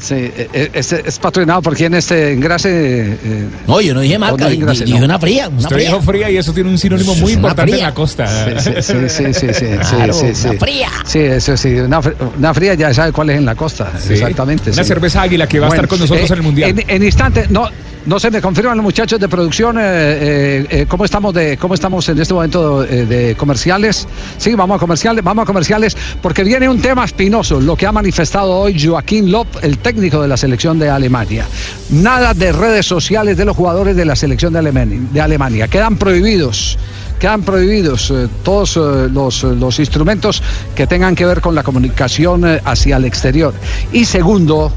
Sí, 0.00 0.14
eh, 0.14 0.48
eh, 0.52 0.70
este 0.74 1.02
es 1.06 1.18
patrocinado 1.18 1.60
por 1.60 1.74
quien 1.76 1.92
este 1.94 2.32
engrase. 2.32 2.68
eh, 2.70 3.48
No, 3.66 3.80
yo 3.80 3.94
no 3.94 4.00
dije 4.00 4.16
marca, 4.18 4.44
no 4.44 4.50
engrase, 4.50 4.84
dije 4.84 4.98
no. 4.98 5.04
una 5.06 5.18
fría, 5.18 5.48
una 5.48 5.58
Usted 5.58 5.74
fría. 5.74 5.88
dijo 5.88 6.02
fría 6.02 6.30
y 6.30 6.36
eso 6.36 6.52
tiene 6.52 6.70
un 6.70 6.78
sinónimo 6.78 7.14
muy 7.16 7.32
Una 7.32 7.40
importante 7.40 7.74
en 7.74 7.82
la 7.82 7.94
costa. 7.94 8.60
Sí, 8.60 8.70
sí, 8.76 8.92
sí, 9.08 9.08
sí, 9.08 9.34
sí, 9.34 9.46
sí, 9.54 9.66
Claro, 9.90 10.12
sí, 10.12 10.26
sí, 10.34 10.42
una 10.44 10.52
sí. 10.52 10.58
fría. 10.58 10.88
Sí, 11.04 11.18
eso 11.18 11.56
sí, 11.56 11.74
una, 11.74 12.00
fr- 12.00 12.14
una 12.38 12.54
fría 12.54 12.74
ya 12.74 12.94
sabe 12.94 13.10
cuál 13.12 13.30
es 13.30 13.38
en 13.38 13.44
la 13.44 13.54
costa, 13.56 13.92
Sí. 13.98 14.12
exactamente. 14.12 14.70
Una 14.70 14.82
sí. 14.84 14.88
cerveza 14.88 15.22
águila 15.22 15.46
que 15.48 15.58
va 15.58 15.66
a 15.66 15.70
estar 15.70 15.88
con 15.88 15.98
nosotros 15.98 16.30
eh, 16.30 16.32
en 16.32 16.38
el 16.38 16.42
Mundial. 16.44 16.70
En, 16.70 16.84
en 16.88 17.02
instante, 17.02 17.46
no, 17.50 17.68
no 18.06 18.18
se 18.18 18.30
me 18.30 18.40
confirman 18.40 18.76
los 18.76 18.84
muchachos 18.84 19.20
de 19.20 19.28
producción 19.28 19.78
eh, 19.78 19.82
eh, 19.82 20.66
eh, 20.70 20.86
cómo 20.88 21.04
estamos 21.04 21.34
de 21.34 21.56
cómo 21.56 21.74
estamos 21.74 22.08
en 22.08 22.18
este 22.18 22.34
momento 22.34 22.82
de 22.82 23.34
comerciales. 23.36 24.06
Sí, 24.38 24.54
vamos 24.54 24.76
a 24.76 24.80
comerciales, 24.80 25.22
vamos 25.22 25.42
a 25.42 25.46
comerciales 25.46 25.96
porque 26.22 26.44
viene 26.44 26.68
un 26.68 26.80
tema 26.80 27.04
espinoso, 27.04 27.60
lo 27.60 27.76
que 27.76 27.86
ha 27.86 27.92
manifestado 27.92 28.52
hoy 28.52 28.80
Joaquín 28.82 29.30
Lop, 29.30 29.46
el 29.62 29.78
técnico 29.78 30.22
de 30.22 30.28
la 30.28 30.36
selección 30.36 30.78
de 30.78 30.88
Alemania. 30.88 31.46
Nada 31.90 32.34
de 32.34 32.52
redes 32.52 32.86
sociales 32.86 33.36
de 33.36 33.44
los 33.44 33.56
jugadores 33.56 33.96
de 33.96 34.04
la 34.04 34.16
selección 34.16 34.52
de 34.52 35.20
Alemania, 35.20 35.68
quedan 35.68 35.96
prohibidos 35.96 36.78
quedan 37.18 37.42
prohibidos 37.42 38.14
todos 38.44 38.76
los, 39.10 39.78
instrumentos 39.80 40.40
que 40.76 40.86
tengan 40.86 41.16
que 41.16 41.26
ver 41.26 41.40
con 41.40 41.54
la 41.54 41.64
comunicación 41.64 42.44
hacia 42.64 42.96
el 42.96 43.04
exterior. 43.04 43.52
Y 43.92 44.04
segundo, 44.04 44.72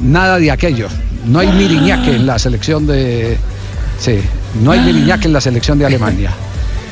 nada 0.00 0.38
de 0.38 0.52
aquello. 0.52 0.88
No 1.26 1.40
hay 1.40 1.48
miriñaque 1.48 2.14
en 2.14 2.26
la 2.26 2.38
selección 2.38 2.86
de. 2.86 3.36
Sí, 3.98 4.20
no 4.62 4.72
hay 4.72 4.80
miriñaque 4.80 5.26
en 5.26 5.32
la 5.32 5.40
selección 5.40 5.78
de 5.78 5.86
Alemania. 5.86 6.30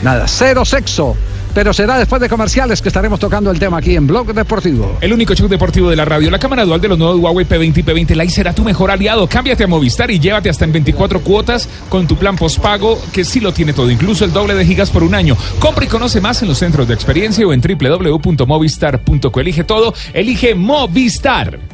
Nada, 0.03 0.27
cero 0.27 0.65
sexo. 0.65 1.17
Pero 1.55 1.73
será 1.73 1.99
después 1.99 2.21
de 2.21 2.29
comerciales 2.29 2.83
que 2.83 2.89
estaremos 2.89 3.21
tocando 3.21 3.49
el 3.53 3.61
tema 3.61 3.79
aquí 3.79 3.95
en 3.95 4.09
Blog 4.09 4.35
Deportivo. 4.35 4.99
El 5.01 5.13
único 5.13 5.35
show 5.35 5.47
deportivo 5.47 5.89
de 5.89 5.95
la 5.95 6.05
radio, 6.05 6.29
la 6.29 6.41
cámara 6.41 6.65
dual 6.65 6.81
de 6.81 6.89
los 6.89 6.99
nuevos 6.99 7.21
Huawei 7.21 7.47
P20 7.47 7.79
y 7.79 7.83
P20 7.85 8.17
Lite 8.17 8.31
será 8.31 8.53
tu 8.53 8.65
mejor 8.65 8.91
aliado. 8.91 9.29
Cámbiate 9.29 9.63
a 9.63 9.69
Movistar 9.69 10.11
y 10.11 10.19
llévate 10.19 10.51
hasta 10.51 10.65
en 10.65 10.73
24 10.73 11.21
cuotas 11.21 11.69
con 11.89 12.09
tu 12.09 12.17
plan 12.17 12.35
postpago 12.35 13.01
que 13.13 13.25
sí 13.25 13.39
lo 13.39 13.53
tiene 13.53 13.73
todo, 13.73 13.89
incluso 13.89 14.25
el 14.25 14.33
doble 14.33 14.55
de 14.55 14.67
gigas 14.67 14.91
por 14.91 15.05
un 15.05 15.15
año. 15.15 15.37
Compra 15.61 15.85
y 15.85 15.89
conoce 15.89 16.21
más 16.21 16.43
en 16.43 16.49
los 16.49 16.59
centros 16.59 16.89
de 16.89 16.95
experiencia 16.95 17.47
o 17.47 17.53
en 17.53 17.61
www.movistar.co. 17.61 19.41
Elige 19.41 19.63
todo, 19.63 19.95
elige 20.13 20.57
Movistar. 20.57 21.74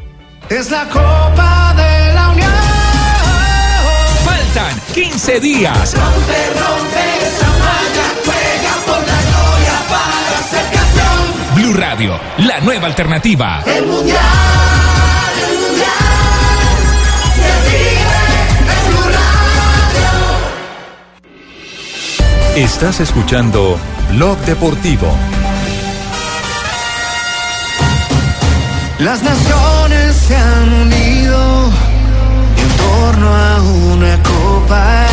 Es 0.50 0.68
la 0.68 0.84
Copa 0.88 1.72
de 1.76 2.12
la 2.12 2.30
Unión. 2.30 2.50
Faltan 4.24 4.80
15 4.92 5.38
días. 5.38 5.94
Rompe, 5.94 6.50
rompe 6.58 7.04
esa 7.22 7.46
malla, 7.46 8.06
juega 8.24 8.74
por 8.84 8.98
la 9.06 9.20
gloria 9.30 9.76
para 9.88 10.42
ser 10.50 10.64
campeón. 10.76 11.54
Blue 11.54 11.74
Radio, 11.74 12.18
la 12.38 12.58
nueva 12.62 12.88
alternativa. 12.88 13.62
El 13.64 13.86
mundial, 13.86 14.18
el 15.48 15.54
mundial, 15.60 15.88
se 17.36 17.52
vive 17.70 18.20
en 18.58 18.82
Blue 18.90 19.08
Radio. 22.56 22.64
Estás 22.64 22.98
escuchando 22.98 23.78
Blog 24.10 24.36
Deportivo. 24.38 25.14
Las 29.00 29.22
naciones 29.22 30.14
se 30.14 30.36
han 30.36 30.72
unido 30.74 31.70
en 32.58 32.76
torno 32.76 33.34
a 33.34 33.62
una 33.94 34.22
copa. 34.22 35.06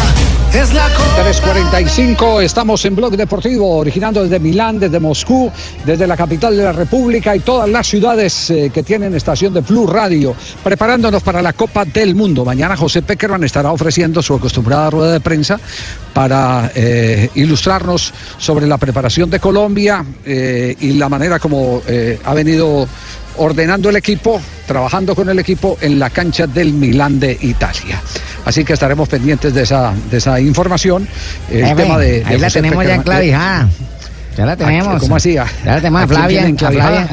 Es 0.54 0.74
la 0.74 0.90
copa. 0.90 1.08
3.45, 1.24 2.44
estamos 2.44 2.84
en 2.84 2.98
Blog 2.98 3.16
Deportivo, 3.16 3.78
originando 3.78 4.24
desde 4.24 4.40
Milán, 4.40 4.78
desde 4.78 5.00
Moscú, 5.00 5.50
desde 5.86 6.06
la 6.06 6.18
capital 6.18 6.58
de 6.58 6.64
la 6.64 6.74
República 6.74 7.34
y 7.34 7.40
todas 7.40 7.70
las 7.70 7.88
ciudades 7.88 8.50
eh, 8.50 8.72
que 8.74 8.84
tienen 8.84 9.16
estación 9.16 9.54
de 9.54 9.62
Blue 9.62 9.88
Radio, 9.88 10.36
preparándonos 10.62 11.24
para 11.24 11.42
la 11.42 11.54
Copa 11.54 11.86
del 11.86 12.14
Mundo. 12.14 12.44
Mañana 12.44 12.76
José 12.76 13.04
Peckerman 13.04 13.46
estará 13.46 13.72
ofreciendo 13.72 14.22
su 14.22 14.34
acostumbrada 14.34 14.90
rueda 14.90 15.14
de 15.14 15.22
prensa 15.22 15.58
para 16.14 16.72
eh, 16.76 17.30
ilustrarnos 17.36 18.14
sobre 18.38 18.68
la 18.68 18.78
preparación 18.78 19.30
de 19.30 19.40
Colombia 19.40 20.04
eh, 20.26 20.76
y 20.78 20.92
la 20.94 21.08
manera 21.08 21.40
como 21.40 21.82
ha 22.26 22.34
venido 22.34 22.88
ordenando 23.38 23.90
el 23.90 23.96
equipo, 23.96 24.42
trabajando 24.66 25.16
con 25.16 25.30
el 25.30 25.40
equipo 25.40 25.78
en 25.82 25.98
la 26.00 26.10
cancha 26.10 26.48
del 26.48 26.74
Milán 26.74 27.20
de 27.20 27.38
Italia. 27.42 28.02
Así 28.46 28.64
que 28.64 28.74
estaremos 28.74 29.10
pendientes 29.10 29.54
de 29.54 29.64
esa, 29.64 29.94
de 30.10 30.18
esa 30.18 30.40
información. 30.40 31.08
El 31.52 31.66
Jefe, 31.66 31.82
tema 31.84 31.98
de, 31.98 32.24
de 32.24 32.26
ahí 32.26 32.40
la 32.40 32.50
tenemos 32.50 32.76
ya 32.78 32.80
Peckerman. 32.82 33.00
enclavijada. 33.00 33.70
Ya 34.38 34.46
la 34.46 34.56
tenemos. 34.56 35.00
¿cómo 35.02 35.16
así? 35.16 35.34
Ya 35.34 35.46
la 35.66 35.76
tenemos 35.78 36.04
¿A 36.04 36.08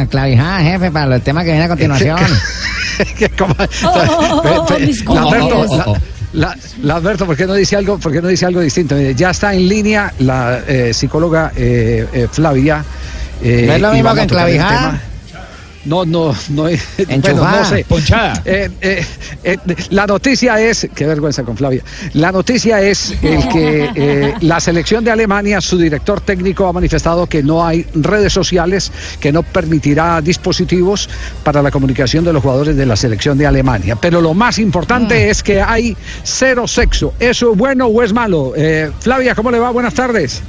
Flavia, 0.07 0.57
a 0.57 0.61
jefe, 0.63 0.91
para 0.91 1.17
el 1.17 1.23
tema 1.23 1.43
que 1.43 1.51
viene 1.51 1.65
a 1.65 1.69
continuación. 1.69 2.19
La 6.35 6.55
la- 6.83 6.97
Alberto, 6.97 7.27
¿por 7.27 7.37
qué 7.37 7.47
no 7.47 7.55
dice 7.55 7.77
algo, 7.77 7.99
por 7.99 8.13
qué 8.13 8.21
no 8.21 8.29
dice 8.29 8.45
algo 8.47 8.61
distinto? 8.61 8.95
Mire, 8.97 9.15
Ya 9.15 9.31
está 9.31 9.55
en 9.55 9.69
línea 9.69 10.13
la 10.19 10.61
eh, 10.67 10.93
psicóloga 10.93 11.53
eh, 11.57 12.07
eh, 12.13 12.29
Flavia. 12.31 12.85
eh, 13.43 13.65
¿No 13.69 13.73
es 13.75 13.81
lo 13.81 13.93
mismo 13.93 14.15
que 14.15 14.23
enclavijada? 14.23 15.01
No, 15.85 16.05
no, 16.05 16.35
no. 16.51 16.63
bueno, 17.09 17.51
no 17.51 17.65
sé. 17.65 17.85
Ponchada. 17.87 18.43
Eh, 18.45 18.71
eh, 18.81 19.07
eh, 19.43 19.59
la 19.91 20.07
noticia 20.07 20.61
es, 20.61 20.89
qué 20.95 21.07
vergüenza 21.07 21.43
con 21.43 21.57
Flavia, 21.57 21.83
la 22.15 22.33
noticia 22.33 22.81
es 22.81 23.15
el 23.23 23.49
que 23.49 23.91
eh, 23.95 24.35
la 24.41 24.61
selección 24.61 25.05
de 25.05 25.11
Alemania, 25.11 25.61
su 25.61 25.77
director 25.77 26.21
técnico 26.21 26.67
ha 26.67 26.73
manifestado 26.73 27.27
que 27.27 27.43
no 27.43 27.65
hay 27.65 27.87
redes 27.95 28.33
sociales, 28.33 28.91
que 29.21 29.33
no 29.33 29.43
permitirá 29.43 30.21
dispositivos 30.21 31.09
para 31.43 31.63
la 31.63 31.71
comunicación 31.71 32.25
de 32.25 32.33
los 32.33 32.43
jugadores 32.43 32.77
de 32.77 32.87
la 32.87 32.97
selección 32.97 33.37
de 33.37 33.47
Alemania. 33.47 33.97
Pero 33.97 34.21
lo 34.21 34.35
más 34.35 34.59
importante 34.59 35.29
es 35.29 35.43
que 35.43 35.61
hay 35.61 35.97
cero 36.23 36.67
sexo. 36.67 37.15
¿Eso 37.21 37.53
es 37.53 37.59
bueno 37.59 37.87
o 37.87 38.03
es 38.03 38.13
malo? 38.13 38.53
Eh, 38.57 38.91
Flavia, 39.01 39.35
¿cómo 39.35 39.51
le 39.51 39.59
va? 39.59 39.71
Buenas 39.71 39.95
tardes. 39.95 40.43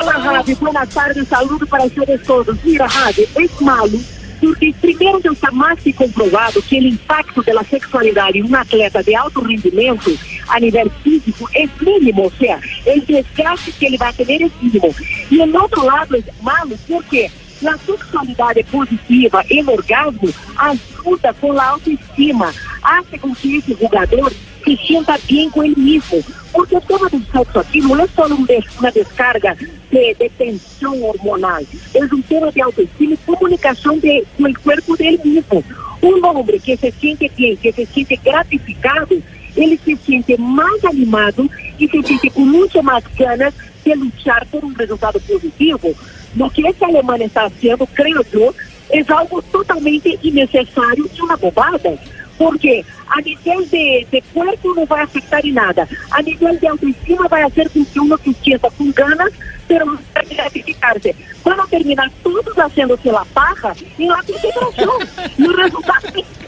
Olá, 0.00 0.12
Rabi. 0.12 0.54
Boa 0.54 0.86
tarde, 0.86 1.24
saludo 1.24 1.66
para 1.66 1.84
vocês 1.84 2.20
todos. 2.24 2.56
Mira, 2.62 2.86
Rabi, 2.86 3.28
é 3.34 3.64
malo, 3.64 3.98
porque 4.40 4.74
primeiro 4.80 5.20
já 5.22 5.32
está 5.32 5.50
mais 5.50 5.80
que 5.80 5.92
comprovado 5.92 6.62
que 6.62 6.78
o 6.78 6.86
impacto 6.86 7.42
da 7.42 7.62
sexualidade 7.64 8.38
em 8.38 8.44
um 8.44 8.54
atleta 8.54 9.02
de 9.02 9.14
alto 9.14 9.40
rendimento 9.40 10.18
a 10.48 10.60
nível 10.60 10.90
físico 11.02 11.48
é 11.54 11.68
mínimo, 11.80 12.22
ou 12.22 12.32
seja, 12.32 12.60
o 12.86 13.00
desgaste 13.00 13.72
que 13.72 13.86
ele 13.86 13.98
vai 13.98 14.12
ter 14.12 14.42
é 14.42 14.50
mínimo. 14.62 14.94
E 15.30 15.38
o 15.38 15.60
outro 15.60 15.84
lado 15.84 16.16
é 16.16 16.22
malo 16.42 16.78
porque 16.86 17.30
a 17.66 17.78
sexualidade 17.78 18.62
positiva 18.64 19.44
e 19.50 19.62
o 19.62 19.70
orgasmo 19.70 20.32
ajuda 20.56 21.34
com 21.34 21.52
a 21.58 21.66
autoestima, 21.66 22.54
hace 22.82 23.18
com 23.18 23.34
que 23.34 23.56
esse 23.56 23.76
jogador 23.80 24.32
se 24.76 24.86
sienta 24.86 25.18
bem 25.30 25.48
com 25.48 25.64
ele 25.64 25.74
mesmo. 25.76 26.22
Porque 26.52 26.76
o 26.76 26.80
tema 26.80 27.08
do 27.08 27.20
sexo 27.30 27.58
aqui 27.58 27.80
não 27.80 27.98
é 27.98 28.06
só 28.08 28.26
um 28.26 28.46
uma 28.78 28.92
descarga 28.92 29.56
de, 29.90 30.14
de 30.14 30.28
tensão 30.30 31.02
hormonal, 31.02 31.62
é 31.94 32.04
um 32.04 32.22
tema 32.22 32.52
de 32.52 32.60
autoestima 32.60 33.14
e 33.14 33.16
comunicação 33.18 33.98
de, 33.98 34.24
com 34.36 34.44
o 34.44 34.60
corpo 34.60 34.96
dele 34.96 35.20
mesmo. 35.24 35.64
Um 36.02 36.26
homem 36.26 36.60
que 36.60 36.76
se 36.76 36.92
sente 37.00 37.30
bem, 37.36 37.56
que 37.56 37.72
se 37.72 37.86
sente 37.86 38.16
gratificado, 38.16 39.22
ele 39.56 39.78
se 39.84 39.96
sente 39.96 40.38
mais 40.38 40.84
animado 40.84 41.50
e 41.78 41.88
se 41.88 42.02
sente 42.02 42.30
com 42.30 42.42
muito 42.42 42.82
mais 42.82 43.04
ganas 43.16 43.54
de 43.84 43.94
lutar 43.94 44.46
por 44.46 44.64
um 44.64 44.72
resultado 44.74 45.20
positivo. 45.20 45.94
No 46.34 46.50
que 46.50 46.66
essa 46.66 46.86
Alemanha 46.86 47.26
está 47.26 47.48
fazendo, 47.48 47.86
creio 47.88 48.24
eu, 48.32 48.54
é 48.90 49.04
algo 49.12 49.42
totalmente 49.42 50.18
innecessário 50.22 51.10
e 51.14 51.22
uma 51.22 51.36
bobada. 51.36 51.98
Porque 52.36 52.84
a 53.10 53.20
nível 53.20 53.64
de, 53.66 54.06
de 54.10 54.20
corpo 54.32 54.74
não 54.74 54.86
vai 54.86 55.02
afetar 55.02 55.44
em 55.44 55.52
nada. 55.52 55.88
A 56.10 56.22
nível 56.22 56.56
de 56.56 56.66
autoestima 56.66 57.28
vai 57.28 57.50
ser 57.50 57.68
com 57.70 57.84
que 57.84 58.00
uno 58.00 58.18
se 58.18 58.34
sienta 58.42 58.70
com 58.70 58.90
ganas, 58.92 59.32
pero 59.66 59.86
não 59.86 59.98
vai 60.14 60.26
gratificar-se. 60.26 61.14
Van 61.44 61.60
a 61.62 61.66
terminar 61.66 62.10
todos 62.22 62.54
fazendo-se 62.54 63.10
la 63.10 63.24
paja 63.26 63.74
em 63.98 64.08
la 64.08 64.22
concentração. 64.22 64.98
e 65.38 65.48
o 65.48 65.56
resultado 65.56 66.06
é 66.08 66.12
que 66.12 66.38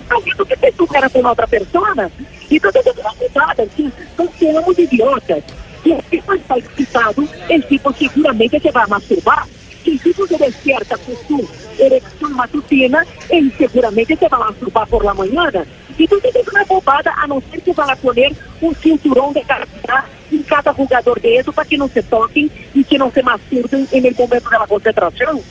que 0.46 0.56
se 0.56 0.76
supera 0.76 1.08
com 1.08 1.24
outra 1.24 1.46
pessoa. 1.46 2.10
Então, 2.50 2.72
tem 2.72 2.92
uma 2.98 3.14
bobada, 3.14 3.62
assim, 3.62 3.92
então 4.12 4.28
seremos 4.38 4.78
idiotas. 4.78 5.44
Se 5.82 5.92
o 5.92 6.02
tipo 6.10 6.34
está 6.34 6.58
excitado, 6.58 7.28
el 7.48 7.62
tipo 7.62 7.92
seguramente 7.94 8.60
se 8.60 8.70
vai 8.70 8.86
masturbar. 8.86 9.46
Se 9.84 9.90
o 9.90 9.98
tipo 9.98 10.26
se 10.26 10.36
despierta 10.36 10.98
com 10.98 11.16
su 11.26 11.48
erección 11.78 12.34
matutina, 12.34 13.06
ele 13.30 13.50
seguramente 13.56 14.16
se 14.16 14.28
vai 14.28 14.40
masturbar 14.40 14.86
por 14.88 15.04
la 15.04 15.14
mañana. 15.14 15.64
Então, 16.00 16.18
é 16.24 16.50
uma 16.50 16.64
bobada, 16.64 17.12
a 17.22 17.26
não 17.28 17.42
ser 17.50 17.60
que 17.60 17.72
vá 17.72 17.94
poner 17.96 18.32
um 18.62 18.74
cinturão 18.74 19.32
de 19.32 19.42
carga 19.42 20.04
em 20.32 20.42
cada 20.42 20.72
jogador 20.72 21.20
de 21.20 21.28
eso 21.36 21.52
para 21.52 21.64
que 21.66 21.76
não 21.76 21.88
se 21.88 22.02
toquem 22.02 22.50
e 22.74 22.82
que 22.82 22.96
não 22.96 23.12
se 23.12 23.22
masturbem 23.22 23.86
en 23.92 24.06
el 24.06 24.14
momento 24.14 24.48
da 24.48 24.66
concentração. 24.66 25.42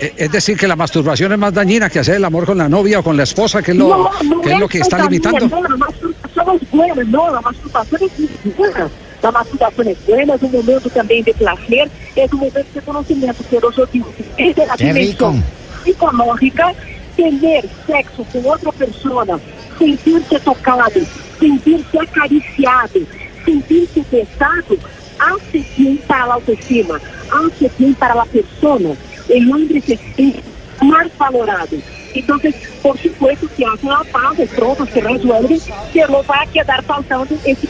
Eh, 0.00 0.12
Es 0.16 0.30
decir, 0.30 0.56
que 0.56 0.66
la 0.66 0.76
masturbación 0.76 1.32
es 1.32 1.38
más 1.38 1.52
dañina 1.52 1.90
que 1.90 1.98
hacer 1.98 2.16
el 2.16 2.24
amor 2.24 2.46
con 2.46 2.58
la 2.58 2.68
novia 2.68 3.00
o 3.00 3.02
con 3.02 3.16
la 3.16 3.24
esposa, 3.24 3.62
que 3.62 3.72
es 3.72 3.76
lo, 3.76 4.10
que 4.42 4.52
es 4.52 4.58
lo 4.58 4.68
que 4.68 4.78
está 4.78 4.98
limitando. 5.02 5.48
No, 5.48 5.62
la 5.62 5.76
masturbación 5.76 6.56
es 6.56 6.70
buena, 6.70 7.04
no, 7.04 7.30
la 7.32 7.40
masturbación 7.40 8.02
es 8.04 8.18
muy 8.18 8.54
buena. 8.56 8.90
La 9.22 9.32
masturbación 9.32 9.88
es 9.88 10.06
buena, 10.06 10.34
es 10.34 10.42
un 10.42 10.52
momento 10.52 10.90
también 10.90 11.24
de 11.24 11.34
placer, 11.34 11.90
es 12.14 12.32
un 12.32 12.38
momento 12.38 12.64
de 12.74 12.80
conocimiento, 12.82 13.44
pero 13.50 13.70
yo 13.70 13.86
digo, 13.86 14.12
es 14.36 14.56
de 14.56 14.66
la 14.66 14.76
dimensión 14.76 15.44
psicológica, 15.84 16.74
tener 17.16 17.68
sexo 17.86 18.24
con 18.32 18.46
otra 18.46 18.72
persona, 18.72 19.38
sentirse 19.78 20.38
tocado, 20.40 21.00
sentirse 21.40 21.98
acariciado, 21.98 23.00
sentirse 23.44 24.04
besado, 24.10 24.76
hace 25.18 25.64
bien 25.76 25.98
para 26.06 26.26
la 26.26 26.34
autoestima, 26.34 27.00
hace 27.32 27.70
bien 27.78 27.94
para 27.94 28.14
la 28.14 28.24
persona. 28.24 28.90
El 29.28 29.52
hombre 29.52 29.80
se 29.80 29.96
siente 29.96 30.42
más 30.82 31.06
valorado. 31.18 31.76
Entonces, 32.14 32.54
por 32.82 32.98
supuesto, 32.98 33.48
que 33.56 33.64
hace 33.64 33.86
la 33.86 34.02
paz, 34.12 34.36
pronto 34.54 34.86
se 34.86 35.00
resuelve, 35.00 35.58
pero 35.92 36.24
va 36.24 36.42
a 36.42 36.46
quedar 36.46 36.82
faltando 36.84 37.34
esse 37.44 37.68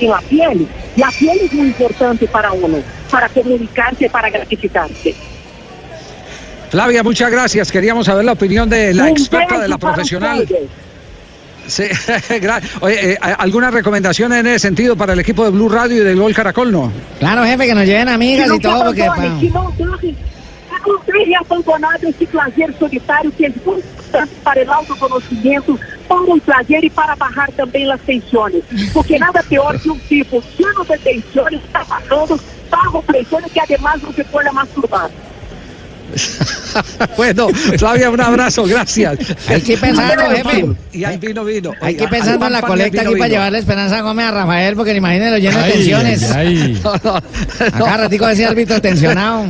en 0.00 0.10
la 0.10 0.20
piel. 0.20 0.66
La 0.96 1.10
piel 1.18 1.38
es 1.42 1.52
muy 1.52 1.66
importante 1.68 2.26
para 2.26 2.52
uno, 2.52 2.78
para 3.10 3.28
comunicarse, 3.28 4.08
para 4.08 4.30
gratificarse. 4.30 5.14
Flavia, 6.74 7.04
muchas 7.04 7.30
gracias. 7.30 7.70
Queríamos 7.70 8.06
saber 8.06 8.24
la 8.24 8.32
opinión 8.32 8.68
de 8.68 8.92
la 8.92 9.08
experta, 9.08 9.60
de 9.60 9.68
la 9.68 9.78
profesional. 9.78 10.44
Sí, 11.68 11.84
Oye, 12.80 13.12
eh, 13.12 13.18
¿alguna 13.20 13.70
recomendación 13.70 14.32
en 14.32 14.48
ese 14.48 14.58
sentido 14.58 14.96
para 14.96 15.12
el 15.12 15.20
equipo 15.20 15.44
de 15.44 15.50
Blue 15.52 15.68
Radio 15.68 15.98
y 15.98 16.04
del 16.04 16.18
Gol 16.18 16.34
Caracol, 16.34 16.72
no? 16.72 16.90
Claro, 17.20 17.44
jefe, 17.44 17.66
que 17.68 17.76
nos 17.76 17.86
lleven 17.86 18.08
amigas 18.08 18.50
y 18.52 18.58
todo, 18.58 18.86
porque... 18.86 19.04
não 19.06 19.72
não 20.84 20.98
tenha 21.06 21.38
abandonado 21.38 22.08
esse 22.08 22.26
prazer 22.26 22.74
solitário 22.76 23.30
que 23.30 23.46
é 23.46 23.52
muito 23.64 23.78
importante 23.78 24.32
para 24.42 24.64
o 24.64 24.72
autoconhecimento, 24.72 25.80
para 26.08 26.20
o 26.20 26.40
prazer 26.40 26.82
e 26.82 26.90
para 26.90 27.14
barrar 27.14 27.52
também 27.52 27.90
as 27.90 28.00
tensões. 28.00 28.64
Porque 28.92 29.16
nada 29.16 29.44
pior 29.44 29.78
que 29.78 29.90
um 29.90 29.98
tipo 30.00 30.42
lleno 30.58 30.84
de 30.84 30.98
tensões 30.98 31.64
está 31.64 31.84
passando 31.84 32.38
bajo 32.68 33.00
presión 33.02 33.44
y 33.46 33.50
que 33.50 33.60
además 33.60 34.02
no 34.02 34.12
se 34.12 34.24
pueda 34.24 34.52
masturbar. 34.52 35.08
bueno, 37.16 37.48
Flavia, 37.48 38.10
un 38.10 38.20
abrazo, 38.20 38.64
gracias. 38.64 39.18
Hay 39.48 39.60
que 39.60 39.72
ir 39.74 39.80
pensando, 39.80 40.24
jefe. 40.30 40.66
Y 40.92 41.04
ahí 41.04 41.16
vino, 41.18 41.44
vino. 41.44 41.72
Hay 41.80 41.96
que 41.96 42.04
ir 42.04 42.10
pensando 42.10 42.46
en 42.46 42.52
la 42.52 42.62
colecta 42.62 43.02
aquí 43.02 43.14
para 43.16 43.28
llevarle 43.28 43.58
esperanza 43.58 44.00
Gómez 44.00 44.26
a 44.26 44.30
Rafael, 44.30 44.76
porque 44.76 44.94
imagínense, 44.94 45.30
lo 45.30 45.38
lleno 45.38 45.58
de 45.58 45.72
tensiones. 45.72 46.30
ay, 46.32 46.62
ay. 46.62 46.80
No, 46.84 46.92
no, 47.02 47.16
Acá 47.16 47.96
ratico 47.96 48.28
ese 48.28 48.44
árbitro 48.44 48.80
tensionado. 48.80 49.46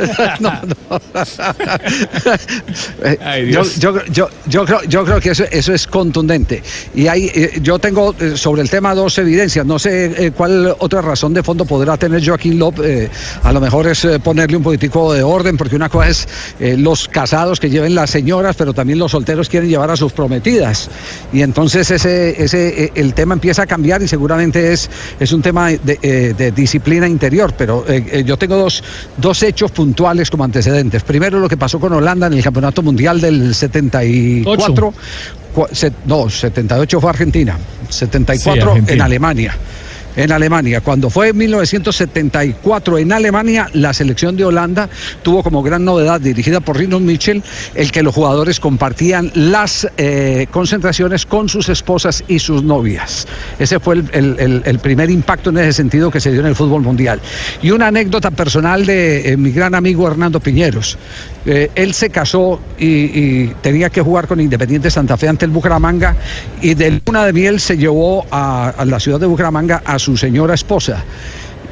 no, 0.40 0.50
no. 0.50 1.00
Yo, 3.50 3.62
yo, 3.78 4.04
yo, 4.06 4.28
yo 4.46 4.64
creo, 4.64 4.82
yo 4.84 5.04
creo 5.04 5.20
que 5.20 5.30
eso, 5.30 5.44
eso 5.50 5.72
es 5.72 5.86
contundente. 5.86 6.62
Y 6.94 7.06
hay, 7.06 7.30
eh, 7.34 7.60
yo 7.62 7.78
tengo 7.78 8.14
eh, 8.18 8.36
sobre 8.36 8.62
el 8.62 8.70
tema 8.70 8.94
dos 8.94 9.16
evidencias. 9.18 9.64
No 9.64 9.78
sé 9.78 10.26
eh, 10.26 10.30
cuál 10.32 10.74
otra 10.78 11.00
razón 11.00 11.34
de 11.34 11.42
fondo 11.42 11.64
podrá 11.64 11.96
tener 11.96 12.24
Joaquín 12.24 12.58
López. 12.58 13.10
a 13.42 13.52
lo 13.52 13.60
mejor 13.60 13.86
es 13.86 14.06
ponerle 14.22 14.56
un 14.56 14.62
poquitico 14.62 15.12
de 15.12 15.22
orden, 15.22 15.56
porque 15.56 15.76
una 15.76 15.88
cosa 15.88 16.08
es 16.08 16.28
los 16.78 17.08
casados 17.08 17.60
que 17.60 17.70
lleven 17.70 17.94
las 17.94 18.10
señoras, 18.10 18.56
pero 18.56 18.72
también 18.72 18.98
los 18.98 19.12
solteros 19.12 19.48
quieren 19.48 19.68
llevar 19.68 19.90
a 19.90 19.96
sus 19.96 20.12
prometidas. 20.12 20.88
Y 21.32 21.42
entonces 21.42 21.90
ese, 21.90 22.42
ese, 22.42 22.92
el 22.94 23.14
tema 23.14 23.34
empieza 23.34 23.62
a 23.62 23.66
cambiar 23.66 24.02
y 24.02 24.08
seguramente 24.08 24.72
es, 24.72 24.90
es 25.18 25.32
un 25.32 25.42
tema 25.42 25.70
de, 25.70 26.34
de 26.36 26.52
disciplina 26.52 27.08
interior. 27.08 27.54
Pero 27.56 27.84
yo 28.24 28.36
tengo 28.36 28.56
dos, 28.56 28.82
dos 29.16 29.42
hechos 29.42 29.70
puntuales 29.70 29.89
como 30.30 30.44
antecedentes. 30.44 31.02
Primero 31.02 31.38
lo 31.40 31.48
que 31.48 31.56
pasó 31.56 31.78
con 31.80 31.92
Holanda 31.92 32.26
en 32.26 32.34
el 32.34 32.42
Campeonato 32.42 32.82
Mundial 32.82 33.20
del 33.20 33.54
74. 33.54 34.94
Cua- 35.54 35.68
se- 35.72 35.92
no, 36.06 36.28
78 36.30 37.00
fue 37.00 37.10
Argentina, 37.10 37.58
74 37.88 38.62
Sí, 38.62 38.68
Argentina. 38.68 38.92
en 38.94 39.02
Alemania. 39.02 39.54
En 40.16 40.32
Alemania, 40.32 40.80
cuando 40.80 41.08
fue 41.08 41.28
en 41.28 41.36
1974 41.36 42.98
en 42.98 43.12
Alemania, 43.12 43.68
la 43.74 43.92
selección 43.94 44.36
de 44.36 44.44
Holanda 44.44 44.88
tuvo 45.22 45.42
como 45.42 45.62
gran 45.62 45.84
novedad, 45.84 46.20
dirigida 46.20 46.60
por 46.60 46.76
Rino 46.76 46.98
Mitchell, 46.98 47.42
el 47.74 47.92
que 47.92 48.02
los 48.02 48.14
jugadores 48.14 48.58
compartían 48.58 49.30
las 49.34 49.86
eh, 49.96 50.46
concentraciones 50.50 51.26
con 51.26 51.48
sus 51.48 51.68
esposas 51.68 52.24
y 52.26 52.40
sus 52.40 52.64
novias. 52.64 53.28
Ese 53.58 53.78
fue 53.78 54.02
el, 54.12 54.78
primer 54.82 55.10
impacto 55.10 55.50
en 55.50 55.58
ese 55.58 55.74
sentido 55.74 56.10
que 56.10 56.20
se 56.20 56.32
dio 56.32 56.40
en 56.40 56.46
el 56.46 56.56
fútbol 56.56 56.82
mundial. 56.82 57.20
Y 57.62 57.70
una 57.70 57.88
anécdota 57.88 58.30
personal 58.30 58.86
de 58.86 59.32
eh, 59.32 59.36
mi 59.36 59.52
gran 59.52 59.74
amigo 59.74 60.08
Hernando 60.08 60.40
Piñeros. 60.40 60.98
Eh, 61.46 61.70
él 61.74 61.94
se 61.94 62.10
casó 62.10 62.60
y, 62.78 62.86
y 62.86 63.54
tenía 63.62 63.90
que 63.90 64.02
jugar 64.02 64.26
con 64.26 64.40
Independiente 64.40 64.90
Santa 64.90 65.16
Fe 65.16 65.28
ante 65.28 65.44
el 65.44 65.50
Bucaramanga 65.52 66.16
y 66.60 66.74
de 66.74 67.00
luna 67.06 67.24
de 67.24 67.32
miel 67.32 67.60
se 67.60 67.76
llevó 67.76 68.26
a, 68.30 68.70
a 68.70 68.84
la 68.84 68.98
ciudad 68.98 69.20
de 69.20 69.26
Bucaramanga 69.26 69.82
a 69.84 69.98
su 70.00 70.16
señora 70.16 70.54
esposa. 70.54 71.04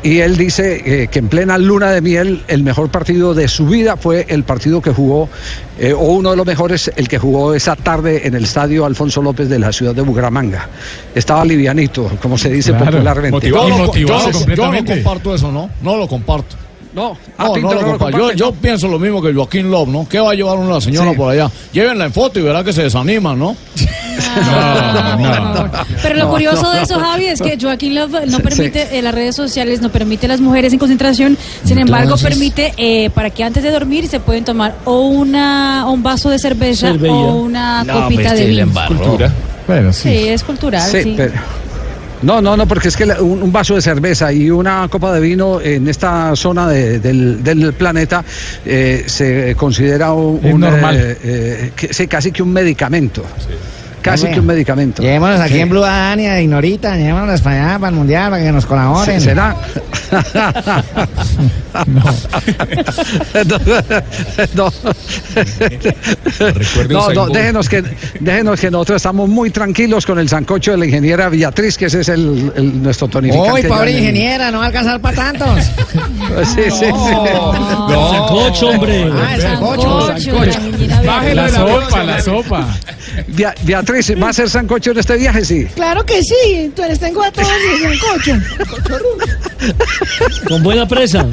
Y 0.00 0.20
él 0.20 0.36
dice 0.36 1.02
eh, 1.02 1.09
que 1.09 1.18
en 1.18 1.26
plena 1.28 1.59
luna 1.59 1.90
de 1.90 2.00
miel 2.00 2.44
el 2.46 2.62
mejor 2.62 2.88
partido 2.88 3.34
de 3.34 3.48
su 3.48 3.66
vida 3.66 3.96
fue 3.96 4.26
el 4.28 4.44
partido 4.44 4.80
que 4.80 4.92
jugó, 4.92 5.28
eh, 5.76 5.92
o 5.92 5.98
uno 6.12 6.30
de 6.30 6.36
los 6.36 6.46
mejores, 6.46 6.88
el 6.94 7.09
que 7.09 7.18
jugó 7.18 7.52
esa 7.52 7.74
tarde 7.74 8.24
en 8.28 8.34
el 8.36 8.44
estadio 8.44 8.84
Alfonso 8.84 9.20
López 9.22 9.48
de 9.48 9.59
la 9.59 9.72
ciudad 9.72 9.96
de 9.96 10.02
Bucaramanga. 10.02 10.68
Estaba 11.16 11.44
livianito, 11.44 12.09
como 12.22 12.38
se 12.38 12.48
dice 12.48 12.70
Claro, 12.70 12.92
popularmente. 12.92 13.30
motivado, 13.32 13.68
Yo 13.70 13.76
motivado 13.78 14.20
yo 14.20 14.26
no- 14.26 14.26
yo 14.26 14.32
no 14.32 14.38
completamente. 14.38 14.94
comparto 15.02 15.34
eso, 15.34 15.50
¿no? 15.50 15.68
No 15.82 15.96
lo 15.96 16.06
comparto. 16.06 16.55
No, 16.99 17.16
No, 17.39 17.57
no 17.57 17.75
lo 17.75 17.81
comparto. 17.87 18.19
Yo, 18.19 18.33
yo 18.33 18.53
pienso 18.53 18.89
lo 18.89 18.99
mismo 18.99 19.23
que 19.23 19.33
Joaquín 19.33 19.70
Love, 19.70 19.89
¿no? 19.89 20.07
¿Qué 20.09 20.19
va 20.20 20.33
a 20.33 20.35
llevar 20.35 20.59
una 20.59 20.81
señora 20.81 21.11
Sí. 21.12 21.16
por 21.16 21.31
allá? 21.33 21.51
Llévenla 21.73 22.07
en 22.07 22.12
foto 22.12 22.41
y 22.41 22.43
verá 22.43 22.65
que 22.65 22.73
se 22.73 22.83
desaniman, 22.83 23.39
¿no? 23.39 23.57
Pero 26.03 26.16
lo 26.16 26.29
curioso 26.31 26.70
de 26.70 26.83
eso, 26.83 26.99
Javi, 26.99 27.27
es 27.27 27.41
que 27.41 27.57
Joaquín 27.61 27.95
Love 27.95 28.27
no 28.27 28.39
permite, 28.41 28.99
eh, 28.99 29.03
las 29.03 29.15
redes 29.15 29.37
sociales 29.37 29.81
no 29.81 29.91
permite 29.91 30.27
a 30.27 30.29
las 30.31 30.41
mujeres 30.41 30.73
en 30.73 30.79
concentración, 30.79 31.37
sin 31.65 31.79
embargo 31.79 32.05
Entonces- 32.15 32.29
permite 32.29 32.73
eh, 32.77 33.11
para 33.11 33.31
que 33.31 33.45
antes 33.45 33.62
de 33.62 33.70
dormir 33.70 34.09
se 34.09 34.20
pueden 34.20 34.45
tomar 34.45 34.75
o 34.85 35.03
una 35.07 35.87
o 35.87 35.93
un 35.93 36.03
vaso 36.03 36.31
de 36.31 36.39
cerveza 36.39 36.89
Cerveza. 36.93 37.12
o 37.15 37.37
una 37.37 37.85
No, 37.85 38.03
copita 38.03 38.31
pues, 38.31 38.41
de 38.41 38.47
vino. 38.47 38.66
Bueno, 39.66 39.93
Sí, 39.93 40.09
es 40.29 40.43
cultural, 40.45 40.91
sí. 40.91 41.03
Sí, 41.03 41.15
pero- 41.16 41.33
No, 42.23 42.40
no, 42.43 42.57
no, 42.57 42.66
porque 42.66 42.89
es 42.89 42.97
que 42.97 43.05
un, 43.05 43.53
vaso 43.53 43.74
de 43.77 43.82
cerveza 43.82 44.32
y 44.32 44.51
una 44.51 44.89
copa 44.90 45.12
de 45.12 45.20
vino 45.20 45.61
en 45.61 45.86
esta 45.86 46.35
zona 46.35 46.66
de- 46.69 46.99
del, 46.99 47.45
del 47.45 47.73
planeta 47.74 48.24
eh, 48.65 49.05
se 49.07 49.55
considera 49.57 50.12
un, 50.12 50.40
normal. 50.61 50.97
eh, 50.97 51.19
eh, 51.23 51.73
que- 51.77 51.95
sí, 51.95 52.09
casi 52.09 52.32
que 52.32 52.43
un 52.43 52.53
medicamento. 52.53 53.24
Casi 54.03 54.23
Hombre, 54.25 54.35
que 54.35 54.41
un 54.41 54.47
medicamento. 54.47 55.03
Llevémonos 55.03 55.41
aquí 55.41 55.55
Sí. 55.55 55.61
en 55.61 55.69
Blue 55.70 55.81
Dania, 55.81 56.41
Ignorita, 56.41 56.97
llevémonos 56.97 57.41
para 57.41 57.70
allá, 57.70 57.79
para 57.79 57.91
el 57.91 57.95
Mundial, 57.97 58.31
para 58.31 58.43
que 58.43 58.53
nos 58.53 58.66
colaboren. 58.66 59.20
Sí, 59.20 59.27
¿Será? 59.27 59.57
no, 61.87 62.03
no, 64.55 64.73
no, 66.89 67.15
Bolt. 67.15 67.33
déjenos 67.35 67.69
que, 67.69 67.83
déjenos 68.20 68.61
que 68.61 68.70
nosotros 68.70 68.97
estamos 68.97 69.29
muy 69.29 69.51
tranquilos 69.51 70.07
con 70.07 70.19
el 70.19 70.29
sancocho 70.29 70.73
de 70.73 70.79
la 70.79 70.87
ingeniera 70.87 71.29
Beatriz, 71.29 71.77
que 71.77 71.87
ese 71.87 72.01
es 72.01 72.09
el, 72.09 72.53
el- 72.57 72.83
nuestro 72.83 73.09
tonificante. 73.09 73.53
Uy, 73.53 73.62
pobre 73.65 73.93
ingeniera, 73.93 74.51
no 74.51 74.59
va 74.59 74.65
a 74.65 74.66
alcanzar 74.69 75.01
para 75.01 75.16
tantos. 75.16 75.49
Sí, 76.55 76.62
sí, 76.70 76.73
sí. 76.87 76.87
No, 76.93 78.11
sancocho, 78.11 78.69
hombre. 78.69 79.11
Ah, 79.12 79.35
el 79.35 79.43
sancocho. 79.43 80.07
Sancocho, 80.19 80.61
la 80.87 81.03
La 81.03 81.20
Beatriz. 81.20 81.55
sopa, 81.55 82.05
la 82.05 82.20
sopa. 82.20 82.66
Bea- 83.29 83.55
Beatriz, 83.93 84.23
¿va 84.23 84.28
a 84.28 84.32
ser 84.32 84.51
sancocho 84.51 84.90
en 84.90 84.98
este 84.98 85.16
viaje? 85.16 85.44
Sí. 85.44 85.66
Claro 85.74 86.05
que 86.05 86.23
sí, 86.23 86.70
tú 86.77 86.82
les 86.82 86.98
tengo 86.98 87.23
a 87.23 87.31
todos 87.31 87.48
en 87.82 87.90
el 87.93 87.98
coche. 87.98 88.35
Con 90.47 90.62
buena 90.62 90.86
presa. 90.86 91.27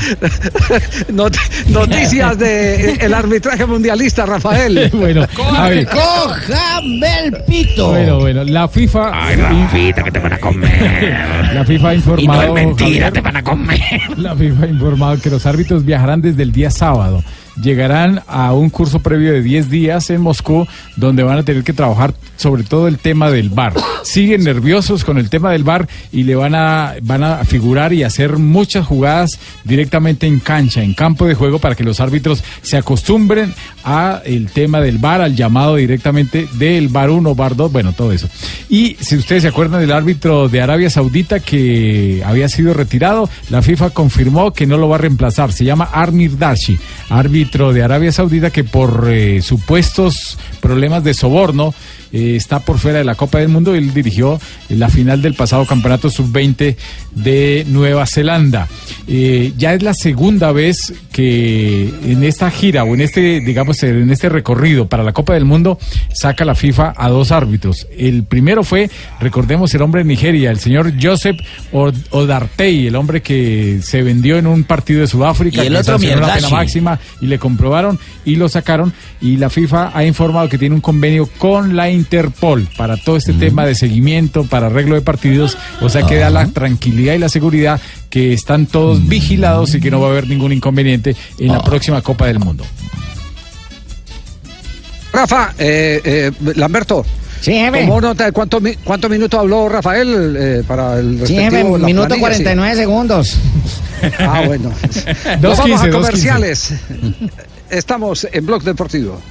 Not- 1.12 1.36
noticias 1.68 2.38
del 2.38 3.02
el 3.02 3.14
arbitraje 3.14 3.66
mundialista, 3.66 4.26
Rafael. 4.26 4.90
Bueno. 4.96 5.28
¡Cójame 5.36 7.20
el 7.26 7.44
pito! 7.48 7.90
Bueno, 7.90 8.20
bueno, 8.20 8.44
la 8.46 8.68
FIFA. 8.68 9.12
Ay, 9.14 9.36
Rafita, 9.36 10.04
que 10.04 10.12
te 10.12 10.20
van 10.20 10.34
a 10.34 10.38
comer. 10.40 11.18
La 11.54 11.66
FIFA 11.66 11.90
ha 11.90 11.94
Y 11.94 11.98
informado. 11.98 12.42
no 12.42 12.48
es 12.48 12.54
mentira, 12.54 12.86
Javier, 12.88 13.14
te 13.14 13.22
van 13.22 13.38
a 13.38 13.44
comer. 13.44 14.02
La 14.18 14.36
FIFA 14.36 14.64
ha 14.64 14.68
informado 14.68 15.20
que 15.22 15.30
los 15.30 15.46
árbitros 15.46 15.86
viajarán 15.86 16.22
desde 16.22 16.44
el 16.44 16.52
día 16.52 16.72
sábado. 16.72 17.24
Llegarán 17.62 18.22
a 18.28 18.54
un 18.54 18.70
curso 18.70 19.00
previo 19.00 19.32
de 19.32 19.42
10 19.42 19.70
días 19.70 20.10
en 20.10 20.22
Moscú, 20.22 20.68
donde 20.96 21.24
van 21.24 21.38
a 21.38 21.44
tener 21.44 21.64
que 21.64 21.74
trabajar 21.74 22.14
sobre 22.38 22.64
todo 22.64 22.88
el 22.88 22.98
tema 22.98 23.30
del 23.30 23.50
VAR. 23.50 23.74
Siguen 24.04 24.44
nerviosos 24.44 25.04
con 25.04 25.18
el 25.18 25.30
tema 25.30 25.52
del 25.52 25.64
VAR 25.64 25.88
y 26.12 26.24
le 26.24 26.36
van 26.36 26.56
a, 26.56 26.96
van 27.02 27.24
a 27.24 27.44
figurar 27.46 27.94
y 27.94 28.04
hacer 28.04 28.38
muchas 28.38 28.86
jugadas 28.86 29.40
directamente 29.64 30.28
en 30.28 30.40
cancha, 30.40 30.84
en 30.84 30.94
campo 30.94 31.26
de 31.26 31.36
juego, 31.36 31.60
para 31.60 31.76
que 31.76 31.84
los 31.84 32.00
árbitros 32.00 32.44
se 32.62 32.78
acostumbren 32.78 33.54
a 33.84 34.22
el 34.26 34.50
tema 34.50 34.82
del 34.82 34.98
VAR, 34.98 35.22
al 35.22 35.36
llamado 35.36 35.76
directamente 35.76 36.48
del 36.54 36.90
VAR 36.90 37.10
1, 37.10 37.36
VAR 37.36 37.56
2, 37.56 37.72
bueno, 37.72 37.94
todo 37.94 38.12
eso. 38.12 38.28
Y 38.70 38.96
si 39.00 39.16
ustedes 39.16 39.44
se 39.44 39.50
acuerdan 39.50 39.82
del 39.82 39.92
árbitro 39.92 40.50
de 40.50 40.62
Arabia 40.62 40.90
Saudita 40.90 41.40
que 41.40 42.22
había 42.26 42.50
sido 42.50 42.74
retirado, 42.74 43.30
la 43.50 43.62
FIFA 43.62 43.92
confirmó 43.92 44.52
que 44.54 44.68
no 44.68 44.78
lo 44.78 44.90
va 44.90 44.96
a 44.96 45.00
reemplazar. 45.00 45.52
Se 45.52 45.66
llama 45.66 45.90
Armir 45.92 46.38
Dashi, 46.38 46.78
de 47.74 47.84
Arabia 47.84 48.12
Saudita 48.12 48.50
que 48.50 48.64
por 48.64 49.08
eh, 49.10 49.42
supuestos 49.42 50.38
problemas 50.60 51.04
de 51.04 51.14
soborno 51.14 51.74
eh, 52.16 52.36
está 52.38 52.60
por 52.62 52.80
fuera 52.80 53.00
de 53.00 53.04
la 53.04 53.16
Copa 53.16 53.40
del 53.40 53.50
Mundo. 53.50 53.76
Él 53.76 53.94
dirigió 53.94 54.40
la 54.70 54.88
final 54.90 55.22
del 55.22 55.34
pasado 55.34 55.66
campeonato 55.66 56.10
sub-20 56.10 56.76
de 57.12 57.66
Nueva 57.68 58.06
Zelanda. 58.08 58.68
Eh, 59.08 59.52
ya 59.58 59.74
es 59.74 59.84
la 59.84 59.94
segunda 59.94 60.52
vez 60.54 60.94
que 61.12 61.90
en 62.06 62.24
esta 62.24 62.50
gira 62.52 62.84
o 62.84 62.94
en 62.94 63.02
este, 63.02 63.42
digamos, 63.42 63.82
en 63.84 64.10
este 64.12 64.30
recorrido 64.30 64.88
para 64.88 65.04
la 65.04 65.12
Copa 65.14 65.34
del 65.34 65.46
Mundo 65.46 65.78
saca 66.14 66.46
la 66.46 66.56
FIFA 66.56 66.94
a 66.96 67.10
dos 67.10 67.32
árbitros. 67.32 67.88
El 67.98 68.24
primero 68.24 68.64
fue, 68.64 68.90
recordemos, 69.20 69.74
el 69.74 69.82
hombre 69.82 70.04
de 70.04 70.08
Nigeria, 70.08 70.52
el 70.52 70.60
señor 70.60 70.94
Joseph 71.02 71.38
Od- 71.72 71.96
Odartey, 72.12 72.88
el 72.88 72.96
hombre 72.96 73.22
que 73.22 73.80
se 73.82 74.02
vendió 74.04 74.38
en 74.38 74.48
un 74.48 74.64
partido 74.64 75.02
de 75.02 75.08
Sudáfrica, 75.08 75.64
Y 75.64 75.68
el 75.68 75.74
que 75.74 75.80
otro 75.80 75.94
sancionó 75.94 76.22
la 76.28 76.36
pena 76.36 76.50
máxima 76.50 77.00
y 77.22 77.28
le 77.28 77.40
comprobaron 77.40 78.00
y 78.26 78.36
lo 78.36 78.50
sacaron 78.50 78.94
y 79.22 79.38
la 79.38 79.50
FIFA 79.50 79.92
ha 79.94 80.04
informado 80.04 80.50
que 80.50 80.58
tiene 80.58 80.76
un 80.76 80.82
convenio 80.82 81.28
con 81.38 81.76
la 81.76 81.90
Interpol 81.90 82.68
para 82.76 82.98
todo 82.98 83.16
este 83.18 83.34
tema 83.34 83.66
de 83.66 83.76
seguimiento, 83.76 84.44
para 84.46 84.68
arreglo 84.68 84.96
de 84.96 85.02
partidos, 85.02 85.58
o 85.82 85.90
sea 85.90 86.04
que 86.06 86.16
da 86.16 86.30
la 86.30 86.48
tranquilidad 86.48 87.14
y 87.14 87.20
la 87.20 87.30
seguridad 87.30 87.80
que 88.10 88.34
están 88.34 88.66
todos 88.66 89.08
vigilados 89.08 89.76
y 89.76 89.80
que 89.80 89.92
no 89.92 90.00
va 90.00 90.08
a 90.08 90.12
haber 90.12 90.28
ningún 90.28 90.52
inconveniente 90.52 91.16
en 91.40 91.52
la 91.52 91.64
próxima 91.64 92.02
Copa 92.02 92.28
del 92.28 92.40
Mundo. 92.40 92.66
Rafa, 95.14 95.54
eh, 95.58 96.02
eh, 96.04 96.32
Lamberto. 96.56 97.06
Sí, 97.42 97.54
jefe. 97.54 97.82
¿Tomó 97.82 98.02
nota 98.02 98.26
de 98.26 98.32
cuántos 98.32 98.62
cuántos 98.84 99.10
minutos 99.10 99.40
habló 99.40 99.70
Rafael 99.70 100.36
eh, 100.38 100.64
para 100.68 101.00
el 101.00 101.20
Sí, 101.26 101.38
respectivo? 101.38 101.74
jefe, 101.74 101.80
la 101.80 101.86
minuto 101.86 102.08
planilla? 102.08 102.34
Sí. 102.38 102.44
49 102.44 102.76
segundos. 102.76 103.38
Ah, 104.20 104.44
bueno. 104.46 104.72
Nos 105.42 105.58
vamos 105.58 105.82
a 105.82 105.90
comerciales. 105.90 106.74
Estamos 107.70 108.28
en 108.32 108.46
Blog 108.46 108.64
Deportivo. 108.64 109.22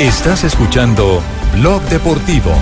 Estás 0.00 0.44
escuchando 0.44 1.20
Blog 1.54 1.82
Deportivo. 1.88 2.52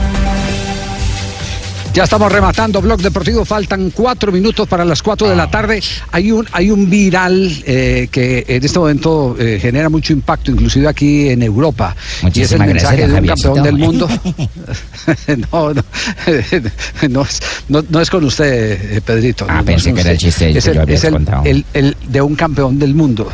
Ya 1.96 2.04
estamos 2.04 2.30
rematando 2.30 2.82
Blog 2.82 3.00
Deportivo, 3.00 3.42
faltan 3.46 3.88
cuatro 3.88 4.30
minutos 4.30 4.68
para 4.68 4.84
las 4.84 5.00
cuatro 5.02 5.28
Ah. 5.28 5.30
de 5.30 5.36
la 5.36 5.50
tarde. 5.50 5.82
Hay 6.12 6.30
un, 6.30 6.46
hay 6.52 6.70
un 6.70 6.90
viral 6.90 7.50
eh, 7.64 8.08
que 8.12 8.44
en 8.46 8.62
este 8.62 8.78
momento 8.78 9.34
eh, 9.38 9.58
genera 9.62 9.88
mucho 9.88 10.12
impacto, 10.12 10.50
inclusive 10.50 10.86
aquí 10.88 11.30
en 11.30 11.42
Europa. 11.42 11.96
y 12.22 12.42
es 12.42 12.52
el 12.52 12.58
Muchísimas 12.58 12.68
mensaje 12.68 12.96
gracias, 12.98 13.14
de 13.14 13.20
un 13.20 13.26
campeón 13.26 13.62
del 13.64 13.78
mundo. 13.78 14.08
no, 15.52 15.72
no, 15.72 15.82
no, 17.08 17.22
es, 17.22 17.40
no, 17.70 17.82
no 17.88 18.00
es 18.02 18.10
con 18.10 18.24
usted, 18.24 18.96
eh, 18.96 19.00
Pedrito. 19.00 19.46
Ah, 19.48 19.62
pensé 19.64 19.94
que 19.94 20.02
era 20.02 20.10
el 20.10 20.18
chiste 20.18 20.50
Es 20.50 20.66
el, 20.66 20.76
es 20.90 21.02
el- 21.04 21.64
el 21.72 21.96
de 22.08 22.20
un 22.20 22.34
campeón 22.36 22.78
del 22.78 22.92
mundo 22.94 23.26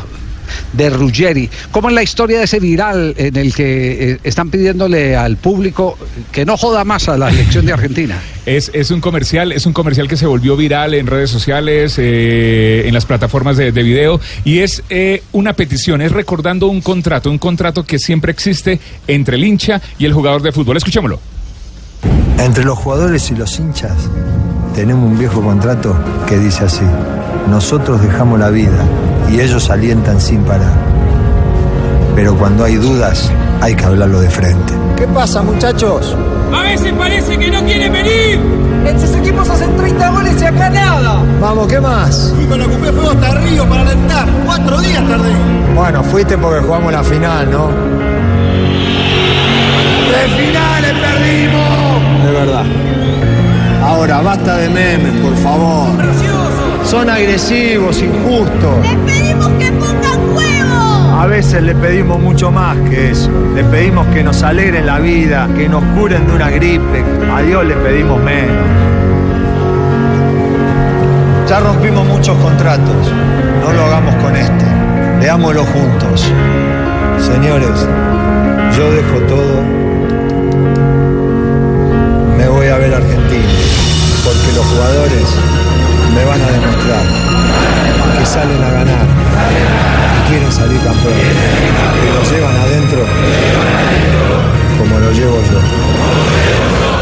de 0.73 0.89
Ruggeri. 0.89 1.49
¿Cómo 1.71 1.89
es 1.89 1.95
la 1.95 2.03
historia 2.03 2.39
de 2.39 2.45
ese 2.45 2.59
viral 2.59 3.13
en 3.17 3.35
el 3.35 3.53
que 3.53 4.11
eh, 4.11 4.19
están 4.23 4.49
pidiéndole 4.49 5.15
al 5.15 5.37
público 5.37 5.97
que 6.31 6.45
no 6.45 6.57
joda 6.57 6.83
más 6.83 7.09
a 7.09 7.17
la 7.17 7.29
elección 7.29 7.65
de 7.65 7.73
Argentina? 7.73 8.21
Es, 8.45 8.71
es 8.73 8.91
un 8.91 9.01
comercial, 9.01 9.51
es 9.51 9.65
un 9.65 9.73
comercial 9.73 10.07
que 10.07 10.17
se 10.17 10.25
volvió 10.25 10.57
viral 10.57 10.93
en 10.93 11.07
redes 11.07 11.29
sociales, 11.29 11.95
eh, 11.97 12.83
en 12.85 12.93
las 12.93 13.05
plataformas 13.05 13.57
de, 13.57 13.71
de 13.71 13.83
video, 13.83 14.19
y 14.43 14.59
es 14.59 14.83
eh, 14.89 15.23
una 15.31 15.53
petición, 15.53 16.01
es 16.01 16.11
recordando 16.11 16.67
un 16.67 16.81
contrato, 16.81 17.31
un 17.31 17.39
contrato 17.39 17.85
que 17.85 17.99
siempre 17.99 18.31
existe 18.31 18.79
entre 19.07 19.37
el 19.37 19.43
hincha 19.43 19.81
y 19.97 20.05
el 20.05 20.13
jugador 20.13 20.41
de 20.41 20.51
fútbol. 20.51 20.77
Escuchémoslo. 20.77 21.19
Entre 22.39 22.65
los 22.65 22.77
jugadores 22.77 23.31
y 23.31 23.35
los 23.35 23.57
hinchas 23.59 23.95
tenemos 24.75 25.09
un 25.09 25.17
viejo 25.17 25.41
contrato 25.41 25.95
que 26.27 26.37
dice 26.37 26.65
así, 26.65 26.83
nosotros 27.49 28.01
dejamos 28.01 28.39
la 28.39 28.49
vida 28.49 28.85
y 29.33 29.39
ellos 29.41 29.69
alientan 29.69 30.21
sin 30.21 30.43
parar. 30.43 30.73
Pero 32.15 32.35
cuando 32.37 32.63
hay 32.65 32.75
dudas 32.75 33.31
hay 33.61 33.73
que 33.75 33.83
hablarlo 33.83 34.21
de 34.21 34.29
frente. 34.29 34.73
¿Qué 34.95 35.07
pasa, 35.07 35.41
muchachos? 35.41 36.15
A 36.53 36.61
veces 36.61 36.93
parece 36.93 37.37
que 37.37 37.49
no 37.49 37.63
quiere 37.63 37.89
venir. 37.89 38.39
Estos 38.85 39.15
equipos 39.15 39.49
hacen 39.49 39.75
30 39.75 40.09
goles 40.09 40.39
y 40.39 40.45
acá 40.45 40.69
nada. 40.69 41.23
Vamos, 41.41 41.67
¿qué 41.67 41.79
más? 41.79 42.31
Fui 42.35 42.45
con 42.45 42.59
la 42.59 42.65
Cupé 42.65 42.91
Fuego 42.91 43.09
hasta 43.09 43.31
Río 43.39 43.67
para 43.67 43.81
alentar. 43.81 44.27
Cuatro 44.45 44.79
días 44.81 45.07
tardé. 45.07 45.31
Bueno, 45.73 46.03
fuiste 46.03 46.37
porque 46.37 46.59
jugamos 46.59 46.91
la 46.91 47.03
final, 47.03 47.49
¿no? 47.49 47.69
¡De 50.09 50.43
finales 50.43 50.93
perdimos! 50.93 52.25
Es 52.25 52.31
verdad. 52.31 52.65
Ahora, 53.81 54.21
basta 54.21 54.57
de 54.57 54.69
memes, 54.69 55.21
por 55.21 55.35
favor. 55.37 55.89
Son 56.85 57.09
agresivos, 57.09 58.01
injustos. 58.01 58.87
pedimos 59.05 59.47
que 59.59 59.71
pongan 59.71 60.35
huevo! 60.35 61.19
A 61.19 61.25
veces 61.27 61.63
le 61.63 61.73
pedimos 61.75 62.19
mucho 62.19 62.51
más 62.51 62.77
que 62.89 63.11
eso. 63.11 63.29
Le 63.55 63.63
pedimos 63.63 64.05
que 64.07 64.23
nos 64.23 64.43
alegren 64.43 64.85
la 64.85 64.99
vida, 64.99 65.47
que 65.55 65.69
nos 65.69 65.83
curen 65.95 66.27
de 66.27 66.33
una 66.33 66.49
gripe. 66.49 67.03
A 67.33 67.41
Dios 67.41 67.65
le 67.65 67.75
pedimos 67.75 68.21
menos. 68.21 68.57
Ya 71.49 71.59
rompimos 71.61 72.05
muchos 72.05 72.37
contratos. 72.37 73.11
No 73.61 73.71
lo 73.73 73.85
hagamos 73.85 74.15
con 74.15 74.35
este. 74.35 74.65
Veámoslo 75.19 75.63
juntos. 75.65 76.25
Señores, 77.19 77.87
yo 78.77 78.91
dejo 78.91 79.19
todo. 79.27 79.61
Me 82.37 82.47
voy 82.49 82.67
a 82.67 82.77
ver 82.77 82.93
Argentina. 82.93 83.53
Porque 84.25 84.51
los 84.55 84.65
jugadores 84.65 85.62
me 86.13 86.25
van 86.25 86.41
a 86.41 86.51
demostrar 86.51 87.03
que 88.17 88.25
salen 88.25 88.63
a 88.63 88.71
ganar 88.71 89.05
y 90.17 90.29
quieren 90.29 90.51
salir 90.51 90.79
campeones. 90.81 91.23
Que 92.01 92.11
lo 92.13 92.23
llevan 92.31 92.55
adentro 92.57 92.99
como 94.79 94.99
lo 94.99 95.11
llevo 95.11 95.37
yo. 95.41 96.92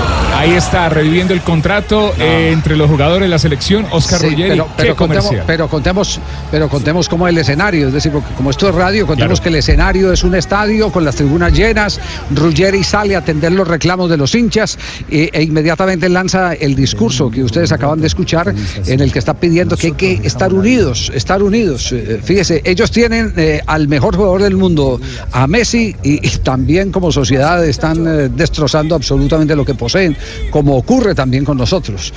Ahí 0.41 0.53
está, 0.53 0.89
reviviendo 0.89 1.35
el 1.35 1.41
contrato 1.41 2.15
eh, 2.17 2.49
entre 2.51 2.75
los 2.75 2.89
jugadores 2.89 3.27
de 3.27 3.29
la 3.29 3.37
selección, 3.37 3.85
Oscar 3.91 4.19
Sí, 4.21 4.29
Ruggeri. 4.29 4.49
pero, 4.49 4.67
pero 4.75 4.95
contemos, 4.95 5.35
pero 5.45 5.67
contemos, 5.69 6.19
pero 6.49 6.67
contemos 6.67 7.07
cómo 7.07 7.27
el 7.27 7.37
escenario, 7.37 7.89
es 7.89 7.93
decir, 7.93 8.11
porque 8.11 8.33
como 8.33 8.49
esto 8.49 8.67
es 8.67 8.73
radio, 8.73 9.05
contemos 9.05 9.39
Claro. 9.39 9.43
que 9.43 9.49
el 9.49 9.55
escenario 9.57 10.11
es 10.11 10.23
un 10.23 10.33
estadio 10.33 10.91
con 10.91 11.05
las 11.05 11.15
tribunas 11.15 11.53
llenas, 11.53 11.99
Ruggeri 12.33 12.83
sale 12.83 13.15
a 13.15 13.19
atender 13.19 13.51
los 13.51 13.67
reclamos 13.67 14.09
de 14.09 14.17
los 14.17 14.33
hinchas 14.33 14.79
eh, 15.11 15.29
e 15.31 15.43
inmediatamente 15.43 16.09
lanza 16.09 16.53
el 16.53 16.73
discurso 16.73 17.29
que 17.29 17.43
ustedes 17.43 17.71
acaban 17.71 18.01
de 18.01 18.07
escuchar, 18.07 18.51
en 18.87 18.99
el 18.99 19.11
que 19.13 19.19
está 19.19 19.35
pidiendo 19.35 19.77
que 19.77 19.87
hay 19.87 19.93
que 19.93 20.21
estar 20.23 20.51
unidos, 20.55 21.11
estar 21.13 21.43
unidos. 21.43 21.91
Eh, 21.91 22.19
fíjese, 22.23 22.63
ellos 22.65 22.89
tienen 22.89 23.31
eh, 23.37 23.61
al 23.67 23.87
mejor 23.87 24.15
jugador 24.15 24.41
del 24.41 24.57
mundo, 24.57 24.99
a 25.33 25.45
Messi, 25.45 25.95
y, 26.01 26.25
y 26.27 26.29
también 26.39 26.91
como 26.91 27.11
sociedad 27.11 27.63
están 27.63 28.07
eh, 28.07 28.29
destrozando 28.35 28.95
absolutamente 28.95 29.55
lo 29.55 29.63
que 29.63 29.75
poseen, 29.75 30.17
como 30.49 30.77
ocurre 30.77 31.15
también 31.15 31.45
con 31.45 31.57
nosotros. 31.57 32.13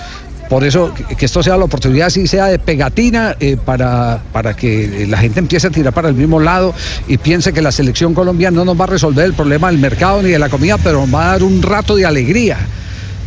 Por 0.49 0.63
eso, 0.63 0.93
que, 0.95 1.25
esto 1.25 1.43
sea 1.43 1.57
la 1.57 1.65
oportunidad, 1.65 2.11
si 2.11 2.27
sea 2.27 2.47
de 2.47 2.59
pegatina, 2.59 3.37
eh, 3.41 3.57
para, 3.57 4.23
para 4.33 4.55
que 4.55 5.07
la 5.09 5.19
gente 5.19 5.41
empiece 5.41 5.69
a 5.69 5.71
tirar 5.71 5.93
para 5.93 6.09
el 6.09 6.15
mismo 6.15 6.39
lado 6.39 6.75
y 7.09 7.17
piense 7.19 7.53
que 7.53 7.63
la 7.63 7.73
selección 7.73 8.15
colombiana 8.15 8.59
no 8.59 8.65
nos 8.65 8.79
va 8.79 8.85
a 8.85 8.89
resolver 8.89 9.25
el 9.25 9.33
problema 9.33 9.71
del 9.71 9.81
mercado 9.81 10.23
ni 10.23 10.31
de 10.31 10.39
la 10.39 10.49
comida, 10.49 10.77
pero 10.79 11.01
nos 11.01 11.15
va 11.15 11.25
a 11.25 11.33
dar 11.33 11.43
un 11.43 11.63
rato 11.63 11.97
de 11.97 12.07
alegría. 12.07 12.59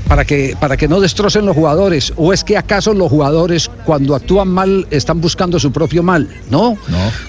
Para 0.08 0.24
que, 0.24 0.56
para 0.58 0.78
que 0.78 0.88
no 0.88 1.02
destrocen 1.02 1.46
los 1.46 1.54
jugadores. 1.54 2.14
¿O 2.16 2.32
es 2.32 2.46
que 2.46 2.56
acaso 2.56 2.94
los 2.94 3.10
jugadores, 3.10 3.70
cuando 3.84 4.16
actúan 4.16 4.48
mal, 4.48 4.88
están 4.90 5.20
buscando 5.20 5.60
su 5.60 5.74
propio 5.74 6.02
mal? 6.02 6.30
No. 6.50 6.78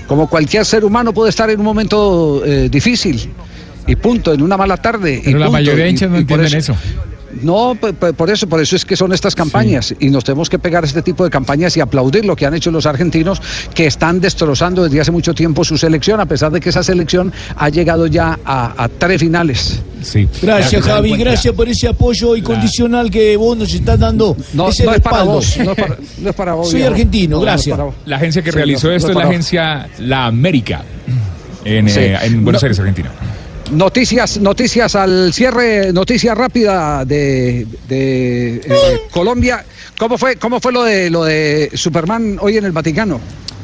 Como 0.06 0.28
cualquier 0.28 0.64
ser 0.64 0.84
humano 0.84 1.12
puede 1.12 1.30
estar 1.30 1.50
en 1.50 1.58
un 1.58 1.64
momento 1.64 2.40
eh, 2.46 2.68
difícil. 2.70 3.32
Y 3.88 3.96
punto, 3.96 4.32
en 4.32 4.42
una 4.42 4.56
mala 4.56 4.76
tarde. 4.76 5.16
y 5.16 5.24
Pero 5.24 5.40
la 5.40 5.46
punto, 5.46 5.58
mayoría 5.58 5.84
de 5.86 5.90
hinchas 5.90 6.08
no 6.08 6.18
entienden 6.18 6.54
eso. 6.54 6.76
No, 7.42 7.76
por 8.16 8.30
eso, 8.30 8.48
por 8.48 8.60
eso 8.60 8.76
es 8.76 8.84
que 8.84 8.96
son 8.96 9.12
estas 9.12 9.34
campañas 9.34 9.94
y 9.98 10.10
nos 10.10 10.24
tenemos 10.24 10.48
que 10.48 10.58
pegar 10.58 10.84
a 10.84 10.86
este 10.86 11.02
tipo 11.02 11.24
de 11.24 11.30
campañas 11.30 11.76
y 11.76 11.80
aplaudir 11.80 12.24
lo 12.24 12.36
que 12.36 12.46
han 12.46 12.54
hecho 12.54 12.70
los 12.70 12.86
argentinos 12.86 13.40
que 13.74 13.86
están 13.86 14.20
destrozando 14.20 14.84
desde 14.84 15.00
hace 15.00 15.10
mucho 15.10 15.34
tiempo 15.34 15.64
su 15.64 15.76
selección, 15.78 16.20
a 16.20 16.26
pesar 16.26 16.50
de 16.52 16.60
que 16.60 16.68
esa 16.70 16.82
selección 16.82 17.32
ha 17.56 17.68
llegado 17.68 18.06
ya 18.06 18.38
a, 18.44 18.84
a 18.84 18.88
tres 18.88 19.20
finales. 19.20 19.80
Sí. 20.02 20.28
Gracias, 20.42 20.84
Javi, 20.84 21.16
gracias 21.16 21.52
por 21.54 21.68
ese 21.68 21.88
apoyo 21.88 22.36
incondicional 22.36 23.10
que 23.10 23.36
vos 23.36 23.56
nos 23.56 23.72
estás 23.72 23.98
dando. 23.98 24.36
No, 24.54 24.68
ese 24.68 24.84
no 24.84 24.94
es 24.94 25.00
para 25.00 25.22
vos, 25.24 25.56
no 25.58 25.70
es 25.72 25.76
para, 25.76 25.96
no 26.18 26.30
es 26.30 26.34
para 26.36 26.52
vos, 26.54 26.70
Soy 26.70 26.82
argentino, 26.82 27.36
No, 27.38 27.44
no 27.44 27.50
es 27.54 27.66
gracias. 27.66 27.78
La 28.06 28.16
agencia 28.16 28.42
que 28.42 28.50
Sí, 28.52 28.56
realizó 28.56 28.88
no, 28.88 28.94
esto 28.94 29.08
no 29.08 29.12
es 29.20 29.24
la 29.24 29.28
agencia 29.30 29.88
La 29.98 30.26
América, 30.26 30.82
en, 31.64 31.88
Sí. 31.88 32.00
eh, 32.00 32.16
en 32.22 32.44
Buenos 32.44 32.62
No. 32.62 32.66
Aires, 32.66 32.78
Argentina. 32.78 33.10
Noticias, 33.70 34.38
noticias 34.38 34.94
al 34.94 35.32
cierre, 35.32 35.92
noticia 35.92 36.34
rápida 36.34 37.04
de, 37.04 37.66
de, 37.86 38.56
eh, 38.64 39.00
Colombia. 39.10 39.64
¿Cómo 39.98 40.16
fue, 40.16 40.36
cómo 40.36 40.58
fue 40.60 40.72
lo 40.72 40.84
de 40.84 41.10
lo 41.10 41.24
de 41.24 41.70
Superman 41.74 42.38
hoy 42.40 42.56
en 42.56 42.64
el 42.64 42.72
Vaticano? 42.72 43.20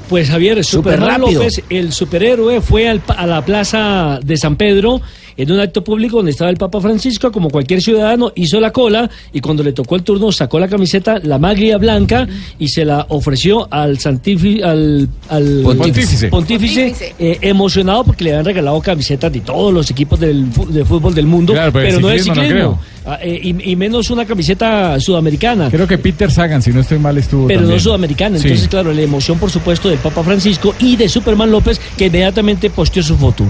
Pues 0.09 0.29
Javier, 0.29 0.63
Superman. 0.63 1.23
López, 1.23 1.63
el 1.71 1.93
superhéroe, 1.93 2.61
fue 2.61 2.89
al 2.89 3.03
a 3.17 3.27
la 3.27 3.45
plaza 3.45 4.21
de 4.23 4.37
San 4.37 4.57
Pedro 4.57 5.01
en 5.37 5.51
un 5.53 5.61
acto 5.61 5.83
público 5.85 6.17
donde 6.19 6.31
estaba 6.33 6.51
el 6.51 6.57
Papa 6.57 6.81
Francisco, 6.81 7.31
como 7.33 7.51
cualquier 7.51 7.83
ciudadano, 7.83 8.33
hizo 8.35 8.61
la 8.61 8.71
cola 8.73 9.11
y 9.33 9.41
cuando 9.41 9.63
le 9.63 9.73
tocó 9.73 9.97
el 9.97 10.03
turno 10.03 10.31
sacó 10.33 10.59
la 10.59 10.69
camiseta, 10.69 11.19
la 11.23 11.39
maglia 11.39 11.77
blanca 11.79 12.27
y 12.59 12.69
se 12.69 12.85
la 12.85 13.07
ofreció 13.09 13.67
al 13.73 13.99
santifi- 13.99 14.63
al, 14.63 15.09
al 15.29 15.61
Pontífice. 15.65 16.29
pontífice, 16.29 17.15
eh, 17.19 17.39
emocionado 17.41 18.05
porque 18.05 18.25
le 18.25 18.31
habían 18.31 18.45
regalado 18.45 18.81
camisetas 18.81 19.33
de 19.33 19.41
todos 19.41 19.73
los 19.73 19.91
equipos 19.91 20.21
del, 20.21 20.51
de 20.69 20.85
fútbol 20.85 21.15
del 21.15 21.27
mundo, 21.27 21.53
Claro, 21.53 21.73
pero 21.73 21.85
pero, 21.87 21.97
el 21.97 22.03
no 22.03 22.09
de 22.09 22.19
ciclismo 22.21 22.59
no. 22.59 22.81
Ah, 23.07 23.19
eh, 23.23 23.39
y, 23.43 23.71
y 23.73 23.77
menos 23.77 24.09
una 24.11 24.25
camiseta 24.25 24.99
sudamericana. 24.99 25.69
Creo 25.71 25.87
que 25.87 25.99
Peter 25.99 26.31
Sagan, 26.31 26.63
si 26.63 26.71
no 26.73 26.81
estoy 26.81 26.99
mal, 26.99 27.19
estuvo 27.19 27.47
Pero 27.47 27.61
también. 27.61 27.77
no 27.77 27.83
sudamericana. 27.83 28.39
Sí. 28.39 28.45
Entonces, 28.45 28.69
claro, 28.69 28.95
la 28.95 29.03
emoción, 29.03 29.39
por 29.39 29.51
supuesto, 29.51 29.91
del 29.91 29.99
Papa 29.99 30.23
Francisco 30.23 30.75
y 30.79 30.97
de 30.97 31.09
Superman 31.11 31.51
López, 31.51 31.79
que 31.99 32.07
inmediatamente 32.07 32.71
posteó 32.71 33.03
su 33.03 33.17
foto. 33.17 33.45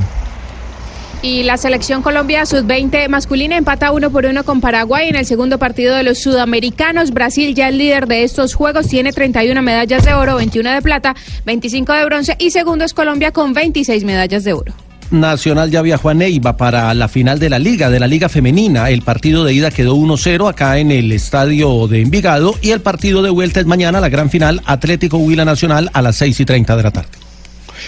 Y 1.25 1.43
la 1.43 1.57
selección 1.57 2.03
Colombia 2.03 2.45
sub-20 2.45 3.09
masculina 3.09 3.57
empata 3.57 3.93
uno 3.93 4.11
por 4.11 4.27
uno 4.27 4.45
con 4.45 4.61
Paraguay 4.61 5.09
en 5.09 5.17
el 5.17 5.25
segundo 5.25 5.59
partido 5.59 5.97
de 5.97 6.03
los 6.03 6.19
sudamericanos. 6.19 7.13
Brasil, 7.13 7.55
ya 7.55 7.69
el 7.69 7.79
líder 7.79 8.07
de 8.07 8.25
estos 8.25 8.53
juegos, 8.53 8.89
tiene 8.89 9.11
31 9.11 9.63
medallas 9.63 10.05
de 10.05 10.13
oro, 10.13 10.37
21 10.37 10.71
de 10.71 10.83
plata, 10.83 11.17
25 11.47 11.95
de 11.95 12.05
bronce 12.05 12.37
y 12.39 12.51
segundo 12.51 12.85
es 12.85 12.93
Colombia 12.93 13.33
con 13.33 13.55
26 13.55 14.05
medallas 14.05 14.45
de 14.45 14.53
oro. 14.53 14.75
Nacional 15.11 15.71
ya 15.71 15.81
viajó 15.81 16.11
a 16.11 16.15
Neiva 16.15 16.59
para 16.59 16.93
la 16.93 17.09
final 17.09 17.39
de 17.39 17.49
la 17.49 17.59
Liga, 17.59 17.89
de 17.89 18.01
la 18.01 18.07
Liga 18.07 18.29
Femenina. 18.29 18.91
El 18.91 19.01
partido 19.01 19.45
de 19.45 19.55
ida 19.55 19.71
quedó 19.71 19.97
1-0 19.97 20.51
acá 20.51 20.77
en 20.77 20.91
el 20.91 21.11
estadio 21.11 21.89
de 21.89 22.03
Envigado 22.03 22.55
y 22.61 22.73
el 22.73 22.83
partido 22.83 23.23
de 23.23 23.31
vuelta 23.31 23.61
es 23.61 23.67
mañana, 23.67 23.99
la 23.99 24.11
gran 24.11 24.29
final, 24.29 24.61
Atlético 24.67 25.17
Huila 25.17 25.47
Nacional 25.47 25.89
a 25.95 26.03
las 26.03 26.17
6 26.17 26.41
y 26.41 26.45
30 26.45 26.77
de 26.77 26.83
la 26.83 26.91
tarde. 26.91 27.24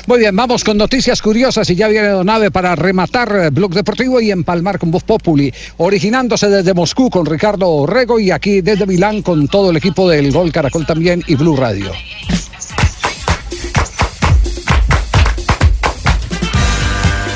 Muy 0.07 0.19
bien, 0.19 0.37
vamos 0.37 0.63
con 0.63 0.77
noticias 0.77 1.23
curiosas 1.23 1.69
y 1.71 1.75
ya 1.75 1.89
viene 1.89 2.09
Donave 2.09 2.51
para 2.51 2.77
rematar 2.77 3.35
eh, 3.37 3.51
Blog 3.51 3.75
Deportivo 3.75 4.21
y 4.21 4.31
empalmar 4.31 4.79
con 4.79 4.91
Voz 4.91 5.05
Populi, 5.05 5.53
originándose 5.79 6.49
desde 6.49 6.75
Moscú 6.75 7.11
con 7.11 7.27
Ricardo 7.27 7.69
Orrego 7.69 8.21
y 8.21 8.31
aquí 8.31 8.61
desde 8.61 8.87
Milán 8.87 9.23
con 9.23 9.49
todo 9.49 9.71
el 9.71 9.77
equipo 9.77 10.09
del 10.09 10.31
Gol 10.31 10.53
Caracol 10.53 10.87
también 10.87 11.23
y 11.27 11.35
Blue 11.35 11.57
Radio. 11.57 11.93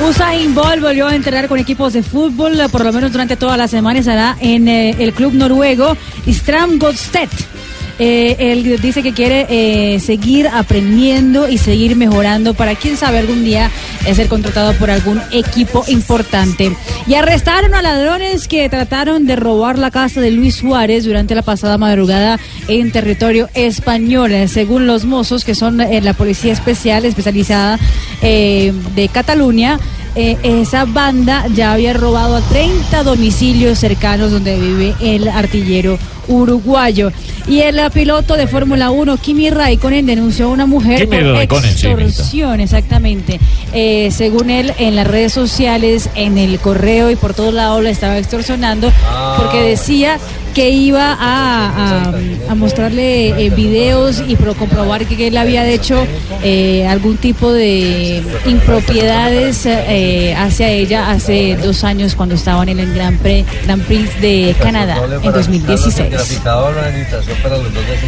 Usain 0.08 0.54
Bolt 0.54 0.80
volvió 0.80 1.08
a 1.08 1.14
entrenar 1.14 1.46
con 1.46 1.58
equipos 1.58 1.92
de 1.92 2.02
fútbol, 2.02 2.58
por 2.72 2.84
lo 2.84 2.92
menos 2.92 3.12
durante 3.12 3.36
toda 3.36 3.56
la 3.56 3.68
semana 3.68 3.98
estará 4.00 4.36
en 4.40 4.66
eh, 4.66 4.96
el 4.98 5.12
club 5.12 5.34
noruego 5.34 5.96
Stram 6.26 6.78
Godstedt. 6.78 7.59
Eh, 8.02 8.36
él 8.38 8.80
dice 8.80 9.02
que 9.02 9.12
quiere 9.12 9.46
eh, 9.50 10.00
seguir 10.00 10.48
aprendiendo 10.48 11.50
y 11.50 11.58
seguir 11.58 11.96
mejorando 11.96 12.54
para 12.54 12.74
quién 12.74 12.96
sabe 12.96 13.18
algún 13.18 13.44
día 13.44 13.70
eh, 14.06 14.14
ser 14.14 14.26
contratado 14.28 14.72
por 14.78 14.90
algún 14.90 15.20
equipo 15.32 15.84
importante. 15.86 16.74
Y 17.06 17.12
arrestaron 17.12 17.74
a 17.74 17.82
ladrones 17.82 18.48
que 18.48 18.66
trataron 18.70 19.26
de 19.26 19.36
robar 19.36 19.78
la 19.78 19.90
casa 19.90 20.22
de 20.22 20.30
Luis 20.30 20.54
Suárez 20.54 21.04
durante 21.04 21.34
la 21.34 21.42
pasada 21.42 21.76
madrugada 21.76 22.40
en 22.68 22.90
territorio 22.90 23.50
español. 23.52 24.32
Según 24.48 24.86
los 24.86 25.04
mozos, 25.04 25.44
que 25.44 25.54
son 25.54 25.76
la 25.76 26.14
policía 26.14 26.54
especial 26.54 27.04
especializada 27.04 27.78
de 28.22 29.10
Cataluña, 29.12 29.78
eh, 30.14 30.36
esa 30.42 30.84
banda 30.84 31.44
ya 31.54 31.72
había 31.72 31.92
robado 31.92 32.36
a 32.36 32.40
30 32.40 33.02
domicilios 33.04 33.78
cercanos 33.78 34.30
donde 34.32 34.58
vive 34.58 34.94
el 35.00 35.28
artillero 35.28 35.98
uruguayo. 36.28 37.10
Y 37.48 37.60
el 37.60 37.80
piloto 37.92 38.36
de 38.36 38.46
Fórmula 38.46 38.90
1, 38.90 39.16
Kimi 39.16 39.50
Raikkonen, 39.50 40.06
denunció 40.06 40.46
a 40.46 40.48
una 40.48 40.66
mujer 40.66 41.00
Kimi 41.08 41.16
por 41.16 41.32
Raikkonen, 41.34 41.76
sí, 41.76 41.88
Mirta. 41.88 42.02
extorsión, 42.04 42.60
exactamente. 42.60 43.40
Eh, 43.72 44.10
según 44.12 44.50
él, 44.50 44.72
en 44.78 44.94
las 44.94 45.06
redes 45.06 45.32
sociales, 45.32 46.08
en 46.14 46.38
el 46.38 46.58
correo 46.60 47.10
y 47.10 47.16
por 47.16 47.34
todos 47.34 47.52
lados 47.52 47.82
la 47.82 47.90
estaba 47.90 48.18
extorsionando 48.18 48.92
porque 49.38 49.60
decía 49.62 50.18
que 50.54 50.70
iba 50.70 51.12
a, 51.18 52.08
a- 52.10 52.12
a 52.50 52.54
mostrarle 52.56 53.28
eh, 53.46 53.50
videos 53.50 54.22
y 54.26 54.34
pro- 54.36 54.54
comprobar 54.54 55.06
que 55.06 55.28
él 55.28 55.36
había 55.36 55.66
hecho 55.68 56.04
eh, 56.42 56.86
algún 56.88 57.16
tipo 57.18 57.52
de 57.52 58.20
impropiedades 58.46 59.66
eh, 60.00 60.34
hacia 60.34 60.68
ella 60.68 61.10
hace 61.10 61.56
dos 61.62 61.84
años 61.84 62.14
cuando 62.14 62.34
estaban 62.34 62.68
en 62.70 62.80
el 62.80 62.94
Gran 62.94 63.18
Prix, 63.18 63.46
Grand 63.64 63.82
Prix 63.84 64.20
de 64.20 64.56
Canadá 64.62 64.96
en 65.22 65.32
2016. 65.32 66.10
Traficador, 66.10 66.74
una 66.76 66.88
invitación 66.88 67.36
para 67.42 67.56
los 67.58 67.74
dos 67.74 67.82
de 67.86 67.98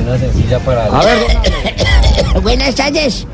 Una 0.00 0.18
sencilla 0.18 0.58
para... 0.60 0.84
A 0.86 1.04
ver. 1.04 1.18
Buenas 2.42 2.74
tardes. 2.74 3.26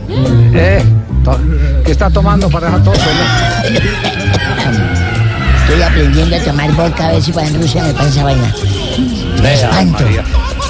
Eh, 0.54 0.82
to- 1.24 1.38
¿Qué 1.86 1.92
está 1.92 2.10
tomando 2.10 2.50
para 2.50 2.66
dejar 2.66 2.84
todo 2.84 2.94
solo? 2.94 3.08
Estoy 5.62 5.82
aprendiendo 5.82 6.36
a 6.36 6.40
tomar 6.40 6.72
vodka 6.72 7.08
a 7.08 7.12
ver 7.12 7.22
si 7.22 7.32
para 7.32 7.46
en 7.46 7.60
Rusia 7.60 7.82
me 7.84 7.92
pasa 7.94 8.24
vaina. 8.24 8.54
Me 9.42 9.54
espanto. 9.54 10.04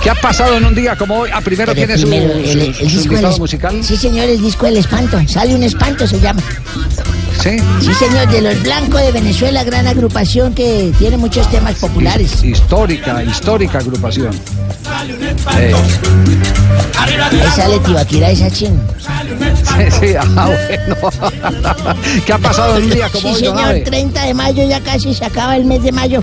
¿Qué 0.03 0.11
ha 0.11 0.15
pasado 0.15 0.57
en 0.57 0.65
un 0.65 0.75
día 0.75 0.97
como 0.97 1.17
hoy? 1.21 1.31
Ah, 1.33 1.41
primero 1.41 1.73
Pero 1.75 1.87
tiene 1.87 2.01
su, 2.01 2.09
primero, 2.09 2.33
el, 2.35 2.47
su- 2.75 2.83
el 2.85 2.91
su 2.91 3.09
disco 3.11 3.39
musical. 3.39 3.83
Sí, 3.83 3.97
señor, 3.97 4.29
el 4.29 4.41
disco 4.41 4.67
del 4.67 4.77
espanto. 4.79 5.21
Sale 5.27 5.55
un 5.55 5.63
espanto, 5.63 6.07
se 6.07 6.21
llama. 6.21 6.41
Sí. 7.43 7.57
Sí, 7.81 7.95
señor, 7.95 8.29
de 8.29 8.41
los 8.43 8.63
blancos 8.63 9.01
de 9.01 9.13
Venezuela, 9.13 9.65
gran 9.65 9.87
agrupación 9.87 10.55
que 10.55 10.93
tiene 10.99 11.17
muchos 11.17 11.49
temas 11.51 11.75
populares. 11.77 12.43
Histórica, 12.43 13.23
histórica 13.23 13.79
agrupación. 13.79 14.31
Eh, 15.59 15.73
Ahí 16.99 17.51
sale 17.55 17.79
Tibaquira 17.81 18.31
esa 18.31 18.51
chin. 18.51 18.81
sí, 19.01 19.91
sí, 20.01 20.15
ah, 20.19 20.47
bueno. 20.47 20.97
¿Qué 22.27 22.33
ha 22.33 22.39
pasado 22.39 22.77
en 22.79 22.85
un 22.85 22.91
día 22.91 23.09
como 23.11 23.29
Sí, 23.29 23.35
hoy, 23.35 23.43
don 23.43 23.57
señor, 23.57 23.71
Abe? 23.71 23.81
30 23.83 24.23
de 24.25 24.35
mayo, 24.35 24.69
ya 24.69 24.81
casi 24.81 25.15
se 25.15 25.25
acaba 25.25 25.57
el 25.57 25.65
mes 25.65 25.83
de 25.83 25.93
mayo. 25.93 26.23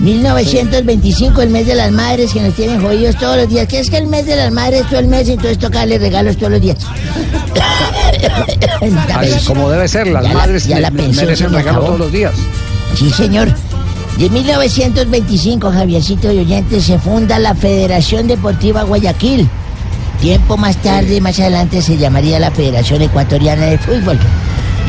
1925, 0.00 1.42
el 1.42 1.50
mes 1.50 1.66
de 1.66 1.74
las 1.74 1.92
madres 1.92 2.32
que 2.32 2.40
nos 2.40 2.54
tienen 2.54 2.80
jodidos 2.80 3.16
todos 3.16 3.36
los 3.36 3.48
días. 3.48 3.66
¿Qué 3.68 3.80
es 3.80 3.90
que 3.90 3.98
el 3.98 4.06
mes 4.06 4.26
de 4.26 4.36
las 4.36 4.50
madres 4.50 4.86
todo 4.88 4.98
el 5.00 5.08
mes 5.08 5.28
y 5.28 5.32
entonces 5.32 5.58
toca 5.58 5.80
darle 5.80 5.98
regalos 5.98 6.36
todos 6.36 6.52
los 6.52 6.60
días? 6.60 6.76
Ay, 9.14 9.32
como 9.46 9.70
debe 9.70 9.88
ser, 9.88 10.06
las 10.08 10.22
Ya 10.24 10.28
la- 10.32 10.38
madres 10.38 10.66
ya 10.66 10.80
la 10.80 10.90
pensión 10.90 11.26
merecen 11.26 11.46
se 11.48 11.52
me 11.52 11.58
regalo 11.58 11.78
acabó. 11.78 11.86
todos 11.88 11.98
los 12.00 12.12
días. 12.12 12.32
Sí, 12.98 13.10
señor. 13.10 13.48
De 14.18 14.28
1925, 14.28 15.70
Javiercito 15.70 16.32
y 16.32 16.38
oyentes, 16.38 16.84
se 16.84 16.98
funda 16.98 17.38
la 17.38 17.54
Federación 17.54 18.26
Deportiva 18.26 18.82
Guayaquil. 18.82 19.48
Tiempo 20.20 20.56
más 20.56 20.76
tarde, 20.78 21.20
más 21.20 21.38
adelante, 21.40 21.80
se 21.80 21.96
llamaría 21.96 22.38
la 22.38 22.50
Federación 22.50 23.00
Ecuatoriana 23.02 23.66
de 23.66 23.78
Fútbol. 23.78 24.18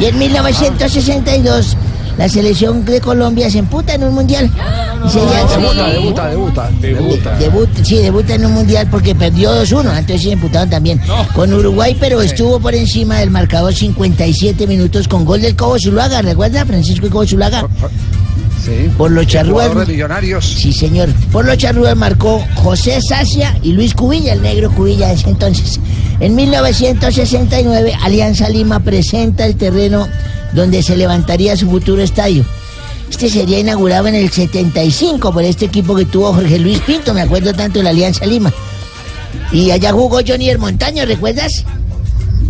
Y 0.01 0.05
en 0.05 0.19
1962, 0.19 1.77
la 2.21 2.29
selección 2.29 2.85
de 2.85 3.01
Colombia 3.01 3.49
se 3.49 3.57
emputa 3.57 3.95
en 3.95 4.03
un 4.03 4.13
mundial. 4.13 4.47
Y 5.03 5.09
Debuta, 5.09 5.87
debuta, 5.89 6.27
debuta, 6.27 6.69
debuta. 6.79 7.37
Debuta, 7.39 7.83
sí, 7.83 7.97
debuta 7.97 8.35
en 8.35 8.45
un 8.45 8.51
mundial 8.51 8.87
porque 8.91 9.15
perdió 9.15 9.51
2-1, 9.63 9.97
entonces 9.97 10.21
se 10.21 10.31
emputaron 10.31 10.69
también 10.69 11.01
con 11.33 11.51
Uruguay, 11.51 11.97
pero 11.99 12.21
estuvo 12.21 12.59
por 12.59 12.75
encima 12.75 13.17
del 13.17 13.31
marcador 13.31 13.73
57 13.73 14.67
minutos 14.67 15.07
con 15.07 15.25
gol 15.25 15.41
del 15.41 15.55
Cobo 15.55 15.79
Zuluaga, 15.79 16.21
¿recuerda? 16.21 16.63
Francisco 16.63 17.09
Cobo 17.09 17.25
Zuluaga. 17.25 17.67
Sí. 18.63 18.91
Por 18.97 19.11
los 19.11 19.25
charrúas. 19.27 19.75
De 19.75 19.85
Millonarios. 19.85 20.45
Sí, 20.45 20.71
señor. 20.71 21.09
Por 21.31 21.45
los 21.45 21.57
charrúas 21.57 21.95
marcó 21.95 22.45
José 22.55 23.01
Sacia 23.01 23.57
y 23.63 23.73
Luis 23.73 23.93
Cubilla, 23.93 24.33
el 24.33 24.41
negro 24.41 24.71
Cubilla 24.71 25.07
de 25.07 25.15
ese 25.15 25.29
entonces. 25.29 25.79
En 26.19 26.35
1969, 26.35 27.93
Alianza 28.01 28.49
Lima 28.49 28.79
presenta 28.81 29.45
el 29.45 29.55
terreno 29.55 30.07
donde 30.53 30.83
se 30.83 30.95
levantaría 30.95 31.57
su 31.57 31.69
futuro 31.69 32.01
estadio. 32.01 32.45
Este 33.09 33.29
sería 33.29 33.59
inaugurado 33.59 34.07
en 34.07 34.15
el 34.15 34.31
75 34.31 35.33
por 35.33 35.43
este 35.43 35.65
equipo 35.65 35.95
que 35.95 36.05
tuvo 36.05 36.33
Jorge 36.33 36.59
Luis 36.59 36.79
Pinto, 36.79 37.13
me 37.13 37.21
acuerdo 37.21 37.53
tanto 37.53 37.79
de 37.79 37.83
la 37.83 37.89
Alianza 37.89 38.25
Lima. 38.25 38.53
Y 39.51 39.71
allá 39.71 39.91
jugó 39.91 40.21
Johnny 40.25 40.49
El 40.49 40.59
Montaño, 40.59 41.05
¿recuerdas? 41.05 41.65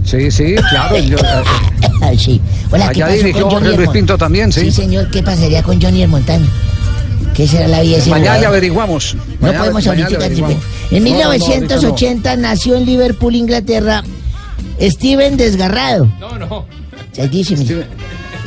Sí, 0.04 0.32
sí, 0.32 0.56
claro. 0.70 0.98
yo, 0.98 1.18
eh, 1.18 1.44
Ay, 2.02 2.18
sí. 2.18 2.42
Hola, 2.72 2.90
¿qué 2.90 3.04
Allá 3.04 3.06
pasó 3.06 3.18
dirigió 3.18 3.42
con 3.44 3.52
Jorge 3.52 3.66
Johnny 3.68 3.78
Luis 3.78 3.90
Pinto 3.92 4.18
también, 4.18 4.52
sí. 4.52 4.62
Sí, 4.62 4.72
señor, 4.72 5.10
¿qué 5.12 5.22
pasaría 5.24 5.62
con 5.64 5.82
Johnny 5.82 6.02
El 6.02 6.10
Montaño? 6.10 6.48
¿Qué 7.36 7.48
será 7.48 7.68
la 7.68 7.82
vida 7.82 7.94
de 7.96 8.02
ese 8.02 8.10
mañana 8.10 8.32
le 8.34 8.38
jugador? 8.40 8.48
averiguamos. 8.58 9.16
No 9.16 9.22
Mañana- 9.40 9.60
podemos 9.60 9.88
ahorita. 9.88 10.10
le. 10.10 10.18
En 10.26 10.32
No, 10.34 10.48
no, 10.50 10.50
no, 10.92 11.02
1980 11.02 12.36
nació 12.38 12.76
en 12.76 12.86
Liverpool, 12.86 13.36
Inglaterra, 13.36 14.04
Steven 14.82 15.38
Desgarrado. 15.38 16.12
No, 16.20 16.38
no. 16.38 16.66
Santísimo. 17.14 17.64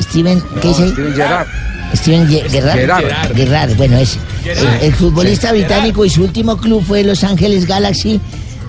Steven, 0.00 0.42
¿qué 0.60 0.68
No, 0.68 0.74
dice? 0.74 0.88
Steven 0.90 1.14
Gerrard. 1.14 1.46
Steven 1.94 2.28
Ge- 2.28 2.48
Gerrard. 2.50 2.78
Gerrard. 2.78 3.36
Gerrard, 3.36 3.76
bueno, 3.76 3.96
es. 3.98 4.18
Gerrard. 4.42 4.74
El, 4.80 4.82
el 4.88 4.94
futbolista 4.94 5.48
Sí. 5.50 5.54
británico 5.58 6.04
y 6.04 6.10
su 6.10 6.22
último 6.24 6.56
club 6.56 6.84
fue 6.84 7.04
Los 7.04 7.22
Ángeles 7.24 7.66
Galaxy 7.66 8.20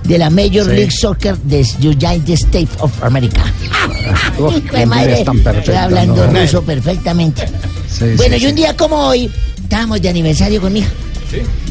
de 0.05 0.17
la 0.17 0.29
Major 0.29 0.65
Sí. 0.65 0.71
League 0.71 0.91
Soccer 0.91 1.37
de 1.39 1.65
United 1.81 2.33
States 2.33 2.69
of 2.79 2.91
America. 3.03 3.41
Hijo 4.37 4.51
de 4.77 4.85
madre, 4.85 5.25
estoy 5.57 5.75
hablando 5.75 6.27
¿no? 6.27 6.39
ruso 6.41 6.61
perfectamente. 6.63 7.47
Sí, 7.89 8.05
bueno, 8.17 8.37
sí, 8.37 8.43
y 8.43 8.47
un 8.47 8.55
día 8.55 8.75
como 8.75 8.95
hoy, 8.97 9.29
estábamos 9.63 10.01
de 10.01 10.09
aniversario 10.09 10.61
con 10.61 10.73
mi 10.73 10.79
hija. 10.79 10.89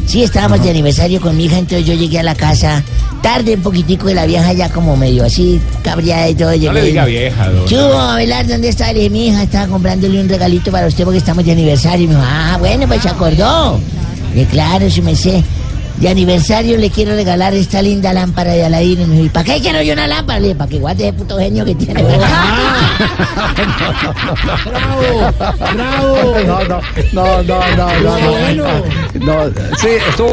Sí, 0.07 0.23
estábamos 0.23 0.63
de 0.63 0.71
aniversario 0.71 1.21
con 1.21 1.37
mi 1.37 1.45
hija, 1.47 1.59
entonces 1.59 1.87
yo 1.87 1.95
llegué 1.95 2.19
a 2.19 2.23
la 2.23 2.35
casa 2.35 2.83
tarde 3.23 3.55
un 3.55 3.63
poquitico 3.63 4.11
y 4.11 4.15
la 4.15 4.27
vieja 4.27 4.53
ya 4.53 4.69
como 4.69 4.97
medio 4.97 5.25
así, 5.25 5.59
cabreada 5.83 6.29
y 6.29 6.35
todo. 6.35 6.49
No 6.51 6.55
llegué 6.57 6.73
le 6.75 6.81
y- 6.83 6.87
diga 6.89 7.05
vieja, 7.07 7.49
don. 7.51 7.65
¿Qué 7.67 7.77
hubo, 7.77 7.95
Abelardo? 7.99 8.53
¿Dónde 8.53 8.69
está? 8.69 8.89
Le 8.93 8.99
dije, 8.99 9.11
mi 9.11 9.29
hija 9.29 9.45
estaba 9.45 9.67
comprándole 9.69 10.21
un 10.21 10.29
regalito 10.29 10.71
para 10.71 10.87
usted 10.87 11.05
porque 11.05 11.19
estamos 11.19 11.45
de 11.47 11.53
aniversario. 11.53 12.05
Y 12.05 12.09
me 12.09 12.15
dijo, 12.15 12.27
ah, 12.27 12.57
bueno, 12.59 12.87
pues 12.87 13.01
se 13.01 13.09
acordó. 13.09 13.81
Le 14.35 14.41
dije, 14.41 14.51
claro, 14.53 14.91
si 14.91 15.01
me 15.01 15.17
sé. 15.17 15.43
De 15.97 16.09
aniversario 16.09 16.77
le 16.77 16.91
quiero 16.91 17.15
regalar 17.15 17.55
esta 17.55 17.81
linda 17.81 18.13
lámpara 18.13 18.53
de 18.53 18.65
Aladino. 18.65 19.03
Y 19.03 19.07
me 19.07 19.15
dijo, 19.15 19.27
¿y 19.27 19.29
para 19.29 19.45
qué 19.45 19.61
quiero 19.61 19.81
yo 19.83 19.93
una 19.93 20.07
lámpara? 20.07 20.41
Le 20.41 20.49
dije, 20.49 20.59
para 20.59 20.71
que 20.71 20.79
guarde 20.79 21.05
ese 21.05 21.13
puto 21.13 21.39
genio 21.39 21.65
que 21.65 21.75
tiene. 21.75 22.03
¡Bravo! 24.65 25.21
No, 25.77 26.65
no, 26.65 26.81
no, 27.13 27.43
no, 27.43 27.77
no, 27.77 28.01
no. 28.01 28.31
Bueno. 28.33 28.67
No, 29.15 29.45
sí, 29.79 29.89
estuvo. 30.09 30.33